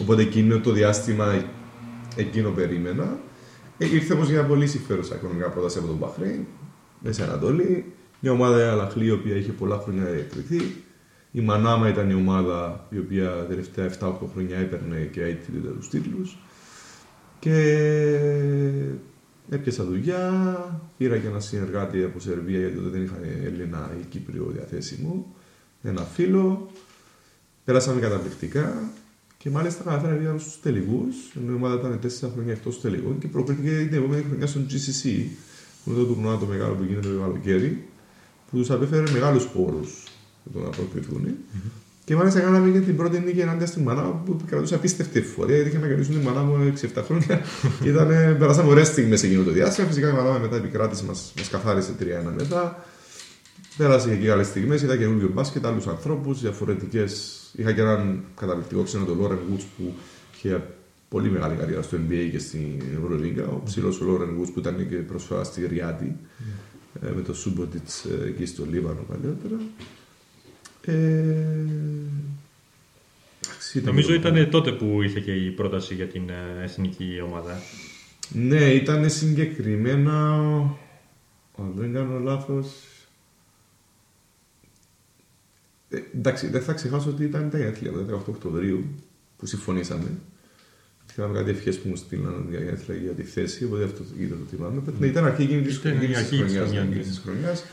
Οπότε 0.01 0.21
εκείνο 0.21 0.59
το 0.59 0.71
διάστημα 0.71 1.43
εκείνο 2.15 2.49
περίμενα. 2.49 3.19
Ε, 3.77 3.85
ήρθε 3.85 4.13
όμως 4.13 4.29
μια 4.29 4.43
πολύ 4.43 4.67
συμφέρουσα 4.67 5.15
οικονομικά 5.15 5.49
πρόταση 5.49 5.77
από 5.77 5.87
τον 5.87 5.97
Μπαχρέιν, 5.97 6.45
Μέση 6.99 7.21
Ανατολή. 7.21 7.85
Μια 8.19 8.31
ομάδα 8.31 8.59
η 8.59 8.67
Αλαχλή 8.67 9.05
η 9.05 9.11
οποία 9.11 9.35
είχε 9.35 9.51
πολλά 9.51 9.77
χρόνια 9.77 10.07
εκπληκτεί. 10.07 10.83
Η 11.31 11.41
Μανάμα 11.41 11.89
ήταν 11.89 12.09
η 12.09 12.13
ομάδα 12.13 12.87
η 12.89 12.97
οποία 12.97 13.29
τα 13.29 13.45
τελευταία 13.45 13.89
7-8 13.99 14.11
χρόνια 14.33 14.57
έπαιρνε 14.57 15.09
και 15.11 15.23
έτσι 15.23 15.51
τους 15.51 15.89
τίτλους. 15.89 16.37
Και 17.39 17.55
έπιασα 19.49 19.83
δουλειά, 19.83 20.31
πήρα 20.97 21.17
και 21.17 21.27
ένα 21.27 21.39
συνεργάτη 21.39 22.03
από 22.03 22.19
Σερβία 22.19 22.59
γιατί 22.59 22.75
τότε 22.75 22.89
δεν 22.89 23.03
είχα 23.03 23.15
Έλληνα 23.43 23.91
ή 24.01 24.05
Κύπριο 24.09 24.51
διαθέσιμο. 24.53 25.35
Ένα 25.83 26.01
φίλο. 26.01 26.71
Πέρασαμε 27.68 27.99
καταπληκτικά 28.01 28.91
και 29.38 29.49
μάλιστα 29.49 29.84
καταφέραμε 29.84 30.15
να 30.15 30.22
βγάλουμε 30.22 30.41
στους 30.41 30.59
τελικούς. 30.61 31.15
Ενώ 31.36 31.51
η 31.51 31.55
ομάδα 31.55 31.76
ήταν 31.76 31.99
4 32.03 32.30
χρόνια 32.34 32.53
εκτός 32.53 32.82
τελικών 32.82 33.20
και 33.20 33.28
προκρίθηκε 33.28 33.88
την 33.89 33.97
επόμενη 33.97 34.24
χρονιά 34.28 34.47
στον 34.47 34.65
GCC, 34.70 35.01
που 35.84 35.89
είναι 35.89 35.99
το 35.99 36.05
τουρνουά 36.05 36.38
το 36.38 36.45
μεγάλο 36.45 36.74
που 36.74 36.84
γίνεται 36.84 37.07
το 37.07 37.20
καλοκαίρι, 37.20 37.88
που 38.49 38.57
τους 38.57 38.70
απέφερε 38.72 39.11
μεγάλους 39.11 39.47
πόρους 39.47 40.03
για 40.43 40.51
το 40.53 40.59
να 40.65 40.70
προκριθούν. 40.70 41.28
Και 42.05 42.15
μάλιστα 42.15 42.39
κάναμε 42.39 42.72
και 42.72 42.80
την 42.80 42.95
πρώτη 42.95 43.20
νίκη 43.20 43.39
ενάντια 43.39 43.65
στην 43.65 43.82
μανά 43.82 44.01
που 44.01 44.39
κρατούσε 44.45 44.76
απίστευτη 44.76 45.20
εφορία. 45.20 45.55
Γιατί 45.55 45.70
είχαμε 45.70 45.88
κερδίσει 45.88 46.09
την 46.09 46.20
μανά 46.20 46.41
μου 46.41 46.74
6-7 46.95 47.03
χρόνια. 47.05 47.41
και 47.82 47.89
ήταν, 47.89 48.07
περάσαμε 48.39 48.70
ωραίες 48.70 48.88
στιγμές 48.88 49.24
εκείνο 49.24 49.43
το 49.43 49.51
διάστημα. 49.51 49.88
Φυσικά 49.88 50.09
η 50.09 50.13
μανά 50.13 50.39
μετά 50.39 50.55
επικράτηση 50.55 51.03
μας 51.05 51.34
μας 51.38 51.49
καθάρισε 51.49 51.91
3-1 51.99 52.03
μετά. 52.38 52.86
Πέρασε 53.78 54.07
και 54.07 54.13
εκεί 54.13 54.30
άλλες 54.30 54.47
στιγμές. 54.47 54.82
Είδα 54.82 54.97
καινούριο 54.97 55.30
μπάσκετ, 55.34 55.65
άλλους 55.65 55.88
ανθρώπους, 55.88 56.41
διαφορετικές. 56.41 57.41
Είχα 57.60 57.74
και 57.74 57.82
έναν 57.82 58.24
καταπληκτικό 58.39 58.84
ξένο, 58.84 59.05
τον 59.05 59.18
Λόρεν 59.20 59.38
Woods, 59.51 59.64
που 59.78 59.93
είχε 60.36 60.62
πολύ 61.10 61.30
μεγάλη 61.30 61.55
καριέρα 61.55 61.82
στο 61.82 61.97
NBA 61.97 62.28
και 62.32 62.39
στην 62.39 62.82
Ευρωλίγκα. 63.03 63.45
Ο 63.47 63.62
ψηλός 63.66 64.01
ο 64.01 64.05
Λόρεν 64.05 64.30
Woods 64.39 64.49
που 64.53 64.60
ήταν 64.60 64.89
και 64.89 64.95
προσφέρα 64.95 65.43
στη 65.43 65.68
Ριάτη 65.68 66.16
ε, 67.01 67.10
με 67.16 67.22
το 67.22 67.34
Σούμποτιτ 67.34 67.88
εκεί 68.28 68.45
στο 68.45 68.66
Λίβανο 68.72 69.01
παλιότερα. 69.08 69.55
Ε, 70.82 70.93
εντάξει, 73.45 73.82
Νομίζω 73.84 74.08
το- 74.08 74.14
ήταν 74.14 74.49
τότε 74.49 74.72
που 74.72 75.01
ήρθε 75.01 75.20
και 75.20 75.32
η 75.34 75.49
πρόταση 75.49 75.93
για 75.93 76.08
την 76.08 76.30
ε, 76.30 76.64
εθνική 76.64 77.22
ομάδα. 77.26 77.62
Ναι, 78.30 78.66
ήταν 78.74 79.10
συγκεκριμένα. 79.10 80.34
Αν 81.60 81.74
δεν 81.76 81.93
κάνω 81.93 82.20
λάθος. 82.20 82.68
Ε, 85.89 85.97
εντάξει, 86.15 86.47
δεν 86.47 86.61
θα 86.61 86.73
ξεχάσω 86.73 87.09
ότι 87.09 87.23
ήταν 87.23 87.49
τα 87.49 87.57
γενέθλια 87.57 87.91
μου, 87.91 88.05
18 88.11 88.19
Οκτωβρίου 88.27 88.85
που 89.38 89.45
συμφωνήσαμε. 89.45 90.11
Θυμάμαι 91.13 91.38
κάτι 91.38 91.49
ευχές 91.49 91.79
που 91.79 91.89
μου 91.89 91.95
στείλαν 91.95 92.45
για 92.49 92.59
γενέθλια 92.59 92.97
για 92.97 93.11
τη 93.11 93.23
θέση, 93.23 93.65
οπότε 93.65 93.83
αυτό 93.83 94.03
ήταν 94.19 94.38
το 94.38 94.55
θυμάμαι. 94.55 94.81
Ναι, 94.99 95.07
ήταν 95.07 95.25
αρχή 95.25 95.41
εκείνη 95.41 95.61
τη 95.61 95.73
Ήταν 95.73 95.91
η 95.91 96.15
αρχή 96.15 96.43
της 96.43 96.53
χρονιάς, 96.55 96.71
ναι. 96.71 97.03
χρονιάς. 97.23 97.65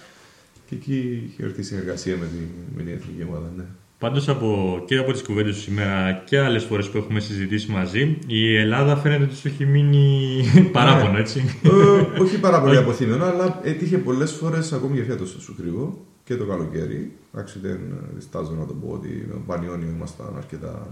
Και 0.68 0.74
εκεί 0.74 1.24
είχε 1.26 1.44
έρθει 1.44 1.60
η 1.60 1.64
συνεργασία 1.64 2.16
με, 2.16 2.26
τη, 2.26 2.36
με 2.76 2.82
την 2.82 2.92
εθνική 2.92 3.22
ομάδα, 3.28 3.52
ναι. 3.56 3.64
Πάντως 3.98 4.28
από, 4.28 4.82
και 4.86 4.96
από 4.96 5.12
τις 5.12 5.22
κουβέντες 5.22 5.54
τους 5.54 5.62
σήμερα 5.62 6.22
και 6.26 6.38
άλλες 6.38 6.64
φορές 6.64 6.88
που 6.88 6.98
έχουμε 6.98 7.20
συζητήσει 7.20 7.70
μαζί, 7.70 8.18
η 8.26 8.56
Ελλάδα 8.56 8.96
φαίνεται 8.96 9.24
ότι 9.24 9.34
σου 9.34 9.48
έχει 9.48 9.64
μείνει 9.66 10.44
παράπονο, 10.72 11.18
έτσι. 11.18 11.58
ε, 11.62 12.20
όχι 12.20 12.38
πάρα 12.38 12.60
πολύ 12.60 12.76
αποθύμενο, 12.76 13.24
αλλά 13.24 13.60
έτυχε 13.64 13.98
πολλές 13.98 14.32
φορές 14.32 14.72
ακόμη 14.72 14.96
και 14.96 15.04
φέτος 15.04 15.36
σου 15.40 15.54
κρύβω 15.56 16.06
και 16.24 16.36
το 16.36 16.46
καλοκαίρι. 16.46 17.16
Εντάξει, 17.34 17.58
δεν 17.58 17.80
διστάζω 18.14 18.52
να 18.52 18.66
το 18.66 18.74
πω 18.74 18.92
ότι 18.92 19.24
με 19.26 19.32
τον 19.32 19.46
Πανιόνιο 19.46 19.88
ήμασταν 19.88 20.36
αρκετά 20.36 20.86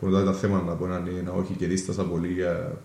κοντά 0.00 0.24
τα 0.24 0.32
θέματα 0.32 0.72
από 0.72 0.84
έναν 0.84 1.06
ή 1.06 1.18
ένα 1.18 1.32
όχι 1.32 1.54
και 1.54 1.66
δίστασα 1.66 2.04
πολύ 2.04 2.32
για, 2.32 2.82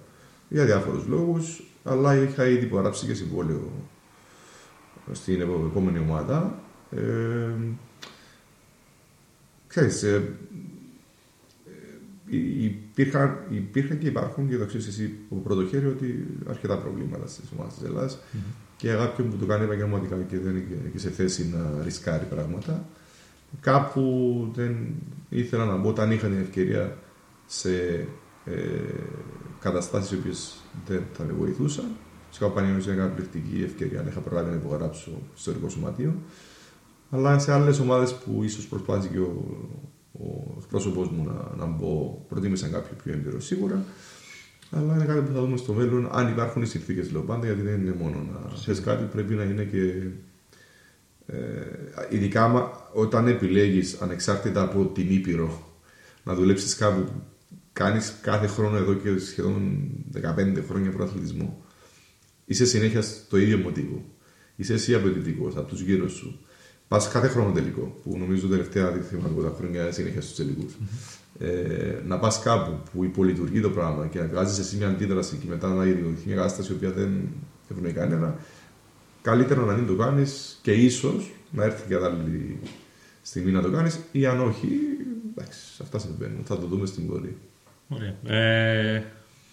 για 0.50 0.66
διάφορους 0.66 1.08
λόγους. 1.08 1.64
Αλλά 1.84 2.16
είχα 2.16 2.48
ήδη 2.48 2.66
υπογράψει 2.66 3.06
και 3.06 3.14
συμβόλαιο 3.14 3.72
στην 5.12 5.42
επο- 5.42 5.66
επόμενη 5.72 6.00
ομάδα. 6.00 6.60
Ε, 6.92 7.54
ξέρεις, 9.68 10.04
ε, 10.04 10.38
ε, 12.32 12.38
υπήρχαν, 12.64 13.38
υπήρχαν 13.50 13.98
και 13.98 14.08
υπάρχουν 14.08 14.50
και 14.50 14.58
το 14.58 14.66
ξέρεις 14.66 14.88
εσύ 14.88 15.14
από 15.32 15.42
πρώτο 15.42 15.66
χέρι 15.66 15.86
ότι 15.86 16.28
αρκετά 16.50 16.78
προβλήματα 16.78 17.28
στις 17.28 17.50
ομάδες 17.58 17.74
της 17.74 17.84
ελλαδα 17.84 18.10
και 18.80 18.88
κάποιον 18.94 19.30
που 19.30 19.36
το 19.38 19.46
κάνει 19.46 19.64
επαγγελματικά 19.64 20.16
και 20.16 20.40
δεν 20.40 20.52
είναι 20.56 20.66
και- 20.70 20.90
και 20.92 21.00
σε 21.00 21.10
θέση 21.10 21.50
να 21.54 21.84
ρισκάρει 21.84 22.26
πράγματα. 22.26 22.86
Κάπου 23.62 24.04
δεν 24.56 24.76
ήθελα 25.30 25.66
να 25.66 25.76
μπω 25.78 25.90
όταν 25.90 26.12
είχα 26.12 26.28
την 26.28 26.40
ευκαιρία 26.40 26.98
σε 27.46 27.74
ε, 28.46 28.56
καταστάσεις 29.60 30.12
οι 30.12 30.16
οποίες 30.16 30.56
δεν 30.88 31.02
θα 31.14 31.24
με 31.24 31.34
βοηθούσαν. 31.34 31.86
Φυσικά 32.28 32.46
ο 32.46 32.50
Πανιόνιο 32.50 32.80
ήταν 32.84 32.96
καταπληκτική 32.98 33.62
ευκαιρία 33.64 34.00
αν 34.00 34.08
είχα 34.08 34.20
προλάβει 34.20 34.50
να 34.50 34.56
υπογράψω 34.56 35.02
στο 35.10 35.20
ιστορικό 35.36 35.70
σωματείο. 35.70 36.16
Αλλά 37.12 37.40
σε 37.40 37.52
άλλες 37.54 37.80
ομάδες 37.80 38.14
που 38.16 38.44
ίσως 38.44 38.68
προσπάθησε 38.68 39.08
και 39.14 39.20
ο, 39.20 39.44
ο 40.12 40.56
εκπρόσωπός 40.62 41.10
μου 41.10 41.24
να, 41.24 41.66
να 41.66 41.72
μπω, 41.72 42.26
προτίμησαν 42.30 42.72
κάποιο 42.72 42.96
πιο 43.04 43.14
έμπειρο 43.14 43.40
σίγουρα. 43.40 43.84
Αλλά 44.72 44.96
είναι 44.96 45.06
κάτι 45.06 45.20
που 45.20 45.34
θα 45.34 45.40
δούμε 45.40 45.58
στο 45.58 45.74
μέλλον, 45.74 46.10
αν 46.12 46.28
υπάρχουν 46.28 46.62
οι 46.62 46.66
συνθήκες 46.66 47.12
λέω 47.12 47.22
πάντα, 47.22 47.46
γιατί 47.46 47.62
δεν 47.62 47.82
είναι 47.82 47.96
μόνο 48.00 48.28
να 48.32 48.58
θες 48.58 48.80
κάτι, 48.82 49.04
πρέπει 49.04 49.34
να 49.34 49.44
είναι 49.44 49.64
και. 49.64 49.94
Ε, 51.26 51.38
ειδικά 52.10 52.44
άμα- 52.44 52.90
όταν 52.94 53.28
επιλέγεις 53.28 53.98
ανεξάρτητα 54.02 54.62
από 54.62 54.86
την 54.86 55.12
Ήπειρο 55.12 55.68
να 56.24 56.34
δουλέψεις 56.36 56.76
κάπου 56.76 57.02
που 57.04 57.12
κάνεις 57.74 58.14
κάθε 58.22 58.48
χρόνο 58.48 58.78
εδώ 58.78 58.94
και 58.94 59.18
σχεδόν 59.18 59.82
15 60.12 60.62
χρόνια 60.68 60.92
προαθλητισμό. 60.92 61.64
Είσαι 62.46 62.66
συνέχεια 62.66 63.02
στο 63.02 63.38
ίδιο 63.38 63.58
μοτίβο. 63.58 64.04
Είσαι 64.56 64.74
εσύ 64.74 64.94
απαιτητικός 64.96 65.56
από 65.58 65.68
τους 65.68 65.82
γύρω 65.82 66.08
σου. 66.10 66.40
Πας 66.88 67.08
κάθε 67.10 67.28
χρόνο 67.28 67.52
τελικό, 67.52 68.00
που 68.04 68.18
νομίζω 68.18 68.48
τελευταία 68.48 68.92
δεν 68.92 69.02
θυμάμαι 69.04 69.30
πόσα 69.36 69.54
χρόνια 69.58 69.92
συνέχεια 69.92 70.22
στους 70.22 70.36
τελικου 70.36 70.66
Ε, 71.40 72.02
να 72.08 72.18
πας 72.18 72.40
κάπου 72.40 72.78
που 72.92 73.04
υπολειτουργεί 73.04 73.62
το 73.62 73.70
πράγμα 73.70 74.08
και 74.08 74.20
να 74.20 74.28
βγάζεις 74.28 74.60
εσύ 74.60 74.78
μια 74.78 74.88
αντίδραση 74.88 75.36
και 75.36 75.46
μετά 75.50 75.68
να 75.68 75.84
δημιουργηθεί 75.84 76.28
μια 76.28 76.36
κατάσταση 76.36 76.72
η 76.72 76.76
οποία 76.76 76.92
δεν 76.92 77.30
ευνοεί 77.72 77.92
κανένα, 77.92 78.36
καλύτερα 79.22 79.62
να 79.62 79.74
μην 79.74 79.88
το 79.88 79.96
κάνεις 79.96 80.60
και 80.62 80.72
ίσως 80.72 81.32
να 81.52 81.64
έρθει 81.64 81.84
η 81.88 81.94
κατάλληλη 81.94 82.60
στιγμή 83.22 83.52
να 83.52 83.62
το 83.62 83.70
κάνεις 83.72 84.00
ή 84.12 84.26
αν 84.26 84.40
όχι, 84.40 84.68
εντάξει, 85.36 85.60
αυτά 85.82 86.00
συμβαίνουν. 86.00 86.42
Θα 86.44 86.58
το 86.60 86.66
δούμε 86.66 86.86
στην 86.86 87.08
πορεία. 87.08 87.36
Ωραία. 87.88 88.38
Ε, 88.38 89.04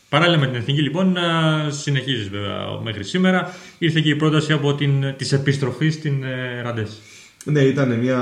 παράλληλα 0.08 0.38
με 0.38 0.46
την 0.46 0.54
εθνική, 0.54 0.82
λοιπόν, 0.82 1.12
να 1.12 1.70
συνεχίζεις 1.70 2.28
βέβαια 2.28 2.80
μέχρι 2.82 3.04
σήμερα. 3.04 3.54
Ήρθε 3.78 4.00
και 4.00 4.08
η 4.08 4.16
πρόταση 4.16 4.52
από 4.52 4.74
την 4.74 5.14
της 5.16 5.32
επιστροφής 5.32 5.94
στην 5.94 6.24
ε, 6.24 6.60
Ραντές. 6.60 7.00
Ναι, 7.44 7.60
ήταν 7.60 7.98
μια 7.98 8.20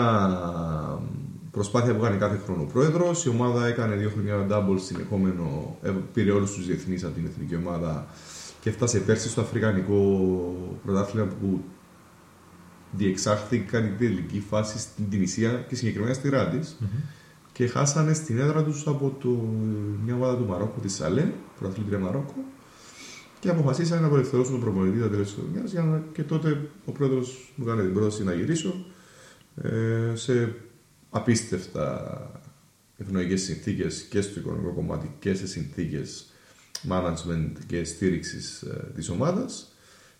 προσπάθεια 1.55 1.95
που 1.95 2.01
κάνει 2.03 2.17
κάθε 2.17 2.41
χρόνο 2.45 2.63
ο 2.63 2.65
πρόεδρος. 2.73 3.25
Η 3.25 3.29
ομάδα 3.29 3.67
έκανε 3.67 3.95
δύο 3.97 4.11
χρόνια 4.11 4.47
double 4.51 4.77
συνεχόμενο. 4.81 5.77
ε, 5.83 5.91
Πήρε 6.13 6.31
όλους 6.31 6.53
τους 6.55 6.67
διεθνείς 6.67 7.05
από 7.05 7.15
την 7.15 7.27
εθνική 7.27 7.57
ομάδα 7.57 8.07
και 8.61 8.69
έφτασε 8.69 8.99
πέρσι 8.99 9.29
στο 9.29 9.41
Αφρικανικό 9.41 9.99
πρωτάθλημα 10.85 11.27
που 11.27 11.61
διεξάχθηκαν 12.91 13.85
η 13.85 13.95
τελική 13.99 14.41
φάση 14.49 14.79
στην 14.79 15.11
Τινησία 15.11 15.65
και 15.69 15.75
συγκεκριμένα 15.75 16.15
στη 16.15 16.29
ραντις 16.29 16.77
Και 17.53 17.67
χάσανε 17.67 18.13
στην 18.13 18.39
έδρα 18.39 18.63
τους 18.65 18.87
από 18.87 19.17
το, 19.21 19.29
μια 20.05 20.15
ομάδα 20.15 20.37
του 20.37 20.47
Μαρόκου, 20.47 20.81
της 20.81 20.95
Σαλέ, 20.95 21.33
πρωταθλήτρια 21.59 21.99
Μαρόκο. 21.99 22.35
Και 23.41 23.49
αποφασίσανε 23.51 24.01
να 24.01 24.07
απελευθερώσουν 24.07 24.53
τον 24.53 24.61
προπονητή 24.61 24.99
τα 25.01 25.09
τέλη 25.09 25.23
της 25.23 25.37
χρονιάς. 25.41 25.71
Για 25.71 25.83
να... 25.83 26.03
Και 26.13 26.23
τότε 26.23 26.69
ο 26.85 26.93
πρόεδρος 26.93 27.53
μου 27.57 27.65
έκανε 27.69 27.83
την 27.83 27.93
πρόταση 27.95 28.25
να 28.25 28.33
γυρίσω 28.35 28.85
ε, 29.63 30.15
σε 30.15 30.55
απίστευτα 31.15 32.19
ευνοϊκές 32.97 33.43
συνθήκες 33.43 34.03
και 34.03 34.21
στο 34.21 34.41
οικονομικό 34.41 34.73
κομμάτι 34.73 35.15
και 35.19 35.35
σε 35.35 35.47
συνθήκες 35.47 36.27
management 36.89 37.53
και 37.67 37.85
στήριξης 37.85 38.63
ε, 38.63 38.91
της 38.95 39.09
ομάδας 39.09 39.73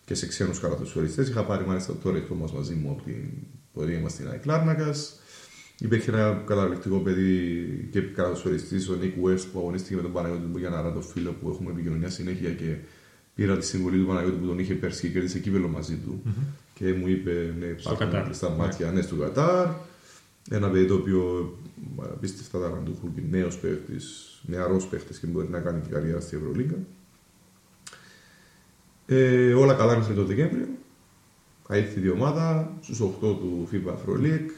και 0.05 0.13
σε 0.13 0.27
ξένους 0.27 0.59
καρατοσφαιριστές. 0.59 1.27
Είχα 1.27 1.43
πάρει 1.43 1.65
μάλιστα 1.65 1.93
το 2.03 2.11
ρεκό 2.11 2.35
μας 2.35 2.51
μαζί 2.53 2.73
μου 2.73 2.91
από 2.91 3.01
την 3.03 3.29
πορεία 3.73 3.99
μας 3.99 4.11
στην 4.11 4.29
ΑΕΚ 4.29 4.45
Λάρνακας. 4.45 5.19
Υπήρχε 5.79 6.11
ένα 6.11 6.43
καταπληκτικό 6.45 6.97
παιδί 6.97 7.89
και 7.91 8.01
καρατοσφαιριστής, 8.01 8.89
ο 8.89 8.95
Νίκ 8.95 9.13
West, 9.25 9.45
που 9.53 9.59
αγωνίστηκε 9.59 9.95
με 9.95 10.01
τον 10.01 10.11
Παναγιώτη 10.11 10.45
μου 10.45 10.57
για 10.57 10.67
ένα 10.67 10.81
ράτο 10.81 11.01
φίλο 11.01 11.31
που 11.31 11.49
έχουμε 11.49 11.71
επικοινωνία 11.71 12.09
συνέχεια 12.09 12.49
και 12.49 12.75
πήρα 13.35 13.57
τη 13.57 13.65
συμβολή 13.65 13.99
του 13.99 14.05
Παναγιώτη 14.05 14.37
που 14.37 14.45
τον 14.45 14.59
είχε 14.59 14.73
πέρσι 14.73 15.01
και 15.01 15.07
κέρδισε 15.07 15.39
κύπελο 15.39 15.67
μαζί 15.67 15.95
του. 15.95 16.21
Και 16.73 16.93
μου 16.93 17.07
είπε, 17.07 17.53
ναι, 17.59 17.65
υπάρχουν 17.65 17.97
Κατάρ. 17.97 18.23
κλειστά 18.23 18.49
μάτια, 18.49 18.91
ναι, 18.91 19.01
στο 19.01 19.15
Κατάρ. 19.15 19.67
Ένα 20.49 20.69
παιδί 20.69 20.85
το 20.85 20.93
οποίο 20.93 21.53
απίστευτα 21.97 22.59
ταλαντούχο 22.59 23.11
και 23.15 23.21
νέος 23.29 23.57
παίχτης, 23.57 24.39
νεαρός 24.45 24.87
παίχτης 24.87 25.19
και 25.19 25.27
μπορεί 25.27 25.47
να 25.49 25.59
κάνει 25.59 25.81
και 25.81 25.89
καριέρα 25.89 26.19
στη 26.19 26.35
Ευρωλίγκα. 26.35 26.75
Ε, 29.05 29.53
όλα 29.53 29.73
καλά 29.73 29.97
μέχρι 29.97 30.13
το 30.13 30.23
Δεκέμβριο. 30.23 30.67
Ήρθε 31.69 31.99
η 31.99 32.09
ομάδα 32.09 32.73
στους 32.81 33.01
8 33.01 33.19
του 33.19 33.69
FIBA 33.71 33.89
Afro 33.89 34.21
League. 34.21 34.49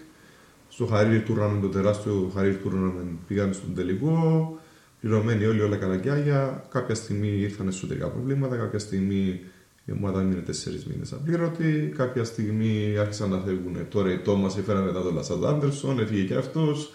Στο 0.69 0.85
Χαρίρι 0.85 1.23
Tournament, 1.27 1.59
το 1.61 1.69
τεράστιο 1.69 2.31
Χαρίρι 2.35 2.59
Tournament, 2.65 3.15
πήγαμε 3.27 3.53
στον 3.53 3.75
τελικό. 3.75 4.59
Πληρωμένοι 5.01 5.45
όλοι, 5.45 5.61
όλα 5.61 5.75
καλά 5.75 5.95
γιάγια. 5.95 6.67
Κάποια 6.69 6.95
στιγμή 6.95 7.27
ήρθαν 7.27 7.67
εσωτερικά 7.67 8.09
προβλήματα, 8.09 8.55
κάποια 8.55 8.79
στιγμή 8.79 9.41
η 9.87 9.91
ομάδα 9.91 10.21
μείνε 10.21 10.41
τέσσερις 10.41 10.85
μήνες 10.85 11.13
απλήρωτη. 11.13 11.93
Κάποια 11.97 12.23
στιγμή 12.23 12.95
άρχισαν 12.99 13.29
να 13.29 13.39
φεύγουν. 13.39 13.77
Τώρα 13.89 14.11
οι 14.11 14.17
Τόμας 14.17 14.57
έφεραν 14.57 14.83
μετά 14.83 15.01
τον 15.01 15.13
Λασάντ 15.13 15.45
Άντερσον, 15.45 15.99
έφυγε 15.99 16.23
και 16.23 16.35
αυτός. 16.35 16.91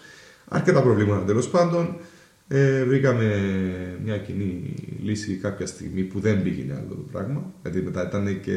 Αρκετά 0.47 0.81
προβλήματα 0.81 1.25
τέλος 1.25 1.49
πάντων. 1.49 1.95
Ε, 2.47 2.83
βρήκαμε 2.83 3.41
μια 4.03 4.17
κοινή 4.17 4.73
λύση 5.03 5.35
κάποια 5.35 5.65
στιγμή 5.65 6.01
που 6.01 6.19
δεν 6.19 6.43
πήγαινε 6.43 6.73
άλλο 6.73 6.95
το 6.95 7.05
πράγμα. 7.11 7.53
Γιατί 7.61 7.81
μετά 7.81 8.07
ήταν 8.07 8.39
και 8.41 8.51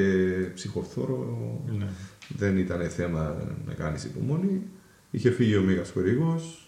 ψυχοφθόρο. 0.54 1.62
Ναι. 1.78 1.86
Δεν 2.28 2.56
ήταν 2.56 2.90
θέμα 2.90 3.36
να 3.66 3.72
κάνεις 3.72 4.04
υπομονή. 4.04 4.62
Είχε 5.10 5.30
φύγει 5.30 5.56
ο 5.56 5.62
Μέγας 5.62 5.90
χορηγός 5.90 6.65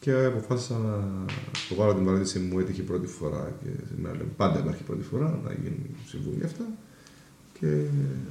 και 0.00 0.12
αποφάσισα 0.12 0.78
να 0.78 1.24
το 1.68 1.74
βάλω 1.74 1.94
την 1.94 2.04
παράδειση 2.04 2.38
μου 2.38 2.58
έτυχε 2.58 2.82
πρώτη 2.82 3.06
φορά. 3.06 3.52
Και 3.62 3.68
να 4.02 4.10
λέμε, 4.10 4.30
πάντα 4.36 4.58
υπάρχει 4.58 4.82
πρώτη 4.82 5.02
φορά 5.02 5.40
να 5.44 5.52
γίνουν 5.52 5.96
συμβούλια 6.06 6.46
αυτά. 6.46 6.64
Και 7.60 7.82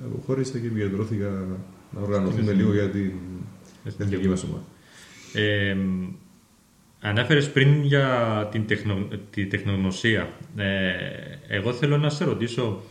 αποχώρησα 0.05 0.59
και 0.59 0.67
επικεντρώθηκα 0.67 1.29
να 1.91 2.01
οργανωθούμε 2.01 2.51
λίγο 2.51 2.73
για 2.73 2.89
την 2.89 3.11
εθνική 3.85 4.27
μας 4.27 4.43
ομάδα. 4.43 4.63
Ε, 5.33 5.77
ανάφερες 7.01 7.51
πριν 7.51 7.83
για 7.83 8.47
την 8.51 8.67
τεχνο, 8.67 9.07
τη 9.29 9.45
τεχνογνωσία. 9.45 10.33
Ε, 10.55 10.91
εγώ 11.47 11.73
θέλω 11.73 11.97
να 11.97 12.09
σε 12.09 12.23
ρωτήσω, 12.23 12.81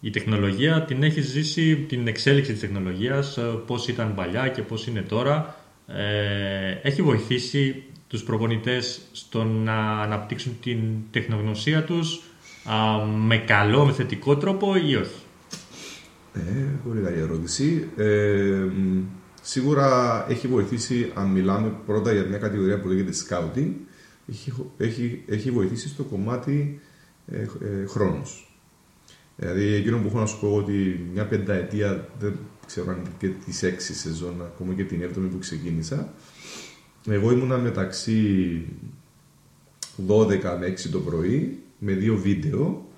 η 0.00 0.10
τεχνολογία 0.10 0.82
την 0.82 1.02
έχεις 1.02 1.26
ζήσει, 1.26 1.76
την 1.76 2.06
εξέλιξη 2.06 2.52
της 2.52 2.60
τεχνολογίας, 2.60 3.36
ε, 3.36 3.42
πώς 3.66 3.88
ήταν 3.88 4.14
παλιά 4.14 4.48
και 4.48 4.62
πώς 4.62 4.86
είναι 4.86 5.00
τώρα. 5.02 5.56
Ε, 5.86 6.78
έχει 6.82 7.02
βοηθήσει 7.02 7.84
τους 8.14 8.22
προπονητές 8.22 9.00
στο 9.12 9.44
να 9.44 10.00
αναπτύξουν 10.00 10.56
την 10.62 10.78
τεχνογνωσία 11.10 11.84
τους 11.84 12.20
α, 12.64 13.04
με 13.04 13.36
καλό, 13.36 13.84
με 13.84 13.92
θετικό 13.92 14.36
τρόπο 14.36 14.76
ή 14.76 14.96
όχι; 14.96 15.22
Ε, 16.32 16.40
πολύ 16.84 17.00
καλή 17.00 17.18
ερώτηση. 17.18 17.88
Ε, 17.96 18.66
μ, 18.76 19.02
σίγουρα 19.42 20.26
έχει 20.28 20.48
βοηθήσει, 20.48 21.12
αν 21.14 21.26
μιλάμε 21.26 21.72
πρώτα 21.86 22.12
για 22.12 22.24
μια 22.24 22.38
κατηγορία 22.38 22.80
που 22.80 22.88
λέγεται 22.88 23.12
scouting, 23.28 23.70
έχει, 24.28 24.52
έχει, 24.76 25.22
έχει 25.26 25.50
βοηθήσει 25.50 25.88
στο 25.88 26.02
κομμάτι 26.02 26.80
ε, 27.26 27.40
ε, 27.40 27.86
χρόνος. 27.86 28.58
Δηλαδή, 29.36 29.74
εκείνο 29.74 29.98
που 29.98 30.06
έχω 30.06 30.18
να 30.18 30.26
σου 30.26 30.40
πω 30.40 30.54
ότι 30.54 31.06
μια 31.12 31.26
πενταετία, 31.26 32.08
δεν 32.18 32.36
ξέρω 32.66 32.90
αν 32.90 33.02
και 33.18 33.28
τις 33.28 33.62
έξι 33.62 33.94
σεζόν, 33.94 34.42
ακόμα 34.42 34.74
και 34.74 34.84
την 34.84 35.02
έβδομη 35.02 35.28
που 35.28 35.38
ξεκίνησα, 35.38 36.12
εγώ 37.08 37.32
ήμουνα 37.32 37.58
μεταξύ 37.58 38.62
12 40.08 40.28
με 40.60 40.66
6 40.66 40.88
το 40.90 40.98
πρωί 40.98 41.58
με 41.78 41.92
δύο 41.92 42.16
βίντεο 42.16 42.88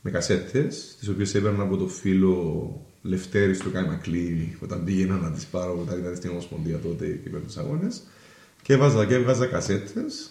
με 0.00 0.10
κασέτες, 0.10 0.96
τις 0.98 1.08
οποίες 1.08 1.34
έπαιρνα 1.34 1.62
από 1.62 1.76
το 1.76 1.88
φίλο 1.88 2.68
Λευτέρης 3.02 3.58
στο 3.58 3.70
Καϊμακλή 3.70 4.56
όταν 4.62 4.84
πήγαινα 4.84 5.16
να 5.16 5.30
τις 5.30 5.44
πάρω 5.46 5.78
όταν 5.80 5.98
ήταν 5.98 6.16
στην 6.16 6.30
Ομοσπονδία 6.30 6.78
τότε 6.78 7.06
και 7.06 7.30
με 7.30 7.38
τους 7.38 7.56
αγώνες 7.56 8.02
και 8.62 8.72
έβαζα 8.72 9.06
και 9.06 9.14
έβγαζα 9.14 9.46
κασέτες 9.46 10.30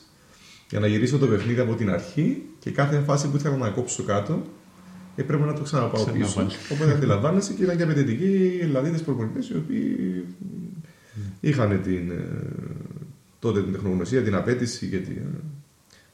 για 0.70 0.80
να 0.80 0.88
γυρίσω 0.88 1.18
το 1.18 1.28
παιχνίδι 1.28 1.60
από 1.60 1.76
την 1.76 1.90
αρχή 1.90 2.42
και 2.60 2.72
κάθε 2.72 3.00
φάση 3.00 3.30
που 3.30 3.36
ήθελα 3.36 3.58
να 3.58 3.70
κόψω 3.70 4.04
κάτω 4.04 4.44
έπρεπε 5.16 5.46
να 5.46 5.54
το 5.54 5.62
ξαναπάω 5.62 6.04
Ξανά 6.04 6.18
πίσω. 6.18 6.34
πάλι. 6.36 6.50
Οπότε 6.72 6.92
αντιλαμβάνεσαι 6.92 7.54
και 7.54 7.64
ήταν 7.64 7.78
και 7.78 7.84
απαιτητικοί 7.84 8.60
Ελλαδίτες 8.62 9.02
προπονητές 9.02 9.50
οι 9.50 9.56
οποίοι 9.56 10.26
είχαν 11.40 11.82
την, 11.82 12.12
ε, 12.12 12.28
τότε 13.40 13.64
την 13.64 13.72
τεχνογνωσία, 13.72 14.24
την 14.24 14.36
απέτηση 14.36 14.88
και 14.88 14.98
την, 14.98 15.22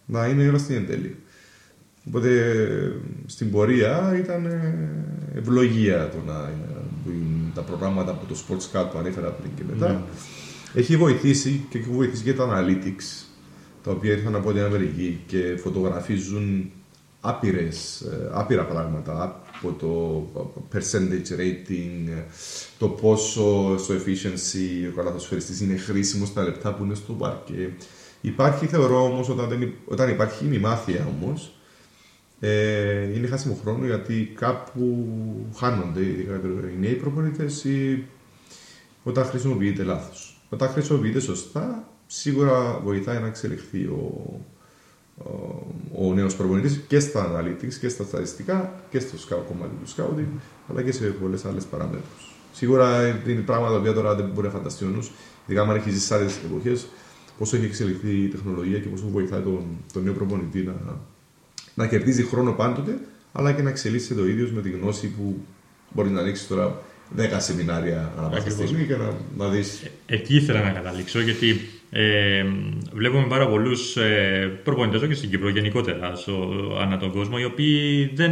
να 0.05 0.27
είναι 0.27 0.47
όλα 0.47 0.57
στην 0.57 0.75
εν 0.75 0.85
τέλει. 0.85 1.15
Οπότε 2.07 2.51
ε, 2.51 2.91
στην 3.25 3.51
πορεία 3.51 4.17
ήταν 4.17 4.45
ε, 4.45 4.73
ευλογία 5.35 6.09
το 6.09 6.31
να 6.31 6.39
ε, 6.39 6.53
είναι 7.11 7.51
τα 7.53 7.61
προγράμματα 7.61 8.11
από 8.11 8.25
το 8.25 8.43
Sports 8.47 8.77
Cup 8.77 8.87
που 8.91 8.97
ανέφερα 8.97 9.29
πριν 9.29 9.51
και 9.55 9.63
μετά. 9.69 10.03
Έχει 10.73 10.97
βοηθήσει 10.97 11.65
και 11.69 11.77
έχει 11.77 11.89
βοηθήσει 11.89 12.23
και 12.23 12.33
τα 12.33 12.47
analytics 12.49 13.27
τα 13.83 13.91
οποία 13.91 14.11
ήρθαν 14.11 14.35
από 14.35 14.51
την 14.51 14.61
Αμερική 14.61 15.19
και 15.27 15.57
φωτογραφίζουν 15.61 16.71
άπειρες, 17.21 18.01
ε, 18.01 18.29
άπειρα 18.33 18.65
πράγματα 18.65 19.41
από 19.61 19.71
το 19.79 20.25
percentage 20.73 21.39
rating, 21.39 22.07
ε, 22.09 22.23
το 22.79 22.87
πόσο 22.89 23.77
στο 23.77 23.93
efficiency 23.93 24.91
ο 24.91 24.95
καλαθοσφαιριστής 24.95 25.61
είναι 25.61 25.77
χρήσιμος 25.77 26.27
στα 26.27 26.43
λεπτά 26.43 26.73
που 26.73 26.83
είναι 26.83 26.95
στο 26.95 27.13
παρκέ. 27.13 27.73
Υπάρχει, 28.21 28.65
θεωρώ 28.65 29.03
όμως, 29.03 29.29
όταν, 29.29 29.49
δεν, 29.49 29.61
υ- 29.61 29.73
όταν 29.85 30.09
υπάρχει 30.09 30.45
μημάθεια 30.45 31.07
όμως, 31.17 31.53
ε, 32.39 33.13
είναι 33.15 33.27
χάσιμο 33.27 33.59
χρόνο 33.63 33.85
γιατί 33.85 34.31
κάπου 34.35 35.07
χάνονται 35.55 36.05
ειδικά 36.05 36.41
οι 36.75 36.79
νέοι 36.79 36.93
προπονητές 36.93 37.63
ή 37.63 38.03
όταν 39.03 39.25
χρησιμοποιείται 39.25 39.83
λάθος. 39.83 40.41
Όταν 40.49 40.69
χρησιμοποιείται 40.69 41.19
σωστά, 41.19 41.87
σίγουρα 42.07 42.79
βοηθάει 42.83 43.19
να 43.19 43.27
εξελιχθεί 43.27 43.83
ο, 43.83 44.23
ο, 45.23 46.07
ο 46.07 46.13
νέος 46.13 46.35
προπονητής 46.35 46.81
και 46.87 46.99
στα 46.99 47.31
analytics 47.35 47.73
και 47.79 47.89
στα 47.89 48.03
στατιστικά 48.03 48.73
και 48.89 48.99
στο 48.99 49.17
σκάου, 49.17 49.43
κομμάτι 49.47 49.71
του 49.83 49.91
scouting, 49.95 50.39
αλλά 50.69 50.81
και 50.83 50.91
σε 50.91 51.05
πολλές 51.05 51.45
άλλες 51.45 51.65
παραμέτρους. 51.65 52.33
Σίγουρα 52.53 53.07
είναι 53.27 53.41
πράγματα 53.41 53.73
τα 53.73 53.79
οποία 53.79 53.93
τώρα 53.93 54.15
δεν 54.15 54.29
μπορεί 54.33 54.47
να 54.47 54.53
φανταστεί 54.53 54.85
ο 54.85 54.87
νους, 54.87 55.11
ειδικά 55.45 55.61
αν 55.61 55.75
έχει 55.75 55.89
ζήσει 55.89 56.05
σε 56.05 56.15
άλλες 56.15 56.37
εποχές, 56.45 56.87
πόσο 57.37 57.55
έχει 57.55 57.65
εξελιχθεί 57.65 58.23
η 58.23 58.27
τεχνολογία 58.27 58.79
και 58.79 58.87
πόσο 58.87 59.07
βοηθάει 59.07 59.41
τον, 59.41 59.65
τον 59.93 60.03
νέο 60.03 60.13
προπονητή 60.13 60.61
να, 60.61 60.73
να 61.75 61.87
κερδίζει 61.87 62.23
χρόνο 62.23 62.51
πάντοτε, 62.51 62.99
αλλά 63.31 63.51
και 63.51 63.61
να 63.61 63.69
εξελίσσεται 63.69 64.21
ο 64.21 64.27
ίδιο 64.27 64.49
με 64.53 64.61
τη 64.61 64.69
γνώση 64.69 65.07
που 65.07 65.37
μπορείς 65.93 66.11
να 66.11 66.19
ανοίξεις 66.19 66.47
τώρα 66.47 66.81
10 67.17 67.21
σεμινάρια 67.37 68.13
ανά 68.17 68.27
πάσα 68.27 68.41
Ακριβώς. 68.41 68.67
στιγμή 68.67 68.85
και 68.85 68.95
να, 68.95 69.13
να 69.37 69.49
δεις. 69.49 69.83
Εκεί 70.05 70.35
ήθελα 70.35 70.61
να 70.63 70.69
καταλήξω 70.69 71.21
γιατί 71.21 71.69
ε, 71.91 72.45
βλέπουμε 72.93 73.25
πάρα 73.27 73.47
πολλούς 73.47 73.95
ε, 73.97 74.59
προπονητές 74.63 74.97
εδώ 74.99 75.07
και 75.09 75.15
στην 75.15 75.29
Κύπρο 75.29 75.49
γενικότερα 75.49 76.15
στο, 76.15 76.49
ανά 76.81 76.97
τον 76.97 77.11
κόσμο 77.11 77.35
οι 77.39 77.43
οποίοι 77.43 78.11
δεν 78.13 78.31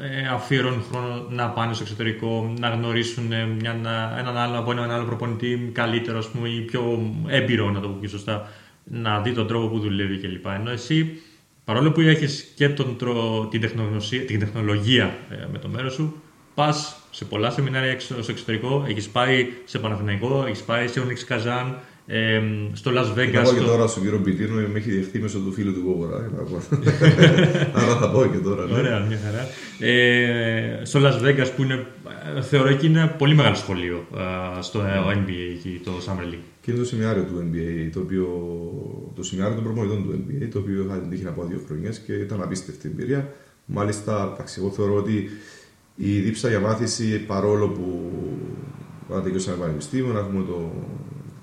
ε, 0.00 0.26
αφιερώνουν 0.32 0.82
χρόνο 0.90 1.26
να 1.30 1.48
πάνε 1.48 1.72
στο 1.74 1.82
εξωτερικό, 1.82 2.54
να 2.58 2.68
γνωρίσουν 2.68 3.32
ε, 3.32 3.46
μια, 3.60 3.74
να- 3.82 4.16
έναν 4.18 4.36
άλλο 4.36 4.58
από 4.58 4.70
έναν 4.70 4.90
άλλο 4.90 5.04
προπονητή 5.04 5.70
καλύτερο 5.72 6.18
ας 6.18 6.28
πούμε, 6.28 6.48
ή 6.48 6.60
πιο 6.60 7.12
έμπειρο, 7.26 7.70
να 7.70 7.80
το 7.80 7.88
πω 7.88 7.96
πιο 8.00 8.08
σωστά, 8.08 8.48
να 8.84 9.20
δει 9.20 9.32
τον 9.32 9.46
τρόπο 9.46 9.66
που 9.68 9.78
δουλεύει 9.78 10.16
κλπ. 10.18 10.46
Ενώ 10.46 10.70
εσύ, 10.70 11.20
παρόλο 11.64 11.92
που 11.92 12.00
έχεις 12.00 12.52
και 12.56 12.68
τον, 12.68 12.96
τρο- 12.96 13.48
την, 13.50 13.60
τεχνογνωσία, 13.60 14.20
την 14.20 14.38
τεχνολογία 14.38 15.16
ε, 15.30 15.36
με 15.52 15.58
το 15.58 15.68
μέρος 15.68 15.92
σου, 15.92 16.22
πας 16.54 16.96
σε 17.10 17.24
πολλά 17.24 17.50
σεμινάρια 17.50 17.90
εξω- 17.90 18.22
στο 18.22 18.32
εξωτερικό, 18.32 18.84
έχεις 18.88 19.08
πάει 19.08 19.46
σε 19.64 19.78
Παναθηναϊκό, 19.78 20.44
έχεις 20.46 20.62
πάει 20.62 20.86
σε 20.88 21.02
Onyx 21.06 21.32
Kazan, 21.34 21.74
ε, 22.12 22.40
στο 22.72 22.90
Las 22.90 22.94
Θα 23.04 23.12
Vegas. 23.16 23.32
πάω 23.32 23.42
και 23.52 23.58
στο- 23.58 23.64
τώρα 23.66 23.86
στον 23.86 24.02
κύριο 24.02 24.18
Μπιτίνο, 24.18 24.54
με 24.54 24.78
έχει 24.78 24.90
δεχτεί 24.96 25.18
μέσω 25.18 25.38
του 25.38 25.52
φίλου 25.52 25.74
του 25.74 25.82
Κόβορα. 25.84 26.16
Άρα 27.80 27.96
θα 27.96 28.10
πάω 28.10 28.26
και 28.26 28.36
τώρα. 28.38 28.64
ναι. 28.66 28.72
Ωραία, 28.78 28.98
μια 29.00 29.18
χαρά. 29.24 29.46
Ε, 29.92 30.80
στο 30.84 31.00
Las 31.02 31.24
Vegas 31.26 31.48
που 31.56 31.62
είναι, 31.62 31.86
ε, 32.36 32.42
θεωρώ 32.42 32.68
εκεί 32.68 32.86
είναι 32.86 33.14
πολύ 33.18 33.34
μεγάλο 33.34 33.54
σχολείο 33.54 34.06
ε, 34.58 34.62
στο 34.62 34.78
ε, 34.80 35.14
NBA, 35.14 35.54
εκεί, 35.56 35.80
το 35.84 35.92
Summer 36.06 36.32
League. 36.34 36.44
Και 36.60 36.70
είναι 36.70 36.80
το 36.80 36.86
σεμινάριο 36.86 37.22
του 37.22 37.50
NBA, 37.52 37.90
το, 37.92 38.00
οποίο, 38.00 38.26
το 39.16 39.22
σεμινάριο 39.22 39.54
των 39.56 39.64
προπονητών 39.64 40.02
του 40.04 40.24
NBA, 40.28 40.48
το 40.52 40.58
οποίο 40.58 40.84
είχα 40.88 40.98
την 40.98 41.10
τύχη 41.10 41.22
να 41.22 41.30
πάω 41.30 41.44
δύο 41.46 41.60
χρονιές 41.66 41.98
και 41.98 42.12
ήταν 42.12 42.42
απίστευτη 42.42 42.88
εμπειρία. 42.88 43.32
Μάλιστα, 43.64 44.30
εντάξει, 44.34 44.54
εγώ 44.60 44.70
θεωρώ 44.70 44.94
ότι 44.94 45.30
η 45.96 46.18
δίψα 46.18 46.48
για 46.48 46.60
μάθηση, 46.60 47.18
παρόλο 47.26 47.68
που 47.68 48.10
να 49.08 49.20
τελειώσαμε 49.22 49.56
πανεπιστήμιο, 49.56 50.12
να 50.12 50.18
έχουμε 50.18 50.44
το, 50.44 50.72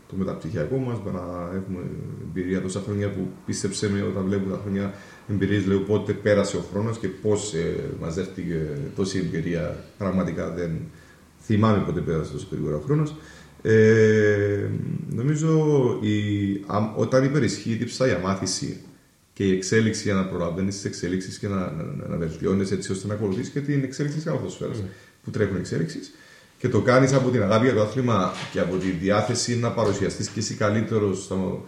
το 0.10 0.16
μεταπτυχιακό 0.16 0.78
μας, 0.78 0.98
να 1.14 1.22
έχουμε 1.56 1.80
εμπειρία 2.28 2.62
τόσα 2.62 2.82
χρόνια 2.86 3.10
που 3.10 3.28
πίστεψε 3.46 3.90
με 3.90 4.02
όταν 4.02 4.24
βλέπω 4.24 4.50
τα 4.50 4.60
χρόνια 4.64 4.94
εμπειρίες, 5.30 5.66
λέω 5.66 5.80
πότε 5.80 6.14
πέρασε 6.14 6.58
ο 6.58 6.64
χρόνος 6.72 6.98
και 6.98 7.08
πώς 7.08 7.54
ε, 7.54 7.76
μαζεύτηκε 8.00 8.68
τόση 8.96 9.18
εμπειρία. 9.18 9.84
Πραγματικά 9.98 10.50
δεν 10.52 10.72
θυμάμαι 11.42 11.84
πότε 11.86 12.00
πέρασε 12.00 12.32
τόσο 12.32 12.48
γρήγορα 12.52 12.76
ο 12.76 12.80
χρόνος. 12.80 13.16
Ε, 13.62 14.70
νομίζω 15.10 15.58
η, 16.02 16.52
α- 16.66 16.94
όταν 16.96 17.24
υπερισχύει 17.24 17.72
η 17.72 17.76
τύψα 17.78 18.08
για 18.08 18.20
μάθηση 18.20 18.82
και 19.34 19.44
η 19.44 19.52
εξέλιξη 19.52 20.04
για 20.04 20.14
να 20.14 20.26
προλαβαίνεις 20.26 20.76
τις 20.76 20.86
εξέλιξεις 20.86 21.38
και 21.40 21.48
να, 21.48 21.56
να, 21.56 21.84
να, 21.84 22.08
να 22.08 22.18
βελτιώνεις 22.18 22.72
έτσι 22.72 22.92
ώστε 22.92 23.08
να 23.08 23.14
ακολουθείς 23.14 23.50
και 23.50 23.60
την 23.60 23.84
εξέλιξη 23.84 24.18
της 24.18 24.26
καλαθοσφαίρα 24.26 24.72
που 25.24 25.32
τρέχουν 25.32 25.58
εξέλιξεις. 25.58 26.12
Και 26.58 26.70
το 26.70 26.82
κάνεις 26.82 27.14
από 27.14 27.30
την 27.30 27.44
αγάπη 27.44 27.66
για 27.66 27.74
το 27.74 27.82
άθλημα 27.82 28.34
και 28.52 28.60
από 28.60 28.76
τη 28.76 28.90
διάθεση 28.90 29.58
να 29.58 29.72
παρουσιαστείς 29.72 30.30
και 30.30 30.40
εσύ 30.40 30.54
καλύτερος 30.56 31.24
στο, 31.24 31.66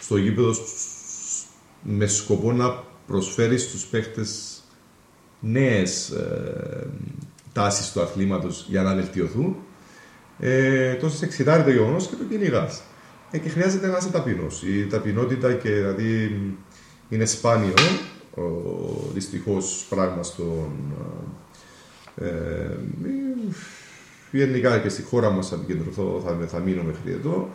στο 0.00 0.16
γήπεδο 0.16 0.52
σ- 0.52 0.66
σ- 0.66 1.46
με 1.82 2.06
σκοπό 2.06 2.52
να 2.52 2.84
προσφέρεις 3.06 3.62
στους 3.62 3.84
παίχτες 3.84 4.60
νέες 5.40 6.10
ε, 6.10 6.90
τάσεις 7.52 7.92
του 7.92 8.00
αθλήματος 8.02 8.66
για 8.68 8.82
να 8.82 8.94
βελτιωθούν 8.94 9.56
ε, 10.38 10.94
τόσο 10.94 11.16
σε 11.16 11.24
εξητάρει 11.24 11.62
το 11.62 11.70
γεγονός 11.70 12.06
και 12.06 12.16
το 12.16 12.24
κυνηγάς. 12.24 12.82
Ε, 13.30 13.38
και 13.38 13.48
χρειάζεται 13.48 13.86
να 13.86 13.96
είσαι 13.96 14.08
ταπεινός. 14.10 14.62
Η 14.62 14.86
ταπεινότητα 14.86 15.52
και 15.52 15.70
δηλαδή 15.70 16.40
είναι 17.08 17.24
σπάνιο 17.24 17.74
δυστυχώς 19.12 19.86
πράγμα 19.88 20.22
στον. 20.22 20.70
Ε, 22.16 22.26
ε, 22.26 22.76
γενικά 24.30 24.78
και 24.78 24.88
στη 24.88 25.02
χώρα 25.02 25.30
μας 25.30 25.48
θα 25.48 25.54
επικεντρωθώ, 25.54 26.22
θα, 26.24 26.46
θα 26.46 26.58
μείνω 26.58 26.82
μέχρι 26.82 27.12
εδώ. 27.12 27.50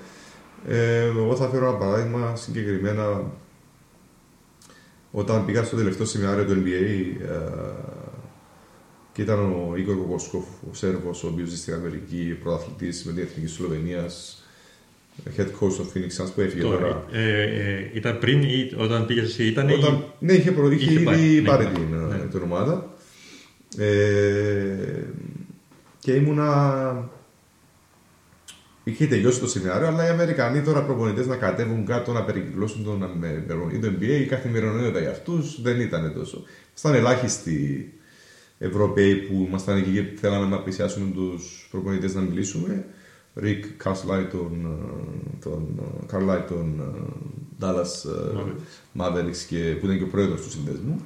Ε, 0.67 1.01
εγώ 1.01 1.35
θα 1.35 1.47
φέρω 1.49 1.67
ένα 1.67 1.77
παράδειγμα 1.77 2.35
συγκεκριμένα 2.35 3.31
όταν 5.11 5.45
πήγα 5.45 5.63
στο 5.63 5.75
τελευταίο 5.77 6.05
σεμινάριο 6.05 6.45
του 6.45 6.53
NBA 6.53 7.05
ε, 7.21 7.35
και 9.13 9.21
ήταν 9.21 9.39
ο 9.39 9.73
Ίγκορ 9.77 9.95
Κοκοσκόφ, 9.97 10.43
ο 10.43 10.73
Σέρβος, 10.73 11.23
ο 11.23 11.27
οποίος 11.27 11.49
ζει 11.49 11.57
στην 11.57 11.73
Αμερική, 11.73 12.37
πρωταθλητής 12.43 13.03
με 13.05 13.11
την 13.13 13.23
Εθνική 13.23 13.49
Σλοβενίας, 13.49 14.43
head 15.37 15.41
coach 15.45 15.73
του 15.73 15.91
Phoenix 15.93 16.23
Suns 16.23 16.29
που 16.35 16.41
έφυγε 16.41 16.61
τώρα. 16.61 16.77
Τώρα, 16.79 17.05
ε, 17.11 17.41
ε, 17.43 17.89
ήταν 17.93 18.19
πριν 18.19 18.41
ή 18.41 18.71
όταν 18.77 19.05
πήγες 19.05 19.23
εσύ, 19.23 19.47
ήταν 19.47 19.69
ή- 19.69 19.73
Όταν, 19.73 20.03
ναι, 20.19 20.33
είχε, 20.33 20.51
προ, 20.51 20.71
είχε, 20.71 20.83
Είχε 20.83 20.93
ήδη 20.93 21.03
πάει, 21.03 21.41
ναι, 21.41 21.47
πάρει 21.47 21.63
είχε 21.63 21.73
την, 21.73 21.89
πάει, 21.89 22.19
ε, 22.19 22.23
ναι. 22.23 22.29
την 22.29 22.41
ομάδα. 22.41 22.93
Ε, 23.77 23.85
και 26.01 26.13
ήμουνα. 26.13 27.09
Είχε 28.83 29.07
τελειώσει 29.07 29.39
το 29.39 29.47
σεμινάριο, 29.47 29.87
αλλά 29.87 30.05
οι 30.05 30.09
Αμερικανοί 30.09 30.61
τώρα 30.61 30.83
προπονητές 30.83 31.27
να 31.27 31.35
κατέβουν 31.35 31.85
κάτω 31.85 32.11
να 32.11 32.23
περικυκλώσουν 32.23 32.83
τον 32.83 33.03
Αμερικανό 33.03 33.63
το 33.81 33.87
NBA, 33.87 34.21
η 34.21 34.25
καθημερινότητα 34.25 34.99
για 34.99 35.09
αυτούς 35.09 35.61
δεν 35.61 35.79
ήταν 35.79 36.13
τόσο. 36.13 36.43
Ήταν 36.79 36.93
ελάχιστοι 36.93 37.93
Ευρωπαίοι 38.57 39.15
που 39.15 39.45
ήμασταν 39.47 39.77
εκεί 39.77 39.91
και 39.91 40.03
θέλαμε 40.19 40.47
να 40.47 40.61
πλησιάσουμε 40.61 41.11
τους 41.13 41.67
προπονητές 41.71 42.15
να 42.15 42.21
μιλήσουμε. 42.21 42.85
Ρικ 43.35 43.65
Καρσλάι, 43.77 44.25
τον, 44.25 44.65
ε, 44.65 45.39
τον 45.43 45.79
ε, 45.79 46.05
Καρλάι, 46.05 46.41
τον 46.41 46.79
ε, 46.79 47.65
Dallas 47.65 48.09
ε, 48.09 48.51
Mavericks 48.99 49.37
και, 49.47 49.75
που 49.79 49.85
ήταν 49.85 49.97
και 49.97 50.03
ο 50.03 50.07
πρόεδρος 50.07 50.41
του 50.41 50.49
συνδέσμου 50.49 51.01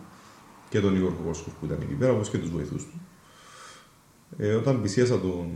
και 0.69 0.79
τον 0.79 0.95
Igor 0.95 1.09
Kokoskov 1.09 1.53
που 1.59 1.65
ήταν 1.65 1.77
εκεί 1.81 1.93
πέρα, 1.93 2.11
όπως 2.11 2.29
και 2.29 2.37
τους 2.37 2.49
βοηθούς 2.49 2.83
του. 2.83 3.01
Ε, 4.37 4.53
όταν 4.53 4.79
πλησίασα 4.79 5.19
τον, 5.19 5.51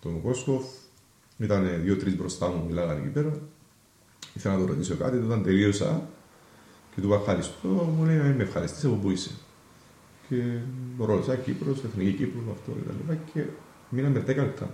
τον 0.00 0.22
Kokoskov, 0.22 0.62
ήταν 1.38 1.82
δύο-τρεις 1.82 2.16
μπροστά 2.16 2.48
μου, 2.48 2.64
μιλάγανε 2.66 3.00
εκεί 3.00 3.08
πέρα. 3.08 3.40
Ήθελα 4.34 4.54
να 4.54 4.60
το 4.60 4.66
ρωτήσω 4.66 4.94
κάτι, 4.94 5.16
όταν 5.16 5.42
τελείωσα 5.42 6.08
και 6.94 7.00
του 7.00 7.06
είπα 7.06 7.16
ευχαριστώ, 7.16 7.68
μου 7.68 8.04
λέει 8.04 8.16
να 8.16 8.24
με 8.24 8.42
ευχαριστήσει 8.42 8.86
από 8.86 8.94
πού 8.94 9.10
είσαι. 9.10 9.30
Και 10.28 10.42
το 10.98 11.04
ρώτησα 11.04 11.36
Κύπρος, 11.36 11.84
Εθνική 11.84 12.12
Κύπρος, 12.12 12.44
αυτό 12.52 12.70
και 12.70 12.88
τα 12.88 12.92
λοιπά 12.92 13.22
και 13.32 13.44
μείναμε 13.88 14.20
10 14.20 14.26
λεπτά. 14.26 14.70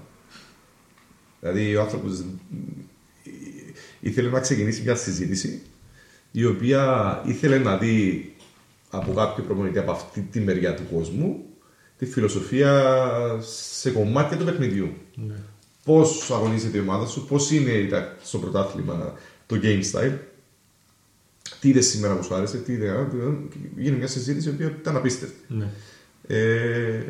Δηλαδή 1.40 1.76
ο 1.76 1.80
άνθρωπος 1.80 2.24
ήθελε 4.00 4.30
να 4.30 4.40
ξεκινήσει 4.40 4.82
μια 4.82 4.94
συζήτηση 4.94 5.62
η 6.32 6.44
οποία 6.44 7.22
ήθελε 7.26 7.58
να 7.58 7.76
δει 7.76 8.34
από 8.90 9.12
κάποιο 9.12 9.44
προπονητή 9.44 9.78
από 9.78 9.90
αυτή 9.90 10.20
τη 10.20 10.40
μεριά 10.40 10.74
του 10.74 10.82
κόσμου 10.92 11.44
τη 12.00 12.06
φιλοσοφία 12.06 12.94
σε 13.76 13.90
κομμάτια 13.90 14.36
του 14.36 14.44
παιχνιδιού. 14.44 14.88
Ναι. 15.14 15.34
Πώς 15.84 16.30
αγωνίζεται 16.30 16.76
η 16.76 16.80
ομάδα 16.80 17.06
σου, 17.06 17.26
πώς 17.26 17.50
είναι 17.50 17.70
η 17.70 17.86
τα- 17.88 18.16
στο 18.22 18.38
πρωτάθλημα 18.38 19.14
το 19.46 19.60
game 19.62 19.82
style, 19.92 20.12
τι 21.60 21.68
είδες 21.68 21.86
σήμερα 21.86 22.16
που 22.16 22.22
σου 22.24 22.34
άρεσε, 22.34 22.56
τι 22.58 22.72
είδε. 22.72 23.08
Γίνει 23.76 23.96
μια 23.96 24.06
συζήτηση 24.06 24.48
η 24.48 24.52
οποία 24.52 24.66
ήταν 24.80 24.96
απίστευτη. 24.96 25.36
Ναι. 25.48 25.68
Ε, 26.26 27.02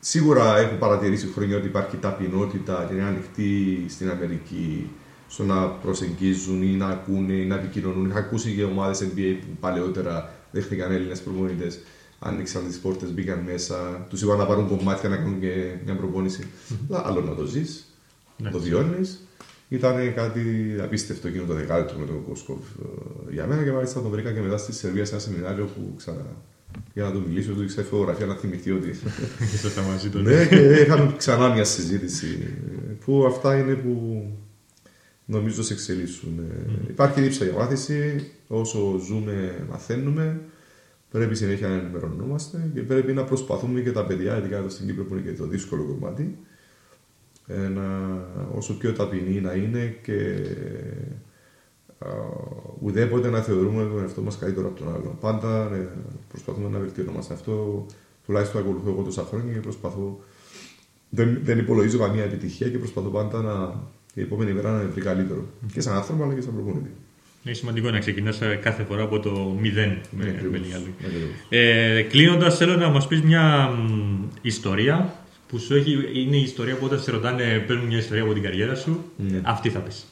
σίγουρα 0.00 0.58
έχω 0.58 0.74
παρατηρήσει 0.74 1.26
χρόνια 1.34 1.56
ότι 1.56 1.66
υπάρχει 1.66 1.96
ταπεινότητα 1.96 2.84
και 2.88 2.94
είναι 2.94 3.02
ανοιχτή 3.04 3.84
στην 3.88 4.10
Αμερική 4.10 4.90
στο 5.28 5.44
να 5.44 5.66
προσεγγίζουν 5.66 6.62
ή 6.62 6.66
να 6.76 6.86
ακούνε 6.86 7.32
ή 7.32 7.44
να 7.44 7.54
επικοινωνούν. 7.54 8.08
Είχα 8.10 8.18
ακούσει 8.18 8.54
και 8.54 8.64
ομάδες 8.64 9.02
NBA 9.02 9.36
που 9.40 9.56
παλαιότερα 9.60 10.34
δέχτηκαν 10.50 10.92
Έλληνες 10.92 11.20
προπονητές, 11.20 11.78
άνοιξαν 12.26 12.66
τις 12.66 12.78
πόρτες, 12.78 13.12
μπήκαν 13.12 13.38
μέσα, 13.38 14.06
τους 14.10 14.22
είπαν 14.22 14.38
να 14.38 14.46
πάρουν 14.46 14.68
κομμάτια 14.68 15.08
να 15.08 15.16
κάνουν 15.16 15.40
και 15.40 15.74
μια 15.84 15.96
προπόνηση. 15.96 16.46
Αλλά 16.90 17.06
άλλο 17.06 17.20
να 17.20 17.34
το 17.34 17.44
ζεις, 17.44 17.84
Ναι. 18.36 18.50
το 18.50 18.58
βιώνεις. 18.60 19.20
Ήταν 19.68 20.14
κάτι 20.14 20.40
απίστευτο 20.82 21.28
εκείνο 21.28 21.44
το 21.44 21.54
δεκάλεπτο 21.54 21.98
με 21.98 22.06
τον 22.06 22.24
Κόσκοφ 22.28 22.58
ε, 22.58 23.32
για 23.32 23.46
μένα 23.46 23.62
και 23.64 23.70
μάλιστα 23.72 24.00
τον 24.02 24.10
βρήκα 24.10 24.32
και 24.32 24.40
μετά 24.40 24.56
στη 24.56 24.72
Σερβία 24.72 25.04
σε 25.04 25.12
ένα 25.12 25.20
σεμινάριο 25.22 25.64
που 25.64 25.94
ξανά 25.96 26.26
για 26.94 27.04
να 27.04 27.12
του 27.12 27.22
μιλήσω, 27.26 27.52
του 27.52 27.62
ήξερα 27.62 27.86
φωτογραφία 27.86 28.26
να 28.26 28.34
θυμηθεί 28.34 28.70
ότι. 28.70 28.88
Ήσασταν 29.54 29.84
μαζί 29.84 30.08
του. 30.08 30.18
ναι, 30.18 30.46
και 30.46 30.56
είχαμε 30.56 31.14
ξανά 31.16 31.52
μια 31.52 31.64
συζήτηση 31.64 32.26
ε, 32.88 32.92
που 33.04 33.24
αυτά 33.26 33.56
είναι 33.58 33.74
που 33.74 34.24
νομίζω 35.24 35.62
σε 35.62 35.72
εξελίσσουν. 35.72 36.38
Ε, 36.38 36.90
Υπάρχει 36.90 37.20
δίψα 37.20 37.44
για 37.44 37.54
μάθηση, 37.54 38.30
όσο 38.46 39.00
ζούμε 39.06 39.64
μαθαίνουμε. 39.70 40.40
Πρέπει 41.16 41.34
συνέχεια 41.34 41.68
να 41.68 41.74
ενημερωνόμαστε 41.74 42.70
και 42.74 42.80
πρέπει 42.80 43.12
να 43.12 43.24
προσπαθούμε 43.24 43.80
και 43.80 43.92
τα 43.92 44.04
παιδιά, 44.04 44.38
ειδικά 44.38 44.56
εδώ 44.56 44.68
στην 44.68 44.86
Κύπρο 44.86 45.04
που 45.04 45.14
είναι 45.14 45.30
και 45.30 45.36
το 45.36 45.46
δύσκολο 45.46 45.84
κομμάτι, 45.84 46.38
ε, 47.46 47.68
να, 47.68 47.84
όσο 48.54 48.76
πιο 48.76 48.92
ταπεινοί 48.92 49.40
να 49.40 49.52
είναι 49.52 49.98
και 50.02 50.44
α, 51.98 52.08
ουδέποτε 52.80 53.30
να 53.30 53.40
θεωρούμε 53.40 53.82
τον 53.82 54.02
εαυτό 54.02 54.22
μας 54.22 54.38
καλύτερο 54.38 54.66
από 54.66 54.78
τον 54.78 54.94
άλλον. 54.94 55.18
Πάντα 55.20 55.74
ε, 55.74 55.88
προσπαθούμε 56.28 56.68
να 56.68 56.78
βελτιωνόμαστε. 56.78 57.34
Αυτό 57.34 57.86
τουλάχιστον 58.26 58.60
ακολουθώ 58.60 58.90
εγώ 58.90 59.02
τόσα 59.02 59.22
χρόνια 59.22 59.52
και 59.52 59.60
προσπαθώ. 59.60 60.20
Δεν, 61.10 61.40
δεν 61.42 61.58
υπολογίζω 61.58 61.98
καμία 61.98 62.24
επιτυχία 62.24 62.68
και 62.68 62.78
προσπαθώ 62.78 63.08
πάντα 63.08 63.42
να, 63.42 63.82
η 64.14 64.20
επόμενη 64.20 64.52
μέρα 64.52 64.72
να 64.72 64.80
είναι 64.80 64.90
βρει 64.90 65.00
καλύτερο. 65.00 65.44
Και 65.72 65.80
σαν 65.80 65.96
άνθρωπο 65.96 66.22
αλλά 66.22 66.34
και 66.34 66.40
σαν 66.40 66.54
προπονητή. 66.54 66.90
Είναι 67.46 67.54
σημαντικό 67.54 67.90
να 67.90 67.98
ξεκινάς 67.98 68.38
κάθε 68.62 68.82
φορά 68.84 69.02
από 69.02 69.20
το 69.20 69.56
μηδέν. 69.60 69.98
Με, 70.10 70.24
Ναι, 70.24 70.30
ακριβώς. 70.30 70.50
με 70.50 70.58
λίγα 70.58 70.76
λόγια. 70.78 70.94
Ακριβώς. 71.06 71.28
Ε, 71.48 72.02
Κλείνοντας, 72.02 72.56
θέλω 72.56 72.76
να 72.76 72.88
μας 72.88 73.06
πεις 73.06 73.22
μια 73.22 73.68
μ, 73.68 74.22
ιστορία 74.42 75.14
που 75.48 75.58
σου 75.58 75.74
έχει, 75.74 75.92
είναι 76.14 76.36
η 76.36 76.42
ιστορία 76.42 76.74
που 76.76 76.84
όταν 76.84 77.00
σε 77.00 77.10
ρωτάνε, 77.10 77.64
παίρνουν 77.66 77.86
μια 77.86 77.98
ιστορία 77.98 78.22
από 78.22 78.32
την 78.32 78.42
καριέρα 78.42 78.74
σου. 78.74 79.04
Ναι. 79.16 79.40
Αυτή 79.42 79.68
θα 79.70 79.78
πεις. 79.78 80.06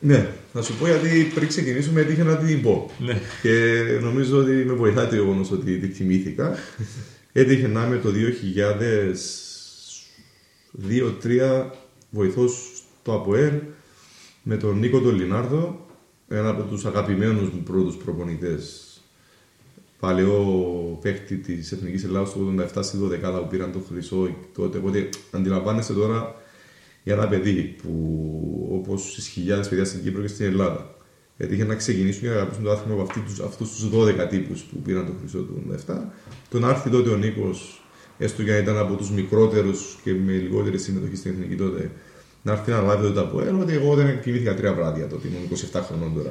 Ναι, 0.00 0.26
θα 0.52 0.62
σου 0.62 0.74
πω 0.74 0.86
γιατί 0.86 1.30
πριν 1.34 1.48
ξεκινήσουμε 1.48 2.00
έτυχε 2.00 2.22
να 2.22 2.36
την 2.36 2.62
πω. 2.62 2.90
Ναι. 2.98 3.18
Και 3.42 3.82
νομίζω 4.00 4.38
ότι 4.38 4.50
με 4.50 4.72
βοηθάει 4.72 5.06
το 5.06 5.14
γεγονός 5.14 5.50
ότι 5.50 5.78
τη 5.78 5.86
θυμήθηκα. 5.86 6.56
Έτυχε 7.32 7.66
να 7.68 7.86
είμαι 7.86 7.96
το 7.96 8.10
2002-2003 11.62 11.64
βοηθός 12.10 12.52
στο 13.02 13.14
ΑΠΟΕΛ 13.14 13.52
με 14.50 14.56
τον 14.56 14.78
Νίκο 14.78 15.00
τον 15.00 15.14
Λινάρδο, 15.14 15.86
ένα 16.28 16.48
από 16.48 16.62
τους 16.62 16.84
αγαπημένους 16.84 17.50
μου 17.50 17.62
πρώτους 17.62 17.96
προπονητές. 17.96 18.86
Παλαιό 20.00 20.98
παίκτη 21.02 21.36
της 21.36 21.72
Εθνικής 21.72 22.04
Ελλάδα 22.04 22.30
του 22.30 22.54
87 22.74 22.82
στη 22.82 22.98
12 23.02 23.40
που 23.40 23.46
πήραν 23.50 23.72
το 23.72 23.80
χρυσό 23.88 24.36
τότε. 24.54 24.78
Οπότε 24.78 25.08
αντιλαμβάνεστε 25.30 25.92
τώρα 25.92 26.34
για 27.02 27.14
ένα 27.14 27.28
παιδί 27.28 27.76
που 27.82 27.90
όπως 28.72 29.10
στις 29.10 29.26
χιλιάδες 29.26 29.68
παιδιά 29.68 29.84
στην 29.84 30.02
Κύπρο 30.02 30.22
και 30.22 30.28
στην 30.28 30.46
Ελλάδα 30.46 30.94
έτυχε 31.36 31.64
να 31.64 31.74
ξεκινήσουν 31.74 32.20
και 32.20 32.28
να 32.28 32.34
αγαπήσουν 32.34 32.64
το 32.64 32.70
άθλημα 32.70 33.02
από 33.02 33.12
αυτούς 33.44 33.70
τους 33.70 33.88
12 33.92 34.26
τύπους 34.30 34.62
που 34.62 34.78
πήραν 34.78 35.06
το 35.06 35.12
χρυσό 35.20 35.38
του 35.38 35.62
87. 35.86 35.94
Το 36.50 36.58
να 36.58 36.68
έρθει 36.68 36.90
τότε 36.90 37.10
ο 37.10 37.16
Νίκος, 37.16 37.82
έστω 38.18 38.42
και 38.42 38.52
αν 38.52 38.62
ήταν 38.62 38.78
από 38.78 38.94
τους 38.94 39.10
μικρότερους 39.10 39.98
και 40.02 40.14
με 40.14 40.32
λιγότερη 40.32 40.78
συμμετοχή 40.78 41.16
στην 41.16 41.30
εθνική 41.30 41.54
τότε, 41.54 41.90
να 42.42 42.52
έρθει 42.52 42.70
να 42.70 42.80
λάβει 42.82 43.06
τότε 43.06 43.20
από 43.20 43.40
ένα, 43.42 43.58
ότι 43.58 43.72
εγώ 43.72 43.94
δεν 43.94 44.20
κοιμήθηκα 44.20 44.54
τρία 44.54 44.72
βράδια 44.74 45.06
τότε. 45.06 45.28
Ήμουν 45.28 45.48
27 45.72 45.80
χρονών 45.86 46.14
τώρα, 46.14 46.30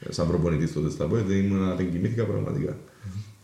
ε, 0.00 0.12
σαν 0.12 0.26
προπονητής 0.28 0.72
τότε 0.72 0.90
στα 0.90 1.04
ΠΟΕ, 1.06 1.22
δεν, 1.26 1.36
ήμουν, 1.36 1.76
δεν 1.76 1.90
κοιμήθηκα 1.90 2.24
πραγματικά. 2.24 2.76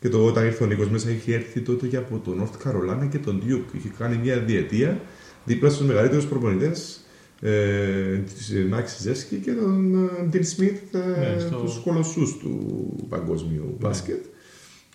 Και 0.01 0.09
το 0.09 0.25
όταν 0.27 0.45
ήρθε 0.45 0.65
ο 0.65 0.67
Νίκος 0.67 0.89
μέσα, 0.91 1.11
είχε 1.11 1.35
έρθει 1.35 1.61
τότε 1.61 1.87
και 1.87 1.97
από 1.97 2.19
τον 2.25 2.43
North 2.43 2.69
Carolina 2.69 3.09
και 3.11 3.19
τον 3.19 3.43
Duke. 3.47 3.77
Είχε 3.77 3.89
κάνει 3.99 4.17
μια 4.17 4.39
διετία 4.39 5.01
δίπλα 5.45 5.71
στους 5.71 5.87
μεγαλύτερους 5.87 6.27
προπονητές, 6.27 7.01
ε, 7.41 8.17
της 8.17 8.53
Μάξι 8.71 9.03
Ζέσκι 9.03 9.37
και 9.37 9.53
τον 9.53 9.97
Ντιν 10.29 10.45
Σμιθ, 10.45 10.95
ε, 10.95 10.99
Ναι, 10.99 11.41
στο- 11.41 11.57
τους 11.57 11.81
κολοσσούς 11.85 12.37
του 12.39 13.07
παγκόσμιου 13.09 13.77
μπάσκετ. 13.81 14.25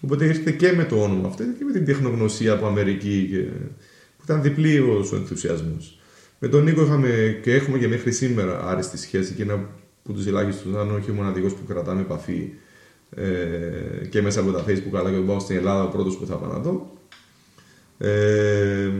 Οπότε 0.02 0.26
ήρθε 0.26 0.52
και 0.52 0.72
με 0.72 0.84
το 0.86 1.04
όνομα 1.04 1.28
αυτό 1.28 1.44
και 1.44 1.64
με 1.66 1.72
την 1.72 1.86
τεχνογνωσία 1.86 2.54
από 2.54 2.66
Αμερική 2.66 3.28
και, 3.32 3.38
που 4.18 4.24
ήταν 4.24 4.42
διπλή 4.42 4.80
ο 4.80 5.06
ενθουσιασμός. 5.14 5.98
Με 6.46 6.50
τον 6.50 6.64
Νίκο 6.64 6.82
είχαμε 6.82 7.40
και 7.42 7.54
έχουμε 7.54 7.78
και 7.78 7.88
μέχρι 7.88 8.12
σήμερα 8.12 8.66
άριστη 8.66 8.98
σχέση 8.98 9.34
και 9.34 9.42
ένα 9.42 9.54
από 9.54 10.14
τους 10.14 10.26
ελάχιστους, 10.26 10.76
αν 10.76 10.96
όχι 10.96 11.12
ο 11.12 11.14
μοναδικός 11.14 11.54
που 11.54 11.66
κρατάμε 11.68 12.02
επαφή 12.02 12.50
ε, 13.10 14.06
και 14.10 14.22
μέσα 14.22 14.40
από 14.40 14.52
τα 14.52 14.64
facebook 14.68 14.96
αλλά 14.98 15.10
και 15.10 15.16
όταν 15.16 15.26
πάω 15.26 15.40
στην 15.40 15.56
Ελλάδα 15.56 15.84
ο 15.84 15.88
πρώτος 15.88 16.18
που 16.18 16.26
θα 16.26 16.36
πάω 16.36 16.52
να 16.52 16.60
δω. 16.60 16.98
Ε, 17.98 18.92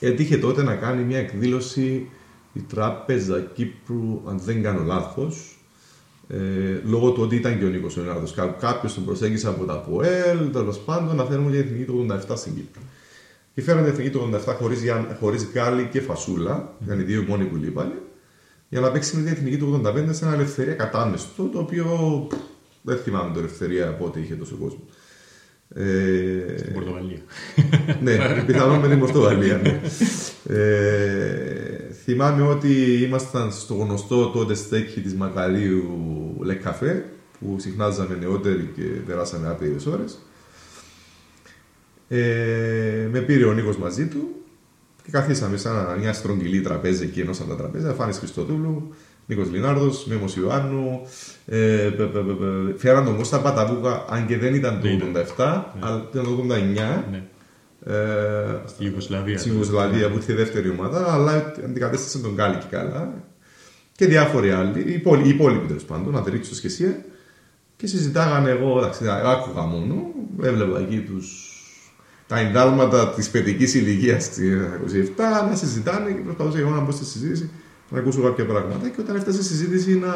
έτυχε 0.00 0.36
τότε 0.36 0.62
να 0.62 0.74
κάνει 0.74 1.02
μια 1.02 1.18
εκδήλωση 1.18 2.08
η 2.52 2.60
Τράπεζα 2.60 3.40
Κύπρου, 3.40 4.22
αν 4.28 4.38
δεν 4.38 4.62
κάνω 4.62 4.82
λάθος, 4.84 5.58
ε, 6.28 6.36
λόγω 6.84 7.10
του 7.10 7.22
ότι 7.22 7.36
ήταν 7.36 7.58
και 7.58 7.64
ο 7.64 7.68
Νίκος 7.68 7.96
Λεωνάρδος. 7.96 8.34
Κάποιος 8.60 8.94
τον 8.94 9.04
προσέγγισε 9.04 9.48
από 9.48 9.64
τα 9.64 9.78
ΠΟΕΛ, 9.78 10.50
τέλος 10.52 10.78
πάντων, 10.78 11.16
να 11.16 11.24
φέρουμε 11.24 11.50
για 11.50 11.62
την 11.62 11.70
εθνική 11.72 11.90
του 11.90 12.06
87 12.30 12.36
στην 12.36 12.54
Κύπρο. 12.54 12.82
Και 13.54 13.62
φέρανε 13.62 13.82
την 13.82 13.92
εθνική 13.92 14.10
του 14.10 14.30
87 14.46 14.54
χωρίς 14.58 14.80
χωρίς 15.20 15.48
γκάλι 15.52 15.88
και 15.92 16.00
φασούλα, 16.00 16.72
ήταν 16.84 17.00
οι 17.00 17.02
δύο 17.02 17.24
μόνοι 17.28 17.44
που 17.44 17.56
λείπανε, 17.56 17.94
για 18.68 18.80
να 18.80 18.90
παίξει 18.90 19.16
με 19.16 19.22
την 19.22 19.32
εθνική 19.32 19.56
του 19.56 19.80
85 19.84 20.08
σε 20.10 20.24
ένα 20.24 20.34
ελευθερία 20.34 20.74
κατάμεστο, 20.74 21.44
το 21.44 21.58
οποίο 21.58 21.84
πφ, 22.28 22.36
δεν 22.82 22.96
θυμάμαι 22.96 23.32
το 23.32 23.38
ελευθερία 23.38 23.86
πότε 23.94 24.20
είχε 24.20 24.34
τόσο 24.34 24.56
κόσμο. 24.56 24.84
Ε, 25.74 26.58
Στην 26.58 26.72
Πορτογαλία. 26.72 27.18
ναι, 28.02 28.16
πιθανόν 28.46 28.78
με 28.78 28.88
την 28.88 28.98
Πορτογαλία. 28.98 29.60
Ναι. 29.62 29.80
Ε, 30.56 31.92
θυμάμαι 32.04 32.42
ότι 32.42 33.02
ήμασταν 33.02 33.52
στο 33.52 33.74
γνωστό 33.74 34.30
τότε 34.30 34.54
στέκι 34.54 35.00
της 35.00 35.14
Μακαρίου 35.14 35.88
Λεκαφέ 36.40 37.04
που 37.40 37.56
συχνάζαμε 37.58 38.14
νεότεροι 38.20 38.70
και 38.74 38.82
περάσαμε 38.82 39.48
άπειρες 39.48 39.86
ώρες. 39.86 40.18
Ε, 42.18 43.08
με 43.12 43.20
πήρε 43.20 43.44
ο 43.44 43.52
Νίκος 43.52 43.76
μαζί 43.76 44.06
του 44.06 44.28
και 45.04 45.10
καθίσαμε 45.10 45.56
σαν 45.56 45.98
μια 45.98 46.12
στρογγυλή 46.12 46.60
τραπέζι 46.60 47.04
εκεί 47.04 47.20
ενώσαν 47.20 47.48
τα 47.48 47.56
τραπέζια. 47.56 47.90
Φάνης 47.92 48.18
Χριστοδούλου, 48.18 48.94
Νίκος 49.26 49.50
Λινάρδος, 49.50 50.06
Μέμος 50.06 50.36
Ιωάννου. 50.36 51.00
Ε, 51.46 51.56
πε, 51.96 52.04
πε, 52.04 52.18
πε, 52.18 52.32
πε, 52.32 52.78
φέραν 52.78 53.04
τον 53.04 53.16
Κώστα 53.16 53.40
Παταβούκα, 53.40 54.04
αν 54.08 54.26
και 54.26 54.38
δεν 54.38 54.54
ήταν 54.54 54.74
το 54.80 54.80
Δεν 54.88 54.92
ήταν. 54.96 55.12
87, 55.36 55.62
αλλά 55.80 56.06
ήταν 56.10 56.24
το 56.24 56.30
89. 56.30 57.04
ναι. 57.10 57.22
Ε, 57.86 58.60
Στη 58.66 58.84
Ιουγκοσλαβία. 58.84 59.38
Στη 59.38 59.48
Ιουγκοσλαβία 59.48 60.08
που 60.10 60.16
ήρθε 60.16 60.32
η 60.32 60.36
δεύτερη 60.36 60.68
ομάδα, 60.70 61.12
αλλά 61.12 61.52
αντικατέστησε 61.64 62.18
τον 62.18 62.34
Γκάλικη 62.34 62.66
καλά. 62.70 63.12
Και 63.96 64.06
διάφοροι 64.06 64.50
άλλοι, 64.50 64.80
οι 64.86 64.92
υπόλοι- 64.92 65.26
οι 65.26 65.28
υπόλοιποι 65.28 65.66
τέλος 65.66 65.84
πάντων, 65.84 66.16
Αντερίξ 66.16 66.46
στο 66.46 66.54
Σχεσία. 66.54 67.04
Και 67.76 67.86
συζητάγανε 67.86 68.50
εγώ, 68.50 68.78
εντάξει, 68.78 69.04
άκουγα 69.08 69.62
μόνο, 69.62 69.94
έβλεπα 70.42 70.78
εκεί 70.78 70.98
τους, 71.00 71.48
τα 72.26 72.38
εντάλματα 72.38 73.08
της 73.08 73.30
παιδικής 73.30 73.74
ηλικίας 73.74 74.24
στη 74.24 74.56
27 75.16 75.48
να 75.48 75.56
συζητάνε 75.56 76.10
και 76.10 76.20
προσπαθούσα 76.20 76.58
εγώ 76.58 76.70
να 76.70 76.80
μπω 76.80 76.90
στη 76.90 77.04
συζήτηση 77.04 77.50
να 77.90 77.98
ακούσω 77.98 78.22
κάποια 78.22 78.46
πράγματα. 78.46 78.88
Και 78.88 79.00
όταν 79.00 79.16
έφτασε 79.16 79.38
η 79.38 79.42
συζήτηση 79.42 79.98
να 79.98 80.12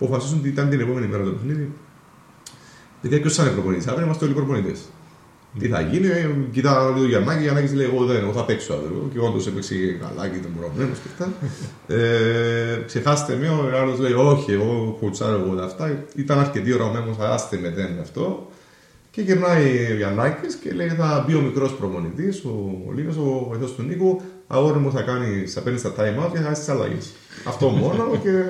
αποφασίσουν 0.00 0.38
ότι 0.38 0.48
ήταν 0.48 0.68
την 0.68 0.80
επόμενη 0.80 1.06
μέρα 1.06 1.24
το 1.24 1.30
παιχνίδι, 1.30 1.72
Δηλαδή, 3.02 3.20
ποιος 3.20 3.34
θα 3.34 3.42
είναι 3.42 3.52
προπονητής, 3.52 3.86
αύριο 3.86 4.04
είμαστε 4.04 4.24
όλοι 4.24 4.34
προπονητές. 4.34 4.80
Τι 5.58 5.68
θα 5.68 5.80
γίνει, 5.80 6.06
ε, 6.06 6.30
κοιτάω 6.52 6.88
λίγο 6.88 7.00
το 7.00 7.06
Γιαννάκη, 7.06 7.42
Γιαννάκη 7.42 7.74
λέει: 7.74 7.86
Εγώ 7.86 8.04
δεν, 8.04 8.16
εγώ 8.16 8.32
θα 8.32 8.44
παίξω 8.44 8.72
αύριο. 8.72 9.10
Και 9.12 9.18
όντω 9.18 9.38
έπαιξε 9.48 9.74
καλά 9.74 10.28
και 10.28 10.36
ήταν 10.36 10.52
προηγούμενο 10.58 10.90
και 10.92 11.08
αυτά. 11.12 11.32
ε, 11.86 12.82
ξεχάστε 12.86 13.36
με, 13.40 13.48
ο 13.48 13.78
άλλος 13.80 13.98
λέει: 13.98 14.12
Όχι, 14.12 14.52
εγώ 14.52 14.96
κουτσάρω 15.00 15.40
εγώ 15.44 15.54
τα 15.54 15.64
αυτά. 15.64 16.04
Ήταν 16.14 16.38
αρκετή 16.38 16.72
ώρα 16.72 16.84
ο 16.84 16.92
Μέμος, 16.92 17.16
άστε 17.18 17.58
με 17.62 17.70
δεν 17.70 17.98
αυτό. 18.00 18.49
Και 19.10 19.20
γυρνάει 19.20 19.92
ο 19.92 19.94
Γιαννάκης 19.96 20.54
και 20.54 20.72
λέει: 20.72 20.88
Θα 20.88 21.24
μπει 21.26 21.34
ο 21.34 21.40
μικρός 21.40 21.74
προπονητή, 21.74 22.28
ο, 22.44 22.50
ο 22.88 22.92
Λίνο, 22.92 23.10
ο 23.22 23.48
βοηθό 23.48 23.66
του 23.66 23.82
Νίκου. 23.82 24.20
Αγόρι 24.46 24.78
μου 24.78 24.92
θα, 24.92 25.02
κάνει, 25.02 25.46
θα 25.46 25.60
παίρνεις 25.60 25.82
τα 25.82 25.92
time 25.92 26.24
out 26.24 26.30
και 26.32 26.36
θα 26.36 26.42
κάνει 26.42 26.54
τις 26.54 26.68
αλλαγές. 26.68 27.12
αυτό 27.46 27.68
μόνο 27.68 28.16
και. 28.22 28.44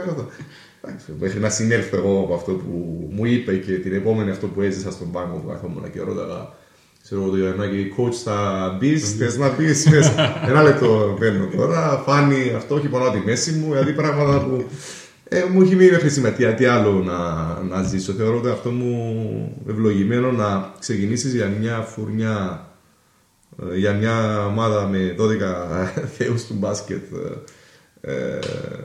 Εντάξει, 0.83 1.13
Μέχρι 1.21 1.41
να 1.41 1.49
συνέλθω 1.49 1.97
εγώ 1.97 2.21
από 2.21 2.35
αυτό 2.35 2.53
που 2.53 3.09
μου 3.11 3.25
είπε 3.25 3.57
και 3.57 3.73
την 3.73 3.95
επόμενη 3.95 4.31
αυτό 4.31 4.47
που 4.47 4.61
έζησα 4.61 4.91
στον 4.91 5.11
πάγκο 5.11 5.37
που 5.37 5.49
καθόμουν 5.49 5.91
και 5.93 6.01
ρώταγα 6.01 6.49
Ξέρω 7.03 7.23
εγώ 7.23 7.31
το 7.31 7.37
Ιωαννάκη, 7.37 7.95
coach 7.97 8.15
θα 8.25 8.37
μπεις, 8.79 9.17
θες 9.17 9.37
να 9.37 9.49
μπει 9.49 9.65
μέσα. 9.65 10.47
Ένα 10.49 10.63
λεπτό 10.63 11.17
παίρνω 11.19 11.47
τώρα. 11.57 12.03
Φάνη 12.07 12.53
αυτό, 12.57 12.75
όχι 12.75 12.89
πονάω 12.89 13.11
τη 13.11 13.19
μέση 13.25 13.53
μου, 13.53 13.71
δηλαδή 13.71 13.93
πράγματα 13.93 14.45
που 14.45 14.65
ε, 15.33 15.45
μου 15.45 15.63
έχει 15.63 15.75
μείνει 15.75 15.91
μέχρι 15.91 16.11
σήμερα. 16.11 16.35
Τι, 16.35 16.55
τι 16.55 16.65
άλλο 16.65 16.93
να, 16.93 17.61
να 17.63 17.83
ζήσω. 17.83 18.13
Θεωρώ 18.13 18.37
ότι 18.39 18.49
αυτό 18.49 18.71
μου 18.71 19.65
ευλογημένο 19.69 20.33
να 20.33 20.75
ξεκινήσεις 20.79 21.35
για 21.35 21.47
μια 21.61 21.81
φουρνιά, 21.81 22.69
ε, 23.71 23.77
για 23.77 23.93
μια 23.93 24.47
ομάδα 24.47 24.89
με 24.89 25.15
12 25.19 25.27
θεούς 26.17 26.47
του 26.47 26.55
μπάσκετ. 26.55 27.03
Ε, 28.01 28.39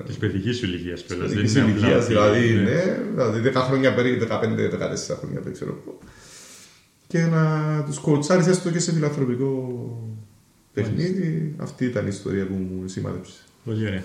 Της 0.05 0.17
παιδικής 0.17 0.57
σου 0.57 0.65
ηλικίας 0.65 1.03
πέρα. 1.03 1.19
Παιδικής 1.19 1.55
ηλικίας, 1.55 2.07
δηλαδή, 2.07 2.53
ναι, 2.53 2.99
δηλαδή 3.11 3.49
10 3.49 3.53
χρόνια 3.53 3.93
περίπου, 3.93 4.25
15-14 4.25 5.17
χρόνια 5.19 5.41
δεν 5.43 5.53
ξέρω 5.53 5.81
εγώ. 5.81 5.99
Και 7.07 7.19
να 7.19 7.83
τους 7.85 7.99
κοουτσάρεις 7.99 8.47
έστω 8.47 8.71
και 8.71 8.79
σε 8.79 8.93
φιλανθρωπικό 8.93 9.89
παιχνίδι. 10.73 11.55
Αυτή 11.57 11.85
ήταν 11.85 12.05
η 12.05 12.09
ιστορία 12.11 12.45
που 12.45 12.53
μου 12.53 12.87
σημάδεψε. 12.87 13.33
Πολύ 13.65 13.87
ωραία. 13.87 14.03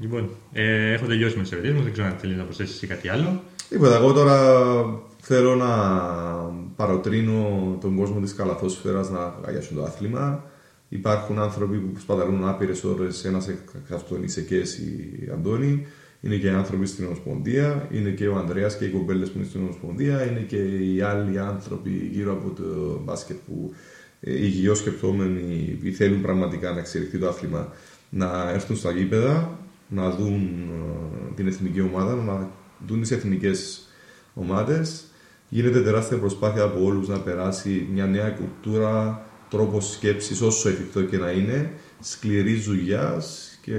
Λοιπόν, 0.00 0.30
ε, 0.52 0.92
έχω 0.92 1.06
τελειώσει 1.06 1.36
με 1.36 1.42
τις 1.42 1.52
ερωτήσεις 1.52 1.76
μου. 1.76 1.82
Δεν 1.82 1.92
ξέρω 1.92 2.08
αν 2.08 2.16
θέλεις 2.18 2.36
να 2.36 2.44
προσθέσεις 2.44 2.88
κάτι 2.88 3.08
άλλο. 3.08 3.42
Τίποτα, 3.68 3.96
εγώ 3.96 4.12
τώρα 4.12 4.64
θέλω 5.20 5.54
να 5.54 5.68
παροτρύνω 6.76 7.76
τον 7.80 7.96
κόσμο 7.96 8.20
της 8.20 8.34
καλαθόσφαιρας 8.34 9.10
να 9.10 9.34
αγιάσουν 9.46 9.76
το 9.76 9.82
άθλημα. 9.82 10.44
Υπάρχουν 10.88 11.38
άνθρωποι 11.38 11.76
που 11.76 12.00
σπαταλούν 12.00 12.48
άπειρες 12.48 12.84
ώρες, 12.84 13.24
ένας 13.24 13.48
εξ 13.48 13.90
αυτών 13.92 14.22
είσαι 14.22 14.40
και 14.40 14.56
εσύ 14.56 15.10
Αντώνη. 15.32 15.86
είναι 16.20 16.36
και 16.36 16.46
οι 16.46 16.50
άνθρωποι 16.50 16.86
στην 16.86 17.06
Ομοσπονδία, 17.06 17.88
είναι 17.92 18.10
και 18.10 18.28
ο 18.28 18.36
Ανδρέας 18.36 18.76
και 18.76 18.84
οι 18.84 18.88
κομπέλε 18.88 19.24
που 19.24 19.32
είναι 19.36 19.46
στην 19.46 19.60
Ομοσπονδία, 19.60 20.24
είναι 20.24 20.40
και 20.40 20.56
οι 20.56 21.00
άλλοι 21.00 21.38
άνθρωποι 21.38 21.90
γύρω 22.12 22.32
από 22.32 22.62
το 22.62 23.00
μπάσκετ 23.04 23.36
που 23.46 23.74
ε, 24.20 24.44
υγιώς 24.44 24.78
σκεπτόμενοι 24.78 25.78
ή 25.82 25.90
θέλουν 25.90 26.20
πραγματικά 26.20 26.72
να 26.72 26.78
εξελιχθεί 26.78 27.18
το 27.18 27.28
άθλημα 27.28 27.72
να 28.10 28.50
έρθουν 28.50 28.76
στα 28.76 28.90
γήπεδα, 28.90 29.58
να 29.94 30.10
δουν 30.10 30.42
ε, 31.30 31.34
την 31.34 31.46
εθνική 31.46 31.80
ομάδα, 31.80 32.14
να 32.14 32.50
δουν 32.86 33.00
τις 33.00 33.10
εθνικές 33.10 33.88
ομάδες. 34.34 35.04
Γίνεται 35.48 35.80
τεράστια 35.82 36.18
προσπάθεια 36.18 36.62
από 36.62 36.84
όλους 36.84 37.08
να 37.08 37.18
περάσει 37.18 37.88
μια 37.92 38.06
νέα 38.06 38.30
κουλτούρα, 38.30 39.26
τρόπος 39.50 39.90
σκέψης, 39.92 40.40
όσο 40.40 40.68
εφικτό 40.68 41.02
και 41.02 41.18
να 41.18 41.30
είναι, 41.30 41.72
σκληρή 42.00 42.54
δουλειάς 42.54 43.48
και 43.62 43.76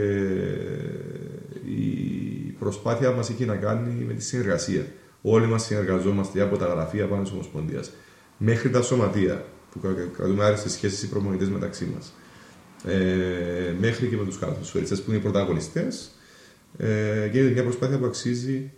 η 1.66 2.56
προσπάθεια 2.60 3.12
μας 3.12 3.30
έχει 3.30 3.46
να 3.46 3.56
κάνει 3.56 4.04
με 4.04 4.14
τη 4.14 4.24
συνεργασία. 4.24 4.86
Όλοι 5.22 5.48
μας 5.48 5.64
συνεργαζόμαστε 5.66 6.42
από 6.42 6.58
τα 6.58 6.66
γραφεία 6.66 7.08
πάνω 7.08 7.22
της 7.22 7.32
Ομοσπονδίας 7.32 7.92
μέχρι 8.38 8.70
τα 8.70 8.82
σωματεία 8.82 9.46
που 9.72 9.80
κρα- 9.80 10.10
κρατούμε 10.18 10.44
άριστες 10.46 10.72
σχέσεις 10.72 11.04
οι 11.04 11.10
προμονητέ 11.10 11.46
μεταξύ 11.46 11.92
μας. 11.96 12.14
Ε, 12.86 13.74
μέχρι 13.80 14.08
και 14.08 14.16
με 14.16 14.26
τους 14.26 14.38
καλαθοσφαιριστέ 14.38 14.96
που 14.96 15.04
είναι 15.08 15.18
οι 15.18 15.22
πρωταγωνιστές. 15.22 16.12
Ε, 16.78 17.28
γίνεται 17.32 17.54
μια 17.54 17.64
προσπάθεια 17.64 18.00
που 18.00 18.06
αξίζει 18.06 18.72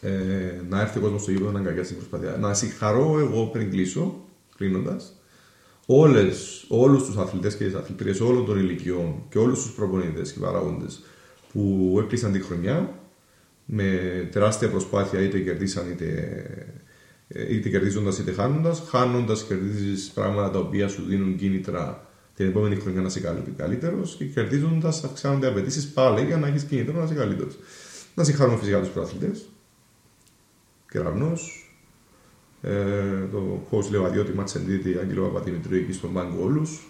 ε, 0.00 0.10
να 0.68 0.80
έρθει 0.80 0.98
ο 0.98 1.00
κόσμος 1.00 1.22
στο 1.22 1.30
γήπεδο 1.30 1.50
να 1.50 1.58
αγκαλιάσει 1.58 1.94
την 1.94 1.96
προσπάθεια. 1.96 2.36
Να 2.36 2.54
συγχαρώ 2.54 3.18
εγώ 3.18 3.46
πριν 3.46 3.70
κλείσω, 3.70 4.24
κλείνοντας, 4.56 5.12
όλες, 5.86 6.64
όλους 6.68 7.04
τους 7.04 7.16
αθλητές 7.16 7.56
και 7.56 7.64
τις 7.64 7.74
αθλητρίες 7.74 8.20
όλων 8.20 8.44
των 8.44 8.58
ηλικιών 8.58 9.22
και 9.28 9.38
όλους 9.38 9.62
τους 9.62 9.72
προπονητές 9.72 10.32
και 10.32 10.40
παράγοντες 10.40 11.02
που 11.52 11.96
έκλεισαν 12.04 12.32
τη 12.32 12.40
χρονιά 12.40 12.98
με 13.64 14.28
τεράστια 14.32 14.68
προσπάθεια 14.68 15.20
είτε 15.20 15.38
κερδίσαν 15.38 15.90
είτε, 15.90 16.06
ε, 17.28 17.54
είτε 17.54 17.68
κερδίζοντας 17.68 18.18
είτε 18.18 18.32
χάνοντας. 18.32 18.82
Χάνοντας 18.88 19.44
κερδίζεις 19.44 20.10
πράγματα 20.14 20.50
τα 20.50 20.58
οποία 20.58 20.88
σου 20.88 21.02
δίνουν 21.02 21.36
κίνητρα 21.36 22.07
την 22.38 22.46
επόμενη 22.46 22.76
χρονιά 22.76 23.00
να 23.00 23.06
είσαι 23.06 23.20
καλύτερος 23.56 24.14
και 24.14 24.24
κερδίζοντας 24.24 25.04
αυξάνονται 25.04 25.46
οι 25.46 25.48
απαιτήσεις 25.48 25.88
πάλι 25.88 26.24
για 26.24 26.36
να 26.36 26.46
έχεις 26.46 26.62
κίνητρο 26.62 26.98
να 26.98 27.04
είσαι 27.04 27.14
καλύτερος. 27.14 27.58
Να 28.14 28.24
συγχαρούμε 28.24 28.56
φυσικά 28.58 28.80
τους 28.80 28.88
προαθλητές. 28.88 29.48
Κεραυνός, 30.90 31.72
ε, 32.62 33.26
το 33.32 33.66
coach 33.70 33.90
Λεβαδιώτη 33.90 34.32
Ματσεντίτη, 34.32 34.98
Αγγελό 34.98 35.22
Παπαδημητρίου 35.22 35.78
εκεί 35.78 35.92
στον 35.92 36.12
πάγκο 36.12 36.42
όλους 36.42 36.86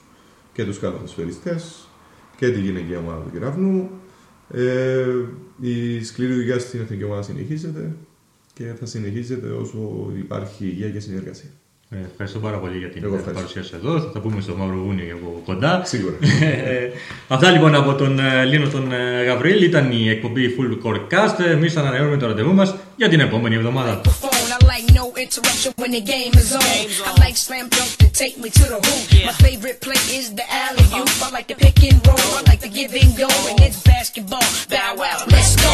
και 0.53 0.65
τους 0.65 0.79
καταθοσφαιριστέ 0.79 1.61
και 2.37 2.51
τη 2.51 2.61
γυναικεία 2.61 2.99
ομάδα 2.99 3.23
του 3.23 3.31
Κεραυνού. 3.31 3.91
Ε, 4.51 5.07
η 5.61 6.05
σκληρή 6.05 6.35
δουλειά 6.35 6.59
στην 6.59 6.81
εθνική 6.81 7.05
ομάδα 7.05 7.23
συνεχίζεται 7.23 7.97
και 8.53 8.75
θα 8.79 8.87
συνεχίζεται 8.87 9.49
όσο 9.49 10.13
υπάρχει 10.19 10.65
υγεία 10.65 10.91
και 10.91 11.01
συνεργασία. 11.01 11.51
Ε, 11.91 11.97
ευχαριστώ 12.11 12.39
πάρα 12.39 12.57
πολύ 12.59 12.79
για 12.79 12.89
την 12.91 13.05
Εγώ 13.05 13.15
ε, 13.15 13.19
ευχαριστώ. 13.19 13.43
παρουσία 13.47 13.63
σου 13.63 13.77
εδώ. 13.87 14.01
Θα 14.01 14.11
τα 14.13 14.21
πούμε 14.21 14.41
στο 14.41 14.55
Μαυροβούνιο 14.57 15.15
από 15.15 15.43
κοντά. 15.47 15.83
Σίγουρα. 15.85 16.17
Ε, 16.41 16.91
Αυτά 17.29 17.51
λοιπόν 17.51 17.75
από 17.75 17.95
τον 17.95 18.19
ε, 18.19 18.45
Λίνο 18.45 18.69
τον 18.69 18.93
ε, 18.93 19.23
Γαβρίλ 19.25 19.63
ήταν 19.63 19.93
η 19.93 20.09
εκπομπή 20.09 20.55
Full 20.59 20.87
Core 20.87 21.01
Cast. 21.13 21.45
Εμείς 21.51 21.77
ανανεώνουμε 21.77 22.17
το 22.17 22.27
ραντεβού 22.27 22.55
μας 22.55 22.75
για 22.97 23.09
την 23.09 23.21
επόμενη 23.21 23.55
εβδομάδα. 23.55 24.01
phone. 24.05 24.37
I 24.57 24.59
like 24.75 24.87
no 25.01 25.05
interruption 25.25 25.73
when 25.83 25.91
the 25.99 26.05
game 26.15 26.33
is 26.43 26.51
on. 26.63 26.77
I 27.09 27.13
like 27.25 27.37
slam 27.47 27.67
dunk 27.77 27.91
to 28.03 28.09
take 28.23 28.35
me 28.43 28.49
to 28.59 28.65
the 28.73 28.79
hoop. 28.87 29.05
My 29.31 29.37
favorite 29.47 29.79
play 29.87 30.01
is 30.19 30.27
the 30.41 30.47
alley 30.67 30.87
oop. 30.99 31.11
I 31.27 31.29
like 31.37 31.49
the 31.53 31.57
pick 31.65 31.79
and 31.89 31.99
roll. 32.09 32.31
I 32.41 32.43
like 32.51 32.61
the 32.67 32.73
give 32.79 32.93
and 33.03 33.13
go. 33.25 33.29
And 33.51 33.59
it's 33.67 33.81
basketball. 33.93 34.49
Bow 34.73 34.91
wow, 35.01 35.19
let's 35.35 35.53
go. 35.65 35.73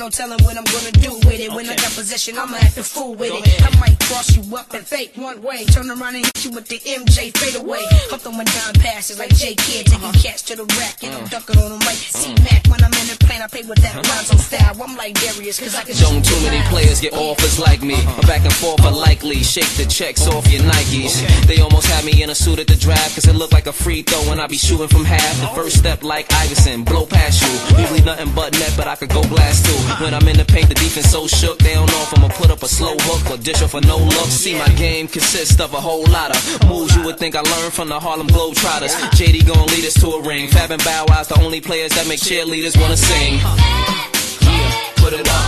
Ain't 0.00 0.06
no 0.06 0.08
telling 0.08 0.42
what 0.44 0.56
I'm 0.56 0.64
gonna 0.64 0.92
do 0.92 1.29
with 1.48 1.52
it. 1.52 1.56
When 1.56 1.68
I 1.68 1.76
got 1.76 1.92
possession, 1.92 2.38
I'ma 2.38 2.56
act 2.56 2.76
a 2.76 2.82
fool 2.82 3.14
with 3.14 3.32
it. 3.32 3.62
I 3.62 3.70
might 3.80 3.98
cross 4.00 4.36
you 4.36 4.44
up 4.56 4.72
and 4.74 4.86
fake 4.86 5.12
one 5.16 5.40
way, 5.42 5.64
turn 5.64 5.90
around 5.90 6.14
and 6.16 6.24
hit 6.26 6.44
you 6.44 6.50
with 6.50 6.68
the 6.68 6.78
MJ 6.78 7.36
fade 7.36 7.56
away. 7.56 7.80
I'm 8.12 8.18
throwing 8.18 8.44
down 8.44 8.74
passes 8.74 9.18
like 9.18 9.34
J 9.34 9.54
Kidd, 9.54 9.86
taking 9.86 10.04
uh-huh. 10.04 10.20
cats 10.20 10.42
to 10.50 10.56
the 10.56 10.66
rack, 10.78 11.02
and 11.02 11.14
I'm 11.14 11.24
uh. 11.24 11.28
dunking 11.28 11.58
on 11.58 11.70
them 11.70 11.80
like 11.80 11.96
C 11.96 12.34
Mac. 12.44 12.66
When 12.68 12.82
I'm 12.82 12.92
in 12.92 13.06
the 13.08 13.16
plane, 13.24 13.42
I 13.42 13.46
play 13.46 13.62
with 13.62 13.80
that 13.80 13.96
uh-huh. 13.96 14.14
Lonzo 14.14 14.36
style. 14.36 14.76
I'm 14.82 14.96
like 14.96 15.14
Darius, 15.20 15.58
cause 15.58 15.74
I 15.74 15.82
can 15.84 15.96
Don't 15.96 16.24
too 16.24 16.40
many 16.44 16.60
players 16.68 17.00
get 17.00 17.12
offers 17.14 17.58
like 17.58 17.82
me. 17.82 17.96
I'm 17.96 18.26
back 18.26 18.44
and 18.44 18.52
forth 18.52 18.84
are 18.84 18.92
likely. 18.92 19.42
Shake 19.42 19.70
the 19.76 19.86
checks 19.86 20.26
off 20.26 20.50
your 20.52 20.62
Nikes. 20.62 21.24
They 21.46 21.60
almost 21.60 21.86
had 21.86 22.04
me 22.04 22.22
in 22.22 22.30
a 22.30 22.34
suit 22.34 22.58
at 22.58 22.66
the 22.66 22.76
draft, 22.76 23.14
cause 23.14 23.26
it 23.26 23.34
looked 23.34 23.52
like 23.52 23.66
a 23.66 23.72
free 23.72 24.02
throw 24.02 24.20
when 24.28 24.40
I 24.40 24.46
be 24.46 24.56
shooting 24.56 24.88
from 24.88 25.04
half. 25.04 25.40
The 25.40 25.48
first 25.54 25.78
step 25.78 26.02
like 26.02 26.32
Iverson, 26.32 26.84
blow 26.84 27.06
past 27.06 27.42
you. 27.42 27.78
Usually 27.80 28.02
nothing 28.02 28.32
but 28.34 28.52
net, 28.58 28.74
but 28.76 28.86
I 28.86 28.96
could 28.96 29.10
go 29.10 29.22
blast 29.22 29.66
too. 29.66 30.04
When 30.04 30.14
I'm 30.14 30.26
in 30.28 30.36
the 30.36 30.44
paint, 30.44 30.68
the 30.68 30.74
defense 30.74 31.10
so 31.10 31.26
shook, 31.30 31.58
they 31.58 31.74
don't 31.74 31.86
know 31.86 32.02
if 32.02 32.16
I'ma 32.16 32.28
put 32.28 32.50
up 32.50 32.62
a 32.62 32.68
slow 32.68 32.96
hook 32.98 33.30
or 33.30 33.36
dish 33.42 33.62
off 33.62 33.74
a 33.74 33.80
no 33.80 33.98
look. 33.98 34.28
See, 34.28 34.58
my 34.58 34.68
game 34.74 35.06
consists 35.06 35.58
of 35.60 35.72
a 35.74 35.80
whole 35.80 36.04
lot 36.06 36.34
of 36.34 36.68
moves 36.68 36.94
you 36.96 37.02
would 37.04 37.18
think 37.18 37.36
I 37.36 37.40
learned 37.40 37.72
from 37.72 37.88
the 37.88 37.98
Harlem 37.98 38.26
Globetrotters. 38.28 38.94
JD 39.18 39.46
gon' 39.46 39.66
lead 39.68 39.84
us 39.84 39.94
to 40.00 40.08
a 40.08 40.22
ring. 40.22 40.48
Fab 40.48 40.70
and 40.70 40.82
Bow 40.84 41.04
Wow's 41.08 41.28
the 41.28 41.40
only 41.40 41.60
players 41.60 41.92
that 41.92 42.06
make 42.08 42.20
cheerleaders 42.20 42.78
wanna 42.80 42.96
sing. 42.96 43.34
Yeah, 43.34 44.92
put 44.96 45.12
it 45.12 45.28
up, 45.28 45.44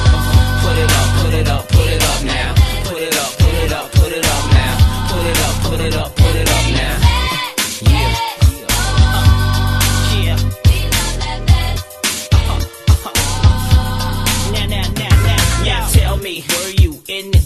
put 0.62 0.76
it 0.78 0.90
up, 0.90 1.08
put 1.22 1.34
it 1.34 1.48
up, 1.48 1.68
put 1.68 1.88
it 1.88 2.02
up 2.02 2.24
now. 2.24 2.54
Put 2.84 3.02
it 3.02 3.16
up, 3.16 3.30
put 3.38 3.54
it 3.54 3.72
up, 3.72 3.92
put 3.92 4.12
it 4.12 4.26
up 4.26 4.44
now. 4.52 4.74
Put 5.10 5.26
it 5.26 5.38
up, 5.38 5.54
put 5.62 5.80
it 5.80 5.94
up, 5.94 6.16
put 6.16 6.16
it 6.16 6.16
up 6.18 6.21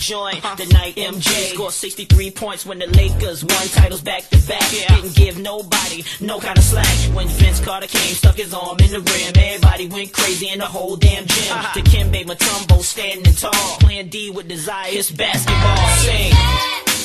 joint 0.07 0.41
the 0.57 0.67
night 0.67 0.95
MJ 0.95 1.53
scored 1.53 1.73
63 1.73 2.31
points 2.31 2.65
when 2.65 2.79
the 2.79 2.87
Lakers 2.87 3.45
won 3.45 3.67
titles 3.69 4.03
back 4.03 4.23
to 4.31 4.39
back? 4.47 4.71
Didn't 4.71 5.17
give 5.17 5.37
nobody 5.39 6.05
no 6.21 6.39
kind 6.39 6.57
of 6.57 6.63
slack. 6.63 6.87
When 7.13 7.27
Vince 7.27 7.59
Carter 7.65 7.89
came, 7.89 8.15
stuck 8.15 8.37
his 8.37 8.55
arm 8.55 8.79
in 8.79 8.93
the 8.93 9.01
rim, 9.01 9.33
everybody 9.37 9.89
went 9.89 10.13
crazy 10.13 10.49
in 10.49 10.61
the 10.61 10.67
whole 10.67 10.95
damn 10.97 11.27
gym. 11.27 11.59
The 11.75 11.83
Kimbe 11.83 12.25
Matumbo 12.25 12.83
standing 12.83 13.35
tall, 13.35 13.79
playing 13.81 14.09
D 14.11 14.31
with 14.31 14.47
desire. 14.47 14.87
It's 14.91 15.11
basketball. 15.11 15.89
Sing. 16.05 16.96